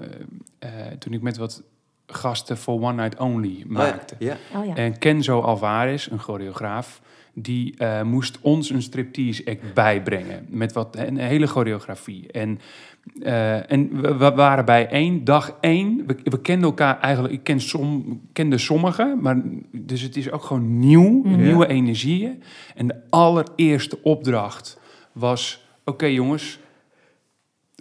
toen 0.98 1.12
ik 1.12 1.22
met 1.22 1.36
wat 1.36 1.62
gasten 2.12 2.58
voor 2.58 2.80
One 2.82 3.02
Night 3.02 3.18
Only 3.20 3.64
maakte. 3.66 4.14
Ja. 4.18 4.36
Oh 4.54 4.66
ja. 4.66 4.74
En 4.74 4.98
Kenzo 4.98 5.40
Alvarez, 5.40 6.06
een 6.10 6.18
choreograaf, 6.18 7.00
die 7.34 7.74
eh, 7.76 8.02
moest 8.02 8.38
ons 8.40 8.70
een 8.70 8.82
striptease 8.82 9.44
act 9.46 9.74
bijbrengen 9.74 10.46
met 10.48 10.72
wat 10.72 10.96
een 10.96 11.16
hele 11.16 11.46
choreografie. 11.46 12.32
En, 12.32 12.60
eh, 13.22 13.72
en 13.72 14.00
we, 14.00 14.16
we 14.16 14.30
waren 14.30 14.64
bij 14.64 14.88
één 14.88 15.24
dag 15.24 15.56
één. 15.60 16.06
We, 16.06 16.16
we 16.24 16.40
kenden 16.40 16.68
elkaar 16.68 17.00
eigenlijk. 17.00 17.34
Ik 17.34 17.44
ken 17.44 17.60
som, 17.60 18.20
kende 18.32 18.58
sommigen, 18.58 19.18
maar 19.20 19.42
dus 19.72 20.00
het 20.00 20.16
is 20.16 20.30
ook 20.30 20.42
gewoon 20.42 20.78
nieuw, 20.78 21.20
Mhm. 21.24 21.42
nieuwe 21.42 21.66
energieën. 21.66 22.42
En 22.74 22.86
de 22.86 22.96
allereerste 23.10 24.02
opdracht 24.02 24.78
was: 25.12 25.64
oké 25.84 26.06
jongens. 26.06 26.58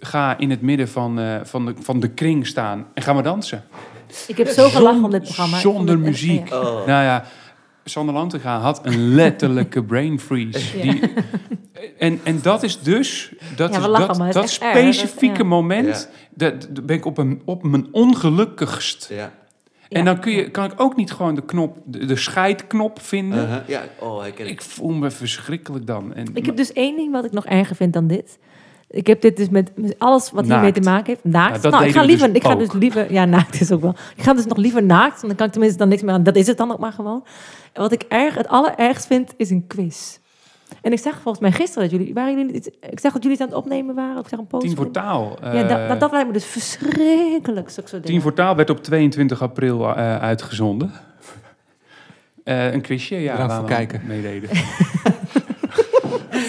Ga 0.00 0.38
in 0.38 0.50
het 0.50 0.60
midden 0.62 0.88
van, 0.88 1.18
eh, 1.18 1.40
van, 1.42 1.66
de, 1.66 1.74
van 1.80 2.00
de 2.00 2.08
kring 2.08 2.46
staan 2.46 2.86
en 2.94 3.02
ga 3.02 3.12
maar 3.12 3.22
dansen. 3.22 3.64
Ik 4.26 4.36
heb 4.36 4.48
zo 4.48 4.68
gelachen 4.68 5.04
om 5.04 5.10
dit 5.10 5.22
programma. 5.22 5.56
Ik 5.56 5.62
Zonder 5.62 5.98
muziek. 5.98 6.48
ja. 6.48 6.60
Oh. 6.60 6.64
Nou 6.64 6.86
ja, 6.86 7.24
Sander 7.84 8.14
Lantinga 8.14 8.58
had 8.58 8.80
een 8.86 9.14
letterlijke 9.14 9.84
brain 9.84 10.20
freeze. 10.20 10.78
Ja. 10.78 10.82
Die, 10.82 11.00
en, 11.98 12.20
en 12.24 12.38
dat 12.42 12.62
is 12.62 12.80
dus, 12.80 13.32
dat, 13.56 13.72
Ja, 13.74 13.80
we 13.80 13.84
is, 13.86 13.90
lachen, 13.90 14.18
dat, 14.18 14.32
dat 14.32 14.44
is 14.44 14.58
echt 14.58 14.74
erg. 14.76 14.94
specifieke 14.94 15.42
Ja. 15.42 15.48
moment, 15.48 16.08
dat, 16.34 16.68
dat 16.70 16.86
ben 16.86 16.96
ik 16.96 17.04
op, 17.04 17.18
een, 17.18 17.42
op 17.44 17.62
mijn 17.62 17.88
ongelukkigst. 17.92 19.08
Ja. 19.12 19.32
En 19.88 20.04
dan 20.04 20.20
kun 20.20 20.32
je, 20.32 20.50
kan 20.50 20.64
ik 20.64 20.72
ook 20.76 20.96
niet 20.96 21.12
gewoon 21.12 21.34
de 21.34 21.44
knop, 21.44 21.76
de, 21.84 22.04
de 22.04 22.16
scheidknop 22.16 23.00
vinden. 23.00 23.42
Uh-huh. 23.44 23.68
Ja. 23.68 23.82
Oh, 23.98 24.24
ken 24.34 24.46
Ik 24.46 24.62
voel 24.62 24.90
me 24.90 25.10
verschrikkelijk 25.10 25.86
dan. 25.86 26.14
En, 26.14 26.26
Ik 26.34 26.46
heb 26.46 26.56
dus 26.56 26.72
één 26.72 26.96
ding 26.96 27.12
wat 27.12 27.24
ik 27.24 27.32
nog 27.32 27.46
erger 27.46 27.76
vind 27.76 27.92
dan 27.92 28.06
dit. 28.06 28.38
Ik 28.90 29.06
heb 29.06 29.20
dit 29.20 29.36
dus 29.36 29.48
met 29.48 29.70
met 29.76 29.94
alles 29.98 30.30
wat 30.30 30.44
hiermee 30.44 30.72
te 30.72 30.80
maken 30.80 31.06
heeft. 31.06 31.24
Naakt. 31.24 31.56
Ja, 31.56 31.60
dat 31.62 31.72
nou, 31.72 31.84
ik 31.84 31.92
ga 31.92 32.02
liever, 32.02 32.26
dus 32.26 32.36
ik 32.36 32.44
ga 32.44 32.54
dus 32.54 32.72
liever, 32.72 33.12
ja, 33.12 33.24
naakt 33.24 33.60
is 33.60 33.72
ook 33.72 33.80
wel. 33.80 33.94
Ik 34.16 34.22
ga 34.22 34.34
dus 34.34 34.46
nog 34.46 34.56
liever 34.56 34.82
naakt, 34.82 35.14
want 35.14 35.26
dan 35.26 35.34
kan 35.36 35.46
ik 35.46 35.52
tenminste 35.52 35.78
dan 35.78 35.88
niks 35.88 36.02
meer 36.02 36.14
aan. 36.14 36.22
Dat 36.22 36.36
is 36.36 36.46
het 36.46 36.56
dan 36.56 36.72
ook 36.72 36.78
maar 36.78 36.92
gewoon. 36.92 37.24
En 37.72 37.82
wat 37.82 37.92
ik 37.92 38.02
erg, 38.08 38.34
het 38.34 38.48
allerergst 38.48 39.06
vind, 39.06 39.34
is 39.36 39.50
een 39.50 39.64
quiz. 39.66 40.18
En 40.82 40.92
ik 40.92 40.98
zag 40.98 41.12
volgens 41.12 41.38
mij 41.38 41.52
gisteren 41.52 41.88
dat 41.90 41.98
jullie... 41.98 42.14
Waren 42.14 42.36
jullie 42.36 42.52
niet- 42.52 42.70
ik 42.90 43.00
zag 43.00 43.12
dat 43.12 43.22
jullie 43.22 43.38
het 43.38 43.46
aan 43.46 43.54
het 43.54 43.64
opnemen 43.64 43.94
waren. 43.94 44.20
Ik 44.20 44.28
zag 44.28 44.38
een 44.38 44.46
post. 44.46 44.66
Tien 44.66 44.76
voor 44.76 44.90
taal. 44.90 45.36
Ja, 45.42 45.52
eh, 45.52 45.88
dat, 45.88 46.00
dat 46.00 46.10
lijkt 46.10 46.26
me 46.26 46.32
dus 46.32 46.44
verschrikkelijk. 46.44 47.70
Zulke 47.70 47.88
soort 47.88 48.04
Tien 48.06 48.20
voor 48.20 48.32
taal 48.34 48.56
werd 48.56 48.70
op 48.70 48.82
22 48.82 49.42
april 49.42 49.88
eh, 49.96 50.18
uitgezonden. 50.18 50.92
Eh, 52.44 52.72
een 52.72 52.80
quizje, 52.80 53.16
ja. 53.16 53.32
Bedankt 53.32 53.54
voor 53.54 53.64
kijken. 53.64 54.00
Meededen. 54.06 54.50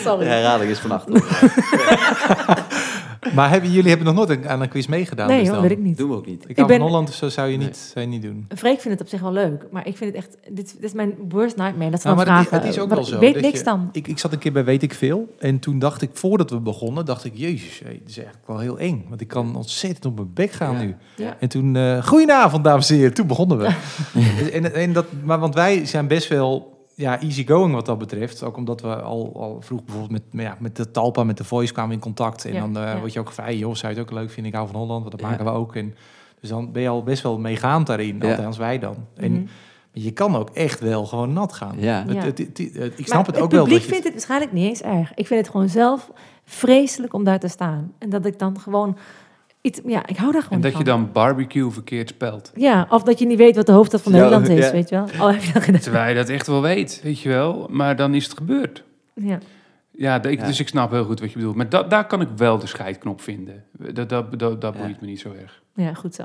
Sorry. 0.10 0.26
De 0.26 0.32
herhaling 0.32 0.72
is 0.72 0.80
vannacht. 0.80 1.08
Maar 3.34 3.50
hebben, 3.50 3.72
jullie 3.72 3.89
hebben 3.89 4.06
nog 4.08 4.15
nooit 4.15 4.30
een- 4.30 4.50
aan 4.50 4.62
een 4.62 4.69
quiz 4.69 4.86
meegedaan? 4.88 5.28
nee, 5.28 5.39
dus 5.39 5.48
dan? 5.50 5.62
weet 5.62 5.72
ik 5.72 5.78
niet. 5.80 5.98
Doen 5.98 6.10
we 6.10 6.15
ook 6.15 6.26
niet. 6.26 6.43
Ik 6.48 6.56
hou 6.56 6.67
ben- 6.67 6.78
van 6.78 6.88
Holland, 6.88 7.10
of 7.10 7.15
zo 7.15 7.30
zou 7.30 7.50
je 7.50 7.58
Nee. 7.58 7.65
niet, 7.67 7.78
zou 7.78 8.06
je 8.06 8.12
niet 8.12 8.22
doen. 8.22 8.45
Freek 8.56 8.80
vindt 8.82 8.89
het 9.00 9.02
op 9.02 9.08
zich 9.08 9.19
wel 9.22 9.32
leuk, 9.32 9.65
maar 9.72 9.88
ik 9.88 9.98
vind 9.98 10.15
het 10.15 10.24
echt... 10.26 10.38
Dit, 10.50 10.56
dit 10.74 10.84
is 10.84 10.93
mijn 10.93 11.13
worst 11.30 11.56
nightmare. 11.58 11.89
Dat 11.91 12.02
ze 12.02 12.08
Nou, 12.08 12.17
dan 12.19 12.28
maar 12.28 12.38
het, 12.38 12.48
vragen... 12.48 12.67
het 12.67 12.76
is 12.76 12.82
ook 12.82 12.89
wel 12.89 13.04
zo. 13.04 13.13
Ik 13.15 13.19
weet 13.22 13.34
dat 13.34 13.43
niks 13.43 13.58
je- 13.58 13.63
dan. 13.63 13.89
Ik, 13.91 14.08
ik 14.08 14.19
zat 14.19 14.32
een 14.32 14.39
keer 14.39 14.52
bij 14.52 14.63
Weet 14.63 14.84
ik 14.84 14.93
Veel. 14.93 15.36
En 15.39 15.60
toen 15.60 15.80
dacht 15.80 16.02
ik, 16.02 16.10
voordat 16.13 16.50
we 16.50 16.60
begonnen, 16.60 17.06
dacht 17.06 17.26
ik... 17.26 17.32
Jezus, 17.36 17.80
hé, 17.84 17.89
dit 17.89 18.10
is 18.10 18.17
eigenlijk 18.17 18.48
wel 18.48 18.60
heel 18.60 18.80
eng. 18.80 19.06
Want 19.10 19.22
ik 19.22 19.28
kan 19.28 19.56
ontzettend 19.56 20.06
op 20.06 20.15
mijn 20.15 20.34
bek 20.34 20.52
gaan 20.52 20.74
Ja. 20.74 20.82
nu. 20.82 20.95
Ja. 21.15 21.36
En 21.39 21.50
toen, 21.50 21.76
eh 21.76 22.04
goedenavond 22.06 22.63
dames 22.63 22.89
en 22.89 22.95
heren. 22.95 23.13
Toen 23.13 23.28
begonnen 23.28 23.58
we. 23.58 23.69
en, 24.54 24.74
en 24.76 24.93
dat, 24.93 25.06
maar 25.24 25.39
want 25.39 25.54
wij 25.56 25.86
zijn 25.86 26.08
best 26.08 26.28
wel 26.28 26.78
ja, 26.99 27.19
easygoing 27.21 27.73
wat 27.73 27.85
dat 27.85 27.97
betreft. 27.97 28.43
Ook 28.43 28.57
omdat 28.57 28.81
we 28.81 28.95
al, 29.01 29.31
al 29.35 29.62
vroeg 29.62 29.83
bijvoorbeeld 29.83 30.12
met, 30.31 30.43
ja, 30.45 30.57
met 30.59 30.75
de 30.75 30.91
Talpa, 30.91 31.23
met 31.23 31.38
de 31.38 31.43
Voice 31.43 31.73
kwamen 31.73 31.93
in 31.93 31.99
contact. 31.99 32.45
En 32.45 32.53
Ja, 32.53 32.59
dan 32.59 32.77
eh, 32.77 32.83
ja. 32.93 32.99
word 32.99 33.13
je 33.13 33.19
ook 33.19 33.27
gevraagd, 33.27 33.57
joh, 33.57 33.75
zou 33.75 33.93
je 33.93 33.99
het 33.99 34.09
ook 34.09 34.17
leuk 34.17 34.29
vinden? 34.29 34.51
Ik 34.51 34.57
hou 34.57 34.69
van 34.69 34.79
Holland, 34.79 34.99
want 34.99 35.12
dat 35.12 35.21
Ja. 35.21 35.29
maken 35.29 35.45
we 35.45 35.51
ook. 35.51 35.75
En, 35.75 35.95
dus 36.39 36.49
dan 36.49 36.71
ben 36.71 36.81
je 36.81 36.88
al 36.89 37.03
best 37.03 37.23
wel 37.23 37.39
meegaand 37.39 37.88
daarin, 37.88 38.15
Ja. 38.19 38.29
althans 38.29 38.57
wij 38.57 38.79
dan. 38.79 38.95
En 39.15 39.31
Mhm. 39.31 39.41
je 39.91 40.12
kan 40.12 40.35
ook 40.35 40.49
echt 40.49 40.79
wel 40.79 41.05
gewoon 41.05 41.33
nat 41.33 41.53
gaan. 41.53 41.75
Ja. 41.79 42.03
Het, 42.07 42.23
het, 42.23 42.38
het- 42.38 42.57
het- 42.57 42.59
ik 42.59 42.97
Maar 42.97 43.07
snap 43.07 43.25
het 43.25 43.35
ook 43.35 43.41
het 43.41 43.51
wel. 43.51 43.63
publiek 43.63 43.79
dat 43.79 43.81
je- 43.81 43.89
vindt 43.89 44.03
het 44.03 44.13
waarschijnlijk 44.13 44.51
niet 44.51 44.67
eens 44.67 44.81
erg. 44.81 45.13
Ik 45.13 45.27
vind 45.27 45.39
het 45.41 45.49
gewoon 45.49 45.69
zelf 45.69 46.12
vreselijk 46.45 47.13
om 47.13 47.23
daar 47.23 47.39
te 47.39 47.47
staan. 47.47 47.91
En 47.97 48.09
dat 48.09 48.25
ik 48.25 48.39
dan 48.39 48.59
gewoon 48.59 48.97
iets... 49.62 49.80
Ja, 49.86 50.08
ik 50.08 50.17
hou 50.17 50.32
daar 50.32 50.41
gewoon 50.41 50.58
En 50.58 50.62
dat 50.63 50.72
van. 50.72 50.80
je 50.80 50.86
dan 50.86 51.12
barbecue 51.12 51.72
verkeerd 51.72 52.10
spelt. 52.10 52.52
Ja, 52.56 52.88
of 52.89 53.04
dat 53.04 53.19
je 53.19 53.26
niet 53.26 53.38
weet 53.38 53.56
wat 53.56 53.65
de 53.65 53.72
hoofdstad 53.72 54.02
van 54.02 54.12
Ja, 54.12 54.17
Nederland 54.17 54.48
is, 54.50 54.65
ja. 54.65 54.72
weet 54.72 54.89
je 54.89 54.95
wel. 54.95 55.28
Oh, 55.28 55.34
heb 55.34 55.41
je 55.43 55.54
dat 55.54 55.63
gedaan? 55.63 55.82
Terwijl 55.82 56.10
je 56.10 56.15
dat 56.15 56.30
echt 56.30 56.48
wel 56.48 56.62
weet, 56.62 57.00
weet 57.04 57.19
je 57.19 57.30
wel. 57.30 57.67
Maar 57.72 57.95
dan 57.95 58.13
is 58.13 58.24
het 58.24 58.38
gebeurd. 58.38 58.84
Ja. 59.13 59.39
Ja, 59.91 60.19
de- 60.19 60.32
ik, 60.32 60.39
Ja. 60.39 60.45
dus 60.45 60.60
ik 60.60 60.67
snap 60.67 60.91
heel 60.91 61.06
goed 61.06 61.19
wat 61.19 61.32
je 61.32 61.38
bedoelt. 61.38 61.56
Maar 61.56 61.69
da- 61.69 61.84
daar 61.84 62.08
kan 62.08 62.22
ik 62.22 62.28
wel 62.36 62.58
de 62.60 62.67
scheidknop 62.67 63.22
vinden. 63.22 63.63
Dat, 63.72 64.10
dat, 64.10 64.39
dat, 64.39 64.62
dat 64.62 64.74
Ja. 64.76 64.82
boeit 64.82 65.02
me 65.02 65.08
niet 65.08 65.19
zo 65.19 65.32
erg. 65.41 65.62
ja, 65.74 65.93
goed 65.93 66.15
zo. 66.15 66.24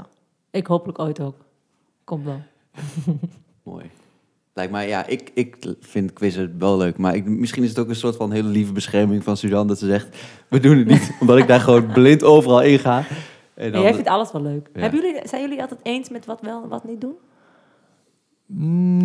Ik 0.51 0.66
hopelijk 0.66 0.99
ooit 0.99 1.20
ook. 1.20 1.37
Komt 2.05 2.25
wel. 2.25 2.42
Mooi. 3.62 3.90
Lijkt 4.54 4.72
mij, 4.72 4.88
ja, 4.88 5.06
ik, 5.06 5.30
ik 5.34 5.56
vind 5.80 6.12
quizzen 6.12 6.54
wel 6.58 6.76
leuk. 6.76 6.96
Maar 6.98 7.14
ik, 7.14 7.24
misschien 7.24 7.62
is 7.62 7.68
het 7.68 7.78
ook 7.78 7.88
een 7.88 7.94
soort 7.96 8.16
van 8.16 8.32
hele 8.32 8.48
lieve 8.48 8.72
bescherming 8.72 9.24
van 9.24 9.36
Suzanne. 9.36 9.66
Dat 9.66 9.78
ze 9.78 9.86
zegt, 9.86 10.16
we 10.48 10.60
doen 10.60 10.78
het 10.78 10.86
niet. 10.86 11.14
omdat 11.20 11.38
ik 11.38 11.46
daar 11.46 11.60
gewoon 11.60 11.86
blind 11.92 12.22
overal 12.22 12.62
in 12.62 12.78
ga. 12.78 12.98
En 12.98 13.04
Nee, 13.56 13.70
dan, 13.70 13.82
jij 13.82 13.94
vindt 13.94 14.08
alles 14.08 14.32
wel 14.32 14.42
leuk. 14.42 14.68
Ja. 14.74 14.80
Hebben 14.80 15.00
jullie, 15.00 15.28
zijn 15.28 15.42
jullie 15.42 15.60
altijd 15.60 15.80
eens 15.82 16.08
met 16.08 16.26
wat 16.26 16.40
wel 16.40 16.62
en 16.62 16.68
wat 16.68 16.84
niet 16.84 17.00
doen? 17.00 17.14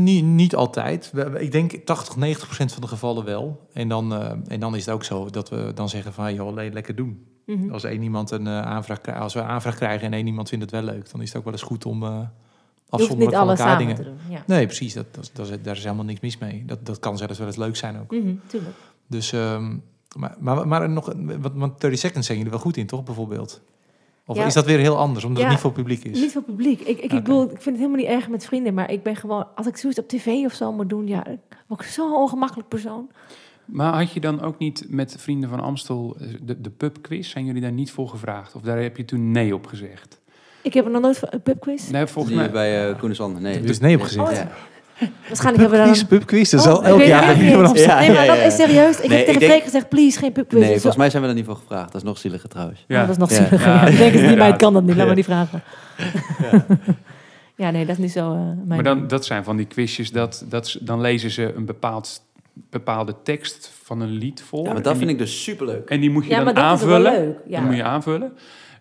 Niet, 0.03 0.23
niet 0.23 0.55
altijd. 0.55 1.11
Ik 1.37 1.51
denk 1.51 1.71
80, 1.85 2.15
90 2.15 2.45
procent 2.45 2.71
van 2.71 2.81
de 2.81 2.87
gevallen 2.87 3.25
wel. 3.25 3.67
En 3.73 3.87
dan, 3.87 4.13
eh, 4.13 4.31
en 4.47 4.59
dan 4.59 4.75
is 4.75 4.85
het 4.85 4.93
ook 4.95 5.03
zo 5.03 5.25
dat 5.29 5.49
we 5.49 5.71
dan 5.75 5.89
zeggen 5.89 6.13
van... 6.13 6.33
joh, 6.33 6.53
le- 6.53 6.69
lekker 6.73 6.95
doen. 6.95 7.25
Mhm. 7.45 7.71
Als 7.71 7.83
één 7.83 8.01
iemand 8.01 8.31
een 8.31 8.47
eh, 8.47 8.61
aanvraag 8.61 9.01
krijgt, 9.01 9.21
als 9.21 9.33
we 9.33 9.39
een 9.39 9.45
aanvraag 9.45 9.75
krijgen 9.75 10.05
en 10.07 10.13
één 10.13 10.27
iemand 10.27 10.49
vindt 10.49 10.63
het 10.63 10.73
wel 10.73 10.83
leuk, 10.93 11.11
dan 11.11 11.21
is 11.21 11.27
het 11.27 11.37
ook 11.37 11.43
wel 11.43 11.53
eens 11.53 11.61
goed 11.61 11.85
om 11.85 12.03
uh, 12.03 12.09
hoeft 12.09 12.29
afzonderlijk 12.89 13.29
niet 13.29 13.39
van 13.39 13.49
elkaar 13.49 13.67
samen 13.67 13.77
dingen. 13.77 13.95
te 13.95 14.03
doen. 14.03 14.17
Ja. 14.29 14.43
Nee, 14.47 14.65
precies. 14.65 14.93
Dat, 14.93 15.05
dat, 15.33 15.51
daar 15.61 15.75
is 15.75 15.83
helemaal 15.83 16.05
niks 16.05 16.19
mis 16.19 16.37
mee. 16.37 16.63
Dat, 16.65 16.85
dat 16.85 16.99
kan 16.99 17.17
zelfs 17.17 17.37
wel 17.37 17.47
eens 17.47 17.55
leuk 17.55 17.75
zijn 17.75 17.99
ook. 17.99 18.11
Mhm, 18.11 18.33
tuurlijk. 18.47 18.75
Dus, 19.07 19.31
ehm, 19.31 19.75
maar, 20.17 20.35
maar, 20.39 20.67
maar 20.67 20.89
nog, 20.89 21.13
wat, 21.39 21.51
want 21.55 21.81
30 21.81 21.99
seconds 21.99 22.25
zijn 22.25 22.37
jullie 22.37 22.53
wel 22.53 22.61
goed 22.61 22.77
in, 22.77 22.85
toch, 22.87 23.03
bijvoorbeeld? 23.03 23.61
Of 24.25 24.37
Ja. 24.37 24.45
is 24.45 24.53
dat 24.53 24.65
weer 24.65 24.79
heel 24.79 24.97
anders, 24.97 25.23
omdat 25.25 25.37
Ja. 25.41 25.43
het 25.43 25.53
niet 25.53 25.61
voor 25.63 25.71
publiek 25.71 26.03
is? 26.03 26.19
Niet 26.19 26.31
voor 26.31 26.41
publiek. 26.41 26.79
Ik, 26.79 26.87
ik, 26.87 27.03
ik 27.03 27.09
bedoel, 27.09 27.43
ik 27.43 27.49
vind 27.49 27.65
het 27.65 27.75
helemaal 27.75 27.97
niet 27.97 28.07
erg 28.07 28.29
met 28.29 28.45
vrienden, 28.45 28.73
maar 28.73 28.91
ik 28.91 29.03
ben 29.03 29.15
gewoon, 29.15 29.47
als 29.55 29.67
ik 29.67 29.77
zoiets 29.77 29.99
op 29.99 30.07
tv 30.07 30.27
of 30.45 30.53
zo 30.53 30.71
moet 30.71 30.89
doen, 30.89 31.07
ja, 31.07 31.27
ik 31.27 31.39
word 31.67 31.81
ik 31.81 31.87
zo'n 31.87 32.13
ongemakkelijk 32.13 32.67
persoon. 32.67 33.09
Maar 33.65 33.93
had 33.97 34.11
je 34.11 34.19
dan 34.19 34.41
ook 34.41 34.57
niet 34.57 34.85
met 34.89 35.15
Vrienden 35.19 35.49
van 35.49 35.59
Amstel 35.59 36.15
eh, 36.19 36.27
de, 36.41 36.61
de 36.61 36.69
pubquiz? 36.69 37.29
Zijn 37.31 37.45
jullie 37.45 37.61
daar 37.61 37.71
niet 37.71 37.91
voor 37.91 38.09
gevraagd? 38.09 38.55
Of 38.55 38.61
daar 38.61 38.81
heb 38.81 38.97
je 38.97 39.05
toen 39.05 39.31
nee 39.31 39.55
op 39.55 39.67
gezegd? 39.67 40.18
Ik 40.61 40.73
heb 40.73 40.85
er 40.85 40.91
nog 40.91 41.01
nooit 41.01 41.17
voor 41.17 41.27
een 41.31 41.41
pubquiz. 41.41 41.89
Nee, 41.89 42.05
volgens 42.07 42.33
die 42.33 42.43
mij... 42.43 42.51
bij 42.51 42.89
uh, 42.89 42.97
Koen. 42.99 43.41
Nee. 43.41 43.61
Dus 43.61 43.79
nee 43.79 43.95
op 43.95 44.01
gezegd. 44.01 44.27
Oh, 44.29 44.33
Ja. 44.35 44.47
Waarschijnlijk 45.27 45.69
hebben 45.69 45.87
we 45.93 45.95
dan... 45.99 46.07
pubquiz, 46.07 46.49
dat 46.49 46.59
is 46.59 46.65
Oh, 46.67 46.73
al 46.73 46.83
elk 46.83 47.01
jaar. 47.01 47.27
het 47.27 47.37
niet. 47.41 47.49
Ja, 47.79 47.99
nee, 47.99 48.11
maar 48.11 48.25
ja, 48.25 48.25
dat 48.25 48.37
ja. 48.37 48.43
is 48.43 48.55
serieus. 48.55 48.99
Ik 48.99 49.09
Nee, 49.09 49.17
heb 49.17 49.25
tegen 49.25 49.39
denk- 49.39 49.51
Freek 49.51 49.63
gezegd, 49.63 49.89
please, 49.89 50.19
geen 50.19 50.31
pubquiz. 50.31 50.59
Nee, 50.59 50.67
Dus 50.71 50.77
volgens 50.81 50.95
mij 51.01 51.09
zijn 51.09 51.21
we 51.21 51.27
daar 51.27 51.37
niet 51.37 51.45
voor 51.45 51.55
gevraagd. 51.55 51.85
Dat 51.91 52.01
is 52.01 52.07
nog 52.07 52.17
zieliger 52.17 52.49
trouwens. 52.49 52.85
Oh, 52.89 52.97
dat 52.99 53.09
is 53.09 53.17
nog 53.17 53.29
Ja. 53.29 53.35
zieliger. 53.35 53.59
Ja, 53.69 53.73
Ja. 53.73 53.81
Ik 53.87 53.97
denk 53.97 53.99
eens, 53.99 54.11
die 54.11 54.21
inderdaad. 54.21 54.47
meid 54.47 54.57
kan 54.61 54.73
dat 54.73 54.83
niet. 54.83 54.89
Laat 54.95 54.99
Ja. 54.99 55.05
maar 55.05 55.15
die 55.15 55.23
vragen. 55.23 55.61
Ja, 57.55 57.71
nee, 57.71 57.85
dat 57.85 57.95
is 57.95 58.01
niet 58.01 58.11
zo 58.11 58.33
eh, 58.33 58.39
mijn 58.39 58.67
Maar 58.67 58.83
dan, 58.83 59.07
dat 59.07 59.25
zijn 59.25 59.43
van 59.43 59.57
die 59.57 59.65
quizjes, 59.65 60.11
dat, 60.11 60.45
dat, 60.49 60.77
dan 60.81 61.01
lezen 61.01 61.31
ze 61.31 61.53
een 61.55 61.65
bepaald, 61.65 62.21
bepaalde 62.53 63.15
tekst 63.23 63.71
van 63.83 64.01
een 64.01 64.09
lied 64.11 64.41
voor. 64.47 64.65
Ja, 64.65 64.73
maar 64.73 64.81
dat 64.81 64.97
vind 64.97 65.09
ik 65.09 65.17
dus 65.17 65.43
superleuk. 65.43 65.89
En 65.89 65.99
die 65.99 66.09
moet 66.09 66.23
je 66.23 66.29
Ja, 66.29 66.35
dan 66.35 66.45
maar 66.45 66.53
dat 66.53 66.63
is 66.77 66.81
ook 66.83 66.87
wel 66.89 66.97
aanvullen. 67.05 67.25
leuk. 67.27 67.37
Ja. 67.47 67.57
Dan 67.59 67.65
moet 67.67 67.75
je 67.75 67.83
aanvullen. 67.83 68.31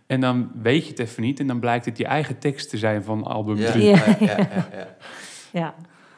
En 0.08 0.20
dan 0.20 0.50
weet 0.62 0.82
je 0.84 0.90
het 0.90 0.98
even 0.98 1.22
niet. 1.22 1.40
En 1.40 1.46
dan 1.46 1.60
blijkt 1.60 1.84
het 1.84 1.98
je 1.98 2.04
eigen 2.04 2.38
tekst 2.38 2.70
te 2.70 2.78
zijn 2.78 3.04
van 3.04 3.24
album 3.24 3.56
Ja, 3.56 3.70
3. 3.70 3.84
Ja. 3.84 3.96
ja, 3.96 4.16
ja, 4.20 4.26
ja, 4.36 4.68
ja. 4.72 4.96
Ja. 5.52 5.74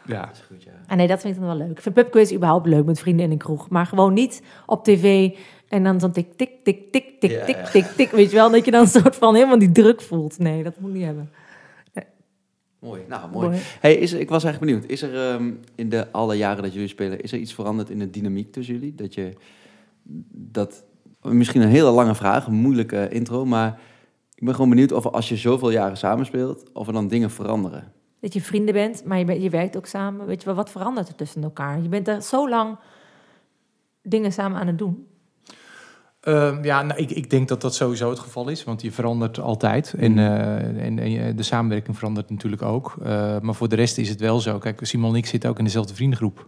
Ja. 0.06 0.20
Dat 0.26 0.34
is 0.34 0.40
goed, 0.46 0.62
ja. 0.62 0.70
Ah, 0.86 0.96
nee, 0.96 1.06
dat 1.06 1.20
vind 1.20 1.34
ik 1.34 1.40
dan 1.40 1.48
wel 1.48 1.58
leuk. 1.66 1.70
Ik 1.76 1.80
vind 1.82 1.94
pubquiz 1.94 2.32
überhaupt 2.32 2.66
leuk 2.66 2.84
met 2.84 2.98
vrienden 3.00 3.24
in 3.24 3.30
een 3.30 3.38
kroeg. 3.38 3.68
Maar 3.68 3.86
gewoon 3.86 4.12
niet 4.12 4.42
op 4.66 4.84
tv 4.84 5.30
en 5.68 5.82
dan 5.84 6.00
zo'n 6.00 6.12
tik, 6.12 6.32
tik, 6.36 6.50
tik, 6.64 6.92
tik, 6.92 7.20
tik, 7.20 7.30
Ja, 7.30 7.44
tik, 7.44 7.56
ja. 7.56 7.62
tik, 7.70 7.84
tik. 7.84 8.10
Weet 8.10 8.30
je 8.30 8.36
wel, 8.36 8.50
dat 8.50 8.64
je 8.64 8.70
dan 8.70 8.80
een 8.80 8.86
soort 8.88 9.16
van 9.16 9.34
helemaal 9.34 9.58
die 9.58 9.72
druk 9.72 10.00
voelt. 10.00 10.38
Nee, 10.38 10.62
dat 10.62 10.78
moet 10.80 10.90
ik 10.90 10.96
niet 10.96 11.04
hebben. 11.04 11.30
Mooi, 12.78 13.02
nou 13.08 13.30
mooi. 13.30 13.48
Mooi. 13.48 13.60
Hey, 13.80 13.94
is, 13.94 14.12
er- 14.12 14.20
ik 14.20 14.28
was 14.28 14.44
eigenlijk 14.44 14.72
benieuwd. 14.72 14.90
Is 14.92 15.02
er 15.02 15.14
ehm, 15.30 15.50
in 15.74 15.88
de 15.88 16.10
alle 16.12 16.34
jaren 16.36 16.62
dat 16.62 16.72
jullie 16.72 16.88
spelen, 16.88 17.20
is 17.22 17.32
er 17.32 17.38
iets 17.38 17.54
veranderd 17.54 17.90
in 17.90 17.98
de 17.98 18.10
dynamiek 18.10 18.52
tussen 18.52 18.74
jullie? 18.74 18.94
Dat 18.94 19.14
je 19.14 19.32
dat 20.32 20.84
misschien 21.22 21.62
een 21.62 21.68
hele 21.68 21.90
lange 21.90 22.14
vraag, 22.14 22.46
een 22.46 22.54
moeilijke 22.54 23.08
intro, 23.08 23.44
maar 23.44 23.80
ik 24.34 24.44
ben 24.44 24.54
gewoon 24.54 24.70
benieuwd 24.70 24.92
of 24.92 25.06
als 25.06 25.28
je 25.28 25.36
zoveel 25.36 25.70
jaren 25.70 25.96
samenspeelt, 25.96 26.72
of 26.72 26.86
er 26.86 26.92
dan 26.92 27.08
dingen 27.08 27.30
veranderen. 27.30 27.92
Dat 28.20 28.32
je 28.32 28.40
vrienden 28.42 28.74
bent, 28.74 29.04
maar 29.04 29.18
je, 29.18 29.24
bent- 29.24 29.42
je 29.42 29.50
werkt 29.50 29.76
ook 29.76 29.86
samen. 29.86 30.26
Weet 30.26 30.40
je 30.40 30.46
wel, 30.46 30.54
wat 30.54 30.70
verandert 30.70 31.08
er 31.08 31.14
tussen 31.14 31.42
elkaar? 31.42 31.82
Je 31.82 31.88
bent 31.88 32.08
er 32.08 32.22
zo 32.22 32.48
lang 32.48 32.76
dingen 34.02 34.32
samen 34.32 34.60
aan 34.60 34.66
het 34.66 34.78
doen. 34.78 35.06
Ehm, 36.20 36.64
ja, 36.64 36.82
nou, 36.82 37.00
ik, 37.00 37.10
ik 37.10 37.30
denk 37.30 37.48
dat 37.48 37.60
dat 37.60 37.74
sowieso 37.74 38.10
het 38.10 38.18
geval 38.18 38.48
is, 38.48 38.64
want 38.64 38.82
je 38.82 38.92
verandert 38.92 39.38
altijd. 39.38 39.94
En, 39.98 40.12
Mm. 40.12 40.18
eh, 40.18 40.84
en, 40.86 40.98
en 40.98 41.10
je- 41.10 41.34
de 41.34 41.42
samenwerking 41.42 41.96
verandert 41.96 42.30
natuurlijk 42.30 42.62
ook. 42.62 42.94
Eh, 43.02 43.38
maar 43.40 43.54
voor 43.54 43.68
de 43.68 43.76
rest 43.76 43.98
is 43.98 44.08
het 44.08 44.20
wel 44.20 44.40
zo. 44.40 44.58
Kijk, 44.58 44.78
Simon 44.86 45.10
en 45.10 45.16
ik 45.16 45.26
zitten 45.26 45.50
ook 45.50 45.58
in 45.58 45.64
dezelfde 45.64 45.94
vriendengroep. 45.94 46.46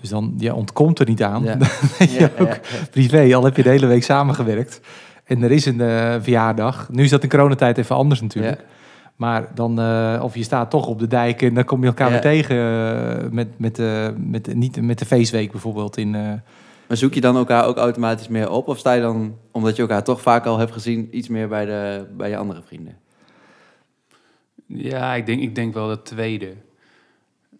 Dus 0.00 0.10
dan 0.10 0.34
je 0.38 0.54
ontkomt 0.54 0.98
er 0.98 1.06
niet 1.06 1.22
aan. 1.22 1.42
Ja. 1.44 1.54
Dat 1.98 2.12
je 2.12 2.18
Ja, 2.20 2.30
ook 2.38 2.54
ja, 2.54 2.60
privé, 2.90 3.34
al 3.34 3.44
heb 3.44 3.56
je 3.56 3.62
de 3.62 3.68
hele 3.68 3.86
week 3.86 4.02
samengewerkt. 4.04 4.80
En 5.24 5.42
er 5.42 5.50
is 5.50 5.66
een 5.66 5.80
eh, 5.80 6.14
verjaardag. 6.20 6.88
Nu 6.90 7.02
is 7.02 7.10
dat 7.10 7.22
in 7.22 7.28
coronatijd 7.28 7.78
even 7.78 7.96
anders 7.96 8.20
natuurlijk. 8.20 8.64
Maar 9.16 9.48
dan, 9.54 9.80
eh, 9.80 10.20
of 10.22 10.34
je 10.34 10.42
staat 10.42 10.70
toch 10.70 10.86
op 10.86 10.98
de 10.98 11.06
dijk 11.06 11.42
en 11.42 11.54
dan 11.54 11.64
kom 11.64 11.80
je 11.80 11.86
elkaar 11.86 12.06
Ja. 12.06 12.12
weer 12.12 12.20
tegen 12.22 12.56
eh, 12.56 13.30
met, 13.30 13.48
met, 13.58 13.78
eh, 13.78 14.08
met, 14.16 14.54
niet, 14.54 14.80
met 14.82 14.98
de 14.98 15.04
feestweek 15.06 15.50
bijvoorbeeld. 15.50 15.96
In, 15.96 16.14
eh, 16.14 16.20
Maar 16.88 16.96
zoek 16.96 17.14
je 17.14 17.20
dan 17.20 17.36
elkaar 17.36 17.64
ook 17.66 17.76
automatisch 17.76 18.28
meer 18.28 18.50
op? 18.50 18.68
Of 18.68 18.78
sta 18.78 18.92
je 18.92 19.00
dan, 19.00 19.36
omdat 19.52 19.76
je 19.76 19.82
elkaar 19.82 20.04
toch 20.04 20.20
vaak 20.20 20.46
al 20.46 20.58
hebt 20.58 20.72
gezien, 20.72 21.08
iets 21.10 21.28
meer 21.28 21.48
bij, 21.48 21.64
de, 21.64 22.06
bij 22.16 22.28
je 22.28 22.36
andere 22.36 22.62
vrienden? 22.66 22.96
Ja, 24.66 25.14
ik 25.14 25.26
denk, 25.26 25.40
ik 25.40 25.54
denk 25.54 25.74
wel 25.74 25.88
dat 25.88 26.04
tweede. 26.04 26.52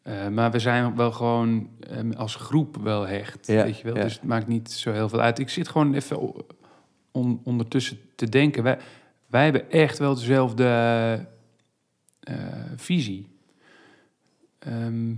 Eh, 0.06 0.28
maar 0.28 0.50
we 0.50 0.58
zijn 0.58 0.96
wel 0.96 1.12
gewoon 1.12 1.68
ehm, 1.80 2.12
als 2.12 2.34
groep 2.34 2.76
wel 2.76 3.06
hecht, 3.06 3.46
Ja, 3.46 3.62
weet 3.64 3.78
je 3.78 3.84
wel. 3.84 3.96
ja. 3.96 4.02
Dus 4.02 4.14
het 4.14 4.22
maakt 4.24 4.46
niet 4.46 4.72
zo 4.72 4.92
heel 4.92 5.08
veel 5.08 5.20
uit. 5.20 5.38
Ik 5.38 5.48
zit 5.48 5.68
gewoon 5.68 5.94
even 5.94 6.20
o- 6.20 6.46
on- 7.10 7.40
ondertussen 7.44 7.98
te 8.14 8.28
denken. 8.28 8.62
Wij, 8.62 8.78
wij 9.26 9.44
hebben 9.44 9.70
echt 9.70 9.98
wel 9.98 10.14
dezelfde 10.14 10.64
eh, 12.20 12.34
visie. 12.76 13.28
Ehm, 14.58 15.14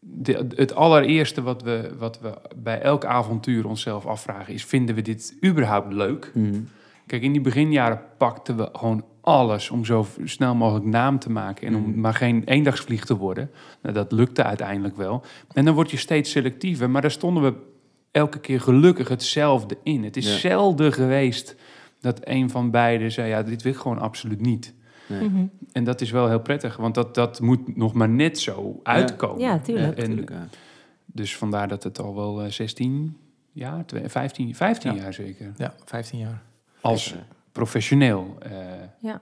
de, 0.00 0.46
het 0.54 0.74
allereerste 0.74 1.42
wat 1.42 1.62
we, 1.62 1.94
wat 1.98 2.20
we 2.20 2.38
bij 2.56 2.80
elk 2.80 3.04
avontuur 3.04 3.66
onszelf 3.66 4.06
afvragen 4.06 4.54
is... 4.54 4.64
vinden 4.64 4.94
we 4.94 5.02
dit 5.02 5.36
überhaupt 5.44 5.92
leuk? 5.92 6.30
Mhm. 6.34 6.60
Kijk, 7.06 7.22
in 7.22 7.32
die 7.32 7.40
beginjaren 7.40 8.00
pakten 8.18 8.56
we 8.56 8.68
gewoon 8.72 9.04
alles 9.26 9.70
om 9.70 9.84
zo 9.84 10.06
snel 10.24 10.54
mogelijk 10.54 10.84
naam 10.84 11.18
te 11.18 11.30
maken 11.30 11.66
en 11.66 11.74
om 11.76 11.82
Mhm. 11.90 12.00
maar 12.00 12.14
geen 12.14 12.44
eendagsvlieg 12.44 13.04
te 13.04 13.16
worden. 13.16 13.50
Nou, 13.82 13.94
dat 13.94 14.12
lukte 14.12 14.42
uiteindelijk 14.42 14.96
wel. 14.96 15.22
En 15.52 15.64
dan 15.64 15.74
word 15.74 15.90
je 15.90 15.96
steeds 15.96 16.30
selectiever, 16.30 16.90
maar 16.90 17.02
daar 17.02 17.10
stonden 17.10 17.42
we 17.42 17.54
elke 18.10 18.38
keer 18.40 18.60
gelukkig 18.60 19.08
hetzelfde 19.08 19.76
in. 19.82 20.04
Het 20.04 20.16
is 20.16 20.32
Ja. 20.32 20.38
zelden 20.38 20.92
geweest 20.92 21.56
dat 22.00 22.20
een 22.24 22.50
van 22.50 22.70
beiden 22.70 23.12
zei, 23.12 23.28
ja, 23.28 23.42
dit 23.42 23.62
wil 23.62 23.72
ik 23.72 23.78
gewoon 23.78 23.98
absoluut 23.98 24.40
niet. 24.40 24.74
Nee. 25.08 25.28
Mhm. 25.28 25.46
En 25.72 25.84
dat 25.84 26.00
is 26.00 26.10
wel 26.10 26.28
heel 26.28 26.40
prettig, 26.40 26.76
want 26.76 26.94
dat, 26.94 27.14
dat 27.14 27.40
moet 27.40 27.76
nog 27.76 27.92
maar 27.92 28.08
net 28.08 28.38
zo 28.38 28.80
uitkomen. 28.82 29.40
Ja, 29.40 29.58
tuurlijk. 29.58 29.96
Ja, 29.96 30.02
En- 30.02 30.08
tuurlijk, 30.08 30.30
ja. 30.30 30.48
Dus 31.06 31.36
vandaar 31.36 31.68
dat 31.68 31.82
het 31.82 32.00
al 32.00 32.14
wel 32.14 32.42
eh, 32.42 32.50
16 32.50 33.16
Ja, 33.52 33.82
twee- 33.86 34.08
15, 34.08 34.54
15 34.54 34.94
Ja. 34.94 35.02
jaar 35.02 35.12
zeker. 35.14 35.52
Ja, 35.56 35.74
15 35.84 36.18
jaar. 36.18 36.42
Als. 36.80 37.14
Professioneel 37.56 38.36
eh, 38.42 38.50
Ja. 39.00 39.20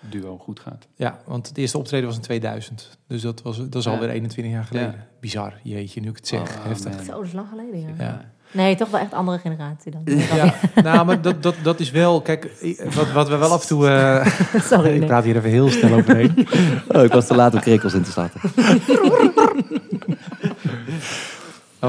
duo 0.00 0.38
goed 0.38 0.60
gaat. 0.60 0.86
Ja, 0.96 1.18
want 1.26 1.48
het 1.48 1.56
eerste 1.58 1.78
optreden 1.78 2.06
was 2.06 2.16
in 2.16 2.22
2000. 2.22 2.98
Dus 3.06 3.22
dat, 3.22 3.42
was, 3.42 3.56
dat 3.56 3.74
is 3.74 3.84
Ja. 3.84 3.90
alweer 3.90 4.08
21 4.08 4.54
jaar 4.54 4.64
geleden. 4.64 4.90
Ja. 4.90 5.06
Bizar, 5.20 5.52
jeetje, 5.62 6.00
nu 6.00 6.08
ik 6.08 6.16
het 6.16 6.26
zeg. 6.28 6.40
Oh, 6.40 6.64
Heftig. 6.64 6.94
man. 6.96 7.04
Zo, 7.04 7.12
dat 7.12 7.24
is 7.24 7.32
lang 7.32 7.48
geleden, 7.48 7.80
ja. 7.80 8.04
Ja. 8.04 8.32
Nee, 8.50 8.76
toch 8.76 8.90
wel 8.90 9.00
echt 9.00 9.12
andere 9.12 9.38
generatie 9.38 9.92
dan. 9.92 10.02
Ja, 10.04 10.54
nou, 10.82 11.06
maar 11.06 11.20
dat, 11.22 11.42
dat, 11.42 11.54
dat 11.62 11.80
is 11.80 11.90
wel... 11.90 12.20
Kijk, 12.22 12.50
wat, 12.94 13.12
wat 13.12 13.28
we 13.28 13.36
wel 13.36 13.50
af 13.52 13.62
en 13.62 13.68
toe... 13.68 13.88
eh, 13.88 14.26
Sorry, 14.72 14.94
ik 15.00 15.06
praat 15.06 15.24
hier 15.24 15.36
even 15.36 15.50
heel 15.50 15.68
snel 15.70 15.92
overheen. 15.98 16.46
Oh, 16.88 17.02
ik 17.02 17.12
was 17.12 17.26
te 17.26 17.34
laat 17.34 17.54
om 17.54 17.60
krekels 17.60 17.94
in 17.94 18.02
te 18.02 18.10
starten. 18.10 18.40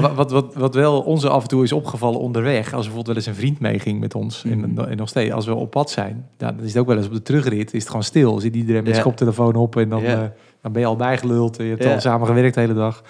Maar 0.02 0.14
wat, 0.16 0.32
wat, 0.32 0.54
wat 0.56 0.76
wel 0.76 1.02
ons 1.02 1.26
af 1.26 1.42
en 1.42 1.48
toe 1.48 1.64
is 1.64 1.72
opgevallen 1.72 2.20
onderweg... 2.20 2.58
als 2.60 2.72
er 2.86 2.92
bijvoorbeeld 2.92 3.08
wel 3.08 3.16
eens 3.16 3.26
een 3.26 3.36
vriend 3.36 3.60
meeging 3.60 4.00
met 4.00 4.16
ons... 4.16 4.44
en, 4.44 4.78
en 4.90 4.98
nog 4.98 5.10
steeds, 5.10 5.32
als 5.32 5.46
we 5.46 5.54
op 5.56 5.72
pad 5.72 5.90
zijn... 5.90 6.28
Dan 6.38 6.60
is 6.62 6.68
het 6.74 6.78
ook 6.78 6.88
wel 6.88 6.98
eens 6.98 7.06
op 7.08 7.14
de 7.14 7.22
terugrit, 7.22 7.74
is 7.74 7.80
het 7.80 7.88
gewoon 7.88 8.04
stil. 8.04 8.40
Zit 8.40 8.56
iedereen 8.56 8.84
met 8.84 8.96
Ja. 8.96 9.02
koptelefoon 9.02 9.56
op... 9.56 9.76
en 9.76 9.90
dan, 9.90 10.02
Ja. 10.02 10.08
eh, 10.14 10.20
dan 10.62 10.72
ben 10.72 10.82
je 10.82 10.88
al 10.88 10.96
bijgeluld... 10.96 11.58
en 11.58 11.64
je 11.64 11.70
hebt 11.72 11.84
Ja. 11.84 11.94
al 11.94 12.00
samen 12.02 12.28
gewerkt 12.28 12.54
de 12.54 12.60
hele 12.62 12.74
dag. 12.74 13.04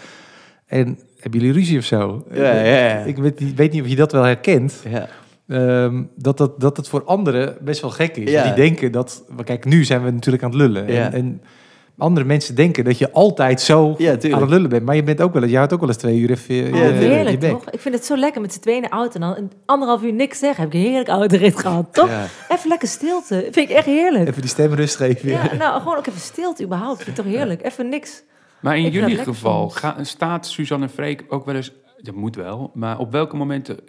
En 0.65 0.99
hebben 1.19 1.39
jullie 1.39 1.55
ruzie 1.55 1.77
of 1.77 1.83
zo? 1.83 2.25
Ja, 2.33 2.53
ja, 2.53 2.61
ja. 2.87 2.97
Ik 2.97 3.17
weet, 3.17 3.39
niet- 3.39 3.55
weet 3.55 3.71
niet 3.71 3.81
of 3.81 3.87
je 3.87 3.95
dat 3.95 4.11
wel 4.11 4.23
herkent... 4.23 4.83
Ja. 4.89 5.07
Ehm, 5.47 6.03
dat, 6.15 6.37
dat, 6.37 6.59
dat 6.59 6.77
het 6.77 6.87
voor 6.87 7.03
anderen 7.03 7.57
best 7.61 7.81
wel 7.81 7.89
gek 7.89 8.17
is. 8.17 8.43
Die 8.43 8.53
denken 8.53 8.91
dat... 8.91 9.23
Kijk, 9.43 9.65
nu 9.65 9.83
zijn 9.83 10.03
we 10.03 10.11
natuurlijk 10.11 10.43
aan 10.43 10.49
het 10.49 10.59
lullen. 10.59 10.87
En, 10.87 11.13
en 11.13 11.41
andere 11.97 12.25
mensen 12.25 12.55
denken 12.55 12.83
dat 12.83 12.97
je 12.97 13.11
altijd 13.11 13.61
zo 13.61 13.95
Ja, 13.97 14.11
aan 14.11 14.41
het 14.41 14.49
lullen 14.49 14.69
bent. 14.69 14.85
Maar 14.85 14.95
je 14.95 15.03
bent 15.03 15.21
ook 15.21 15.33
wel 15.33 15.41
eens... 15.41 15.51
Je 15.51 15.57
houdt 15.57 15.73
ook 15.73 15.79
wel 15.79 15.89
eens 15.89 15.97
twee 15.97 16.17
uur 16.19 16.31
even 16.31 16.55
je, 16.55 16.63
Oh, 16.63 16.69
Ja, 16.77 16.83
je- 16.85 16.93
je 16.93 16.99
heerlijk, 16.99 17.39
bek. 17.39 17.49
toch? 17.51 17.69
Ik 17.69 17.79
vind 17.79 17.95
het 17.95 18.05
zo 18.05 18.15
lekker 18.17 18.41
met 18.41 18.53
z'n 18.53 18.59
tweeën 18.59 18.77
in 18.83 18.83
de 18.83 18.95
auto. 18.95 19.13
En 19.13 19.21
dan 19.21 19.35
een 19.37 19.51
anderhalf 19.65 20.03
uur 20.03 20.13
niks 20.13 20.39
zeggen. 20.39 20.63
Heb 20.63 20.73
ik 20.73 20.79
een 20.79 20.85
heerlijk 20.85 21.07
autorit 21.09 21.59
gehad, 21.59 21.93
toch? 21.93 22.07
Ja. 22.09 22.25
Even 22.49 22.69
lekker 22.69 22.87
stilte. 22.87 23.47
Vind 23.51 23.69
ik 23.69 23.75
echt 23.75 23.85
heerlijk. 23.85 24.27
Even 24.29 24.41
die 24.41 24.49
stem 24.49 24.73
rust 24.73 24.95
geven. 24.95 25.29
Ja, 25.29 25.53
nou, 25.57 25.81
gewoon 25.81 25.97
ook 25.97 26.07
even 26.07 26.21
stilte 26.21 26.63
überhaupt. 26.63 27.03
Vind 27.03 27.17
ik 27.17 27.23
toch 27.23 27.33
heerlijk? 27.33 27.63
Even 27.65 27.89
niks. 27.89 28.23
Maar 28.59 28.77
in 28.77 28.89
jullie 28.91 29.17
geval 29.17 29.69
ga, 29.69 30.03
staat 30.03 30.47
Suzanne 30.47 30.85
en 30.85 30.91
Freek 30.91 31.23
ook 31.29 31.45
wel 31.45 31.55
eens... 31.55 31.71
Dat 31.97 32.15
moet 32.15 32.35
wel, 32.35 32.71
maar 32.73 32.97
op 32.99 33.11
welke 33.11 33.35
momenten 33.35 33.79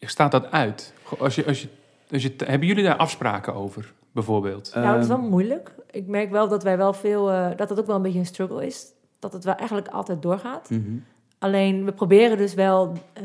staat 0.00 0.30
dat 0.30 0.50
uit? 0.50 0.92
Als 1.18 1.34
je, 1.34 1.46
als 1.46 1.62
je, 1.62 1.68
als 2.12 2.22
je, 2.22 2.32
hebben 2.44 2.68
jullie 2.68 2.84
daar 2.84 2.96
afspraken 2.96 3.54
over, 3.54 3.92
bijvoorbeeld? 4.12 4.70
nou, 4.74 4.92
dat 4.94 5.02
is 5.02 5.08
wel 5.08 5.18
moeilijk. 5.18 5.74
Ik 5.90 6.06
merk 6.06 6.30
wel 6.30 6.48
dat 6.48 6.62
wij 6.62 6.76
wel 6.76 6.92
veel... 6.92 7.30
eh, 7.30 7.56
dat 7.56 7.68
het 7.68 7.78
ook 7.80 7.86
wel 7.86 7.96
een 7.96 8.02
beetje 8.02 8.18
een 8.18 8.26
struggle 8.26 8.66
is. 8.66 8.86
Dat 9.18 9.32
het 9.32 9.44
wel 9.44 9.54
eigenlijk 9.54 9.88
altijd 9.88 10.22
doorgaat. 10.22 10.70
mhm. 10.70 10.96
Alleen, 11.38 11.84
we 11.84 11.92
proberen 11.92 12.36
dus 12.36 12.54
wel 12.54 12.92
eh, 13.12 13.24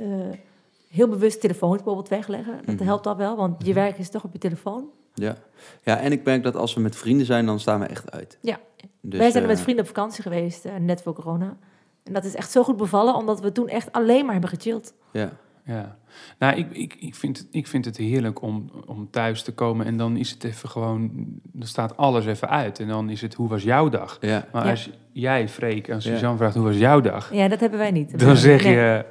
heel 0.90 1.08
bewust 1.08 1.42
telefoons 1.42 1.76
bijvoorbeeld 1.76 2.08
wegleggen. 2.10 2.62
Dat 2.66 2.76
Mhm. 2.76 2.84
helpt 2.84 3.08
al 3.08 3.16
wel, 3.18 3.36
want 3.36 3.66
je 3.66 3.74
werk 3.74 3.98
is 3.98 4.10
toch 4.10 4.24
op 4.24 4.34
je 4.34 4.40
telefoon. 4.40 4.90
Ja. 5.14 5.36
ja, 5.84 5.98
en 6.00 6.12
ik 6.12 6.24
merk 6.24 6.44
dat 6.44 6.56
als 6.56 6.74
we 6.74 6.82
met 6.82 6.96
vrienden 6.96 7.26
zijn, 7.26 7.46
dan 7.46 7.60
staan 7.60 7.80
we 7.80 7.86
echt 7.86 8.12
uit. 8.12 8.38
Ja. 8.42 8.60
Dus, 9.02 9.20
wij 9.20 9.32
zijn 9.32 9.44
eh, 9.44 9.50
met 9.50 9.62
vrienden 9.62 9.84
op 9.84 9.90
vakantie 9.96 10.24
geweest, 10.24 10.66
net 10.80 11.02
voor 11.02 11.14
corona. 11.14 11.58
En 12.04 12.14
dat 12.14 12.24
is 12.24 12.36
echt 12.36 12.52
zo 12.52 12.64
goed 12.64 12.78
bevallen, 12.78 13.16
omdat 13.16 13.42
we 13.42 13.52
toen 13.52 13.68
echt 13.68 13.92
alleen 13.92 14.24
maar 14.24 14.32
hebben 14.32 14.50
gechilled. 14.50 14.94
Ja, 15.12 15.30
Ja, 15.66 15.98
nou, 16.40 16.56
ik, 16.58 16.68
ik, 16.72 16.96
ik, 17.00 17.16
vind, 17.16 17.48
ik 17.52 17.68
vind 17.68 17.86
het 17.86 17.98
heerlijk 17.98 18.42
om, 18.42 18.70
om 18.86 19.08
thuis 19.12 19.44
te 19.44 19.52
komen 19.54 19.86
en 19.86 19.98
dan 19.98 20.18
is 20.18 20.30
het 20.30 20.44
even 20.44 20.70
gewoon, 20.70 21.12
dan 21.42 21.68
staat 21.68 21.98
alles 21.98 22.26
even 22.26 22.50
uit 22.50 22.80
en 22.80 22.88
dan 22.88 23.10
is 23.10 23.22
het, 23.22 23.34
hoe 23.34 23.50
was 23.50 23.64
jouw 23.64 23.90
dag? 23.90 24.18
ja. 24.22 24.48
Maar 24.52 24.64
Ja. 24.66 24.72
als 24.72 24.90
jij, 25.12 25.50
Freek, 25.50 25.90
aan 25.90 25.96
Ja. 25.96 26.02
Suzanne 26.02 26.38
vraagt, 26.38 26.56
hoe 26.56 26.64
was 26.66 26.78
jouw 26.78 27.02
dag? 27.02 27.34
Ja, 27.34 27.48
dat 27.48 27.60
hebben 27.60 27.80
wij 27.80 27.92
niet. 27.92 28.20
Dan 28.20 28.38
zeg 28.38 28.64
Nee. 28.64 28.74
je, 28.74 29.06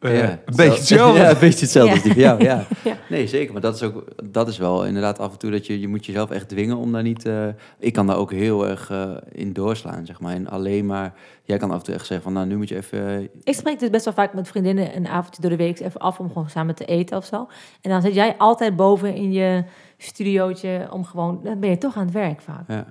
eh, 0.00 0.18
Ja, 0.18 0.30
een 0.30 0.38
beetje 0.56 0.72
hetzelfde. 0.78 1.20
Ja, 1.20 1.30
een 1.30 1.38
beetje 1.40 1.60
hetzelfde 1.60 1.88
Ja. 1.90 1.94
als 1.94 2.02
die 2.02 2.12
van 2.12 2.22
jou, 2.22 2.42
ja. 2.44 2.64
Ja. 2.90 2.96
Nee, 3.08 3.26
zeker. 3.26 3.52
Maar 3.52 3.62
dat 3.62 3.74
is 3.74 3.82
ook, 3.82 4.04
dat 4.24 4.48
is 4.48 4.58
wel 4.58 4.86
inderdaad 4.86 5.18
af 5.18 5.32
en 5.32 5.38
toe 5.38 5.50
dat 5.50 5.66
je, 5.66 5.80
je 5.80 5.88
moet 5.88 6.06
jezelf 6.06 6.30
echt 6.30 6.48
dwingen 6.48 6.76
om 6.76 6.92
daar 6.92 7.02
niet... 7.02 7.26
eh, 7.26 7.46
ik 7.78 7.92
kan 7.92 8.06
daar 8.06 8.16
ook 8.16 8.32
heel 8.32 8.68
erg 8.68 8.90
eh, 8.90 9.10
in 9.32 9.52
doorslaan, 9.52 10.06
zeg 10.06 10.20
maar. 10.20 10.34
En 10.34 10.48
alleen 10.48 10.86
maar, 10.86 11.12
jij 11.42 11.58
kan 11.58 11.70
af 11.70 11.78
en 11.78 11.84
toe 11.84 11.94
echt 11.94 12.06
zeggen 12.06 12.24
van, 12.24 12.32
nou, 12.32 12.46
nu 12.46 12.56
moet 12.56 12.68
je 12.68 12.76
even... 12.76 13.28
Ik 13.42 13.54
spreek 13.54 13.78
dus 13.78 13.90
best 13.90 14.04
wel 14.04 14.14
vaak 14.14 14.34
met 14.34 14.48
vriendinnen 14.48 14.96
een 14.96 15.06
avondje 15.08 15.40
door 15.40 15.50
de 15.50 15.56
week 15.56 15.80
even 15.80 16.00
af 16.00 16.18
om 16.20 16.26
gewoon 16.28 16.48
samen 16.50 16.74
te 16.74 16.84
eten 16.84 17.16
of 17.16 17.24
zo. 17.24 17.48
En 17.80 17.90
dan 17.90 18.02
zit 18.02 18.14
jij 18.14 18.34
altijd 18.38 18.76
boven 18.76 19.14
in 19.14 19.32
je 19.32 19.64
studiootje 19.96 20.88
om 20.90 21.04
gewoon, 21.04 21.40
dan 21.42 21.60
ben 21.60 21.70
je 21.70 21.78
toch 21.78 21.96
aan 21.96 22.04
het 22.04 22.14
werk 22.14 22.40
vaak. 22.40 22.64
ja. 22.68 22.84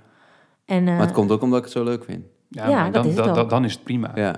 En, 0.65 0.87
eh, 0.87 0.93
Maar 0.97 1.05
het 1.05 1.11
komt 1.11 1.31
ook 1.31 1.41
omdat 1.41 1.57
ik 1.57 1.63
het 1.63 1.73
zo 1.73 1.83
leuk 1.83 2.03
vind. 2.03 2.23
Ja, 2.49 2.67
Ja, 2.69 2.75
maar 2.75 2.83
dat 2.91 2.93
dan, 3.03 3.11
is 3.11 3.17
het 3.17 3.35
dan, 3.35 3.47
dan 3.47 3.65
is 3.65 3.73
het 3.73 3.83
prima. 3.83 4.11
Ja, 4.15 4.35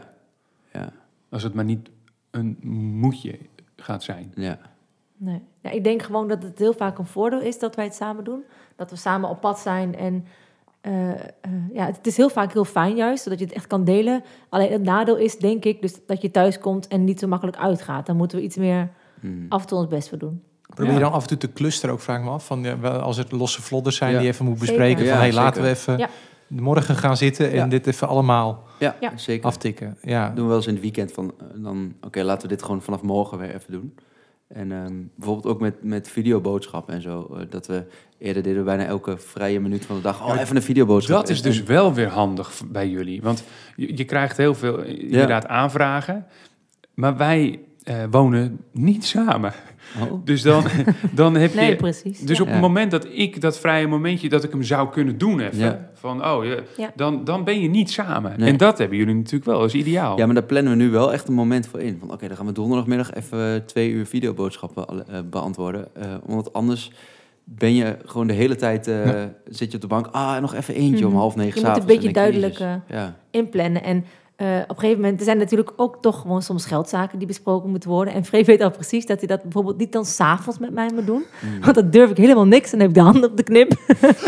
ja, 0.73 0.89
Als 1.29 1.43
het 1.43 1.53
maar 1.53 1.63
niet 1.65 1.89
een 2.31 2.57
moetje 2.99 3.39
gaat 3.75 4.03
zijn. 4.03 4.31
ja. 4.35 4.57
Nee. 5.17 5.41
Ja, 5.61 5.69
ik 5.71 5.83
denk 5.83 6.01
gewoon 6.03 6.27
dat 6.27 6.43
het 6.43 6.59
heel 6.59 6.73
vaak 6.73 6.97
een 6.97 7.05
voordeel 7.05 7.39
is 7.41 7.59
dat 7.59 7.75
wij 7.75 7.85
het 7.85 7.95
samen 7.95 8.23
doen. 8.23 8.43
Dat 8.75 8.89
we 8.89 8.95
samen 8.95 9.29
op 9.29 9.41
pad 9.41 9.59
zijn. 9.59 9.95
En 9.95 10.25
eh, 10.81 11.09
eh, 11.11 11.17
ja, 11.73 11.85
het 11.85 12.07
is 12.07 12.17
heel 12.17 12.29
vaak 12.29 12.53
heel 12.53 12.65
fijn 12.65 12.95
juist, 12.95 13.23
zodat 13.23 13.39
je 13.39 13.45
het 13.45 13.53
echt 13.53 13.67
kan 13.67 13.83
delen. 13.83 14.23
Alleen 14.49 14.71
het 14.71 14.81
nadeel 14.83 15.17
is, 15.17 15.37
denk 15.37 15.63
ik, 15.65 15.81
dus 15.81 15.95
dat 16.07 16.21
je 16.21 16.31
thuis 16.31 16.59
komt 16.59 16.87
en 16.87 17.03
niet 17.03 17.19
zo 17.19 17.27
makkelijk 17.27 17.57
uitgaat. 17.57 18.05
Dan 18.05 18.15
moeten 18.17 18.37
we 18.37 18.43
iets 18.43 18.55
meer 18.55 18.89
Mm. 19.21 19.45
af 19.49 19.61
en 19.61 19.67
toe 19.67 19.77
ons 19.77 19.87
best 19.87 20.09
voor 20.09 20.17
doen. 20.17 20.41
Probeer 20.61 20.85
Ja. 20.87 20.93
je 20.93 21.03
dan 21.03 21.11
af 21.11 21.21
en 21.21 21.27
toe 21.27 21.37
te 21.37 21.53
clusteren 21.53 21.95
ook, 21.95 22.01
vraag 22.01 22.17
ik 22.17 22.23
me 22.23 22.29
af. 22.29 22.45
Van, 22.45 22.63
ja, 22.63 22.79
wel, 22.79 22.91
als 22.99 23.17
er 23.17 23.25
losse 23.29 23.61
vlodders 23.61 23.95
zijn 23.95 24.11
Ja. 24.11 24.17
die 24.17 24.27
je 24.27 24.33
even 24.33 24.45
moet 24.45 24.59
Zeker. 24.59 24.75
bespreken. 24.75 25.03
Ja, 25.03 25.11
van, 25.11 25.19
hey, 25.21 25.33
laten 25.33 25.61
we 25.61 25.69
even 25.69 25.97
Ja. 25.97 26.09
Morgen 26.51 26.95
gaan 26.95 27.17
zitten 27.17 27.49
en 27.49 27.55
Ja. 27.55 27.67
dit 27.67 27.87
even 27.87 28.07
allemaal 28.07 28.63
Ja, 28.79 28.95
Ja. 28.99 29.17
zeker. 29.17 29.45
aftikken. 29.45 29.97
Ja. 30.01 30.27
doen 30.29 30.43
we 30.43 30.47
wel 30.47 30.55
eens 30.55 30.67
in 30.67 30.73
het 30.73 30.81
weekend 30.81 31.11
van, 31.11 31.33
eh, 31.39 31.45
dan, 31.55 31.93
oké, 32.01 32.23
laten 32.23 32.41
we 32.49 32.53
dit 32.55 32.63
gewoon 32.63 32.81
vanaf 32.81 33.01
morgen 33.01 33.37
weer 33.37 33.55
even 33.55 33.71
doen. 33.71 33.95
En 34.47 34.71
ehm, 34.71 34.93
bijvoorbeeld 35.15 35.53
ook 35.53 35.59
met, 35.61 35.83
met 35.83 36.09
videoboodschappen 36.09 36.93
en 36.93 37.01
zo. 37.01 37.35
eh, 37.35 37.45
dat 37.49 37.67
we 37.67 37.83
eerder 38.17 38.43
deden 38.43 38.59
we 38.59 38.65
bijna 38.65 38.85
elke 38.85 39.17
vrije 39.17 39.59
minuut 39.59 39.85
van 39.85 39.95
de 39.95 40.01
dag. 40.01 40.21
Oh, 40.27 40.35
Ja, 40.35 40.41
even 40.41 40.55
een 40.55 40.61
videoboodschap. 40.61 41.15
Dat 41.19 41.29
is 41.29 41.37
En- 41.37 41.43
dus 41.43 41.63
wel 41.63 41.93
weer 41.93 42.07
handig 42.09 42.61
bij 42.71 42.89
jullie. 42.89 43.21
Want 43.21 43.43
je, 43.75 43.97
je 43.97 44.03
krijgt 44.05 44.37
heel 44.37 44.55
veel 44.55 44.83
eh, 44.83 44.99
inderdaad 44.99 45.47
aanvragen. 45.47 46.25
Maar 46.93 47.17
wij 47.17 47.59
eh, 47.83 48.03
wonen 48.11 48.59
niet 48.71 49.05
samen. 49.05 49.53
Oh, 49.99 50.25
Dus 50.25 50.41
dan, 50.41 50.63
dan 51.11 51.35
heb 51.35 51.53
Nee, 51.53 51.69
je... 51.69 51.75
precies. 51.75 52.19
Dus 52.19 52.37
ja. 52.37 52.43
op 52.43 52.49
het 52.49 52.59
moment 52.61 52.91
dat 52.91 53.07
ik 53.11 53.41
dat 53.41 53.59
vrije 53.59 53.87
momentje, 53.87 54.29
dat 54.29 54.43
ik 54.43 54.51
hem 54.51 54.63
zou 54.63 54.89
kunnen 54.89 55.17
doen 55.17 55.39
even, 55.39 55.57
Ja. 55.59 55.89
van 55.93 56.25
oh, 56.25 56.45
je, 56.45 56.63
Ja. 56.77 56.91
dan, 56.95 57.23
dan 57.23 57.43
ben 57.43 57.61
je 57.61 57.67
niet 57.69 57.91
samen. 57.91 58.33
Nee. 58.39 58.49
En 58.49 58.57
dat 58.57 58.77
hebben 58.77 58.97
jullie 58.97 59.15
natuurlijk 59.15 59.45
wel, 59.45 59.59
dat 59.59 59.67
is 59.67 59.73
ideaal. 59.81 60.17
Ja, 60.17 60.25
maar 60.25 60.35
daar 60.35 60.43
plannen 60.43 60.77
we 60.77 60.83
nu 60.83 60.89
wel 60.89 61.13
echt 61.13 61.27
een 61.27 61.33
moment 61.33 61.67
voor 61.67 61.79
in. 61.79 61.97
Van 61.99 62.11
oké, 62.11 62.27
dan 62.27 62.37
gaan 62.37 62.45
we 62.45 62.51
donderdagmiddag 62.51 63.13
even 63.13 63.65
twee 63.65 63.89
uur 63.91 64.05
videoboodschappen 64.05 65.07
eh, 65.07 65.19
beantwoorden. 65.29 65.87
Eh, 65.95 66.05
omdat 66.25 66.53
anders 66.53 66.91
ben 67.43 67.75
je 67.75 67.97
gewoon 68.05 68.27
de 68.27 68.33
hele 68.33 68.55
tijd, 68.55 68.87
eh, 68.87 69.05
Ja. 69.05 69.33
zit 69.49 69.69
je 69.69 69.75
op 69.75 69.81
de 69.81 69.87
bank. 69.87 70.07
Ah, 70.11 70.41
nog 70.41 70.53
even 70.53 70.75
eentje 70.75 71.05
Mhm. 71.05 71.13
om 71.13 71.19
half 71.19 71.35
negen 71.35 71.61
Je 71.61 71.67
moet 71.67 71.77
een 71.77 71.85
beetje 71.85 72.13
duidelijk, 72.13 72.59
eh, 72.59 72.73
Ja, 72.89 73.15
inplannen. 73.31 73.83
En 73.83 74.05
eh, 74.41 74.47
op 74.61 74.69
een 74.69 74.75
gegeven 74.75 75.01
moment, 75.01 75.19
er 75.19 75.25
zijn 75.25 75.37
natuurlijk 75.37 75.71
ook 75.75 75.97
toch 76.01 76.21
gewoon 76.21 76.41
soms 76.41 76.65
geldzaken 76.65 77.17
die 77.17 77.27
besproken 77.27 77.69
moeten 77.69 77.89
worden. 77.89 78.13
En 78.13 78.25
Freek 78.25 78.45
weet 78.45 78.61
al 78.61 78.71
precies 78.71 79.05
dat 79.05 79.19
hij 79.19 79.27
dat 79.27 79.41
bijvoorbeeld 79.41 79.77
niet 79.77 79.91
dan 79.91 80.05
s'avonds 80.05 80.59
met 80.59 80.71
mij 80.71 80.89
moet 80.93 81.05
doen. 81.05 81.23
Mm. 81.39 81.61
Want 81.61 81.75
dat 81.75 81.91
durf 81.91 82.09
ik 82.09 82.17
helemaal 82.17 82.45
niks 82.45 82.71
en 82.71 82.79
dan 82.79 82.79
heb 82.79 82.89
ik 82.89 82.95
de 82.95 83.01
handen 83.01 83.29
op 83.29 83.37
de 83.37 83.43
knip. 83.43 83.71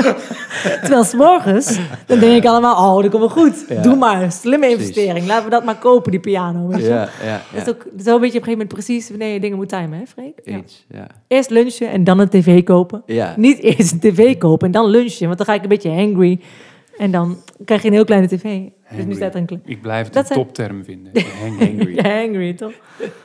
Terwijl 0.81 1.03
s'morgens, 1.03 1.79
dan 2.05 2.19
denk 2.19 2.43
ik 2.43 2.49
allemaal, 2.49 2.95
oh, 2.95 3.01
dat 3.01 3.11
komt 3.11 3.33
wel 3.33 3.43
goed. 3.43 3.65
Ja. 3.69 3.81
Doe 3.81 3.95
maar, 3.95 4.31
slimme 4.31 4.65
Precies. 4.65 4.87
investering. 4.87 5.27
Laten 5.27 5.43
we 5.43 5.49
dat 5.49 5.63
maar 5.63 5.77
kopen, 5.77 6.11
die 6.11 6.19
piano. 6.19 6.67
Weet 6.67 6.81
je? 6.81 6.87
ja, 6.87 7.09
ja, 7.23 7.41
ja. 7.53 7.63
ook 7.69 7.85
zo 8.03 8.03
weet 8.03 8.05
je 8.05 8.17
op 8.17 8.19
een 8.19 8.29
gegeven 8.29 8.51
moment 8.51 8.67
precies 8.67 9.09
wanneer 9.09 9.33
je 9.33 9.39
dingen 9.39 9.57
moet 9.57 9.69
timen, 9.69 9.99
hè 9.99 10.05
Freek? 10.05 10.41
Ja. 10.43 10.53
Eens, 10.53 10.85
ja. 10.89 11.07
Eerst 11.27 11.49
lunchen 11.49 11.89
en 11.89 12.03
dan 12.03 12.19
een 12.19 12.29
tv 12.29 12.63
kopen. 12.63 13.03
Ja, 13.05 13.33
Niet 13.37 13.59
eerst 13.59 13.91
een 13.91 13.99
tv 13.99 14.37
kopen 14.37 14.65
en 14.65 14.71
dan 14.71 14.85
lunchen, 14.85 15.25
want 15.25 15.37
dan 15.37 15.47
ga 15.47 15.53
ik 15.53 15.63
een 15.63 15.69
beetje 15.69 15.91
hangry. 15.91 16.39
En 16.97 17.11
dan 17.11 17.37
krijg 17.65 17.81
je 17.81 17.87
een 17.87 17.93
heel 17.93 18.05
kleine 18.05 18.27
tv. 18.27 18.43
Dus 18.95 19.05
nu 19.05 19.13
staat 19.13 19.35
er 19.35 19.43
een. 19.47 19.61
Ik 19.65 19.81
blijf 19.81 20.05
het 20.05 20.13
Dat 20.13 20.21
een 20.29 20.33
zijn- 20.35 20.45
topterm 20.45 20.83
vinden. 20.83 21.11
Hangry. 21.41 21.95
Ja, 22.03 22.19
hangry, 22.19 22.53
toch? 22.53 22.73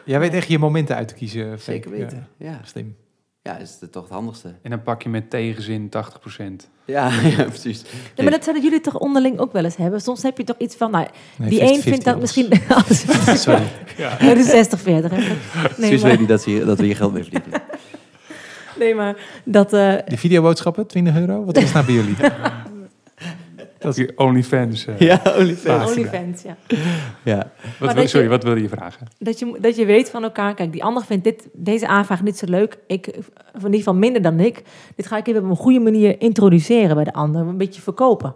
Jij 0.05 0.19
weet 0.21 0.35
echt 0.35 0.49
je 0.49 0.59
momenten 0.59 0.97
uit 0.97 1.09
te 1.09 1.15
kiezen. 1.15 1.59
Zeker 1.61 1.91
weten. 1.91 2.27
Ja, 2.39 2.47
Ja, 2.51 2.61
slim. 2.65 2.97
ja 3.43 3.57
is 3.59 3.77
het 3.81 3.93
toch 3.93 4.03
het 4.03 4.13
handigste. 4.13 4.55
En 4.63 4.71
dan 4.71 4.83
pak 4.83 5.03
je 5.03 5.09
met 5.09 5.31
tegenzin 5.31 5.89
80%. 5.89 6.69
Ja, 6.85 7.11
ja 7.37 7.45
precies. 7.45 7.83
Ja, 8.15 8.23
maar 8.23 8.33
dat 8.33 8.45
zouden 8.45 8.65
jullie 8.65 8.81
toch 8.81 8.99
onderling 8.99 9.39
ook 9.39 9.53
wel 9.53 9.65
eens 9.65 9.77
hebben? 9.77 10.01
Soms 10.01 10.23
heb 10.23 10.37
je 10.39 10.45
toch 10.45 10.59
iets 10.59 10.77
van, 10.77 10.91
nou, 10.91 11.07
Nee, 11.37 11.49
die 11.49 11.61
50-50 11.61 11.63
een 11.63 11.81
vindt 11.83 12.05
dat 12.05 12.21
misschien... 12.21 12.49
Sorry. 13.37 13.63
Oh, 14.01 14.19
de 14.35 14.43
60, 14.43 14.81
40. 14.81 15.11
Hè? 15.11 15.17
Nee, 15.77 15.91
Suus 15.91 16.01
maar, 16.01 16.11
weet 16.11 16.19
niet 16.21 16.29
dat, 16.29 16.43
ze 16.43 16.51
hier, 16.51 16.65
dat 16.65 16.79
we 16.79 16.85
hier 16.85 16.97
geld 16.97 17.13
mee 17.13 17.23
verdienen. 17.23 17.63
nee, 18.79 18.95
maar 18.95 19.17
dat... 19.45 19.73
eh, 19.73 19.95
Die 20.07 20.19
videoboodschappen, 20.19 20.87
20 20.87 21.17
euro? 21.17 21.45
Wat 21.45 21.57
is 21.57 21.73
nou 21.73 21.85
bij 21.87 21.95
jullie? 21.95 22.17
Dat 23.79 23.99
is 23.99 24.15
OnlyFans. 24.17 24.87
eh. 24.87 24.99
ja, 24.99 25.23
OnlyFans. 25.39 25.91
OnlyFans, 25.91 26.43
ja. 26.43 26.57
Ja. 27.25 27.51
Wat 27.79 27.93
wil, 27.95 28.09
sorry, 28.09 28.25
je- 28.25 28.31
wat 28.33 28.43
wilde 28.43 28.63
je 28.63 28.69
vragen? 28.69 29.07
Dat 29.19 29.39
je, 29.39 29.57
dat 29.61 29.77
je 29.77 29.85
weet 29.85 30.11
van 30.11 30.23
elkaar, 30.23 30.55
kijk, 30.55 30.73
die 30.73 30.85
ander 30.85 31.05
vindt 31.05 31.25
dit, 31.25 31.49
deze 31.53 31.87
aanvraag 31.89 32.23
niet 32.23 32.39
zo 32.39 32.47
leuk. 32.49 32.79
Ik, 32.87 33.07
in 33.07 33.23
ieder 33.65 33.73
geval 33.79 33.95
minder 33.95 34.23
dan 34.23 34.41
ik. 34.41 34.63
Dit 34.97 35.07
ga 35.07 35.17
ik 35.17 35.27
even 35.27 35.43
op 35.45 35.51
een 35.51 35.57
goede 35.57 35.81
manier 35.81 36.21
introduceren 36.21 36.95
bij 36.95 37.05
de 37.05 37.13
ander. 37.13 37.41
Een 37.41 37.57
beetje 37.57 37.81
verkopen. 37.83 38.35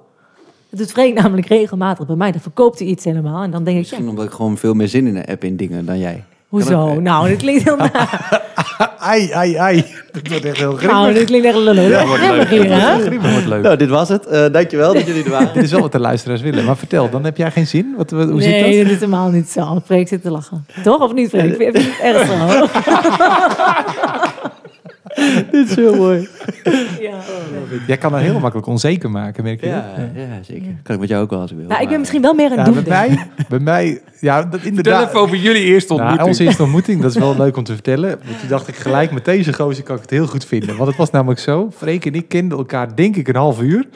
Dat 0.71 0.79
doet 0.81 0.93
Freek 0.93 1.15
namelijk 1.15 1.47
regelmatig 1.47 2.07
bij 2.07 2.17
mij. 2.17 2.33
Dan 2.33 2.41
verkoopt 2.41 2.79
hij 2.79 2.89
iets 2.89 3.05
helemaal. 3.05 3.43
En 3.43 3.51
dan 3.51 3.65
denk 3.65 3.77
ik, 3.79 3.85
ja, 3.85 3.91
Misschien 3.91 4.09
omdat 4.09 4.25
ik 4.25 4.31
gewoon 4.31 4.57
veel 4.59 4.75
meer 4.75 4.89
zin 4.89 5.07
in 5.07 5.17
heb 5.17 5.45
in 5.45 5.57
dingen 5.57 5.85
dan 5.87 5.99
jij. 5.99 6.25
Hoezo? 6.49 7.01
Nou, 7.01 7.29
dit 7.29 7.39
klinkt 7.39 7.63
heel 7.65 7.77
naar. 7.93 8.43
Ai, 8.99 9.31
ai, 9.33 9.55
ai. 9.57 9.85
Dat 10.13 10.29
wordt 10.29 10.45
echt 10.45 10.57
heel 10.57 10.67
Nou, 10.73 10.79
grimmig. 10.79 11.15
dit 11.15 11.25
klinkt 11.27 11.47
echt 11.47 11.57
lullig. 11.57 11.89
Ja, 11.89 12.07
wordt 12.07 12.23
leuk. 12.23 12.49
hier, 12.49 13.21
wordt 13.33 13.47
leuk. 13.47 13.63
Nou, 13.63 13.77
dit 13.77 13.89
was 13.89 14.09
het. 14.09 14.27
Eh, 14.27 14.45
dankjewel 14.53 14.95
dat 14.95 15.07
jullie 15.07 15.25
er 15.25 15.31
waren. 15.31 15.51
Dit 15.55 15.63
is 15.63 15.71
wel 15.71 15.81
wat 15.81 15.93
de 15.93 15.99
luisteraars 15.99 16.41
willen. 16.41 16.65
Maar 16.65 16.77
vertel, 16.77 17.11
dan 17.11 17.25
heb 17.25 17.37
jij 17.37 17.51
geen 17.51 17.67
zin? 17.67 17.95
Wat, 17.97 18.11
wat- 18.11 18.29
hoe 18.29 18.39
nee, 18.39 18.43
zit 18.43 18.53
dat? 18.77 18.83
dat 18.85 18.93
is 18.93 19.01
helemaal 19.01 19.31
niet 19.31 19.49
zo. 19.51 19.83
Freek 19.85 20.09
zit 20.09 20.23
te 20.23 20.31
lachen. 20.31 20.67
Toch 20.83 21.01
of 21.01 21.13
niet, 21.15 21.29
Freek? 21.29 21.57
Vind 21.57 21.77
je 21.77 21.91
het 21.99 22.15
erg 22.15 22.27
zo? 22.27 22.67
dit 25.53 25.69
is 25.71 25.75
heel 25.77 25.97
mooi. 25.97 26.29
ja. 27.01 27.15
Jij 27.87 27.97
kan 27.97 28.15
er 28.15 28.21
heel 28.21 28.39
makkelijk 28.41 28.67
onzeker 28.69 29.11
maken, 29.11 29.45
merk 29.45 29.61
je 29.61 29.67
Ja, 29.67 29.87
dat? 29.97 30.07
ja, 30.15 30.43
zeker. 30.43 30.75
Kan 30.83 30.95
ik 30.95 31.01
met 31.01 31.09
jou 31.09 31.23
ook 31.23 31.31
wel 31.31 31.41
als 31.41 31.51
ik 31.51 31.57
wil. 31.57 31.67
Nou, 31.67 31.83
ik 31.83 31.89
ben 31.89 31.99
misschien 31.99 32.23
wel 32.23 32.35
meer 32.35 32.51
een 32.53 32.57
Ja, 32.59 32.65
doen. 32.65 32.75
bij 32.75 32.83
mij, 33.07 33.27
bij 33.49 33.59
mij, 33.59 34.01
ja, 34.21 34.37
dat 34.43 34.51
Vertel 34.51 34.69
inderdaad. 34.69 35.09
even 35.09 35.21
over 35.21 35.37
jullie 35.37 35.63
eerste 35.63 35.89
Nou, 35.93 36.01
ontmoeting. 36.01 36.29
onze 36.29 36.45
eerste 36.45 36.63
ontmoeting, 36.63 37.03
dat 37.03 37.11
is 37.11 37.17
wel 37.19 37.37
leuk 37.37 37.57
om 37.57 37.65
te 37.65 37.73
vertellen. 37.73 38.19
Want 38.25 38.39
toen 38.41 38.49
dacht 38.49 38.69
ik 38.69 38.75
gelijk, 38.77 39.11
met 39.13 39.25
deze 39.25 39.53
gozer 39.53 39.85
kan 39.85 39.95
ik 39.97 40.03
het 40.03 40.11
heel 40.11 40.27
goed 40.27 40.45
vinden. 40.45 40.77
Want 40.77 40.89
het 40.89 40.97
was 40.99 41.11
namelijk 41.11 41.41
zo, 41.41 41.71
Freek 41.77 42.07
en 42.07 42.15
ik 42.15 42.29
kenden 42.29 42.59
elkaar 42.59 42.97
denk 42.97 43.17
ik 43.17 43.29
een 43.29 43.37
half 43.37 43.61
uur. 43.61 43.87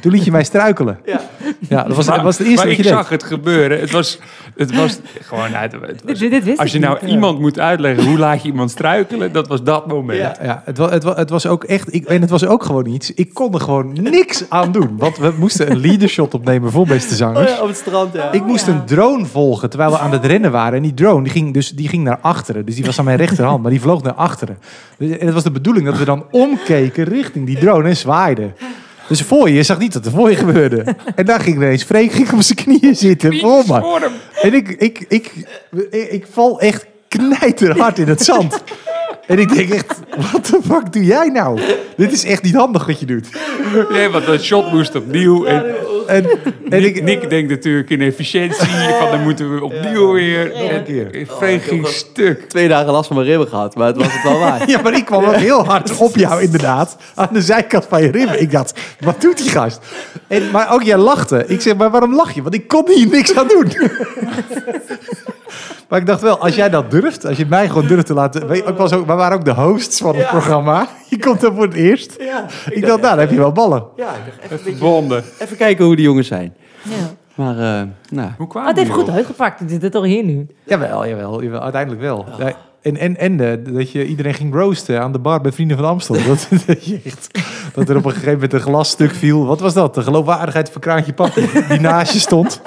Toen 0.00 0.12
liet 0.12 0.24
je 0.24 0.30
mij 0.30 0.44
struikelen. 0.44 0.98
Ja. 1.04 1.20
Ja, 1.68 1.82
dat 1.82 1.96
was, 1.96 2.06
maar, 2.06 2.14
dat 2.14 2.24
was 2.24 2.38
het 2.38 2.46
eerste 2.46 2.64
maar 2.66 2.74
wat 2.76 2.78
ik 2.78 2.84
je 2.84 2.90
deed. 2.90 2.98
zag 3.00 3.08
het 3.08 3.22
gebeuren. 3.22 3.80
Het 3.80 3.90
was, 3.90 4.18
het 4.58 4.74
was 4.76 4.98
gewoon... 5.28 5.50
het- 5.52 5.72
het 5.72 5.80
was- 6.04 6.18
Dit, 6.18 6.30
dit 6.30 6.44
wist 6.44 6.58
als 6.60 6.72
je 6.72 6.78
nou 6.78 6.98
niet. 7.00 7.10
iemand 7.10 7.38
moet 7.40 7.58
uitleggen 7.58 8.04
hoe 8.08 8.18
laat 8.18 8.42
je 8.42 8.48
iemand 8.48 8.70
struikelen, 8.70 9.32
dat 9.32 9.48
was 9.48 9.62
dat 9.62 9.86
moment. 9.86 10.18
Ja. 10.18 10.36
Ja, 10.42 10.62
het 10.64 10.78
was, 10.78 10.90
het, 10.90 11.02
was, 11.02 11.16
het 11.16 11.30
was 11.30 11.46
ook 11.46 11.64
echt, 11.64 11.94
ik, 11.94 12.04
en 12.04 12.20
het 12.20 12.30
was 12.30 12.46
ook 12.46 12.62
gewoon 12.64 12.86
iets, 12.86 13.14
ik 13.14 13.34
kon 13.34 13.54
er 13.54 13.60
gewoon 13.60 13.92
niks 14.02 14.44
aan 14.48 14.72
doen. 14.72 14.94
Want 14.98 15.16
we 15.18 15.32
moesten 15.38 15.70
een 15.70 15.78
leadershot 15.80 16.34
opnemen 16.34 16.70
voor 16.70 16.86
beste 16.86 17.10
Oh 17.12 17.16
zangers. 17.18 17.50
ja, 17.50 17.60
op 17.62 17.68
het 17.68 17.76
strand, 17.76 18.14
ja. 18.14 18.32
Ik 18.32 18.44
moest 18.44 18.66
ja. 18.66 18.72
een 18.72 18.84
drone 18.84 19.24
volgen 19.26 19.70
terwijl 19.70 19.90
we 19.90 19.98
aan 19.98 20.12
het 20.12 20.24
rennen 20.24 20.50
waren. 20.50 20.76
En 20.76 20.82
die 20.82 20.94
drone 20.94 21.22
die 21.22 21.32
ging, 21.32 21.54
dus, 21.54 21.70
die 21.70 21.88
ging 21.88 22.04
naar 22.04 22.18
achteren. 22.20 22.64
Dus 22.66 22.74
die 22.74 22.84
was 22.84 22.98
aan 22.98 23.04
mijn 23.04 23.18
rechterhand, 23.18 23.62
maar 23.62 23.70
die 23.70 23.80
vloog 23.80 24.02
naar 24.02 24.12
achteren. 24.14 24.58
Dus- 24.98 25.16
En 25.18 25.24
het 25.24 25.34
was 25.34 25.42
de 25.42 25.50
bedoeling 25.50 25.86
dat 25.86 25.98
we 25.98 26.04
dan 26.04 26.24
omkeken 26.30 27.04
richting 27.04 27.46
die 27.46 27.58
drone 27.58 27.88
en 27.88 27.96
zwaaiden. 27.96 28.54
Dus 29.08 29.22
voor 29.22 29.48
je, 29.48 29.54
je 29.54 29.62
zag 29.62 29.78
niet 29.78 29.94
wat 29.94 30.06
er 30.06 30.12
voor 30.12 30.30
je 30.30 30.36
gebeurde. 30.36 30.96
En 31.14 31.24
daar 31.24 31.40
ging 31.40 31.56
ineens 31.56 31.82
Freek 31.82 32.12
ging 32.12 32.32
op 32.32 32.42
zijn 32.42 32.58
knieën 32.58 32.96
zitten 32.96 33.38
voor 33.38 33.64
me. 33.66 34.10
En 34.42 34.54
ik, 34.54 34.68
ik, 34.68 35.04
ik, 35.08 35.32
ik, 35.90 36.08
ik 36.10 36.26
val 36.32 36.60
echt 36.60 36.86
knijterhard 37.08 37.98
in 37.98 38.08
het 38.08 38.22
zand. 38.22 38.62
En 39.28 39.38
ik 39.38 39.54
denk 39.54 39.70
echt, 39.70 39.94
wat 40.32 40.46
de 40.46 40.58
fuck 40.64 40.92
doe 40.92 41.04
jij 41.04 41.28
nou? 41.28 41.60
Dit 41.96 42.12
is 42.12 42.24
echt 42.24 42.42
niet 42.42 42.54
handig 42.54 42.86
wat 42.86 43.00
je 43.00 43.06
doet. 43.06 43.28
Nee, 43.90 44.08
want 44.08 44.26
dat 44.26 44.42
shot 44.42 44.72
moest 44.72 44.94
opnieuw. 44.94 45.44
En, 45.44 45.64
En, 46.06 46.24
en 46.24 46.80
Nick, 46.80 46.96
ik, 46.96 47.02
Nick 47.02 47.30
denkt 47.30 47.50
natuurlijk 47.50 47.90
in 47.90 48.00
efficiëntie. 48.00 48.68
Van 48.98 49.10
dan 49.10 49.22
moeten 49.22 49.54
we 49.54 49.64
opnieuw 49.64 50.12
weer. 50.12 50.54
En, 50.54 50.84
keer. 50.84 51.14
en 51.14 51.26
Freek 51.26 51.62
ging 51.62 51.86
stuk. 51.86 52.48
Twee 52.48 52.68
dagen 52.68 52.92
last 52.92 53.06
van 53.06 53.16
mijn 53.16 53.28
ribben 53.28 53.48
gehad, 53.48 53.74
maar 53.74 53.86
het 53.86 53.96
was 53.96 54.12
het 54.12 54.22
wel 54.22 54.38
waar. 54.48 54.68
Ja, 54.68 54.80
maar 54.82 54.96
ik 54.96 55.04
kwam 55.04 55.24
ook 55.24 55.34
heel 55.34 55.64
hard 55.64 55.96
op 55.96 56.16
jou 56.16 56.42
inderdaad. 56.42 56.96
Aan 57.14 57.28
de 57.32 57.42
zijkant 57.42 57.86
van 57.88 58.02
je 58.02 58.10
ribben. 58.10 58.40
Ik 58.40 58.50
dacht, 58.50 58.80
wat 59.00 59.20
doet 59.20 59.36
die 59.36 59.50
gast? 59.50 59.80
En, 60.26 60.50
maar 60.50 60.72
ook 60.72 60.82
jij 60.82 60.96
lachte. 60.96 61.44
Ik 61.46 61.60
zeg, 61.60 61.76
maar 61.76 61.90
waarom 61.90 62.14
lach 62.14 62.32
je? 62.32 62.42
Want 62.42 62.54
ik 62.54 62.68
kon 62.68 62.90
hier 62.90 63.08
niks 63.08 63.34
aan 63.34 63.48
doen. 63.48 63.72
maar 65.88 65.98
ik 65.98 66.06
dacht 66.06 66.20
wel, 66.20 66.38
als 66.38 66.54
jij 66.54 66.70
dat 66.70 66.90
durft, 66.90 67.26
als 67.26 67.36
je 67.36 67.46
mij 67.46 67.68
gewoon 67.68 67.86
durft 67.86 68.06
te 68.06 68.14
laten... 68.14 68.46
Weet, 68.46 68.56
je, 68.58 68.64
ook 68.64 68.76
wel 68.78 68.88
zo, 68.88 69.06
we 69.06 69.12
waren 69.12 69.36
ook 69.38 69.44
de 69.44 69.54
hosts 69.54 69.98
van 70.00 70.16
het 70.16 70.26
programma. 70.26 70.88
Je 71.08 71.18
komt 71.18 71.42
er 71.42 71.54
voor 71.54 71.62
het 71.64 71.74
eerst. 71.74 72.16
Ja, 72.18 72.44
Ik 72.70 72.80
dacht, 72.86 73.00
nou, 73.00 73.10
dan 73.10 73.18
heb 73.18 73.30
je 73.30 73.36
wel 73.36 73.52
ballen. 73.52 73.84
Ja, 73.96 74.08
ik 74.08 74.20
dacht 74.26 74.52
even, 74.52 74.72
een 74.94 75.08
beetje- 75.08 75.22
even 75.38 75.56
kijken 75.56 75.84
hoe 75.84 75.96
die 75.96 76.04
jongens 76.04 76.26
zijn. 76.28 76.54
Ja. 76.82 76.92
Maar, 77.34 77.58
eh, 77.80 77.86
nou, 78.10 78.30
Hoe 78.38 78.46
kwam 78.46 78.62
Oh, 78.62 78.68
het 78.68 78.78
heeft 78.78 78.90
goed 78.90 79.10
uitgepakt. 79.10 79.60
We 79.60 79.68
zitten 79.68 79.90
toch 79.90 80.04
hier 80.04 80.24
nu. 80.24 80.46
Jawel, 80.64 81.06
jawel, 81.08 81.42
jawel 81.42 81.60
uiteindelijk 81.60 82.02
wel. 82.02 82.26
Ja, 82.38 82.52
en 82.88 82.96
en, 82.96 83.16
en 83.16 83.40
eh, 83.40 83.74
dat 83.74 83.90
je 83.92 84.06
iedereen 84.06 84.34
ging 84.34 84.54
roosten 84.54 85.00
aan 85.02 85.12
de 85.12 85.18
bar 85.18 85.40
bij 85.40 85.52
Vrienden 85.52 85.76
van 85.76 85.86
Amstel. 85.86 86.16
Dat, 86.26 86.48
dat, 86.66 86.84
je 86.84 87.00
echt, 87.04 87.30
dat 87.74 87.88
er 87.88 87.96
op 87.96 88.04
een 88.04 88.10
gegeven 88.10 88.32
moment 88.32 88.52
een 88.52 88.60
glasstuk 88.60 89.10
viel. 89.10 89.46
Wat 89.46 89.60
was 89.60 89.74
dat? 89.74 89.94
De 89.94 90.02
geloofwaardigheid 90.02 90.70
van 90.70 90.80
Kraantje 90.80 91.12
Papi 91.12 91.48
die 91.68 91.80
naast 91.80 92.12
je 92.12 92.18
stond. 92.18 92.60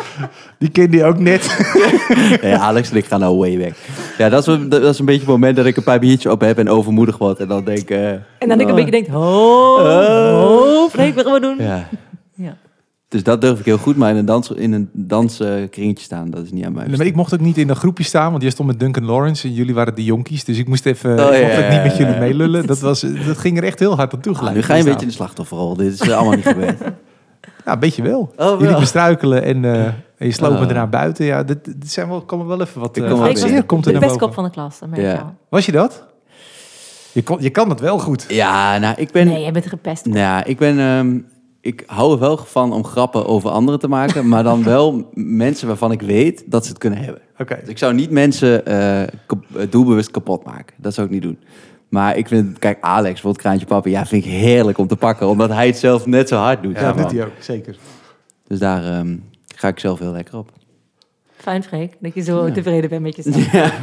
Die 0.57 0.69
kende 0.69 0.97
je 0.97 1.05
ook 1.05 1.19
net. 1.19 1.57
ja, 2.41 2.57
Alex 2.57 2.91
en 2.91 2.97
ik 2.97 3.05
gaan 3.05 3.19
nou 3.19 3.37
way 3.37 3.57
back. 3.57 3.73
Ja, 4.17 4.29
dat 4.29 4.47
is, 4.47 4.53
een- 4.53 4.69
dat 4.69 4.83
is 4.83 4.99
een 4.99 5.05
beetje 5.05 5.21
het 5.21 5.29
moment 5.29 5.55
dat 5.55 5.65
ik 5.65 5.77
een 5.77 5.83
paar 5.83 5.99
biertjes 5.99 6.31
op 6.31 6.41
heb 6.41 6.57
en 6.57 6.69
overmoedig 6.69 7.17
word. 7.17 7.39
En 7.39 7.47
dan 7.47 7.63
denk 7.63 7.89
eh, 7.89 8.09
En 8.09 8.21
dan 8.47 8.59
ik 8.59 8.65
een 8.65 8.69
oh. 8.69 8.75
beetje 8.75 8.91
denk, 8.91 9.07
ho, 9.07 9.77
ho, 9.77 10.87
Freek, 10.89 11.15
wat 11.15 11.25
gaan 11.25 11.33
we 11.33 11.39
doen? 11.39 11.55
Ja. 11.59 11.87
Dus 13.11 13.23
dat 13.23 13.41
durf 13.41 13.59
ik 13.59 13.65
heel 13.65 13.77
goed, 13.77 13.95
maar 13.95 14.09
in 14.09 14.15
een, 14.15 14.25
dans, 14.25 14.51
in 14.51 14.73
een 14.73 14.89
danskringetje 14.93 16.03
staan, 16.03 16.29
dat 16.29 16.43
is 16.43 16.51
niet 16.51 16.65
aan 16.65 16.73
mij. 16.73 16.87
Maar 16.97 17.05
ik 17.05 17.15
mocht 17.15 17.33
ook 17.33 17.39
niet 17.39 17.57
in 17.57 17.67
dat 17.67 17.77
groepje 17.77 18.03
staan, 18.03 18.29
want 18.31 18.41
jij 18.41 18.51
stond 18.51 18.67
met 18.67 18.79
Duncan 18.79 19.05
Lawrence 19.05 19.47
en 19.47 19.53
jullie 19.53 19.73
waren 19.73 19.95
de 19.95 20.03
jonkies. 20.03 20.43
Dus 20.43 20.57
ik 20.57 20.67
moest 20.67 20.85
even, 20.85 21.11
Oh, 21.27 21.33
ik 21.33 21.41
ja, 21.41 21.47
mocht 21.47 21.57
ook 21.57 21.63
ja, 21.63 21.73
niet 21.73 21.83
met 21.83 21.97
jullie 21.97 22.17
meelullen. 22.19 22.67
Dat, 22.67 22.79
was, 22.79 23.05
dat 23.25 23.37
ging 23.37 23.57
er 23.57 23.63
echt 23.63 23.79
heel 23.79 23.95
hard 23.95 24.13
aan 24.13 24.19
toe 24.19 24.35
Ah, 24.37 24.53
nu 24.53 24.61
ga 24.61 24.73
je 24.73 24.79
een 24.79 24.85
beetje 24.85 25.01
in 25.01 25.07
de 25.07 25.13
slachtofferrol. 25.13 25.75
Dit 25.75 25.93
is 25.93 25.99
eh, 25.99 26.15
allemaal 26.15 26.35
niet 26.35 26.45
gebeurd. 26.45 26.77
Ja, 27.65 27.73
een 27.73 27.79
beetje 27.79 28.01
wel. 28.01 28.33
Oh, 28.37 28.59
Jullie 28.59 28.79
bestruikelen 28.79 29.43
en, 29.43 29.65
eh, 29.65 29.85
en 29.85 29.95
je 30.17 30.31
sloot 30.31 30.51
me 30.51 30.57
Oh. 30.59 30.65
daarna 30.65 30.87
buiten. 30.87 31.25
Ja, 31.25 31.43
dit, 31.43 31.65
dit 31.65 31.91
zijn 31.91 32.07
wel, 32.07 32.21
komen 32.21 32.47
wel 32.47 32.61
even 32.61 32.81
wat 32.81 32.97
Ik 32.97 33.03
uh, 33.03 33.09
kom 33.09 33.23
de, 33.23 33.63
komt 33.65 33.85
er 33.85 33.93
de 33.93 33.99
pestkop 33.99 34.19
boven. 34.19 34.33
van 34.33 34.43
de 34.43 34.49
klas. 34.49 34.79
dat 34.79 34.89
je 34.95 35.01
Ja. 35.01 35.35
Was 35.49 35.65
je 35.65 35.71
dat? 35.71 36.03
Je, 37.11 37.23
kon, 37.23 37.37
je 37.41 37.49
kan 37.49 37.69
het 37.69 37.79
wel 37.79 37.99
goed. 37.99 38.25
Ja, 38.27 38.77
nou, 38.77 38.95
ik 38.97 39.11
ben... 39.11 39.25
Nee, 39.27 39.41
jij 39.41 39.51
bent 39.51 39.65
gepest. 39.67 40.05
Nou 40.05 40.17
ja, 40.17 40.43
ik 40.43 40.57
ben... 40.57 40.79
ehm, 40.79 41.17
ik 41.61 41.83
hou 41.85 42.11
er 42.13 42.19
wel 42.19 42.37
van 42.37 42.73
om 42.73 42.83
grappen 42.85 43.25
over 43.25 43.49
anderen 43.49 43.79
te 43.79 43.87
maken, 43.87 44.27
maar 44.27 44.43
dan 44.43 44.63
wel 44.63 45.09
mensen 45.13 45.67
waarvan 45.67 45.91
ik 45.91 46.01
weet 46.01 46.43
dat 46.45 46.63
ze 46.63 46.69
het 46.69 46.79
kunnen 46.79 46.99
hebben. 46.99 47.21
Oké. 47.37 47.57
Dus 47.59 47.69
ik 47.69 47.77
zou 47.77 47.93
niet 47.93 48.09
mensen 48.09 48.63
kap- 49.25 49.55
eh, 49.55 49.65
doelbewust 49.69 50.11
kapot 50.11 50.43
maken. 50.45 50.75
Dat 50.77 50.93
zou 50.93 51.07
ik 51.07 51.13
niet 51.13 51.21
doen. 51.21 51.39
Maar 51.89 52.17
ik 52.17 52.27
vind, 52.27 52.59
kijk, 52.59 52.77
Alex, 52.81 53.11
bijvoorbeeld 53.11 53.43
Kraantje 53.43 53.65
Papa, 53.65 53.89
ja, 53.89 54.05
vind 54.05 54.25
ik 54.25 54.31
heerlijk 54.31 54.77
om 54.77 54.87
te 54.87 54.95
pakken, 54.95 55.27
omdat 55.27 55.49
hij 55.49 55.67
het 55.67 55.77
zelf 55.77 56.05
net 56.05 56.27
zo 56.27 56.35
hard 56.35 56.63
doet. 56.63 56.75
Ja, 56.79 56.93
dat 56.93 56.97
doet 56.97 57.11
hij 57.11 57.25
ook, 57.25 57.31
zeker. 57.39 57.75
Dus 58.47 58.59
daar 58.59 58.83
ehm, 58.83 59.17
ga 59.55 59.67
ik 59.67 59.79
zelf 59.79 59.99
heel 59.99 60.11
lekker 60.11 60.37
op. 60.37 60.49
Fijn, 61.41 61.63
Freek, 61.63 61.93
dat 61.99 62.13
je 62.13 62.21
zo 62.21 62.45
Ja. 62.47 62.53
tevreden 62.53 62.89
bent 62.89 63.01
met 63.01 63.15
jezelf. 63.15 63.73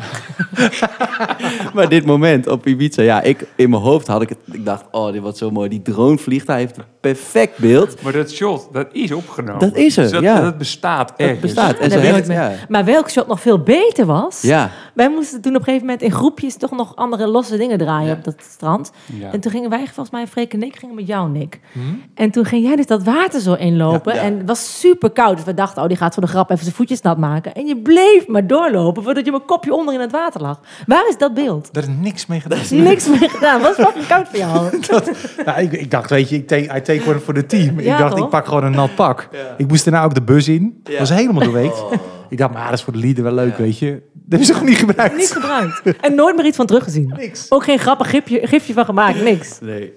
maar 1.75 1.89
dit 1.89 2.05
moment 2.07 2.47
op 2.47 2.67
Ibiza, 2.67 3.03
ja, 3.03 3.23
ik, 3.23 3.47
in 3.57 3.71
mijn 3.71 3.83
hoofd 3.83 4.07
had 4.07 4.23
ik 4.23 4.29
het, 4.29 4.39
ik 4.53 4.65
dacht, 4.65 4.85
oh, 4.91 5.13
dit 5.13 5.21
wordt 5.23 5.37
zo 5.37 5.51
mooi. 5.51 5.69
Die 5.69 5.83
drone 5.83 6.19
vliegt, 6.19 6.47
hij 6.47 6.59
heeft 6.59 6.77
een 6.77 6.85
perfect 7.01 7.59
beeld. 7.59 8.03
Maar 8.03 8.13
dat 8.13 8.31
shot, 8.31 8.69
dat 8.73 8.87
is 8.93 9.13
opgenomen. 9.13 9.59
Dat 9.61 9.77
is 9.77 9.97
er, 9.97 10.03
Dus 10.03 10.13
dat, 10.13 10.23
ja. 10.23 10.41
dat 10.41 10.59
bestaat 10.59 11.11
Het 11.11 11.19
ergens. 11.21 11.41
bestaat. 11.41 11.79
En 11.79 12.27
ja. 12.33 12.53
Maar 12.69 12.85
welk 12.85 13.11
shot 13.11 13.27
nog 13.27 13.41
veel 13.41 13.59
beter 13.63 14.07
was... 14.07 14.43
ja, 14.43 14.71
Wij 14.95 15.11
moesten 15.11 15.41
toen 15.41 15.53
op 15.55 15.59
een 15.59 15.65
gegeven 15.65 15.87
moment 15.87 16.05
in 16.05 16.13
groepjes 16.13 16.57
toch 16.57 16.71
nog 16.71 16.97
andere 16.97 17.27
losse 17.27 17.57
dingen 17.57 17.79
draaien 17.79 18.09
Ja. 18.09 18.13
op 18.15 18.25
dat 18.25 18.35
strand. 18.51 18.91
Ja. 19.19 19.33
En 19.33 19.41
toen 19.41 19.51
gingen 19.53 19.71
wij, 19.71 19.85
volgens 19.85 20.11
mij, 20.11 20.27
Freek 20.27 20.53
en 20.53 20.63
ik, 20.63 20.77
gingen 20.77 20.95
met 20.95 21.07
jou, 21.07 21.31
Nick. 21.31 21.61
Hm? 21.73 21.81
En 22.15 22.31
toen 22.31 22.45
ging 22.45 22.65
jij 22.67 22.77
dus 22.77 22.87
dat 22.87 23.03
water 23.03 23.41
zo 23.41 23.55
inlopen. 23.55 24.15
Ja, 24.15 24.21
ja. 24.21 24.27
En 24.27 24.39
het 24.39 24.47
was 24.47 24.81
super 24.81 25.11
koud. 25.11 25.37
Dus 25.37 25.45
we 25.45 25.55
dachten, 25.55 25.83
oh, 25.83 25.89
die 25.89 25.97
gaat 25.97 26.15
voor 26.15 26.23
de 26.23 26.29
grap 26.29 26.51
even 26.51 26.63
zijn 26.65 26.75
voetjes 26.77 27.01
nat 27.03 27.19
maken. 27.19 27.48
En 27.55 27.67
je 27.67 27.77
bleef 27.77 28.27
maar 28.27 28.47
doorlopen 28.47 29.03
voordat 29.03 29.25
je 29.25 29.31
mijn 29.31 29.45
kopje 29.45 29.75
onder 29.75 29.95
in 29.95 30.01
het 30.01 30.11
water 30.13 30.41
lag. 30.41 30.61
Waar 30.87 31.09
is 31.09 31.19
dat 31.19 31.35
beeld? 31.35 31.69
Daar 31.73 31.83
is 31.83 31.89
niks 32.01 32.27
mee 32.27 32.41
gedaan. 32.41 32.59
Er 32.59 32.65
is 32.65 32.71
niks 32.71 33.09
meer 33.09 33.31
gedaan. 33.31 33.61
Wat 33.61 33.75
fucking 33.75 34.07
koud 34.07 34.29
voor 34.29 34.39
jou. 34.39 34.67
Nou, 35.45 35.61
ik, 35.61 35.73
ik 35.73 35.91
dacht, 35.91 36.11
weet 36.11 36.29
je, 36.29 36.37
ik 36.37 36.47
take, 36.47 36.63
I 36.77 36.83
take 36.83 37.03
one 37.11 37.19
voor 37.19 37.35
de 37.35 37.47
team. 37.47 37.81
Ja, 37.81 37.93
ik 37.93 37.99
dacht, 37.99 38.17
toch? 38.17 38.25
ik 38.25 38.31
pak 38.31 38.47
gewoon 38.47 38.65
een 38.65 38.73
nat 38.73 38.95
pak. 38.95 39.29
Ja. 39.33 39.39
Ik 39.57 39.69
moest 39.69 39.85
daarna 39.85 40.05
ook 40.05 40.15
de 40.15 40.23
bus 40.23 40.49
in. 40.49 40.81
Ja. 40.85 40.99
was 40.99 41.11
helemaal 41.11 41.43
doorweekt. 41.43 41.83
Oh. 41.83 41.93
Ik 42.29 42.39
dacht, 42.39 42.53
maar 42.53 42.65
dat 42.65 42.73
is 42.79 42.83
voor 42.83 42.93
de 42.93 42.99
lieden 42.99 43.25
wel 43.25 43.33
leuk, 43.33 43.57
Ja. 43.57 43.63
weet 43.63 43.79
je. 43.79 43.91
Dat 43.91 44.23
hebben 44.29 44.47
ze 44.47 44.53
gewoon 44.53 44.69
niet 44.69 44.79
gebruikt. 44.79 45.17
Niet 45.17 45.33
gebruikt. 45.33 45.83
En 46.01 46.15
nooit 46.15 46.37
meer 46.37 46.47
iets 46.47 46.57
van 46.57 46.67
teruggezien. 46.67 47.13
Niks. 47.17 47.47
Ook 47.51 47.65
geen 47.65 47.79
grappig 47.79 48.11
gifje, 48.11 48.47
gifje 48.47 48.73
van 48.73 48.85
gemaakt. 48.85 49.23
Niks. 49.23 49.59
nee. 49.61 49.93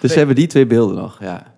Dus 0.00 0.14
hebben 0.14 0.34
die 0.34 0.46
twee 0.46 0.66
beelden 0.66 0.96
nog, 0.96 1.16
ja. 1.20 1.53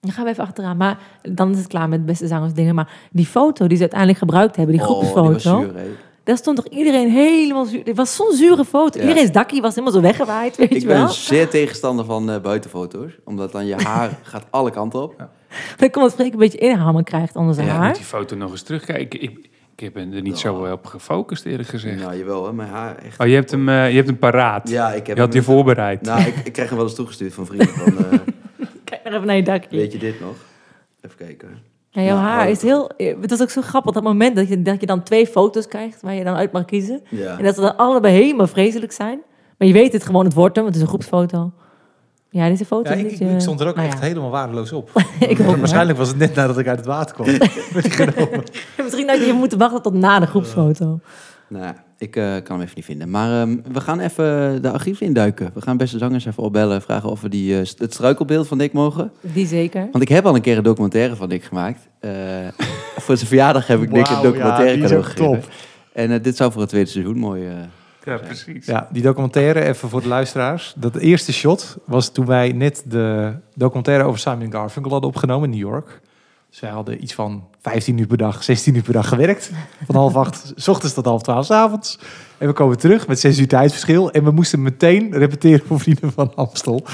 Dan 0.00 0.12
gaan 0.12 0.24
we 0.24 0.30
even 0.30 0.44
achteraan. 0.44 0.76
Maar 0.76 0.98
dan 1.22 1.50
is 1.50 1.58
het 1.58 1.66
klaar 1.66 1.88
met 1.88 1.98
de 1.98 2.04
beste 2.04 2.26
zangers 2.26 2.52
dingen. 2.52 2.74
Maar 2.74 2.88
die 3.10 3.26
foto 3.26 3.66
die 3.66 3.74
ze 3.76 3.80
uiteindelijk 3.80 4.18
gebruikt 4.18 4.56
hebben, 4.56 4.74
die 4.76 4.84
oh, 4.88 4.90
groepsfoto. 4.90 5.22
die 5.24 5.32
was 5.32 5.42
zuur, 5.42 5.76
hè. 5.76 5.86
Daar 6.24 6.36
stond 6.36 6.56
toch 6.56 6.66
iedereen 6.66 7.10
helemaal 7.10 7.64
zuur. 7.64 7.80
Het 7.84 7.96
was 7.96 8.16
zo'n 8.16 8.32
zure 8.32 8.64
foto. 8.64 8.98
Ja. 9.00 9.06
Iedereen's 9.08 9.32
dakkie 9.32 9.60
was 9.60 9.74
helemaal 9.74 9.94
zo 9.94 10.00
weggewaaid, 10.00 10.56
weet 10.56 10.70
Ik 10.74 10.80
je 10.80 10.86
ben 10.86 10.96
wel. 10.98 11.08
zeer 11.08 11.48
tegenstander 11.48 12.04
van 12.04 12.30
eh, 12.30 12.40
buitenfoto's. 12.40 13.12
Omdat 13.24 13.52
dan 13.52 13.66
je 13.66 13.74
haar 13.86 14.18
gaat 14.22 14.44
alle 14.50 14.70
kanten 14.70 15.02
op. 15.02 15.14
Dan 15.76 15.90
komt 15.90 16.04
het 16.04 16.14
Freek 16.14 16.32
een 16.32 16.38
beetje 16.38 16.58
inhammen 16.58 17.04
krijgt 17.04 17.36
onder 17.36 17.54
zijn 17.54 17.66
Ja, 17.66 17.72
haar. 17.72 17.86
moet 17.86 17.96
die 17.96 18.04
foto 18.04 18.36
nog 18.36 18.50
eens 18.50 18.62
terugkijken. 18.62 19.22
Ik, 19.22 19.30
ik, 19.30 19.48
ik 19.76 19.80
heb 19.80 19.96
er 19.96 20.22
niet 20.22 20.38
zo 20.38 20.72
op 20.72 20.86
gefocust, 20.86 21.44
eerlijk 21.44 21.68
gezegd. 21.68 22.00
Nou, 22.00 22.16
jawel, 22.16 22.46
hè, 22.46 22.52
mijn 22.52 22.68
haar 22.68 22.96
echt. 22.96 23.20
Oh, 23.20 23.26
je 23.26 23.34
hebt 23.34 23.50
hem, 23.50 23.68
eh, 23.68 23.88
je 23.90 23.94
hebt 23.96 24.08
hem 24.08 24.18
paraat. 24.18 24.68
Ja, 24.68 24.92
ik 24.92 25.06
heb 25.06 25.16
je 25.16 25.22
had 25.22 25.32
je 25.32 25.38
hem- 25.38 25.48
voorbereid. 25.48 26.02
Nou, 26.02 26.20
ik, 26.20 26.34
ik 26.44 26.52
krijg 26.52 26.68
hem 26.68 26.78
wel 26.78 26.86
eens 26.86 26.96
toegestuurd 26.96 27.34
van 27.34 27.46
vrienden. 27.46 27.68
Van, 27.68 27.98
eh, 27.98 28.18
Kijk 28.90 29.04
nog 29.04 29.12
even 29.12 29.26
naar 29.26 29.36
je 29.36 29.42
dakje. 29.42 29.76
weet 29.76 29.92
je 29.92 29.98
dit 29.98 30.20
nog? 30.20 30.36
Even 31.00 31.16
kijken. 31.16 31.48
Ja, 31.90 32.02
jouw 32.02 32.16
Ja, 32.16 32.22
haar 32.22 32.44
oh, 32.44 32.50
is 32.50 32.62
heel... 32.62 32.90
Het 32.96 33.32
is 33.32 33.42
ook 33.42 33.50
zo 33.50 33.60
grappig, 33.62 33.92
dat 33.92 34.02
moment 34.02 34.36
dat 34.36 34.48
je, 34.48 34.62
dat 34.62 34.80
je 34.80 34.86
dan 34.86 35.02
twee 35.02 35.26
foto's 35.26 35.68
krijgt... 35.68 36.02
waar 36.02 36.14
je 36.14 36.24
dan 36.24 36.36
uit 36.36 36.52
mag 36.52 36.64
kiezen. 36.64 37.02
Ja. 37.08 37.38
En 37.38 37.44
dat 37.44 37.54
ze 37.54 37.60
dan 37.60 37.76
allebei 37.76 38.14
helemaal 38.14 38.46
vreselijk 38.46 38.92
zijn. 38.92 39.20
Maar 39.58 39.68
je 39.68 39.74
weet 39.74 39.92
het 39.92 40.04
gewoon, 40.04 40.24
het 40.24 40.34
wordt 40.34 40.56
hem. 40.56 40.64
Het 40.64 40.74
is 40.74 40.80
een 40.80 40.86
groepsfoto. 40.86 41.52
Ja, 42.30 42.48
deze 42.48 42.64
foto 42.64 42.90
Ja, 42.90 42.96
is 42.96 43.02
ik, 43.02 43.10
ik, 43.10 43.20
eh, 43.20 43.34
ik 43.34 43.40
stond 43.40 43.60
er 43.60 43.68
ook 43.68 43.76
nou 43.76 43.88
echt 43.88 43.98
ja. 43.98 44.04
helemaal 44.04 44.30
waardeloos 44.30 44.72
op. 44.72 44.90
Ik. 45.28 45.38
Waarschijnlijk 45.38 45.98
was 45.98 46.08
het 46.08 46.16
net 46.16 46.34
nadat 46.34 46.58
ik 46.58 46.68
uit 46.68 46.78
het 46.78 46.86
water 46.86 47.14
kwam. 47.14 47.26
Werd 47.72 47.82
die 47.82 47.90
genomen. 47.90 48.42
Misschien 48.82 49.08
had 49.08 49.26
je 49.26 49.32
moeten 49.32 49.58
wachten 49.58 49.82
tot 49.82 49.94
na 49.94 50.20
de 50.20 50.26
groepsfoto. 50.26 51.00
Nou, 51.48 51.74
ik 51.98 52.16
eh, 52.16 52.24
kan 52.24 52.44
hem 52.56 52.60
even 52.60 52.72
niet 52.74 52.84
vinden. 52.84 53.10
Maar 53.10 53.40
ehm, 53.40 53.56
we 53.72 53.80
gaan 53.80 54.00
even 54.00 54.62
de 54.62 54.70
archief 54.70 55.00
induiken. 55.00 55.50
We 55.54 55.60
gaan 55.60 55.76
beste 55.76 55.98
zangers 55.98 56.26
even 56.26 56.42
opbellen. 56.42 56.82
Vragen 56.82 57.08
of 57.10 57.20
we 57.20 57.28
die, 57.28 57.52
eh, 57.60 57.66
het 57.78 57.92
struikelbeeld 57.92 58.48
van 58.48 58.58
Dick 58.58 58.72
mogen. 58.72 59.12
Die 59.20 59.46
zeker. 59.46 59.88
Want 59.92 60.02
ik 60.04 60.08
heb 60.08 60.26
al 60.26 60.34
een 60.34 60.40
keer 60.40 60.56
een 60.56 60.62
documentaire 60.62 61.16
van 61.16 61.28
Dick 61.28 61.42
gemaakt. 61.44 61.88
Eh, 62.00 62.10
voor 63.04 63.16
zijn 63.16 63.28
verjaardag 63.28 63.66
heb 63.66 63.82
ik 63.82 63.94
Dick 63.94 64.08
een 64.08 64.14
ja, 64.16 64.22
documentaire 64.22 64.96
ook 64.96 65.04
gegeven. 65.04 65.24
top. 65.40 65.48
En 65.92 66.22
dit 66.22 66.36
zou 66.36 66.52
voor 66.52 66.60
het 66.60 66.70
tweede 66.70 66.90
seizoen 66.90 67.18
mooi... 67.18 67.46
eh, 67.46 67.52
Ja, 68.04 68.16
precies. 68.16 68.66
Ja, 68.66 68.88
die 68.92 69.02
documentaire, 69.02 69.64
even 69.64 69.88
voor 69.88 70.02
de 70.02 70.08
luisteraars. 70.08 70.74
Dat 70.76 70.96
eerste 70.96 71.32
shot 71.32 71.76
was 71.84 72.08
toen 72.12 72.26
wij 72.26 72.52
net 72.52 72.84
de 72.88 73.32
documentaire 73.54 74.04
over 74.04 74.20
Simon 74.20 74.52
Garfunkel 74.52 74.90
hadden 74.92 75.10
opgenomen 75.10 75.52
in 75.52 75.58
New 75.58 75.68
York. 75.68 76.00
Wij 76.60 76.70
hadden 76.70 77.02
iets 77.02 77.14
van 77.14 77.44
15 77.60 77.98
uur 77.98 78.06
per 78.06 78.16
dag, 78.16 78.42
16 78.44 78.74
uur 78.74 78.82
per 78.82 78.92
dag 78.92 79.08
gewerkt. 79.08 79.50
Van 79.86 79.94
half 79.94 80.16
acht 80.16 80.52
s 80.56 80.68
ochtends 80.68 80.94
tot 80.94 81.04
half 81.04 81.22
twaalf 81.22 81.46
s 81.46 81.50
avonds. 81.50 81.98
En 82.38 82.46
we 82.46 82.52
komen 82.52 82.78
terug 82.78 83.06
met 83.06 83.20
zes 83.20 83.38
uur 83.38 83.48
tijdverschil. 83.48 84.10
En 84.10 84.24
we 84.24 84.30
moesten 84.30 84.62
meteen 84.62 85.12
repeteren 85.12 85.66
voor 85.66 85.80
Vrienden 85.80 86.12
van 86.12 86.34
Amstel. 86.34 86.84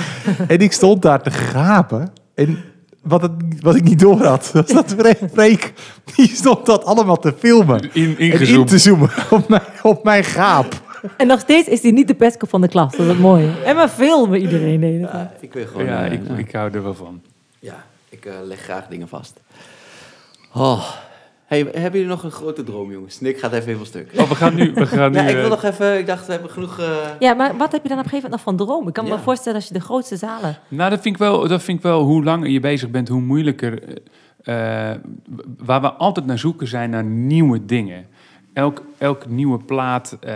en 0.49 0.59
ik 0.59 0.73
stond 0.73 1.03
daar 1.03 1.23
te 1.23 1.31
gapen. 1.31 2.13
En 2.35 2.59
wat, 3.03 3.23
het, 3.23 3.33
wat 3.61 3.75
ik 3.75 3.83
niet 3.83 3.99
door 3.99 4.23
had, 4.25 4.51
was 4.53 4.67
dat 4.67 4.95
Freek- 5.33 5.73
die 6.17 6.29
stond 6.29 6.67
dat 6.67 6.85
allemaal 6.85 7.19
te 7.19 7.35
filmen. 7.39 7.83
In, 7.83 7.91
En 8.05 8.19
in 8.19 8.19
ingezoomd. 8.19 8.69
te 8.69 8.79
zoomen 8.79 9.11
op 9.31 9.49
mijn, 9.49 9.63
op 9.83 10.05
mijn 10.05 10.25
gaap. 10.25 10.81
En 11.17 11.27
nog 11.27 11.41
steeds 11.41 11.69
is 11.69 11.83
hij 11.83 11.91
niet 11.91 12.09
de 12.09 12.15
pestkop 12.15 12.49
van 12.49 12.61
de 12.61 12.69
klas. 12.69 12.93
Dat 12.93 13.01
is 13.01 13.07
het 13.07 13.19
mooie. 13.19 13.51
En 13.65 13.77
maar 13.77 13.89
filmen 13.89 14.41
iedereen 14.41 15.09
tijd. 15.11 15.31
ik 15.41 15.53
wil 15.53 15.67
gewoon... 15.67 15.87
Ja, 15.87 16.05
eh, 16.05 16.13
ik, 16.13 16.29
nou, 16.29 16.39
ik 16.39 16.53
hou 16.53 16.71
er 16.73 16.83
wel 16.83 16.95
van. 16.95 17.21
ja, 17.59 17.85
ik 18.25 18.33
eh, 18.33 18.35
leg 18.45 18.61
graag 18.61 18.87
dingen 18.87 19.09
vast. 19.09 19.41
Oh. 20.55 20.91
Hey, 21.45 21.59
hebben 21.61 21.93
jullie 21.93 22.07
nog 22.07 22.23
een 22.23 22.31
grote 22.31 22.62
droom, 22.62 22.91
jongens? 22.93 23.20
Nick 23.20 23.39
gaat 23.39 23.53
even 23.53 23.64
helemaal 23.64 23.87
stuk. 23.87 24.12
Oh, 24.16 24.29
we 24.29 24.35
gaan 24.35 24.55
nu... 24.55 24.73
We 24.75 24.87
gaan 24.87 25.11
nu 25.12 25.18
Ja, 25.18 25.25
ik 25.27 25.35
wil 25.35 25.45
eh, 25.45 25.51
nog 25.51 25.62
even... 25.62 25.99
Ik 25.99 26.07
dacht, 26.07 26.27
we 26.27 26.33
hebben 26.33 26.51
genoeg... 26.51 26.79
eh, 26.79 26.87
Ja, 27.18 27.35
maar 27.35 27.57
wat 27.57 27.73
heb 27.73 27.83
je 27.83 27.89
dan 27.89 27.99
op 27.99 28.05
een 28.05 28.11
gegeven 28.11 28.31
moment 28.31 28.31
nog 28.31 28.41
van 28.41 28.57
droom? 28.66 28.89
Ik 28.89 28.95
kan 28.95 29.05
me 29.05 29.11
Ja. 29.11 29.18
voorstellen 29.18 29.59
als 29.59 29.68
je 29.68 29.75
de 29.75 29.81
grootste 29.81 30.16
zalen... 30.16 30.59
Nou, 30.68 30.91
dat 30.91 31.01
vind, 31.01 31.14
ik 31.14 31.20
wel, 31.20 31.49
dat 31.49 31.62
vind 31.62 31.77
ik 31.79 31.83
wel, 31.85 32.03
hoe 32.03 32.25
langer 32.25 32.49
je 32.49 32.61
bezig 32.61 32.91
bent, 32.91 33.09
hoe 33.09 33.20
moeilijker. 33.20 33.83
waar 35.59 35.81
we 35.81 35.93
altijd 35.93 36.27
naar 36.27 36.39
zoeken 36.39 36.66
zijn 36.68 36.91
naar 36.91 37.05
nieuwe 37.05 37.64
dingen. 37.64 38.07
Elk, 38.53 38.83
elk 38.99 39.27
nieuwe 39.29 39.59
plaat 39.59 40.16
eh, 40.20 40.35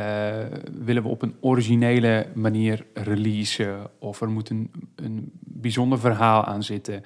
willen 0.85 1.03
we 1.03 1.09
op 1.09 1.23
een 1.23 1.35
originele 1.41 2.27
manier 2.35 2.87
releasen. 2.95 3.77
Of 3.99 4.21
er 4.21 4.29
moet 4.31 4.51
een, 4.51 4.71
een 4.95 5.31
bijzonder 5.41 5.99
verhaal 5.99 6.45
aan 6.45 6.63
zitten. 6.63 7.05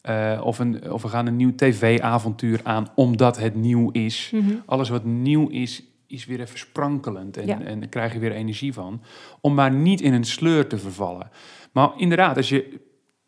Eh, 0.00 0.40
of, 0.44 0.58
een, 0.58 0.92
of 0.92 1.02
we 1.02 1.08
gaan 1.08 1.26
een 1.26 1.36
nieuw 1.36 1.54
tv-avontuur 1.54 2.60
aan 2.62 2.86
omdat 2.94 3.38
het 3.38 3.54
nieuw 3.54 3.90
is. 3.90 4.32
Alles 4.66 4.88
wat 4.88 5.04
nieuw 5.04 5.48
is, 5.48 5.82
is 6.06 6.26
weer 6.26 6.40
even 6.40 6.58
sprankelend. 6.58 7.36
En, 7.36 7.46
Ja. 7.46 7.60
en 7.60 7.80
daar 7.80 7.88
krijg 7.88 8.12
je 8.12 8.18
weer 8.18 8.32
energie 8.32 8.72
van. 8.72 9.02
Om 9.40 9.54
maar 9.54 9.72
niet 9.72 10.00
in 10.00 10.12
een 10.12 10.24
sleur 10.24 10.66
te 10.66 10.78
vervallen. 10.78 11.30
Maar 11.72 11.90
inderdaad, 11.96 12.36
als 12.36 12.48
je 12.48 12.80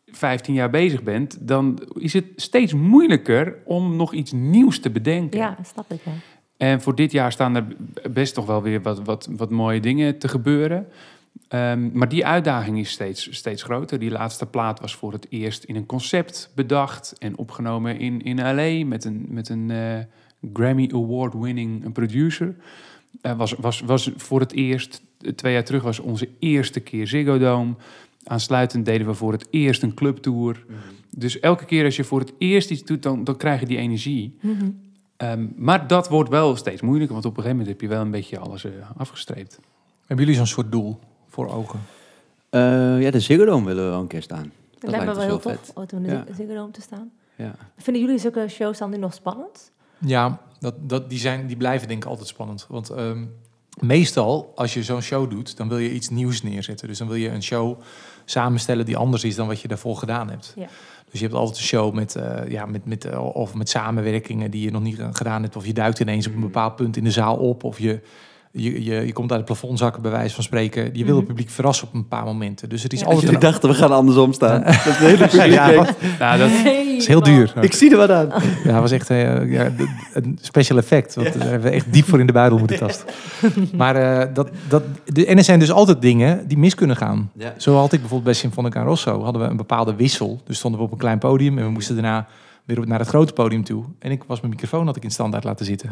15 0.05 0.53
jaar 0.53 0.69
bezig 0.69 1.03
bent, 1.03 1.47
dan 1.47 1.79
is 1.93 2.13
het 2.13 2.25
steeds 2.35 2.73
moeilijker 2.73 3.57
om 3.65 3.95
nog 3.95 4.13
iets 4.13 4.31
nieuws 4.31 4.79
te 4.79 4.89
bedenken. 4.89 5.39
Ja, 5.39 5.57
snap 5.63 5.91
ik. 5.91 6.01
En 6.57 6.81
voor 6.81 6.95
dit 6.95 7.11
jaar 7.11 7.31
staan 7.31 7.55
er 7.55 7.65
best 8.11 8.33
toch 8.33 8.45
wel 8.45 8.61
weer 8.61 8.81
wat, 8.81 9.01
wat, 9.03 9.29
wat 9.31 9.49
mooie 9.49 9.79
dingen 9.79 10.17
te 10.17 10.27
gebeuren. 10.27 10.87
Ehm, 11.53 11.89
maar 11.93 12.09
die 12.09 12.25
uitdaging 12.25 12.79
is 12.79 12.91
steeds, 12.91 13.35
steeds 13.35 13.63
groter. 13.63 13.99
Die 13.99 14.11
laatste 14.11 14.45
plaat 14.45 14.79
was 14.79 14.95
voor 14.95 15.11
het 15.11 15.25
eerst 15.29 15.63
in 15.63 15.75
een 15.75 15.85
concept 15.85 16.51
bedacht 16.55 17.15
en 17.19 17.37
opgenomen 17.37 17.99
in, 17.99 18.21
in 18.21 18.37
LA 18.37 18.85
met 18.85 19.05
een, 19.05 19.25
met 19.29 19.49
een 19.49 19.71
eh, 19.71 19.99
Grammy 20.53 20.89
Award-winning 20.93 21.91
producer. 21.91 22.55
Eh, 23.21 23.37
was, 23.37 23.53
was, 23.53 23.81
was 23.81 24.11
voor 24.15 24.39
het 24.39 24.53
eerst, 24.53 25.01
twee 25.35 25.53
jaar 25.53 25.63
terug 25.63 25.83
was 25.83 25.99
onze 25.99 26.29
eerste 26.39 26.79
keer 26.79 27.07
Ziggo 27.07 27.37
Dome. 27.37 27.73
Aansluitend 28.23 28.85
deden 28.85 29.07
we 29.07 29.13
voor 29.13 29.31
het 29.31 29.47
eerst 29.49 29.83
een 29.83 29.93
clubtour. 29.93 30.65
Dus 31.09 31.39
elke 31.39 31.65
keer 31.65 31.85
als 31.85 31.95
je 31.95 32.03
voor 32.03 32.19
het 32.19 32.33
eerst 32.37 32.69
iets 32.69 32.83
doet, 32.83 33.03
dan, 33.03 33.23
dan 33.23 33.37
krijg 33.37 33.59
je 33.59 33.65
die 33.65 33.77
energie. 33.77 34.37
Mhm. 34.41 34.69
Ehm, 35.17 35.47
maar 35.55 35.87
dat 35.87 36.09
wordt 36.09 36.29
wel 36.29 36.55
steeds 36.55 36.81
moeilijker, 36.81 37.13
want 37.13 37.25
op 37.25 37.37
een 37.37 37.43
gegeven 37.43 37.57
moment 37.57 37.81
heb 37.81 37.89
je 37.89 37.95
wel 37.95 38.05
een 38.05 38.11
beetje 38.11 38.39
alles 38.39 38.65
eh, 38.65 38.71
afgestreept. 38.97 39.59
Hebben 39.99 40.25
jullie 40.25 40.39
zo'n 40.39 40.47
soort 40.47 40.71
doel 40.71 40.99
voor 41.33 41.49
ogen? 41.53 41.79
eh, 42.49 43.01
ja, 43.01 43.11
de 43.11 43.19
Ziggo 43.19 43.45
Dome 43.45 43.65
willen 43.65 43.83
we 43.83 43.89
wel 43.89 43.99
een 43.99 44.07
keer 44.07 44.21
staan. 44.21 44.51
Dat 44.79 44.89
lijkt 44.91 45.05
me 45.05 45.13
wel 45.13 45.23
heel 45.23 45.39
tof 45.39 45.71
om 45.75 45.85
in 45.91 46.03
de 46.03 46.09
Ja. 46.09 46.25
Ziggo 46.35 46.53
Dome 46.53 46.71
te 46.71 46.81
staan. 46.81 47.11
Ja. 47.35 47.55
Vinden 47.77 48.03
jullie 48.03 48.17
zulke 48.17 48.47
shows 48.47 48.77
dan 48.77 48.89
nu 48.89 48.97
nog 48.97 49.13
spannend? 49.13 49.71
Ja, 49.97 50.41
dat, 50.59 50.73
dat, 50.79 51.09
die, 51.09 51.19
zijn, 51.19 51.47
die 51.47 51.57
blijven 51.57 51.87
denk 51.87 52.03
ik 52.03 52.09
altijd 52.09 52.27
spannend. 52.27 52.65
Want 52.69 52.89
ehm, 52.89 53.25
meestal, 53.79 54.51
als 54.55 54.73
je 54.73 54.83
zo'n 54.83 55.01
show 55.01 55.29
doet, 55.29 55.57
dan 55.57 55.69
wil 55.69 55.77
je 55.77 55.91
iets 55.91 56.09
nieuws 56.09 56.43
neerzetten. 56.43 56.87
Dus 56.87 56.97
dan 56.97 57.07
wil 57.07 57.15
je 57.17 57.29
een 57.29 57.43
show 57.43 57.79
samenstellen 58.25 58.85
die 58.85 58.97
anders 58.97 59.23
is 59.23 59.35
dan 59.35 59.47
wat 59.47 59.61
je 59.61 59.67
daarvoor 59.67 59.97
gedaan 59.97 60.29
hebt. 60.29 60.53
Ja. 60.55 60.67
Dus 61.11 61.19
je 61.19 61.27
hebt 61.27 61.37
altijd 61.37 61.57
een 61.57 61.63
show 61.63 61.93
met, 61.93 62.15
eh, 62.15 62.49
ja, 62.49 62.65
met, 62.65 62.85
met, 62.85 63.05
eh, 63.05 63.35
of 63.35 63.53
met 63.53 63.69
samenwerkingen 63.69 64.51
die 64.51 64.63
je 64.63 64.71
nog 64.71 64.81
niet 64.81 64.99
gedaan 65.11 65.41
hebt. 65.41 65.55
Of 65.55 65.65
je 65.65 65.73
duikt 65.73 65.99
ineens 65.99 66.27
op 66.27 66.33
een 66.33 66.39
bepaald 66.39 66.75
punt 66.75 66.97
in 66.97 67.03
de 67.03 67.11
zaal 67.11 67.35
op. 67.37 67.63
Of 67.63 67.79
je, 67.79 68.01
je, 68.55 68.83
je, 68.83 68.93
je 69.05 69.13
komt 69.13 69.29
uit 69.31 69.39
het 69.39 69.49
plafond 69.49 69.79
zakken, 69.79 70.01
bij 70.01 70.11
wijze 70.11 70.35
van 70.35 70.43
spreken. 70.43 70.83
Je 70.83 71.05
wil 71.05 71.15
het 71.15 71.15
Mhm. 71.15 71.25
publiek 71.25 71.49
verrassen 71.49 71.87
op 71.87 71.93
een 71.93 72.07
paar 72.07 72.23
momenten. 72.23 72.69
Dus 72.69 72.83
het 72.83 72.93
is 72.93 72.99
Ja. 72.99 73.05
altijd 73.05 73.23
Jullie 73.23 73.35
een... 73.37 73.41
dachten, 73.51 73.69
we 73.69 73.75
gaan 73.75 73.91
andersom 73.91 74.33
staan. 74.33 74.61
Dat 74.63 74.69
is 74.73 74.95
hele 74.95 75.17
publiek 75.27 75.51
Ja, 75.51 75.67
denkt, 75.67 75.93
Nou, 76.19 76.37
dat, 76.39 76.49
is 76.97 77.07
heel 77.07 77.19
man. 77.19 77.29
duur. 77.29 77.53
Ik 77.61 77.73
zie 77.73 77.91
er 77.91 77.97
wat 77.97 78.09
aan. 78.09 78.27
Ja, 78.63 78.71
dat 78.71 78.81
was 78.81 78.91
echt 78.91 79.09
eh, 79.09 79.31
een 80.13 80.37
special 80.41 80.77
effect. 80.77 81.15
Want 81.15 81.33
daar 81.33 81.41
hebben 81.49 81.69
we 81.69 81.75
echt 81.75 81.93
diep 81.93 82.05
voor 82.05 82.19
in 82.19 82.25
de 82.27 82.33
buidel 82.33 82.57
moeten 82.57 82.77
tasten. 82.77 83.07
Maar 83.75 83.95
eh, 83.95 84.33
dat, 84.33 84.49
dat, 84.67 84.83
de, 85.05 85.25
en 85.25 85.37
er 85.37 85.43
zijn 85.43 85.59
dus 85.59 85.71
altijd 85.71 86.01
dingen 86.01 86.47
die 86.47 86.57
mis 86.57 86.75
kunnen 86.75 86.95
gaan. 86.95 87.31
Ja. 87.37 87.53
Zo 87.57 87.75
had 87.75 87.85
ik 87.93 87.99
bijvoorbeeld 87.99 88.23
bij 88.23 88.33
Symfonica 88.33 88.81
Rosso 88.81 89.23
hadden 89.23 89.41
we 89.41 89.47
een 89.47 89.57
bepaalde 89.57 89.95
wissel. 89.95 90.41
Dus 90.45 90.57
stonden 90.57 90.79
we 90.79 90.85
op 90.85 90.91
een 90.91 90.97
klein 90.97 91.17
podium 91.19 91.57
en 91.57 91.63
we 91.63 91.69
moesten 91.71 91.95
daarna 91.95 92.27
weer 92.65 92.77
op- 92.79 92.85
naar 92.85 92.99
het 92.99 93.07
grote 93.07 93.33
podium 93.33 93.63
toe. 93.63 93.83
En 93.99 94.11
ik 94.11 94.23
was 94.27 94.39
mijn 94.39 94.51
microfoon 94.53 94.85
had 94.85 94.95
ik 94.95 95.03
in 95.03 95.11
standaard 95.11 95.43
laten 95.43 95.65
zitten. 95.65 95.91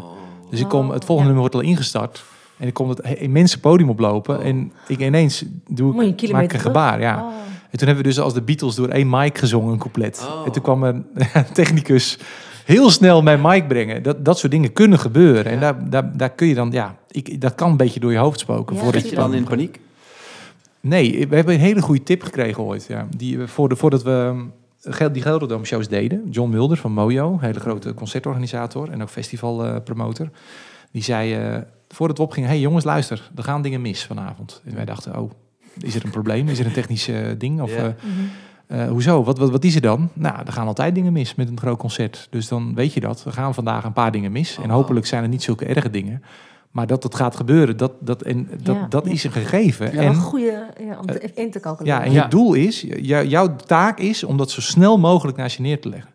Dus 0.50 0.60
ik 0.60 0.68
kom, 0.68 0.90
het 0.90 1.06
volgende 1.06 1.30
ja. 1.32 1.36
nummer 1.36 1.40
wordt 1.40 1.56
al 1.56 1.62
ingestart. 1.72 2.24
En 2.62 2.68
ik 2.68 2.74
kom 2.74 2.90
het 2.90 3.00
he- 3.04 3.14
immense 3.14 3.60
podium 3.60 3.90
oplopen. 3.90 4.42
En 4.42 4.72
ik 4.88 5.00
ineens 5.00 5.46
doe 5.70 6.04
ik, 6.06 6.32
maak 6.32 6.44
ik 6.44 6.54
een 6.54 6.60
gebaar. 6.60 7.00
Ja. 7.02 7.16
Oh. 7.24 7.30
En 7.70 7.78
toen 7.78 7.88
hebben 7.88 8.04
we 8.06 8.10
dus 8.10 8.20
als 8.20 8.34
de 8.34 8.42
Beatles 8.42 8.76
door 8.76 8.88
één 8.88 9.10
mic 9.10 9.38
gezongen, 9.38 9.72
een 9.74 9.80
couplet. 9.80 10.28
Oh. 10.30 10.46
En 10.46 10.52
toen 10.52 10.62
kwam 10.64 10.84
een 10.84 11.06
technicus 11.54 12.18
heel 12.66 12.90
snel 12.90 13.22
mijn 13.22 13.42
mic 13.42 13.68
brengen. 13.68 14.04
Dat, 14.04 14.26
dat 14.26 14.40
soort 14.40 14.52
dingen 14.52 14.74
kunnen 14.74 15.00
gebeuren. 15.00 15.46
En 15.46 15.60
daar, 15.60 15.90
daar, 15.90 16.18
daar 16.18 16.30
kun 16.30 16.48
je 16.48 16.54
dan, 16.56 16.72
ja, 16.72 16.96
ik, 17.12 17.42
dat 17.42 17.56
kan 17.56 17.70
een 17.72 17.78
beetje 17.78 18.00
door 18.00 18.12
je 18.12 18.18
hoofd 18.18 18.40
spoken. 18.40 18.76
Ja, 18.76 18.82
voordat 18.82 19.02
Zit 19.02 19.10
je 19.10 19.16
dan 19.16 19.34
in 19.34 19.44
paniek? 19.44 19.80
Nee, 20.80 21.28
we 21.28 21.36
hebben 21.36 21.54
een 21.54 21.60
hele 21.60 21.82
goede 21.82 22.04
tip 22.04 22.24
gekregen 22.24 22.64
ooit. 22.64 22.86
Ja. 22.90 23.08
Die, 23.18 23.38
we- 23.38 23.48
voor 23.48 23.70
de, 23.70 23.76
voordat 23.76 24.04
we 24.04 24.34
eh, 24.82 24.94
Gel- 24.94 25.12
die 25.12 25.22
Gelderdoom 25.22 25.66
shows 25.66 25.88
deden. 25.88 26.28
John 26.30 26.50
Mulder 26.50 26.78
van 26.78 26.92
Mojo, 26.92 27.32
een 27.34 27.40
hele 27.42 27.60
grote 27.60 27.94
concertorganisator 27.94 28.90
en 28.92 29.02
ook 29.02 29.10
festivalpromotor. 29.10 30.30
die 30.92 31.04
zei, 31.04 31.34
eh, 31.34 31.58
voordat 31.94 32.18
we 32.18 32.24
opgingen, 32.24 32.50
hey 32.50 32.60
jongens 32.60 32.84
luister, 32.84 33.32
er 33.36 33.44
gaan 33.44 33.62
dingen 33.62 33.82
mis 33.82 34.04
vanavond. 34.06 34.62
En 34.66 34.76
wij 34.76 34.86
dachten, 34.86 35.20
oh, 35.20 35.32
is 35.80 35.96
er 35.96 36.06
een 36.06 36.12
probleem? 36.12 36.48
Is 36.48 36.60
er 36.60 36.66
een 36.66 36.72
technisch 36.72 37.08
eh, 37.08 37.18
ding? 37.38 37.62
Of, 37.62 37.70
Ja. 37.76 37.78
eh, 37.78 37.84
Mhm. 37.84 38.82
eh, 38.82 38.88
hoezo? 38.90 39.24
Wat, 39.24 39.38
wat, 39.38 39.50
wat 39.52 39.64
is 39.64 39.76
er 39.76 39.82
dan? 39.82 40.10
Nou, 40.14 40.36
er 40.46 40.52
gaan 40.54 40.68
altijd 40.68 40.96
dingen 40.96 41.14
mis 41.14 41.36
met 41.36 41.50
een 41.50 41.60
groot 41.60 41.78
concert. 41.78 42.28
Dus 42.30 42.48
dan 42.48 42.76
weet 42.76 42.94
je 42.94 43.00
dat. 43.00 43.24
Er 43.26 43.34
gaan 43.34 43.54
vandaag 43.54 43.84
een 43.84 43.94
paar 43.94 44.12
dingen 44.12 44.32
mis. 44.32 44.58
En 44.58 44.64
Oh. 44.70 44.72
hopelijk 44.72 45.06
zijn 45.06 45.24
er 45.24 45.30
niet 45.30 45.44
zulke 45.44 45.66
erge 45.66 45.90
dingen. 45.90 46.24
Maar 46.72 46.88
dat 46.88 47.04
het 47.04 47.16
gaat 47.16 47.36
gebeuren, 47.36 47.78
dat, 47.78 47.92
dat, 48.00 48.22
en, 48.22 48.50
dat, 48.64 48.76
Ja, 48.76 48.86
dat 48.90 49.06
ja. 49.06 49.12
is 49.12 49.24
een 49.24 49.32
gegeven. 49.32 49.94
Ja, 49.94 50.02
en, 50.02 50.08
een 50.08 50.16
goede 50.16 50.66
ja, 50.80 50.98
om 51.00 51.06
te, 51.06 51.32
in 51.34 51.52
te 51.52 51.60
calculeren. 51.60 52.00
ja, 52.00 52.06
en 52.06 52.12
Ja. 52.12 52.24
je 52.24 52.30
doel 52.30 52.54
is, 52.54 52.82
jou- 52.82 53.26
jouw 53.28 53.56
taak 53.56 54.00
is 54.00 54.24
om 54.24 54.38
dat 54.38 54.52
zo 54.52 54.62
snel 54.62 54.98
mogelijk 55.00 55.38
naast 55.38 55.56
je 55.56 55.62
neer 55.62 55.82
te 55.82 55.90
leggen. 55.90 56.11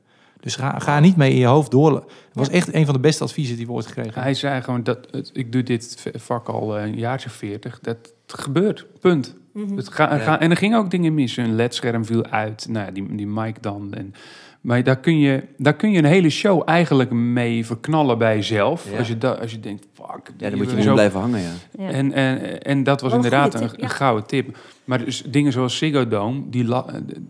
Dus 0.47 0.57
ga, 0.57 0.79
ga 0.79 1.01
niet 1.01 1.17
mee 1.17 1.31
in 1.31 1.39
je 1.39 1.47
hoofd 1.47 1.71
door. 1.71 1.91
Dat 1.93 2.05
was 2.33 2.49
echt 2.49 2.75
een 2.75 2.85
van 2.85 2.95
de 2.95 3.01
beste 3.01 3.25
adviezen 3.25 3.57
die 3.57 3.67
we 3.67 3.73
ooit 3.73 3.87
gekregen 3.87 4.23
hij 4.23 4.35
zei 4.35 4.63
gewoon 4.63 4.83
dat 4.83 4.99
ik 5.33 5.53
doe 5.53 5.63
dit 5.63 6.05
vak 6.15 6.49
al 6.49 6.79
een 6.79 6.95
jaartje 6.97 7.31
40. 7.31 7.79
Dat 7.81 7.97
gebeurt. 8.27 8.87
Punt. 9.01 9.35
Mhm. 9.53 9.77
Het 9.77 9.89
ga, 9.89 10.19
ga- 10.19 10.41
en 10.41 10.51
er 10.51 10.57
gingen 10.57 10.79
ook 10.79 10.91
dingen 10.91 11.15
mis. 11.15 11.37
Een 11.37 11.55
ledscherm 11.55 12.05
viel 12.05 12.27
uit. 12.27 12.67
Nou, 12.69 12.87
ja, 12.87 12.93
die, 12.93 13.17
die 13.17 13.27
mic 13.27 13.63
dan. 13.63 13.95
En, 13.95 14.15
maar 14.61 14.83
daar 14.83 14.97
kun, 14.99 15.19
je, 15.19 15.43
daar 15.57 15.75
kun 15.75 15.91
je 15.91 15.99
een 15.99 16.05
hele 16.05 16.31
show 16.31 16.63
eigenlijk 16.65 17.11
mee 17.11 17.67
verknallen 17.67 18.19
bij 18.19 18.35
jezelf. 18.37 18.91
Ja. 18.91 18.99
Als, 18.99 19.09
je 19.09 19.19
da, 19.19 19.31
als 19.31 19.51
je 19.51 19.61
denkt, 19.61 19.87
fuck. 19.95 20.33
Ja, 20.39 20.49
dan 20.51 20.59
moet 20.59 20.71
je 20.71 20.83
zo- 20.83 20.93
blijven 20.93 21.21
hangen, 21.21 21.41
ja. 21.41 21.53
Ja. 21.79 21.89
En, 21.91 22.13
en, 22.13 22.63
en 22.63 22.83
dat 22.83 23.01
was 23.01 23.13
inderdaad 23.13 23.55
een, 23.55 23.61
tip, 23.61 23.73
een 23.73 23.77
ja. 23.81 23.89
gouden 23.89 24.27
tip. 24.27 24.59
Maar 24.85 25.05
dus 25.05 25.23
dingen 25.23 25.53
zoals 25.53 25.77
Ziggo 25.79 26.09
Dome, 26.09 26.43
die 26.51 26.65
la- 26.65 26.87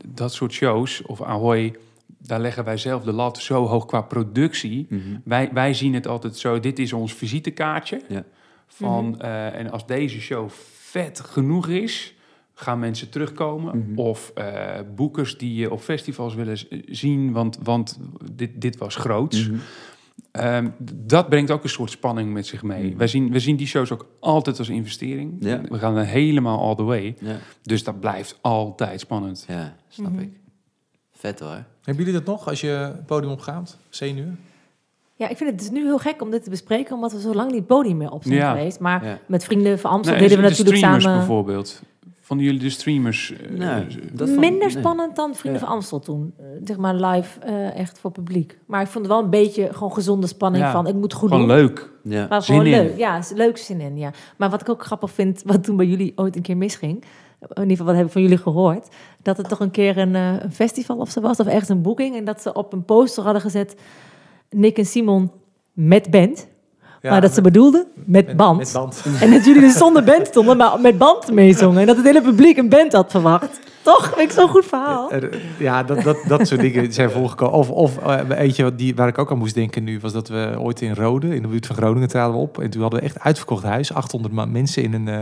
dat 0.06 0.32
soort 0.32 0.52
shows, 0.52 1.02
of 1.02 1.22
Ahoy, 1.22 1.74
daar 2.26 2.40
leggen 2.40 2.64
wij 2.64 2.76
zelf 2.76 3.02
de 3.04 3.12
lat 3.12 3.38
zo 3.38 3.66
hoog 3.66 3.86
qua 3.86 4.00
productie. 4.00 4.86
Mhm. 4.88 5.00
Wij, 5.24 5.50
wij 5.52 5.74
zien 5.74 5.94
het 5.94 6.06
altijd 6.06 6.36
zo, 6.36 6.60
dit 6.60 6.78
is 6.78 6.92
ons 6.92 7.12
visitekaartje. 7.14 8.00
Ja. 8.08 8.24
Van, 8.66 9.08
Mhm. 9.08 9.20
eh, 9.20 9.54
en 9.58 9.70
als 9.70 9.86
deze 9.86 10.20
show 10.20 10.48
vet 10.74 11.20
genoeg 11.20 11.68
is, 11.68 12.14
gaan 12.54 12.78
mensen 12.78 13.08
terugkomen. 13.10 13.78
Mhm. 13.78 13.98
Of 13.98 14.30
eh, 14.34 14.74
boekers 14.94 15.38
die 15.38 15.54
je 15.54 15.70
op 15.70 15.80
festivals 15.80 16.34
willen 16.34 16.58
zien, 16.86 17.32
want, 17.32 17.58
want 17.62 17.98
dit, 18.32 18.50
dit 18.60 18.76
was 18.76 18.94
groots. 18.96 19.50
Ehm, 20.30 20.68
dat 20.92 21.28
brengt 21.28 21.50
ook 21.50 21.62
een 21.62 21.68
soort 21.68 21.90
spanning 21.90 22.32
met 22.32 22.46
zich 22.46 22.62
mee. 22.62 22.90
Mm. 22.90 22.96
Wij, 22.98 23.06
zien, 23.06 23.30
we 23.32 23.38
zien 23.40 23.56
die 23.56 23.66
shows 23.66 23.92
ook 23.92 24.06
altijd 24.20 24.58
als 24.58 24.68
investering. 24.68 25.36
Ja. 25.40 25.60
We 25.68 25.78
gaan 25.78 25.96
er 25.96 26.04
helemaal 26.06 26.60
all 26.60 26.74
the 26.74 26.82
way. 26.82 27.14
Ja, 27.20 27.36
Dus 27.62 27.84
dat 27.84 28.00
blijft 28.00 28.38
altijd 28.40 29.00
spannend. 29.00 29.44
ja 29.48 29.76
snap 29.88 30.20
ik. 30.20 30.30
Vet 31.18 31.40
hoor. 31.40 31.62
Hebben 31.82 32.04
jullie 32.04 32.12
dat 32.12 32.24
nog 32.34 32.48
als 32.48 32.60
je 32.60 32.66
het 32.66 33.06
podium 33.06 33.32
opgaat? 33.32 33.76
Zenuwen? 33.88 34.40
Ja, 35.14 35.28
ik 35.28 35.36
vind 35.36 35.50
het 35.50 35.58
dus 35.58 35.70
nu 35.70 35.84
heel 35.84 35.98
gek 35.98 36.22
om 36.22 36.30
dit 36.30 36.44
te 36.44 36.50
bespreken, 36.50 36.94
omdat 36.94 37.12
we 37.12 37.20
zo 37.20 37.34
lang 37.34 37.50
niet 37.52 37.66
podium 37.66 37.96
meer 37.96 38.10
op 38.10 38.22
zijn 38.22 38.34
Ja. 38.34 38.50
geweest. 38.52 38.80
Maar 38.80 39.04
Ja. 39.04 39.18
met 39.26 39.44
vrienden 39.44 39.78
van 39.78 39.90
Amstel 39.90 40.12
Nee, 40.12 40.22
deden 40.22 40.36
we 40.36 40.42
de 40.42 40.48
natuurlijk 40.48 40.76
samen. 40.76 41.18
bijvoorbeeld. 41.18 41.82
Vonden 42.26 42.46
jullie 42.46 42.60
de 42.60 42.70
streamers... 42.70 43.32
eh, 43.32 43.76
eh, 43.78 43.86
dat 44.12 44.28
vond- 44.28 44.40
Minder 44.40 44.58
nee. 44.68 44.70
spannend 44.78 45.16
dan 45.16 45.34
Vrienden 45.34 45.60
Ja. 45.60 45.66
van 45.66 45.76
Amstel 45.76 45.98
toen. 46.00 46.34
Eh, 46.38 46.44
zeg 46.64 46.76
maar 46.76 46.94
live, 46.94 47.40
eh, 47.40 47.76
echt 47.78 47.98
voor 47.98 48.10
publiek. 48.10 48.58
Maar 48.66 48.80
ik 48.80 48.86
vond 48.86 49.04
het 49.04 49.14
wel 49.14 49.22
een 49.24 49.30
beetje 49.30 49.68
gewoon 49.72 49.92
gezonde 49.92 50.26
spanning 50.26 50.64
Ja. 50.64 50.72
van 50.72 50.86
ik 50.86 50.94
moet 50.94 51.12
goed 51.12 51.30
gewoon 51.30 51.48
doen. 51.48 51.56
leuk. 51.56 51.90
Ja. 52.02 52.26
Maar 52.28 52.42
Zin 52.42 52.56
gewoon 52.56 52.72
in. 52.72 52.82
leuk. 52.82 52.96
Ja, 52.98 53.20
leuk 53.34 53.56
zin 53.56 53.80
in. 53.80 53.96
Ja. 53.98 54.10
Maar 54.36 54.50
wat 54.50 54.60
ik 54.60 54.68
ook 54.68 54.84
grappig 54.84 55.10
vind, 55.10 55.42
wat 55.44 55.64
toen 55.64 55.76
bij 55.76 55.86
jullie 55.86 56.12
ooit 56.16 56.36
een 56.36 56.42
keer 56.42 56.56
misging. 56.56 57.04
In 57.40 57.48
ieder 57.62 57.68
geval, 57.70 57.86
wat 57.86 57.94
heb 57.96 58.06
ik 58.06 58.12
van 58.12 58.22
jullie 58.22 58.38
gehoord? 58.38 58.88
Dat 59.22 59.36
het 59.36 59.48
toch 59.48 59.60
een 59.60 59.70
keer 59.70 59.98
een, 59.98 60.14
eh, 60.14 60.32
een 60.42 60.52
festival 60.52 60.96
of 60.96 61.10
zo 61.10 61.20
was, 61.20 61.38
of 61.40 61.46
ergens 61.46 61.68
een 61.68 61.82
boeking. 61.82 62.16
En 62.16 62.24
dat 62.24 62.42
ze 62.42 62.52
op 62.52 62.72
een 62.72 62.84
poster 62.84 63.22
hadden 63.24 63.42
gezet, 63.42 63.76
Nick 64.50 64.78
en 64.78 64.86
Simon 64.86 65.30
met 65.72 66.10
band. 66.10 66.48
Maar 67.02 67.20
dat 67.20 67.34
ze 67.34 67.40
bedoelden 67.40 67.86
met, 68.04 68.36
band. 68.36 68.58
Met 68.58 68.72
band. 68.72 69.04
En 69.20 69.30
dat 69.30 69.44
jullie 69.44 69.60
dus 69.60 69.76
zonder 69.76 70.04
band 70.04 70.26
stonden, 70.26 70.56
maar 70.56 70.80
met 70.80 70.98
band 70.98 71.32
meezongen. 71.32 71.80
En 71.80 71.86
dat 71.86 71.96
het 71.96 72.04
hele 72.04 72.22
publiek 72.22 72.56
een 72.56 72.68
band 72.68 72.92
had 72.92 73.10
verwacht. 73.10 73.58
Toch? 73.82 74.06
Vind 74.16 74.20
ik 74.20 74.30
zo'n 74.30 74.48
goed 74.48 74.64
verhaal. 74.64 75.12
Er- 75.12 75.38
Ja, 75.58 75.82
dat, 75.82 76.02
dat, 76.02 76.16
dat 76.28 76.46
soort 76.46 76.60
dingen 76.60 76.92
zijn 76.92 77.10
voorgekomen. 77.10 77.54
Of, 77.54 77.70
of 77.70 77.98
eh, 77.98 78.38
eentje 78.38 78.62
wat 78.62 78.78
die, 78.78 78.94
waar 78.94 79.08
ik 79.08 79.18
ook 79.18 79.30
aan 79.30 79.38
moest 79.38 79.54
denken 79.54 79.84
nu, 79.84 79.98
was 80.00 80.12
dat 80.12 80.28
we 80.28 80.54
ooit 80.58 80.80
in 80.80 80.94
Rode, 80.94 81.34
in 81.34 81.42
de 81.42 81.48
buurt 81.48 81.66
van 81.66 81.76
Groningen, 81.76 82.08
traden 82.08 82.34
we 82.34 82.40
op. 82.40 82.60
En 82.60 82.70
toen 82.70 82.80
hadden 82.82 83.00
we 83.00 83.04
echt 83.06 83.20
uitverkocht 83.20 83.62
huis. 83.64 83.92
800 83.92 84.34
ma- 84.34 84.44
mensen 84.44 84.82
in 84.82 84.92
een, 84.92 85.08
eh, 85.08 85.16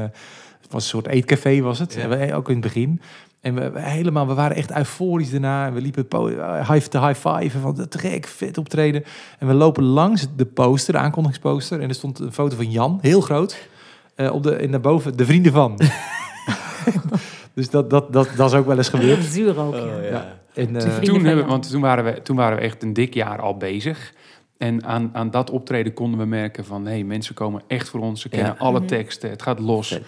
was 0.70 0.82
een 0.82 0.88
soort 0.88 1.06
eetcafé 1.06 1.60
was 1.60 1.78
het. 1.78 1.94
Ja. 2.08 2.34
Ook 2.34 2.46
in 2.48 2.54
het 2.54 2.62
begin. 2.64 3.00
En 3.44 3.54
we, 3.54 3.70
we 3.70 3.80
helemaal, 3.80 4.26
we 4.26 4.34
waren 4.34 4.56
echt 4.56 4.76
euforisch 4.76 5.30
daarna. 5.30 5.66
En 5.66 5.74
we 5.74 5.80
liepen 5.80 6.06
eh, 6.08 6.70
high 6.70 6.86
te 6.86 6.98
high 7.06 7.28
five. 7.28 7.58
Van 7.58 7.88
te 7.88 7.98
gek, 7.98 8.26
vet 8.26 8.58
optreden. 8.58 9.04
En 9.38 9.46
we 9.46 9.54
lopen 9.54 9.82
langs 9.84 10.26
de 10.36 10.44
poster, 10.46 10.92
de 10.92 10.98
aankondigingsposter. 10.98 11.80
En 11.80 11.88
er 11.88 11.94
stond 11.94 12.18
een 12.18 12.32
foto 12.32 12.56
van 12.56 12.70
Jan, 12.70 12.98
heel 13.02 13.20
groot. 13.20 13.68
eh, 14.14 14.32
op 14.32 14.42
de, 14.42 14.54
en 14.56 14.70
daarboven, 14.70 15.16
de 15.16 15.24
vrienden 15.24 15.52
van. 15.52 15.78
dus 17.54 17.70
dat, 17.70 17.90
dat, 17.90 18.12
dat, 18.12 18.28
dat 18.36 18.52
is 18.52 18.58
ook 18.58 18.66
wel 18.66 18.76
eens 18.76 18.88
gebeurd. 18.88 19.24
Zuur 19.24 19.58
ook, 19.60 19.74
ja. 19.74 19.80
Oh, 19.80 20.02
ja. 20.02 20.08
Ja. 20.10 20.38
En, 20.54 20.76
eh, 20.76 20.98
Toen, 20.98 21.24
hebben, 21.24 21.46
want 21.46 21.70
toen 21.70 21.80
waren, 21.80 22.04
we, 22.04 22.22
toen 22.22 22.36
waren 22.36 22.56
we 22.56 22.62
echt 22.62 22.82
een 22.82 22.92
dik 22.92 23.14
jaar 23.14 23.40
al 23.40 23.56
bezig. 23.56 24.12
En 24.58 24.84
aan, 24.84 25.10
aan 25.12 25.30
dat 25.30 25.50
optreden 25.50 25.92
konden 25.94 26.20
we 26.20 26.26
merken 26.26 26.64
van... 26.64 26.84
hé, 26.84 26.90
hey, 26.92 27.04
mensen 27.04 27.34
komen 27.34 27.62
echt 27.66 27.88
voor 27.88 28.00
ons. 28.00 28.20
Ze 28.20 28.28
kennen 28.28 28.52
Ja. 28.58 28.64
alle 28.64 28.78
Mhm. 28.78 28.88
teksten. 28.88 29.30
Het 29.30 29.42
gaat 29.42 29.58
los. 29.58 29.88
Vet. 29.88 30.02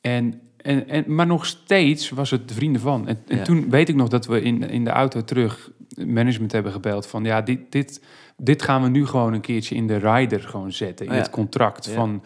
En, 0.00 0.40
en, 0.62 0.88
en, 0.88 1.14
maar 1.14 1.26
nog 1.26 1.46
steeds 1.46 2.10
was 2.10 2.30
het 2.30 2.48
de 2.48 2.54
vrienden 2.54 2.80
van. 2.80 3.08
En, 3.08 3.18
en 3.28 3.36
Ja. 3.36 3.42
toen 3.44 3.70
weet 3.70 3.88
ik 3.88 3.94
nog 3.94 4.08
dat 4.08 4.26
we 4.26 4.42
in, 4.42 4.62
in 4.70 4.84
de 4.84 4.90
auto 4.90 5.24
terug 5.24 5.70
management 6.06 6.52
hebben 6.52 6.72
gebeld 6.72 7.06
van 7.06 7.24
ja, 7.24 7.40
dit, 7.42 7.60
dit, 7.68 8.02
dit 8.36 8.62
gaan 8.62 8.82
we 8.82 8.88
nu 8.88 9.06
gewoon 9.06 9.32
een 9.32 9.40
keertje 9.40 9.74
in 9.74 9.86
de 9.86 9.96
rider 9.96 10.40
gewoon 10.40 10.72
zetten. 10.72 11.04
In 11.06 11.10
Oh 11.12 11.16
ja. 11.18 11.22
het 11.22 11.32
contract 11.32 11.84
Ja. 11.86 11.92
van 11.92 12.22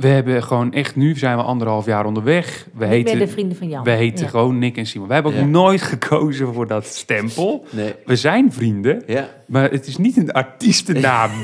we 0.00 0.08
hebben 0.08 0.42
gewoon 0.42 0.72
echt 0.72 0.96
nu 0.96 1.16
zijn 1.16 1.36
we 1.36 1.42
anderhalf 1.42 1.86
jaar 1.86 2.06
onderweg. 2.06 2.66
We 2.74 2.84
Niet 2.86 2.94
heten, 2.94 3.18
de 3.18 3.28
vrienden 3.28 3.56
van 3.56 3.68
Jan. 3.68 3.84
we 3.84 3.90
heten 3.90 4.24
Ja. 4.24 4.30
gewoon 4.30 4.58
Nick 4.58 4.76
en 4.76 4.86
Simon. 4.86 5.06
Wij 5.06 5.16
hebben 5.16 5.34
ook 5.34 5.38
Ja. 5.40 5.44
nooit 5.46 5.82
gekozen 5.82 6.54
voor 6.54 6.66
dat 6.66 6.86
stempel. 6.86 7.64
Nee. 7.70 7.94
We 8.04 8.16
zijn 8.16 8.52
vrienden, 8.52 9.02
Ja. 9.06 9.28
maar 9.46 9.70
het 9.70 9.86
is 9.86 9.96
niet 9.96 10.16
een 10.16 10.32
artiestennaam. 10.32 11.30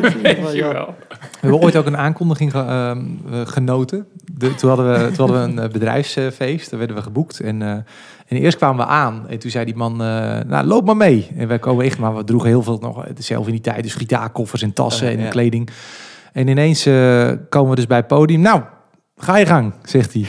Nee. 0.00 0.20
Weet 0.42 0.52
je 0.54 0.62
wel. 0.62 0.94
We 1.08 1.16
hebben 1.40 1.60
ooit 1.60 1.76
ook 1.76 1.86
een 1.86 1.96
aankondiging 1.96 2.50
ge- 2.50 2.58
ehm, 2.58 2.98
eh, 3.32 3.40
genoten. 3.44 4.06
De, 4.32 4.54
toen, 4.54 4.68
hadden 4.68 4.92
we, 4.92 5.06
toen 5.06 5.16
hadden 5.28 5.42
we 5.54 5.60
een 5.60 5.66
eh, 5.66 5.72
bedrijfsfeest, 5.72 6.70
daar 6.70 6.78
werden 6.78 6.96
we 6.96 7.02
geboekt. 7.02 7.40
En, 7.40 7.62
eh, 7.62 7.68
en 7.70 7.84
eerst 8.36 8.56
kwamen 8.56 8.86
we 8.86 8.92
aan 8.92 9.24
en 9.28 9.38
toen 9.38 9.50
zei 9.50 9.64
die 9.64 9.76
man, 9.76 9.92
eh, 10.02 10.38
nou 10.46 10.66
loop 10.66 10.86
maar 10.86 10.96
mee. 10.96 11.28
En 11.36 11.48
wij 11.48 11.58
komen 11.58 11.84
echt, 11.84 11.98
maar 11.98 12.16
we 12.16 12.24
droegen 12.24 12.48
heel 12.48 12.62
veel 12.62 12.78
nog, 12.80 13.06
zelf 13.18 13.46
in 13.46 13.52
die 13.52 13.60
tijd, 13.60 13.82
dus 13.82 13.94
gitaarkoffers 13.94 14.62
en 14.62 14.72
tassen 14.72 15.06
Uh, 15.06 15.12
en 15.12 15.20
ja. 15.24 15.28
kleding. 15.28 15.68
En 16.32 16.48
ineens 16.48 16.86
eh, 16.86 17.30
komen 17.48 17.70
we 17.70 17.76
dus 17.76 17.86
bij 17.86 17.96
het 17.96 18.06
podium. 18.06 18.40
Nou, 18.40 18.60
ga 19.16 19.36
je 19.36 19.46
gang, 19.46 19.72
zegt 19.82 20.12
hij. 20.12 20.26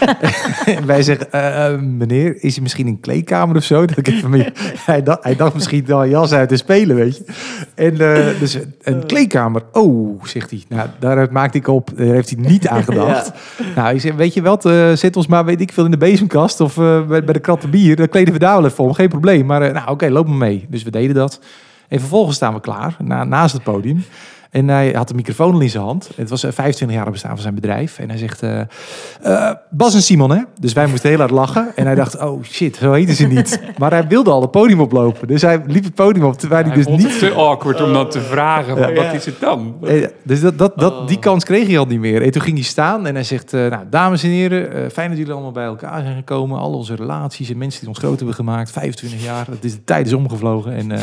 wij 0.86 1.02
zeggen, 1.02 1.32
eh, 1.32 1.66
eh, 1.66 1.80
meneer, 1.80 2.42
is 2.42 2.54
hij 2.54 2.62
misschien 2.62 2.86
in 2.86 2.92
een 2.92 3.00
kleedkamer 3.00 3.56
of 3.56 3.64
zo? 3.64 3.84
Dat 3.84 3.96
ik 3.96 4.08
even 4.08 4.30
mee, 4.30 4.52
hij, 4.84 5.02
dacht, 5.02 5.24
hij 5.24 5.36
dacht 5.36 5.54
misschien 5.54 5.86
wel 5.86 6.06
jas 6.06 6.32
uit 6.32 6.48
te 6.48 6.56
spelen, 6.56 6.96
weet 6.96 7.16
je. 7.16 7.24
En 7.74 7.96
dus 8.38 8.58
een 8.82 9.06
kleedkamer. 9.06 9.62
Oh, 9.72 10.24
zegt 10.24 10.50
hij. 10.50 10.64
Nou, 10.68 10.88
daar 10.98 11.28
maakte 11.32 11.58
ik 11.58 11.68
op. 11.68 11.90
Daar 11.96 12.06
heeft 12.06 12.30
hij 12.30 12.40
niet 12.48 12.68
aan 12.68 12.84
gedacht. 12.84 13.32
Nou, 13.74 13.94
ik 13.94 14.00
zeg, 14.00 14.14
weet 14.14 14.34
je 14.34 14.42
wat? 14.42 14.62
zet 14.94 15.16
ons 15.16 15.26
maar, 15.26 15.44
weet 15.44 15.60
ik 15.60 15.72
veel, 15.72 15.84
in 15.84 15.90
de 15.90 15.96
bezemkast 15.96 16.60
of 16.60 16.74
bij, 16.74 17.24
bij 17.24 17.32
de 17.32 17.38
kratten 17.38 17.70
bier. 17.70 17.96
Dan 17.96 18.08
kleden 18.08 18.32
we 18.32 18.38
daar 18.38 18.56
wel 18.56 18.70
even 18.70 18.84
om. 18.84 18.92
Geen 18.92 19.08
probleem. 19.08 19.46
Maar 19.46 19.72
nou, 19.72 19.90
oké, 19.90 20.08
loop 20.08 20.26
maar 20.26 20.36
mee. 20.36 20.66
Dus 20.68 20.82
we 20.82 20.90
deden 20.90 21.14
dat. 21.14 21.40
En 21.88 22.00
vervolgens 22.00 22.36
staan 22.36 22.54
we 22.54 22.60
klaar, 22.60 22.96
na, 22.98 23.24
naast 23.24 23.54
het 23.54 23.62
podium. 23.62 24.04
En 24.56 24.68
hij 24.68 24.90
had 24.90 25.08
de 25.08 25.14
microfoon 25.14 25.54
al 25.54 25.60
in 25.60 25.70
zijn 25.70 25.82
hand. 25.84 26.10
Het 26.16 26.30
was 26.30 26.44
eh, 26.44 26.52
25 26.52 26.96
jaar 26.96 27.10
bestaan 27.10 27.30
van 27.30 27.40
zijn 27.40 27.54
bedrijf. 27.54 27.98
En 27.98 28.08
hij 28.08 28.18
zegt, 28.18 28.42
eh, 28.42 28.60
eh, 29.22 29.54
Bas 29.70 29.94
en 29.94 30.02
Simon, 30.02 30.30
hè? 30.30 30.42
Dus 30.60 30.72
wij 30.72 30.86
moesten 30.86 31.08
heel 31.10 31.18
hard 31.18 31.30
lachen. 31.30 31.68
En 31.76 31.86
hij 31.86 31.94
dacht, 31.94 32.18
oh 32.20 32.42
shit, 32.42 32.76
zo 32.76 32.92
heten 32.92 33.14
ze 33.14 33.26
niet. 33.26 33.60
Maar 33.78 33.90
hij 33.90 34.06
wilde 34.06 34.30
al 34.30 34.40
het 34.40 34.50
podium 34.50 34.80
oplopen. 34.80 35.28
Dus 35.28 35.42
hij 35.42 35.62
liep 35.66 35.84
het 35.84 35.94
podium 35.94 36.24
op, 36.24 36.38
terwijl 36.38 36.60
hij, 36.64 36.72
Hij 36.72 36.82
dus 36.82 36.86
vond 36.92 37.02
niet... 37.02 37.20
het 37.20 37.30
te 37.32 37.34
awkward 37.34 37.82
om 37.82 37.92
dat 37.92 38.10
te 38.10 38.20
vragen. 38.20 38.76
Ja. 38.76 38.92
Wat 39.02 39.14
is 39.14 39.26
het 39.26 39.40
dan? 39.40 39.76
Eh, 39.82 40.06
Dus 40.22 40.40
dat, 40.40 40.58
dat, 40.58 40.72
dat, 40.76 40.92
Oh. 40.92 41.06
die 41.06 41.18
kans 41.18 41.44
kreeg 41.44 41.66
hij 41.66 41.78
al 41.78 41.86
niet 41.86 42.00
meer. 42.00 42.22
En 42.22 42.30
toen 42.30 42.42
ging 42.42 42.56
hij 42.56 42.66
staan 42.66 43.06
en 43.06 43.14
hij 43.14 43.24
zegt... 43.24 43.52
eh, 43.52 43.60
nou, 43.66 43.84
dames 43.90 44.22
en 44.22 44.30
heren, 44.30 44.72
eh, 44.72 44.90
fijn 44.92 45.08
dat 45.08 45.18
jullie 45.18 45.32
allemaal 45.32 45.52
bij 45.52 45.64
elkaar 45.64 46.02
zijn 46.02 46.16
gekomen. 46.16 46.58
Al 46.58 46.72
onze 46.72 46.94
relaties 46.94 47.50
en 47.50 47.58
mensen 47.58 47.80
die 47.80 47.88
ons 47.88 47.98
groot 47.98 48.16
hebben 48.16 48.34
gemaakt. 48.34 48.70
25 48.70 49.24
jaar, 49.24 49.46
het 49.50 49.64
is, 49.64 49.72
de 49.72 49.84
tijd 49.84 50.06
is 50.06 50.12
omgevlogen. 50.12 50.72
En 50.72 50.90
eh, 50.92 51.00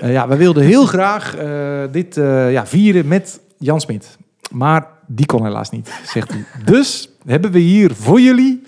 eh, 0.00 0.12
ja, 0.12 0.28
wij 0.28 0.36
wilden 0.36 0.62
heel 0.62 0.86
graag 0.86 1.36
eh, 1.36 1.48
dit 1.90 2.16
eh, 2.16 2.52
ja, 2.52 2.66
vieren 2.68 3.08
met 3.08 3.40
Jan 3.58 3.80
Smit. 3.80 4.16
Maar 4.50 4.86
die 5.06 5.26
kon 5.26 5.44
helaas 5.44 5.70
niet, 5.70 6.00
zegt 6.04 6.30
hij. 6.30 6.44
Dus 6.72 7.08
hebben 7.26 7.50
we 7.50 7.58
hier 7.58 7.94
voor 7.94 8.20
jullie 8.20 8.62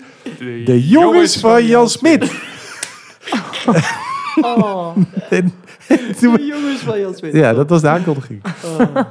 de 0.65 0.87
jongens 0.87 1.37
van 1.37 1.65
Jan 1.65 1.89
Smit. 1.89 2.31
Oh. 4.41 4.95
En, 5.29 5.53
en 5.87 6.15
toen- 6.19 6.45
jongens 6.45 6.79
van 6.81 6.99
Jan 6.99 7.13
Smit. 7.15 7.33
ja, 7.33 7.53
dat 7.53 7.69
was 7.69 7.81
de 7.81 7.87
aankondiging. 7.87 8.41
Oh. 8.65 8.95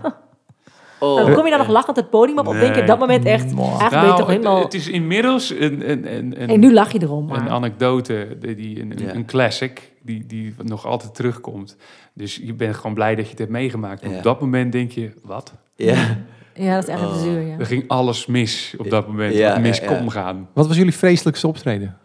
Dan 1.00 1.34
kom 1.34 1.44
je 1.44 1.50
dan 1.50 1.58
nog 1.58 1.68
lachend 1.68 1.96
het 1.96 2.10
podium 2.10 2.38
op? 2.38 2.46
Of 2.46 2.58
denk 2.58 2.74
je 2.74 2.80
op 2.80 2.86
dat 2.86 2.98
moment 2.98 3.24
echt, 3.24 3.42
eigenlijk 3.42 3.90
ben 3.90 4.00
je 4.00 4.06
Nou, 4.06 4.16
toch 4.18 4.26
helemaal... 4.28 4.62
het 4.62 4.74
is 4.74 4.88
inmiddels 4.88 5.50
een, 5.50 5.90
een, 5.90 6.14
een, 6.16 6.42
een, 6.42 6.48
En 6.48 6.60
nu 6.60 6.72
lach 6.72 6.92
je 6.92 7.02
erom, 7.02 7.26
maar... 7.26 7.40
een 7.40 7.48
anekdote, 7.48 8.36
die, 8.40 8.86
Ja. 8.96 9.14
een 9.14 9.24
classic, 9.26 9.89
die, 10.02 10.26
die 10.26 10.54
nog 10.62 10.86
altijd 10.86 11.14
terugkomt. 11.14 11.76
Dus 12.12 12.36
je 12.42 12.54
bent 12.54 12.74
gewoon 12.76 12.94
blij 12.94 13.14
dat 13.14 13.24
je 13.24 13.30
het 13.30 13.38
hebt 13.38 13.50
meegemaakt. 13.50 14.02
Ja. 14.02 14.16
Op 14.16 14.22
dat 14.22 14.40
moment 14.40 14.72
denk 14.72 14.90
je, 14.90 15.12
wat? 15.22 15.54
Ja. 15.74 16.16
Ja, 16.54 16.74
dat 16.74 16.88
is 16.88 16.94
echt 16.94 17.02
Oh. 17.02 17.20
zuur, 17.22 17.40
ja. 17.40 17.58
Er 17.58 17.66
ging 17.66 17.84
alles 17.88 18.26
mis 18.26 18.74
op 18.78 18.90
dat 18.90 19.06
moment. 19.06 19.34
Ja, 19.34 19.52
wat 19.52 19.60
mis 19.60 19.78
ja, 19.78 19.90
ja. 19.90 19.96
kon 19.98 20.10
gaan. 20.10 20.48
Wat 20.52 20.66
was 20.66 20.76
jullie 20.76 20.94
vreselijkste 20.94 21.46
optreden? 21.48 21.96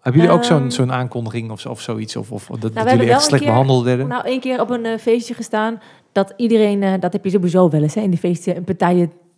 Hebben 0.00 0.20
jullie 0.20 0.36
ook 0.36 0.44
zo'n 0.44 0.60
Ehm, 0.60 0.70
zo'n 0.70 0.92
aankondiging 0.92 1.50
of, 1.50 1.60
zo- 1.60 1.68
of 1.70 1.80
zoiets? 1.80 2.16
Of, 2.16 2.30
of 2.32 2.46
dat, 2.46 2.60
dat 2.60 2.74
hebben 2.74 2.96
jullie 2.96 3.10
echt 3.10 3.22
slecht 3.22 3.42
keer- 3.42 3.50
behandeld 3.50 3.84
werden? 3.84 4.06
Nou, 4.08 4.24
één 4.24 4.40
keer 4.40 4.60
op 4.60 4.70
een 4.70 4.84
eh, 4.84 4.98
feestje 4.98 5.34
gestaan, 5.34 5.80
dat 6.12 6.32
iedereen, 6.36 6.82
eh, 6.82 6.92
dat 7.00 7.12
heb 7.12 7.24
je 7.24 7.30
sowieso 7.30 7.70
wel 7.70 7.82
eens, 7.82 7.94
hè, 7.94 8.00
in 8.00 8.10
die 8.10 8.18
feestje, 8.18 8.56
een 8.56 8.64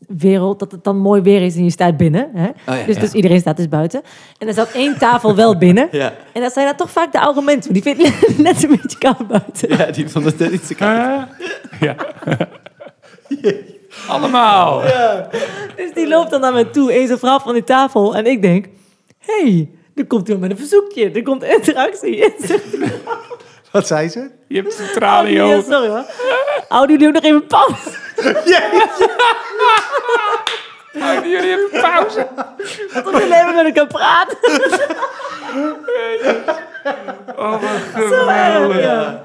partijenwereld, 0.07 0.59
dat 0.59 0.73
het 0.73 0.85
dan 0.85 0.99
mooi 0.99 1.23
weer 1.23 1.43
is 1.43 1.57
en 1.57 1.65
je 1.65 1.71
staat 1.71 1.97
binnen. 1.97 2.31
Hè? 2.35 2.47
Oh 2.47 2.55
ja, 2.79 2.85
dus, 2.85 2.95
ja. 2.95 3.01
dus 3.01 3.13
iedereen 3.13 3.41
staat 3.41 3.57
dus 3.57 3.69
buiten. 3.69 4.03
En 4.39 4.49
er 4.49 4.55
zat 4.55 4.71
één 4.71 4.99
tafel 4.99 5.37
wel 5.37 5.59
binnen. 5.59 5.89
Ja. 5.91 6.13
En 6.33 6.43
dat 6.43 6.53
zijn 6.53 6.67
dan 6.67 6.77
toch 6.77 6.91
vaak 6.91 7.13
de 7.13 7.21
oude 7.21 7.43
mensen, 7.43 7.73
die 7.73 7.83
vinden 7.83 8.07
het 8.07 8.39
net 8.49 8.63
een 8.63 8.69
beetje 8.69 8.99
koud 8.99 9.29
buiten. 9.29 9.69
ja, 9.69 9.91
die 9.91 10.09
vond 10.09 10.25
het 10.25 10.39
net 10.39 10.53
iets 10.53 10.67
te 10.67 10.75
koud. 10.75 11.27
ja. 11.81 11.97
Allemaal. 14.09 14.83
Dus 15.77 15.93
die 15.95 16.09
loopt 16.09 16.31
dan 16.31 16.41
naar 16.41 16.53
me 16.53 16.71
toe, 16.71 16.93
eens 16.93 17.11
een 17.11 17.19
vrouw 17.19 17.39
van 17.39 17.53
die 17.53 17.65
tafel. 17.65 18.17
En 18.17 18.27
ik 18.27 18.43
denk, 18.43 18.67
hé, 19.19 19.43
hey, 19.43 19.71
er 19.95 20.07
komt 20.07 20.29
iemand 20.29 20.49
met 20.49 20.51
een 20.51 20.67
verzoekje, 20.67 21.11
er 21.11 21.23
komt 21.23 21.43
interactie. 21.43 22.25
Wat 23.73 23.87
zei 23.87 24.09
ze? 24.09 24.31
Je 24.49 24.57
hebt 24.57 24.79
een 25.01 25.33
ja, 25.33 25.43
ogen. 25.43 25.63
sorry 25.63 25.89
hoor. 25.89 26.05
Houden 26.69 26.99
jullie 26.99 27.17
ook 27.17 27.23
nog 27.23 27.33
even 27.33 27.47
Oh, 30.95 31.25
Jullie 31.25 31.51
hebben 31.51 31.81
pauze. 31.81 32.27
Tot 33.05 33.13
jullie 33.19 33.35
even 33.35 33.55
met 33.55 33.65
elkaar 33.65 33.87
praten. 33.87 34.39
Oh, 37.37 37.51
wat 37.51 38.05
Zo 38.09 38.27
erg, 38.27 38.81
ja. 38.81 39.25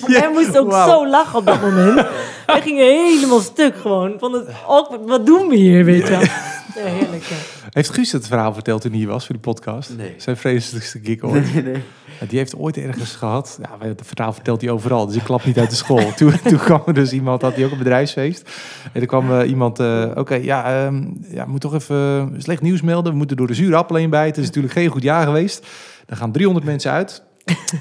Hij 0.00 0.30
moest 0.32 0.58
ook 0.58 0.72
zo 0.72 1.08
lachen 1.08 1.38
op 1.38 1.46
dat 1.46 1.60
moment. 1.60 2.06
Hij 2.46 2.60
ging 2.60 2.78
helemaal 2.78 3.40
stuk 3.40 3.76
gewoon. 3.76 4.16
Van 4.18 4.32
het, 4.32 4.48
awkward, 4.66 5.00
wat 5.04 5.26
doen 5.26 5.48
we 5.48 5.56
hier, 5.56 5.84
weet 5.84 6.02
je 6.02 6.10
wel. 6.10 6.20
Ja, 6.20 6.90
heerlijk. 6.90 7.22
Ja. 7.24 7.36
Heeft 7.70 7.90
Guus 7.90 8.12
het 8.12 8.26
verhaal 8.26 8.54
verteld 8.54 8.80
toen 8.80 8.90
hij 8.90 9.00
hier 9.00 9.08
was 9.08 9.26
voor 9.26 9.34
die 9.34 9.44
podcast? 9.44 9.90
Nee. 9.96 10.14
Zijn 10.18 10.36
vreselijkste 10.36 11.00
gig 11.02 11.22
ooit. 11.22 11.54
Nee, 11.54 11.62
nee. 11.62 11.82
Die 12.28 12.38
heeft 12.38 12.56
ooit 12.56 12.76
ergens 12.76 13.14
gehad. 13.14 13.58
Ja, 13.62 13.86
het 13.86 14.00
verhaal 14.04 14.32
vertelt 14.32 14.60
hij 14.60 14.70
overal, 14.70 15.06
dus 15.06 15.16
ik 15.16 15.22
klap 15.22 15.44
niet 15.44 15.58
uit 15.58 15.70
de 15.70 15.76
school. 15.76 16.12
toen, 16.16 16.40
toen 16.42 16.58
kwam 16.58 16.82
er 16.86 16.94
dus 16.94 17.12
iemand, 17.12 17.42
had 17.42 17.54
hij 17.54 17.64
ook 17.64 17.70
een 17.70 17.78
bedrijfsfeest. 17.78 18.50
En 18.92 19.00
er 19.00 19.06
kwam 19.06 19.40
eh, 19.40 19.48
iemand, 19.48 19.78
eh, 19.78 20.10
oké, 20.14 20.34
ja, 20.34 20.84
ehm 20.84 21.04
ja, 21.28 21.44
moet 21.44 21.60
toch 21.60 21.74
even 21.74 22.34
slecht 22.38 22.62
nieuws 22.62 22.82
melden. 22.82 23.12
We 23.12 23.18
moeten 23.18 23.36
door 23.36 23.46
de 23.46 23.54
zure 23.54 23.76
appel 23.76 23.96
heen 23.96 24.10
bijten. 24.10 24.42
Het 24.42 24.42
is 24.42 24.46
natuurlijk 24.46 24.74
geen 24.74 24.88
goed 24.88 25.02
jaar 25.02 25.26
geweest. 25.26 25.66
Er 26.06 26.16
gaan 26.16 26.32
300 26.32 26.66
mensen 26.66 26.90
uit. 26.90 27.22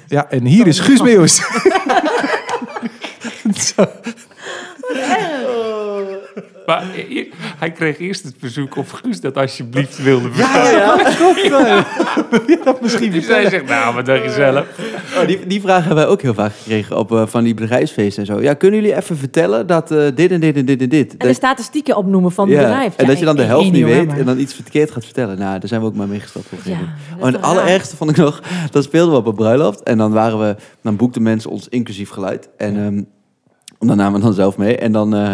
Ja, 0.08 0.30
en 0.30 0.46
hier 0.46 0.68
is 0.68 0.80
Guus 0.80 1.02
Meeuwis. 1.02 1.42
Zo. 3.76 3.86
Maar 6.66 6.84
hij 7.58 7.72
kreeg 7.72 7.98
eerst 8.00 8.24
het 8.24 8.36
verzoek 8.40 8.78
of 8.78 8.90
Guus 8.90 9.22
dat 9.22 9.38
alsjeblieft 9.38 10.04
wilde 10.04 10.28
Ja, 10.28 10.34
vertellen. 10.34 10.72
ja, 10.72 10.98
ja, 11.00 11.16
klopt. 11.18 11.42
Je 12.48 12.60
dat 12.64 12.82
misschien 12.82 13.12
Dus 13.12 13.28
hij 13.28 13.50
zegt, 13.50 13.66
nou, 13.68 13.96
wat 13.96 14.06
dacht 14.06 14.24
je 14.24 14.30
zelf? 14.32 14.66
Oh, 15.22 15.28
die, 15.28 15.48
die 15.48 15.62
vraag 15.62 15.78
hebben 15.86 15.96
wij 16.04 16.08
ook 16.08 16.22
heel 16.22 16.34
vaak 16.34 16.52
gekregen 16.58 16.98
op 16.98 17.12
eh, 17.12 17.24
van 17.26 17.44
die 17.44 17.54
bedrijfsfeesten 17.54 18.20
en 18.28 18.34
zo. 18.36 18.42
Ja, 18.42 18.54
kunnen 18.54 18.82
jullie 18.82 18.96
even 18.96 19.18
vertellen 19.18 19.68
dat 19.68 19.92
eh, 19.92 20.06
dit 20.16 20.32
en 20.32 20.40
dit 20.40 20.56
en 20.56 20.66
dit 20.66 20.82
en 20.82 20.90
dit. 20.90 21.12
En 21.12 21.18
de 21.18 21.26
Dat- 21.26 21.36
statistieken 21.36 21.96
opnoemen 21.98 22.32
van 22.32 22.50
het 22.50 22.58
ja, 22.58 22.64
bedrijf. 22.64 22.96
En 22.96 23.04
Ja, 23.06 23.10
dat 23.10 23.20
je 23.20 23.26
dan 23.26 23.36
de 23.36 23.44
helft 23.44 23.72
niet 23.72 23.84
weet 23.84 24.08
maar- 24.08 24.18
en 24.20 24.26
dan 24.26 24.40
iets 24.40 24.54
verkeerd 24.54 24.92
gaat 24.92 25.06
vertellen. 25.06 25.38
Nou, 25.38 25.60
daar 25.60 25.68
zijn 25.68 25.82
we 25.82 25.88
ook 25.88 25.96
maar 25.96 26.08
meegestapt 26.08 26.46
op 26.52 26.60
een 26.66 26.72
Ja, 26.72 26.78
Oh, 27.20 27.28
en 27.28 27.34
het 27.34 27.42
allerergste 27.42 27.96
vond 27.96 28.10
ik 28.10 28.18
nog, 28.18 28.42
dat 28.72 28.84
speelden 28.84 29.12
we 29.14 29.20
op 29.20 29.26
een 29.28 29.36
bruiloft. 29.36 29.84
En 29.84 29.98
dan 29.98 30.12
waren 30.12 30.40
we, 30.40 30.56
dan 30.82 30.96
boekten 30.96 31.22
mensen 31.22 31.50
ons 31.50 31.68
inclusief 31.70 32.10
geluid. 32.10 32.50
En 32.58 32.78
ehm, 32.86 33.02
dan 33.88 33.98
namen 33.98 34.20
we 34.20 34.26
dan 34.26 34.34
zelf 34.34 34.58
mee. 34.58 34.78
En 34.78 34.92
dan 34.92 35.16
eh, 35.16 35.32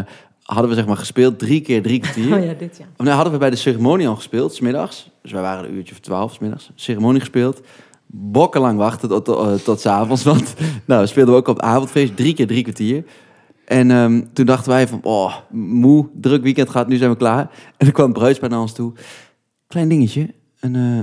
hadden 0.49 0.69
we 0.69 0.75
zeg 0.75 0.85
maar 0.85 0.97
gespeeld 0.97 1.39
drie 1.39 1.61
keer 1.61 1.81
drie 1.81 1.99
kwartier. 1.99 2.33
Oh 2.37 2.45
ja, 2.45 2.53
dit 2.53 2.77
ja. 2.77 2.85
Of 2.97 3.05
nou, 3.05 3.15
hadden 3.15 3.33
we 3.33 3.39
bij 3.39 3.49
de 3.49 3.55
ceremonie 3.55 4.07
al 4.07 4.15
gespeeld, 4.15 4.53
smiddags. 4.53 5.09
Dus 5.21 5.31
wij 5.31 5.41
waren 5.41 5.69
een 5.69 5.75
uurtje 5.75 5.93
of 5.93 5.99
twaalf, 5.99 6.33
smiddags. 6.33 6.71
Ceremonie 6.75 7.19
gespeeld. 7.19 7.61
Bokkenlang 8.05 8.77
wachten 8.77 9.09
tot, 9.09 9.25
tot, 9.25 9.47
eh, 9.47 9.53
tot 9.53 9.79
's 9.79 9.85
avonds. 9.85 10.23
Want 10.23 10.53
nou, 10.85 11.07
speelden 11.07 11.33
we 11.33 11.39
ook 11.39 11.47
op 11.47 11.55
het 11.55 11.65
avondfeest, 11.65 12.15
drie 12.15 12.33
keer 12.33 12.47
drie 12.47 12.63
kwartier. 12.63 13.03
En 13.65 13.91
ehm, 13.91 14.21
toen 14.33 14.45
dachten 14.45 14.71
wij 14.71 14.87
van, 14.87 14.99
oh, 15.03 15.35
moe, 15.51 16.09
druk 16.13 16.43
weekend 16.43 16.69
gaat, 16.69 16.87
nu 16.87 16.95
zijn 16.95 17.09
we 17.09 17.17
klaar. 17.17 17.49
En 17.77 17.85
dan 17.85 17.91
kwam 17.91 18.13
bruidspaar 18.13 18.49
naar 18.49 18.61
ons 18.61 18.73
toe. 18.73 18.93
Klein 19.67 19.89
dingetje, 19.89 20.33
een 20.59 20.75
eh, 20.75 21.01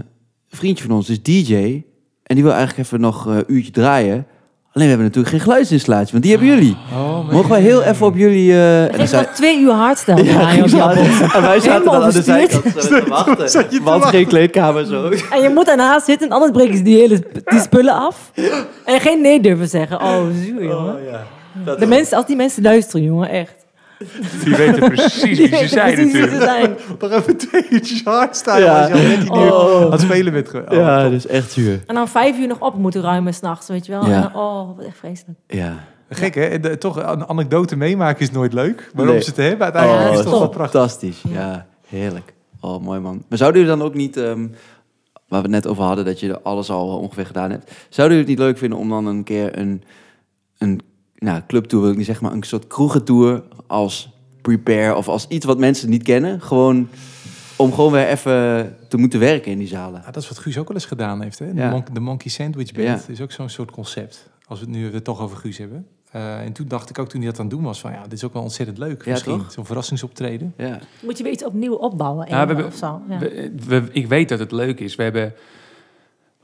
vriendje 0.48 0.84
van 0.84 0.96
ons 0.96 1.08
is 1.08 1.22
DJ. 1.22 1.54
En 2.22 2.34
die 2.34 2.44
wil 2.44 2.52
eigenlijk 2.52 2.86
even 2.86 3.00
nog 3.00 3.26
een 3.26 3.44
uurtje 3.46 3.72
draaien. 3.72 4.26
Alleen 4.76 4.88
we 4.88 4.94
hebben 4.94 5.06
natuurlijk 5.06 5.34
geen 5.34 5.44
geluidsinstallatie, 5.44 6.10
want 6.12 6.22
die 6.22 6.32
hebben 6.32 6.50
jullie. 6.50 6.76
Oh, 6.92 7.30
Mogen 7.32 7.50
wij 7.50 7.60
heel 7.60 7.82
even 7.82 8.06
op 8.06 8.16
jullie... 8.16 8.52
eh, 8.52 8.82
en 8.84 8.90
En 8.98 9.06
dan 9.10 9.20
ik 9.20 9.28
twee 9.28 9.60
uur 9.60 9.72
hardstyle 9.72 10.24
ja, 10.24 10.32
draaien 10.32 10.62
op 10.64 10.68
ging 10.68 10.80
jouw 10.82 10.94
zo 10.94 11.00
bos. 11.02 11.22
aan. 11.22 11.30
En 11.32 11.42
wij 11.42 11.60
zaten 11.60 11.84
dan 11.84 12.02
aan 12.02 12.10
de 12.10 12.22
zijkant 12.22 12.62
zo 12.78 12.88
te 12.88 13.04
wachten. 13.08 13.82
Want 13.82 14.04
geen 14.04 14.26
kleedkamer 14.26 14.84
zo. 14.84 15.08
En 15.30 15.42
je 15.42 15.50
moet 15.54 15.66
daarnaast 15.66 16.06
zitten, 16.06 16.28
anders 16.30 16.52
breken 16.52 16.76
ze 16.76 16.82
die 16.82 16.96
hele 16.98 17.22
die 17.44 17.60
spullen 17.60 17.94
af. 17.94 18.30
En 18.84 19.00
geen 19.00 19.20
nee 19.20 19.40
durven 19.40 19.68
zeggen. 19.68 20.00
Oh, 20.00 20.22
zuur, 20.44 20.64
jongen. 20.64 20.96
De 21.78 21.86
mensen, 21.86 22.16
als 22.16 22.26
die 22.26 22.36
mensen 22.36 22.62
luisteren, 22.62 23.02
jongen, 23.02 23.28
echt. 23.28 23.54
Die 24.44 24.56
weten 24.56 24.88
precies 24.88 25.22
wie 25.38 25.56
ze 25.56 25.66
zijn 25.68 25.94
precies 25.94 26.12
wie 26.12 26.22
ze 26.22 26.26
natuurlijk. 26.28 26.42
zijn. 26.42 26.76
Nog 27.00 27.10
even 27.10 27.36
twee 27.36 27.66
uurtjes 27.70 28.02
hardstyle. 28.04 28.58
Ja. 28.60 28.80
Als 28.80 28.88
je 28.88 28.94
al 28.94 29.00
net 29.02 29.20
die 29.20 29.30
Oh. 29.30 29.82
aan 29.84 29.90
het 29.92 30.00
spelen 30.00 30.32
bent. 30.32 30.48
ge- 30.48 30.64
Oh, 30.68 30.76
Ja, 30.76 30.94
top. 31.02 31.10
dat 31.10 31.12
is 31.12 31.26
echt 31.26 31.52
zuur. 31.52 31.82
En 31.86 31.94
dan 31.94 32.08
vijf 32.08 32.38
uur 32.38 32.46
nog 32.46 32.60
op 32.60 32.74
moeten 32.74 33.00
ruimen 33.02 33.34
s'nachts, 33.34 33.68
weet 33.68 33.86
je 33.86 33.92
wel. 33.92 34.06
Ja. 34.06 34.14
En 34.14 34.20
dan, 34.22 34.34
oh, 34.42 34.76
wat 34.76 34.84
echt 34.86 34.98
vreselijk. 34.98 35.38
Ja. 35.46 35.74
Gek 36.10 36.34
hè? 36.34 36.44
En 36.44 36.60
de- 36.60 36.78
toch 36.78 36.96
een 36.96 37.28
anekdote 37.28 37.76
meemaken 37.76 38.20
is 38.20 38.30
nooit 38.30 38.52
leuk. 38.52 38.90
Maar 38.94 39.04
om 39.06 39.10
Nee. 39.12 39.22
ze 39.22 39.32
te 39.32 39.42
hebben 39.42 39.62
uiteindelijk 39.64 40.04
Ja, 40.04 40.10
is 40.10 40.18
het 40.18 40.28
toch 40.28 40.38
wel 40.38 40.48
prachtig. 40.48 40.80
Fantastisch. 40.80 41.22
Ja, 41.28 41.66
heerlijk. 41.88 42.34
Oh, 42.60 42.82
mooi 42.82 43.00
man. 43.00 43.24
Maar 43.28 43.38
zouden 43.38 43.60
jullie 43.62 43.76
dan 43.76 43.86
ook 43.86 43.94
niet, 43.94 44.16
ehm, 44.16 44.40
waar 45.28 45.42
we 45.42 45.46
het 45.46 45.64
net 45.64 45.66
over 45.66 45.82
hadden, 45.84 46.04
dat 46.04 46.20
je 46.20 46.42
alles 46.42 46.70
al 46.70 46.98
ongeveer 46.98 47.26
gedaan 47.26 47.50
hebt. 47.50 47.70
Zouden 47.88 48.16
jullie 48.16 48.32
het 48.32 48.38
niet 48.40 48.48
leuk 48.48 48.58
vinden 48.58 48.78
om 48.78 48.88
dan 48.88 49.06
een 49.06 49.24
keer 49.24 49.58
een, 49.58 49.82
een 50.58 50.80
nou, 51.18 51.42
clubtour, 51.46 51.82
wil 51.82 51.90
ik 51.92 51.96
niet 51.96 52.06
zeggen, 52.06 52.24
maar 52.24 52.34
een 52.34 52.42
soort 52.42 52.66
kroegentour 52.66 53.42
als 53.66 54.10
prepare 54.42 54.94
of 54.96 55.08
als 55.08 55.26
iets 55.28 55.46
wat 55.46 55.58
mensen 55.58 55.88
niet 55.90 56.02
kennen. 56.02 56.40
Gewoon 56.40 56.88
om 57.56 57.72
gewoon 57.72 57.92
weer 57.92 58.06
even 58.08 58.76
te 58.88 58.96
moeten 58.96 59.20
werken 59.20 59.50
in 59.52 59.58
die 59.58 59.68
zalen. 59.68 60.00
Ja, 60.04 60.10
dat 60.10 60.22
is 60.22 60.28
wat 60.28 60.38
Guus 60.38 60.58
ook 60.58 60.68
wel 60.68 60.76
eens 60.76 60.86
gedaan 60.86 61.22
heeft. 61.22 61.38
Hè? 61.38 61.54
De, 61.54 61.60
Ja. 61.60 61.70
Monk- 61.70 61.94
de 61.94 62.00
Monkey 62.00 62.30
Sandwich 62.30 62.72
Band 62.72 62.86
Ja. 63.06 63.12
is 63.12 63.20
ook 63.20 63.32
zo'n 63.32 63.48
soort 63.48 63.70
concept. 63.70 64.28
Als 64.46 64.60
we 64.60 64.66
het 64.66 64.74
nu 64.74 64.92
het 64.92 65.04
toch 65.04 65.20
over 65.20 65.36
Guus 65.36 65.58
hebben. 65.58 65.86
Eh, 66.10 66.40
en 66.40 66.52
toen 66.52 66.68
dacht 66.68 66.90
ik 66.90 66.98
ook 66.98 67.08
toen 67.08 67.20
hij 67.20 67.30
dat 67.30 67.38
aan 67.38 67.46
het 67.46 67.54
doen 67.54 67.64
was 67.64 67.80
van 67.80 67.92
ja, 67.92 68.02
dit 68.02 68.12
is 68.12 68.24
ook 68.24 68.32
wel 68.32 68.42
ontzettend 68.42 68.78
leuk. 68.78 69.04
Ja, 69.04 69.10
misschien 69.10 69.42
zo'n 69.48 69.66
verrassingsoptreden. 69.66 70.54
Ja. 70.56 70.78
Moet 71.02 71.16
je 71.16 71.22
weer 71.22 71.32
iets 71.32 71.44
opnieuw 71.44 71.74
opbouwen. 71.74 72.26
Ja, 72.28 72.40
we 72.40 72.46
hebben- 72.46 72.66
of 72.66 72.74
zo. 72.76 73.00
Ja. 73.08 73.18
We- 73.18 73.52
we- 73.66 73.88
ik 73.92 74.06
weet 74.06 74.28
dat 74.28 74.38
het 74.38 74.52
leuk 74.52 74.80
is. 74.80 74.94
We 74.94 75.02
hebben 75.02 75.32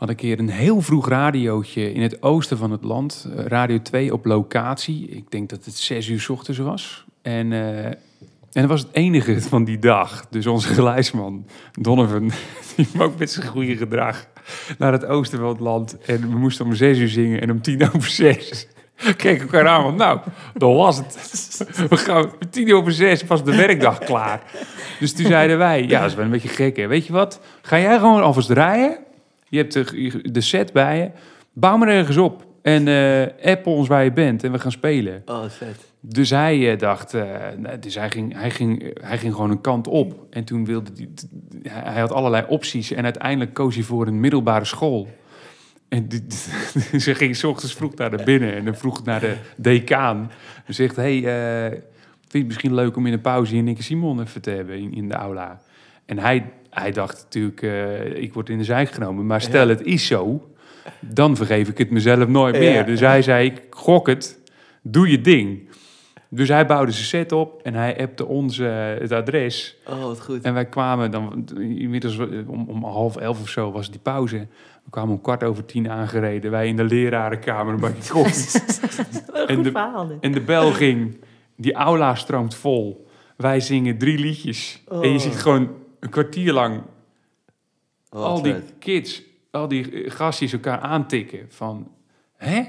had 0.03 0.11
een 0.11 0.17
keer 0.17 0.39
een 0.39 0.49
heel 0.49 0.81
vroeg 0.81 1.09
radiootje 1.09 1.93
in 1.93 2.03
het 2.03 2.23
oosten 2.23 2.59
van 2.59 2.71
het 2.71 2.85
land. 2.85 3.29
eh, 3.37 3.45
Radio 3.45 3.83
2 3.83 4.13
op 4.13 4.25
locatie. 4.25 5.09
Ik 5.09 5.31
denk 5.31 5.49
dat 5.49 5.65
het 5.65 5.75
zes 5.75 6.09
uur 6.09 6.27
ochtends 6.31 6.59
was. 6.59 7.05
En, 7.23 7.53
eh, 7.53 7.85
en 7.85 7.97
dat 8.53 8.65
was 8.65 8.81
het 8.81 8.91
enige 8.93 9.41
van 9.41 9.65
die 9.65 9.79
dag. 9.79 10.27
Dus 10.31 10.47
onze 10.47 10.69
geluidsman, 10.69 11.47
Donovan, 11.81 12.31
die 12.77 12.87
ook 12.99 13.19
met 13.19 13.31
zijn 13.31 13.47
goede 13.47 13.77
gedrag 13.77 14.27
naar 14.79 14.93
het 14.93 15.05
oosten 15.05 15.39
van 15.39 15.49
het 15.49 15.61
land. 15.61 15.99
En 15.99 16.21
we 16.21 16.39
moesten 16.39 16.65
om 16.65 16.75
zes 16.75 16.99
uur 16.99 17.09
zingen 17.09 17.41
en 17.41 17.51
om 17.51 17.63
tien 17.63 17.83
over 17.95 18.11
zes. 18.11 18.67
Keken 19.17 19.41
elkaar 19.41 19.67
aan, 19.67 19.83
want 19.83 19.97
nou, 19.97 20.21
dat 20.55 20.77
was 20.77 20.97
het. 20.97 21.67
We 21.89 21.97
gaan 21.97 22.31
tien 22.51 22.75
over 22.75 22.93
zes 22.93 23.25
was 23.25 23.45
de 23.45 23.57
werkdag 23.57 23.99
klaar. 23.99 24.43
Dus 25.01 25.13
toen 25.13 25.27
zeiden 25.27 25.59
wij, 25.59 25.83
ja, 25.87 26.01
dat 26.01 26.11
is 26.11 26.17
wel 26.17 26.25
een 26.25 26.31
beetje 26.31 26.49
gek. 26.49 26.77
Weet 26.77 27.07
je 27.07 27.13
wat, 27.13 27.41
ga 27.63 27.79
jij 27.79 27.99
gewoon 27.99 28.23
alvast 28.23 28.49
draaien? 28.49 29.11
Je 29.53 29.59
hebt 29.59 29.73
de, 29.73 30.31
de 30.33 30.41
set 30.41 30.73
bij 30.73 30.99
je. 30.99 31.11
Bouw 31.53 31.77
maar 31.77 31.89
ergens 31.89 32.17
op. 32.17 32.47
En 32.63 32.89
eh 32.89 33.51
app 33.53 33.67
ons 33.67 33.89
waar 33.89 34.05
je 34.05 34.13
bent 34.13 34.45
en 34.45 34.53
we 34.53 34.59
gaan 34.59 34.71
spelen. 34.71 35.23
Oh, 35.27 35.45
vet. 35.49 35.93
Dus 36.01 36.31
hij 36.31 36.73
eh, 36.73 36.79
dacht, 36.79 37.15
eh, 37.15 37.25
nou, 37.57 37.79
dus 37.79 37.95
hij 37.95 38.11
ging, 38.11 38.35
hij, 38.35 38.51
ging, 38.51 38.99
hij 39.01 39.19
ging 39.19 39.35
gewoon 39.35 39.51
een 39.51 39.61
kant 39.61 39.87
op. 39.87 40.27
En 40.31 40.45
toen 40.45 40.65
wilde 40.65 40.91
hij, 41.63 41.83
hij 41.83 42.01
had 42.01 42.13
allerlei 42.13 42.45
opties. 42.49 42.93
En 42.93 43.05
uiteindelijk 43.05 43.55
koos 43.55 43.75
hij 43.75 43.85
voor 43.85 44.07
een 44.07 44.21
middelbare 44.21 44.65
school. 44.65 45.09
En 45.89 46.09
die, 46.09 46.25
ze 47.01 47.15
ging 47.15 47.37
's 47.37 47.45
ochtends 47.45 47.75
vroeg 47.75 47.95
naar 47.95 48.11
de 48.17 48.25
binnen 48.25 48.55
en 48.55 48.65
dan 48.65 48.77
vroeg 48.77 49.05
naar 49.05 49.21
de 49.21 49.37
decaan. 49.57 50.31
En 50.65 50.75
zegt, 50.75 50.97
hey, 50.97 51.21
vind 51.21 52.33
je 52.33 52.39
het 52.39 52.47
misschien 52.47 52.75
leuk 52.75 52.97
om 52.97 53.07
in 53.07 53.13
een 53.13 53.21
pauze 53.21 53.55
hier 53.55 53.63
Nick 53.63 53.83
Simon 53.83 54.21
even 54.21 54.43
te 54.43 54.51
hebben 54.51 54.79
in, 54.79 54.95
in 54.95 55.09
de 55.09 55.15
aula? 55.15 55.61
En 56.13 56.19
hij, 56.19 56.51
hij 56.71 56.91
dacht 56.93 57.23
natuurlijk, 57.23 57.63
eh, 57.63 58.23
ik 58.23 58.33
word 58.35 58.49
in 58.49 58.59
de 58.59 58.65
zijk 58.65 58.91
genomen. 58.91 59.27
Maar 59.27 59.41
stel 59.41 59.69
het 59.69 59.83
is 59.83 60.07
zo, 60.07 60.49
dan 61.01 61.37
vergeef 61.37 61.69
ik 61.69 61.79
het 61.79 61.91
mezelf 61.91 62.27
nooit 62.29 62.55
Ja. 62.55 62.61
meer. 62.61 62.87
Dus 62.87 63.01
hij 63.01 63.23
zei, 63.23 63.47
ik 63.47 63.63
gok 63.71 64.07
het, 64.07 64.41
doe 64.83 65.11
je 65.11 65.21
ding. 65.21 65.69
Dus 66.29 66.49
hij 66.49 66.67
bouwde 66.67 66.93
zijn 66.93 67.05
set 67.07 67.33
op 67.33 67.61
en 67.63 67.75
hij 67.75 68.01
appte 68.01 68.27
ons 68.27 68.59
eh, 68.59 68.71
het 68.99 69.13
adres. 69.13 69.77
Oh, 69.89 70.03
wat 70.03 70.21
goed. 70.23 70.43
En 70.43 70.55
wij 70.55 70.67
kwamen 70.67 71.11
dan, 71.11 71.49
inmiddels 71.59 72.19
eh, 72.19 72.27
om, 72.47 72.65
om 72.69 72.85
half 72.85 73.17
elf 73.17 73.41
of 73.41 73.49
zo 73.49 73.71
was 73.73 73.91
die 73.91 74.01
pauze. 74.01 74.37
We 74.85 74.91
kwamen 74.91 75.15
om 75.15 75.21
kwart 75.21 75.45
over 75.45 75.65
tien 75.65 75.91
aangereden. 75.91 76.51
Wij 76.51 76.69
in 76.69 76.77
de 76.77 76.85
lerarenkamer 76.85 77.73
een 77.75 77.81
bakje 77.81 78.13
koffie. 78.13 78.61
De- 79.63 79.71
verhaal 79.71 80.11
en 80.21 80.33
de 80.33 80.41
bel 80.41 80.71
ging. 80.73 81.17
Die 81.57 81.75
aula 81.75 82.15
stroomt 82.15 82.55
vol. 82.55 83.07
Wij 83.37 83.61
zingen 83.61 83.99
drie 83.99 84.19
liedjes. 84.19 84.83
En 84.91 85.01
je 85.09 85.15
Oh. 85.15 85.21
ziet 85.21 85.35
gewoon 85.37 85.69
een 86.03 86.09
kwartier 86.11 86.53
lang 86.53 86.81
Oh, 88.11 88.25
al 88.25 88.43
die 88.43 88.53
vet. 88.53 88.73
kids, 88.79 89.23
al 89.51 89.69
die 89.69 90.11
gastjes 90.11 90.53
elkaar 90.53 90.79
aantikken. 90.81 91.39
Van, 91.49 91.89
hè? 92.37 92.63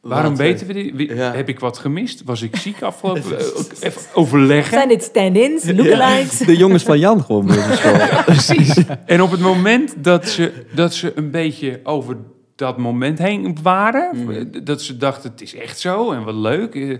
Waarom 0.00 0.30
Wat 0.30 0.38
weten 0.38 0.66
we 0.66 0.72
dit? 0.72 0.94
Wie- 0.94 1.14
Ja. 1.14 1.32
Heb 1.32 1.48
ik 1.48 1.60
wat 1.60 1.78
gemist? 1.78 2.22
Was 2.24 2.42
ik 2.42 2.56
ziek 2.56 2.82
afgelopen? 2.90 3.38
Eh, 3.38 3.46
ook 3.58 3.70
Even 3.80 4.00
overleggen. 4.14 4.72
Zijn 4.74 4.88
dit 4.88 5.02
stand-ins, 5.02 5.64
lookalikes? 5.70 6.38
De 6.38 6.56
jongens 6.56 6.82
van 6.82 6.98
Jan 6.98 7.22
gewoon 7.24 7.50
school. 7.52 7.96
Precies. 8.24 8.76
En 9.06 9.22
op 9.22 9.30
het 9.30 9.40
moment 9.40 10.04
dat 10.04 10.28
ze, 10.28 10.64
dat 10.74 10.94
ze 10.94 11.12
een 11.14 11.30
beetje 11.30 11.80
over 11.84 12.16
dat 12.54 12.78
moment 12.78 13.18
heen 13.18 13.56
waren, 13.62 14.24
Mhm. 14.24 14.64
dat 14.64 14.82
ze 14.82 14.96
dachten, 14.96 15.30
het 15.30 15.40
is 15.42 15.54
echt 15.54 15.78
zo 15.78 16.12
en 16.12 16.24
wat 16.24 16.34
leuk, 16.34 16.74
eh, 16.74 16.98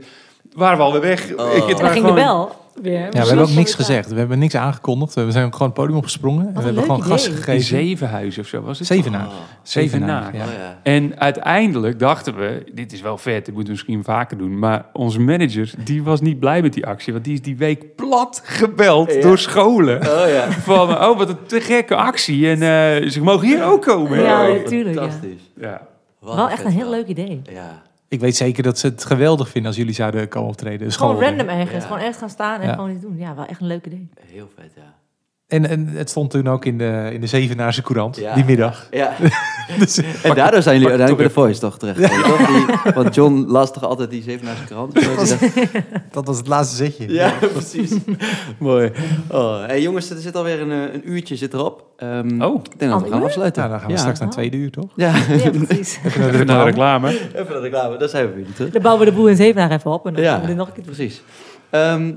waren 0.52 0.76
we 0.76 0.82
alweer 0.84 1.00
weg. 1.00 1.34
Oh. 1.36 1.46
Ik, 1.46 1.52
het 1.52 1.62
En 1.62 1.68
dan 1.68 1.76
waren 1.76 1.92
ging 1.92 2.06
de 2.06 2.12
gewoon- 2.12 2.46
bel 2.46 2.56
weer. 2.82 3.00
Ja, 3.00 3.08
we 3.10 3.18
hebben 3.18 3.38
ook 3.38 3.50
niks 3.50 3.74
gezegd. 3.74 4.10
We 4.10 4.18
hebben 4.18 4.38
niks 4.38 4.54
aangekondigd. 4.54 5.14
We 5.14 5.30
zijn 5.30 5.52
gewoon 5.52 5.68
het 5.68 5.76
podium 5.76 5.96
opgesprongen. 5.96 6.46
En 6.46 6.54
we 6.54 6.62
hebben 6.62 6.82
gewoon 6.82 7.02
gas 7.02 7.24
idee. 7.24 7.36
In 7.36 7.42
gegeven. 7.42 7.64
Zevenhuizen 7.66 8.42
of 8.42 8.48
zo 8.48 8.60
was 8.62 8.78
het? 8.78 8.86
Zevenaar. 8.88 9.26
Oh, 9.26 9.32
Zevenaar. 9.62 10.36
Ja. 10.36 10.44
oh, 10.44 10.52
ja. 10.52 10.78
En 10.82 11.20
uiteindelijk 11.20 11.98
dachten 11.98 12.36
we, 12.36 12.64
dit 12.74 12.92
is 12.92 13.00
wel 13.00 13.18
vet, 13.18 13.34
dit 13.44 13.46
moeten 13.54 13.64
we 13.64 13.70
misschien 13.70 14.04
vaker 14.04 14.38
doen. 14.38 14.58
Maar 14.58 14.86
onze 14.92 15.20
manager, 15.20 15.70
die 15.84 16.02
was 16.02 16.20
niet 16.20 16.38
blij 16.38 16.62
met 16.62 16.72
die 16.72 16.86
actie. 16.86 17.12
Want 17.12 17.24
die 17.24 17.34
is 17.34 17.42
die 17.42 17.56
week 17.56 17.94
plat 17.96 18.42
gebeld 18.44 19.12
Ja. 19.12 19.20
door 19.20 19.38
scholen. 19.38 20.00
Oh 20.00 20.28
ja. 20.28 20.50
Van, 20.70 20.90
oh 20.90 21.18
wat 21.18 21.28
een 21.28 21.46
te 21.46 21.60
gekke 21.60 21.94
actie. 21.96 22.48
En 22.48 22.62
eh, 23.02 23.08
ze 23.10 23.20
mogen 23.22 23.46
hier 23.46 23.64
ook 23.64 23.82
komen. 23.82 24.22
Ja, 24.22 24.46
natuurlijk, 24.46 24.94
ja. 24.94 25.00
Fantastisch. 25.00 25.50
ja. 25.56 25.80
Wat 26.20 26.34
Wel 26.34 26.48
echt 26.50 26.64
een 26.64 26.70
heel 26.70 26.90
leuk 26.90 27.06
idee. 27.06 27.42
Ja. 27.52 27.82
Ik 28.14 28.20
weet 28.20 28.36
zeker 28.36 28.62
dat 28.62 28.78
ze 28.78 28.86
het 28.86 29.04
geweldig 29.04 29.48
vinden 29.48 29.70
als 29.70 29.78
jullie 29.80 29.94
zouden 29.94 30.28
komen 30.28 30.48
optreden. 30.48 30.88
De 30.88 30.94
Gewoon 30.94 31.20
random 31.20 31.48
ergens. 31.48 31.72
Ja. 31.72 31.80
Gewoon 31.80 31.98
ergens 31.98 32.18
gaan 32.18 32.30
staan 32.30 32.60
en 32.60 32.66
Ja. 32.66 32.74
gewoon 32.74 32.90
iets 32.90 33.00
doen. 33.00 33.16
Ja, 33.18 33.34
wel 33.34 33.46
echt 33.46 33.60
een 33.60 33.66
leuk 33.66 33.86
idee. 33.86 34.08
Heel 34.20 34.50
vet, 34.56 34.70
ja. 34.76 34.94
En, 35.54 35.68
en 35.68 35.88
het 35.88 36.10
stond 36.10 36.30
toen 36.30 36.48
ook 36.48 36.64
in 36.64 36.78
de, 36.78 37.08
in 37.12 37.20
de 37.20 37.26
Zevenaarse 37.26 37.82
Courant, 37.82 38.16
Ja. 38.16 38.34
die 38.34 38.44
middag. 38.44 38.86
Ja. 38.90 39.12
Dus, 39.78 39.96
En 40.22 40.34
daardoor 40.40 40.62
zijn 40.62 40.74
jullie 40.80 40.98
uiteindelijk 40.98 41.16
bij 41.16 41.26
de 41.26 41.32
Voice 41.32 41.60
toch 41.60 41.78
terechtgekomen, 41.78 42.28
toch? 42.46 42.82
Die- 42.82 42.92
Want 42.94 43.14
John 43.14 43.44
las 43.48 43.72
toch 43.72 43.84
altijd 43.84 44.10
die 44.10 44.22
Zevenaarse 44.22 44.64
krant? 44.64 44.92
Zo, 45.02 45.14
die 45.16 45.16
dacht- 45.16 46.12
dat 46.12 46.26
was 46.26 46.36
het 46.36 46.46
laatste 46.46 46.76
zetje. 46.76 47.12
Ja, 47.12 47.32
precies. 47.52 47.92
Mooi. 48.58 48.92
Oh, 49.30 49.66
hey, 49.66 49.82
jongens, 49.82 50.10
er 50.10 50.16
zit 50.20 50.36
alweer 50.36 50.60
een, 50.60 50.70
eh, 50.70 50.94
een 50.94 51.10
uurtje 51.10 51.36
zit 51.36 51.54
erop. 51.54 51.86
Ehm, 51.96 52.42
Oh, 52.42 52.62
Ik 52.64 52.78
denk 52.78 52.90
dat 52.92 53.02
we 53.02 53.08
gaan 53.10 53.22
afsluiten. 53.22 53.60
Nou, 53.62 53.70
dan 53.72 53.80
gaan 53.80 53.88
we 53.88 53.94
ja. 53.94 54.00
straks 54.00 54.18
naar 54.18 54.28
het 54.28 54.36
tweede 54.36 54.56
uur, 54.56 54.70
toch? 54.70 54.90
Ja, 54.96 55.12
Ja, 55.16 55.50
precies. 55.50 55.98
Even 56.04 56.20
naar 56.20 56.28
de 56.30 56.34
even 56.34 56.46
naar 56.46 56.58
de 56.58 56.64
reclame. 56.64 57.08
reclame. 57.08 57.46
de 57.52 57.60
reclame. 57.60 57.96
Dan 57.96 58.08
zijn 58.08 58.26
we 58.28 58.34
weer 58.34 58.52
terug. 58.54 58.70
Dan 58.70 58.82
bouwen 58.82 59.04
we 59.04 59.10
de 59.10 59.16
boel 59.16 59.28
in 59.28 59.36
Zevenaar 59.36 59.70
even 59.70 59.90
op 59.90 60.06
en 60.06 60.14
dan 60.14 60.22
Ja. 60.22 60.36
nog 60.54 60.66
een 60.68 60.72
keer. 60.74 60.84
Precies. 60.84 61.22
Ehm, 61.70 62.12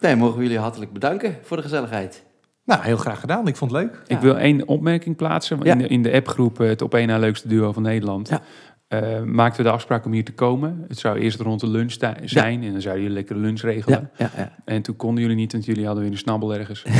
nee, 0.00 0.16
mogen 0.16 0.36
we 0.36 0.42
jullie 0.42 0.58
hartelijk 0.58 0.92
bedanken 0.92 1.36
voor 1.42 1.56
de 1.56 1.62
gezelligheid. 1.62 2.24
Nou, 2.64 2.82
heel 2.82 2.96
graag 2.96 3.20
gedaan. 3.20 3.46
Ik 3.48 3.56
vond 3.56 3.70
het 3.70 3.80
leuk. 3.80 4.02
Ja. 4.06 4.16
Ik 4.16 4.22
wil 4.22 4.38
één 4.38 4.68
opmerking 4.68 5.16
plaatsen. 5.16 5.58
Ja. 5.62 5.72
In, 5.72 5.78
de, 5.78 5.88
in 5.88 6.02
de 6.02 6.12
appgroep 6.12 6.60
eh, 6.60 6.68
het 6.68 6.82
op 6.82 6.94
één 6.94 7.06
na 7.08 7.18
leukste 7.18 7.48
duo 7.48 7.72
van 7.72 7.82
Nederland. 7.82 8.28
Ja. 8.28 8.40
eh, 8.88 9.22
maakten 9.22 9.62
we 9.62 9.68
de 9.68 9.74
afspraak 9.74 10.04
om 10.04 10.12
hier 10.12 10.24
te 10.24 10.32
komen. 10.32 10.84
Het 10.88 10.98
zou 10.98 11.18
eerst 11.18 11.40
rond 11.40 11.60
de 11.60 11.68
lunch 11.68 11.96
zijn. 12.24 12.62
En 12.62 12.72
dan 12.72 12.80
zouden 12.80 13.02
jullie 13.02 13.16
lekker 13.18 13.36
lunch 13.36 13.60
regelen. 13.60 14.10
Ja, 14.16 14.30
ja, 14.34 14.42
ja. 14.42 14.52
En 14.64 14.82
toen 14.82 14.96
konden 14.96 15.22
jullie 15.22 15.36
niet, 15.36 15.52
want 15.52 15.64
jullie 15.64 15.84
hadden 15.86 16.02
weer 16.02 16.12
een 16.12 16.18
snabbel 16.18 16.54
ergens. 16.54 16.82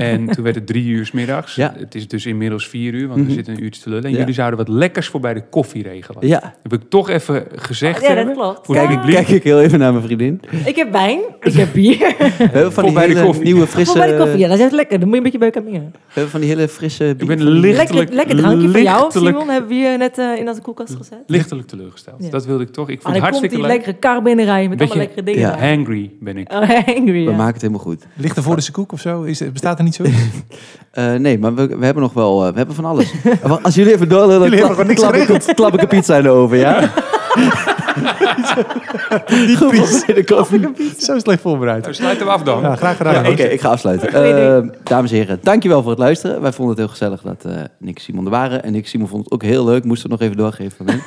en 0.00 0.26
toen 0.26 0.44
werd 0.44 0.54
het 0.56 0.66
drie 0.66 0.86
uur 0.86 1.06
's 1.06 1.10
middags. 1.12 1.54
Ja. 1.54 1.74
Het 1.78 1.94
is 1.94 2.08
dus 2.08 2.26
inmiddels 2.26 2.68
vier 2.68 2.94
uur, 2.94 3.06
want 3.08 3.18
Mhm. 3.20 3.28
we 3.28 3.34
zitten 3.34 3.54
een 3.54 3.62
uurtje 3.64 3.82
te 3.82 3.88
lullen. 3.88 4.04
En 4.04 4.10
Ja. 4.10 4.18
jullie 4.18 4.34
zouden 4.34 4.58
wat 4.58 4.68
lekkers 4.68 5.06
voor 5.08 5.20
bij 5.20 5.34
de 5.34 5.42
koffie 5.50 5.82
regelen. 5.82 6.26
ja. 6.26 6.54
Heb 6.62 6.72
ik 6.72 6.88
toch 6.88 7.08
even 7.08 7.44
gezegd 7.54 8.02
Ja, 8.02 8.14
dat 8.14 8.32
klopt. 8.32 8.66
Voor 8.66 8.74
het 8.76 8.84
Kijk, 8.86 8.98
publiek. 8.98 9.16
kijk 9.16 9.28
ik 9.28 9.42
heel 9.42 9.60
even 9.60 9.78
naar 9.78 9.92
mijn 9.92 10.04
vriendin. 10.04 10.40
Ik 10.64 10.76
heb 10.76 10.92
wijn, 10.92 11.20
ik 11.40 11.52
heb 11.52 11.68
bier. 11.72 11.98
We 11.98 12.34
hebben 12.38 12.72
van 12.72 12.84
die 12.84 12.92
bij 12.92 13.06
de 13.06 13.12
hele 13.12 13.24
koffie. 13.24 13.44
nieuwe 13.44 13.66
frisse... 13.66 13.92
Voor 13.92 14.00
bij 14.00 14.10
de 14.12 14.18
koffie, 14.18 14.38
ja, 14.38 14.48
dat 14.48 14.58
is 14.58 14.64
echt 14.64 14.72
lekker. 14.72 14.98
Dan 15.00 15.08
moet 15.08 15.18
je 15.18 15.24
een 15.24 15.30
beetje 15.30 15.38
bij 15.50 15.50
elkaar 15.52 15.70
meer. 15.70 15.80
We 15.90 15.98
hebben 16.12 16.30
van 16.30 16.40
die 16.40 16.48
hele 16.48 16.68
frisse... 16.68 17.04
Ik 17.18 17.26
ben 17.26 17.42
lichtelijk, 17.42 17.92
Lekker, 17.94 18.14
lekker 18.16 18.36
drankje 18.36 18.68
voor 18.68 18.80
jou, 18.80 19.10
Simon. 19.12 19.48
Hebben 19.48 19.68
we 19.68 19.74
hier 19.74 19.98
net 19.98 20.18
eh, 20.18 20.36
in 20.38 20.48
onze 20.48 20.60
koelkast 20.60 20.94
gezet. 20.94 21.18
lichtelijk 21.26 21.68
teleurgesteld. 21.68 22.24
Ja. 22.24 22.30
Dat 22.30 22.46
wilde 22.46 22.62
ik 22.64 22.70
toch. 22.70 22.88
Ik 22.88 22.96
Ah, 22.98 23.02
vond 23.02 23.14
het 23.14 23.22
dan 23.22 23.30
komt 23.30 23.40
hartstikke 23.40 23.54
die 23.54 23.64
leuk. 23.64 23.74
lekkere 23.86 23.96
kar 24.12 24.22
binnenrijden 24.22 24.68
met 24.68 24.78
Beetje- 24.78 24.92
allemaal 24.94 25.14
lekkere 25.16 25.34
dingen. 25.36 25.60
Ja. 25.60 25.68
Hangry 25.74 26.10
ben 26.20 26.36
ik. 26.36 26.52
Oh, 26.52 26.58
hangry, 26.86 27.24
We 27.24 27.30
maken 27.30 27.52
het 27.52 27.60
helemaal 27.62 27.82
goed. 27.82 28.06
Ligt 28.16 28.36
er 28.36 28.42
voor 28.42 28.56
de 28.56 28.70
koek 28.72 28.92
of 28.92 29.00
zo? 29.00 29.22
Is, 29.22 29.42
bestaat 29.52 29.78
er 29.78 29.84
niet 29.88 29.94
zo? 29.94 30.04
Eh, 30.92 31.14
nee, 31.14 31.38
maar 31.38 31.54
we, 31.54 31.66
we 31.78 31.84
hebben 31.84 32.02
nog 32.02 32.12
wel... 32.12 32.44
eh, 32.46 32.50
we 32.50 32.56
hebben 32.56 32.74
van 32.74 32.84
alles. 32.84 33.12
Als 33.62 33.74
jullie 33.74 33.92
even 33.92 34.08
doorlullen, 34.08 34.50
Jullie 34.50 34.64
klap, 34.64 34.94
klap, 34.94 35.14
ik, 35.14 35.54
klap 35.54 35.74
ik 35.74 35.80
een 35.82 35.88
pizza 35.88 36.16
in 36.16 36.22
de 36.22 36.28
oven, 36.28 36.58
ja? 36.58 36.80
Niet 39.46 39.68
pizza. 39.70 40.06
de 40.12 40.24
koffie. 40.24 40.68
zo 40.98 41.18
slecht 41.18 41.40
voorbereid. 41.40 41.82
Nou, 41.82 41.94
sluiten 41.94 42.26
we 42.26 42.32
af 42.32 42.42
dan. 42.42 42.60
Ja, 42.60 42.76
graag 42.76 42.98
Ja, 42.98 43.12
gedaan. 43.12 43.26
Oké, 43.32 43.42
ik 43.42 43.60
ga 43.60 43.68
afsluiten. 43.68 44.12
Eh, 44.12 44.68
dames 44.82 45.10
en 45.10 45.16
heren, 45.16 45.38
dankjewel 45.42 45.80
voor 45.82 45.90
het 45.90 46.00
luisteren. 46.00 46.40
Wij 46.40 46.52
vonden 46.52 46.68
het 46.74 46.78
heel 46.84 46.88
gezellig 46.92 47.20
dat 47.22 47.44
eh 47.44 47.62
Nick 47.78 47.96
en 47.96 48.02
Simon 48.02 48.24
er 48.24 48.30
waren. 48.30 48.62
En 48.62 48.72
Nick 48.72 48.82
en 48.82 48.88
Simon 48.88 49.08
vond 49.08 49.24
het 49.24 49.32
ook 49.32 49.42
heel 49.42 49.64
leuk. 49.64 49.84
Moesten 49.84 50.08
we 50.10 50.16
nog 50.16 50.24
even 50.24 50.36
doorgeven 50.36 50.76
van 50.76 50.86
hen. 50.88 51.02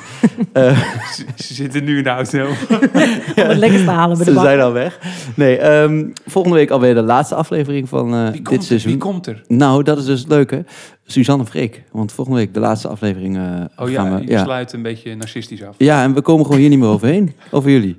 Eh, 0.52 0.78
Ze, 1.14 1.24
ze 1.36 1.54
zitten 1.54 1.84
nu 1.84 1.96
in 1.98 2.02
de 2.02 2.10
auto. 2.10 2.46
Om 3.42 3.48
het 3.48 3.56
lekkers 3.56 3.84
te 3.84 3.90
halen 3.90 4.16
bij 4.16 4.26
de 4.26 4.32
ze 4.32 4.40
zijn 4.40 4.60
al 4.60 4.72
weg. 4.72 4.98
Nee, 5.34 5.58
ehm, 5.58 6.04
volgende 6.26 6.56
week 6.56 6.70
alweer 6.70 6.94
de 6.94 7.02
laatste 7.02 7.34
aflevering 7.34 7.88
van 7.88 8.14
eh, 8.14 8.32
dit 8.32 8.42
komt, 8.42 8.64
seizoen. 8.64 8.90
Wie 8.90 9.00
komt 9.00 9.26
er? 9.26 9.42
Nou, 9.48 9.82
dat 9.82 9.98
is 9.98 10.04
dus 10.04 10.20
het 10.20 10.28
leuke. 10.28 10.64
Suzanne 11.12 11.46
Freek. 11.46 11.82
Want 11.92 12.12
volgende 12.12 12.38
week 12.38 12.54
de 12.54 12.60
laatste 12.60 12.88
aflevering 12.88 13.36
eh, 13.36 13.42
Oh 13.42 13.66
gaan 13.76 13.90
ja, 13.90 14.14
we... 14.16 14.22
je 14.24 14.30
Ja. 14.30 14.42
sluit 14.44 14.72
een 14.72 14.82
beetje 14.82 15.14
narcistisch 15.14 15.64
af. 15.64 15.74
ja, 15.78 16.02
en 16.02 16.14
we 16.14 16.20
komen 16.20 16.44
gewoon 16.44 16.60
hier 16.60 16.68
niet 16.68 16.78
meer 16.78 16.88
overheen. 16.88 17.32
Over 17.50 17.70
jullie. 17.70 17.96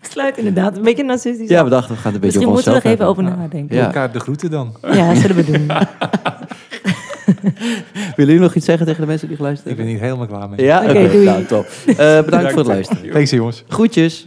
Sluit 0.00 0.38
inderdaad. 0.38 0.76
Een 0.76 0.82
beetje 0.82 1.04
narcistisch. 1.04 1.48
Ja, 1.48 1.64
we 1.64 1.70
dachten, 1.70 1.94
we 1.94 2.00
gaan 2.00 2.12
het 2.12 2.22
een 2.22 2.28
beetje 2.30 2.38
Misschien 2.48 2.70
over 2.70 2.72
moeten 2.72 2.72
we 2.82 2.88
er 2.88 2.94
even 2.94 3.06
over 3.06 3.22
hebben. 3.24 3.42
nadenken. 3.42 3.76
Ja. 3.76 3.84
Elkaar 3.84 4.12
de 4.12 4.20
groeten 4.20 4.50
dan. 4.50 4.76
Ja, 4.92 5.08
dat 5.08 5.16
zullen 5.16 5.36
we 5.36 5.44
doen. 5.52 5.66
Willen 8.16 8.32
jullie 8.32 8.38
nog 8.40 8.54
iets 8.54 8.64
zeggen 8.64 8.86
tegen 8.86 9.00
de 9.00 9.06
mensen 9.06 9.28
die 9.28 9.36
geluisterd 9.36 9.70
Ik 9.70 9.76
ben 9.76 9.86
hebben? 9.86 10.02
hier 10.06 10.14
helemaal 10.16 10.38
klaar 10.38 10.48
mee. 10.48 10.66
Ja, 10.66 10.80
Oké, 10.82 10.90
oké. 10.90 11.10
doei. 11.12 11.24
nou, 11.24 11.44
top. 11.44 11.66
Eh, 11.86 11.96
bedankt 12.22 12.48
voor 12.50 12.58
het 12.58 12.66
luisteren. 12.66 13.10
Thanks 13.10 13.30
jongens. 13.30 13.64
Groetjes. 13.68 14.26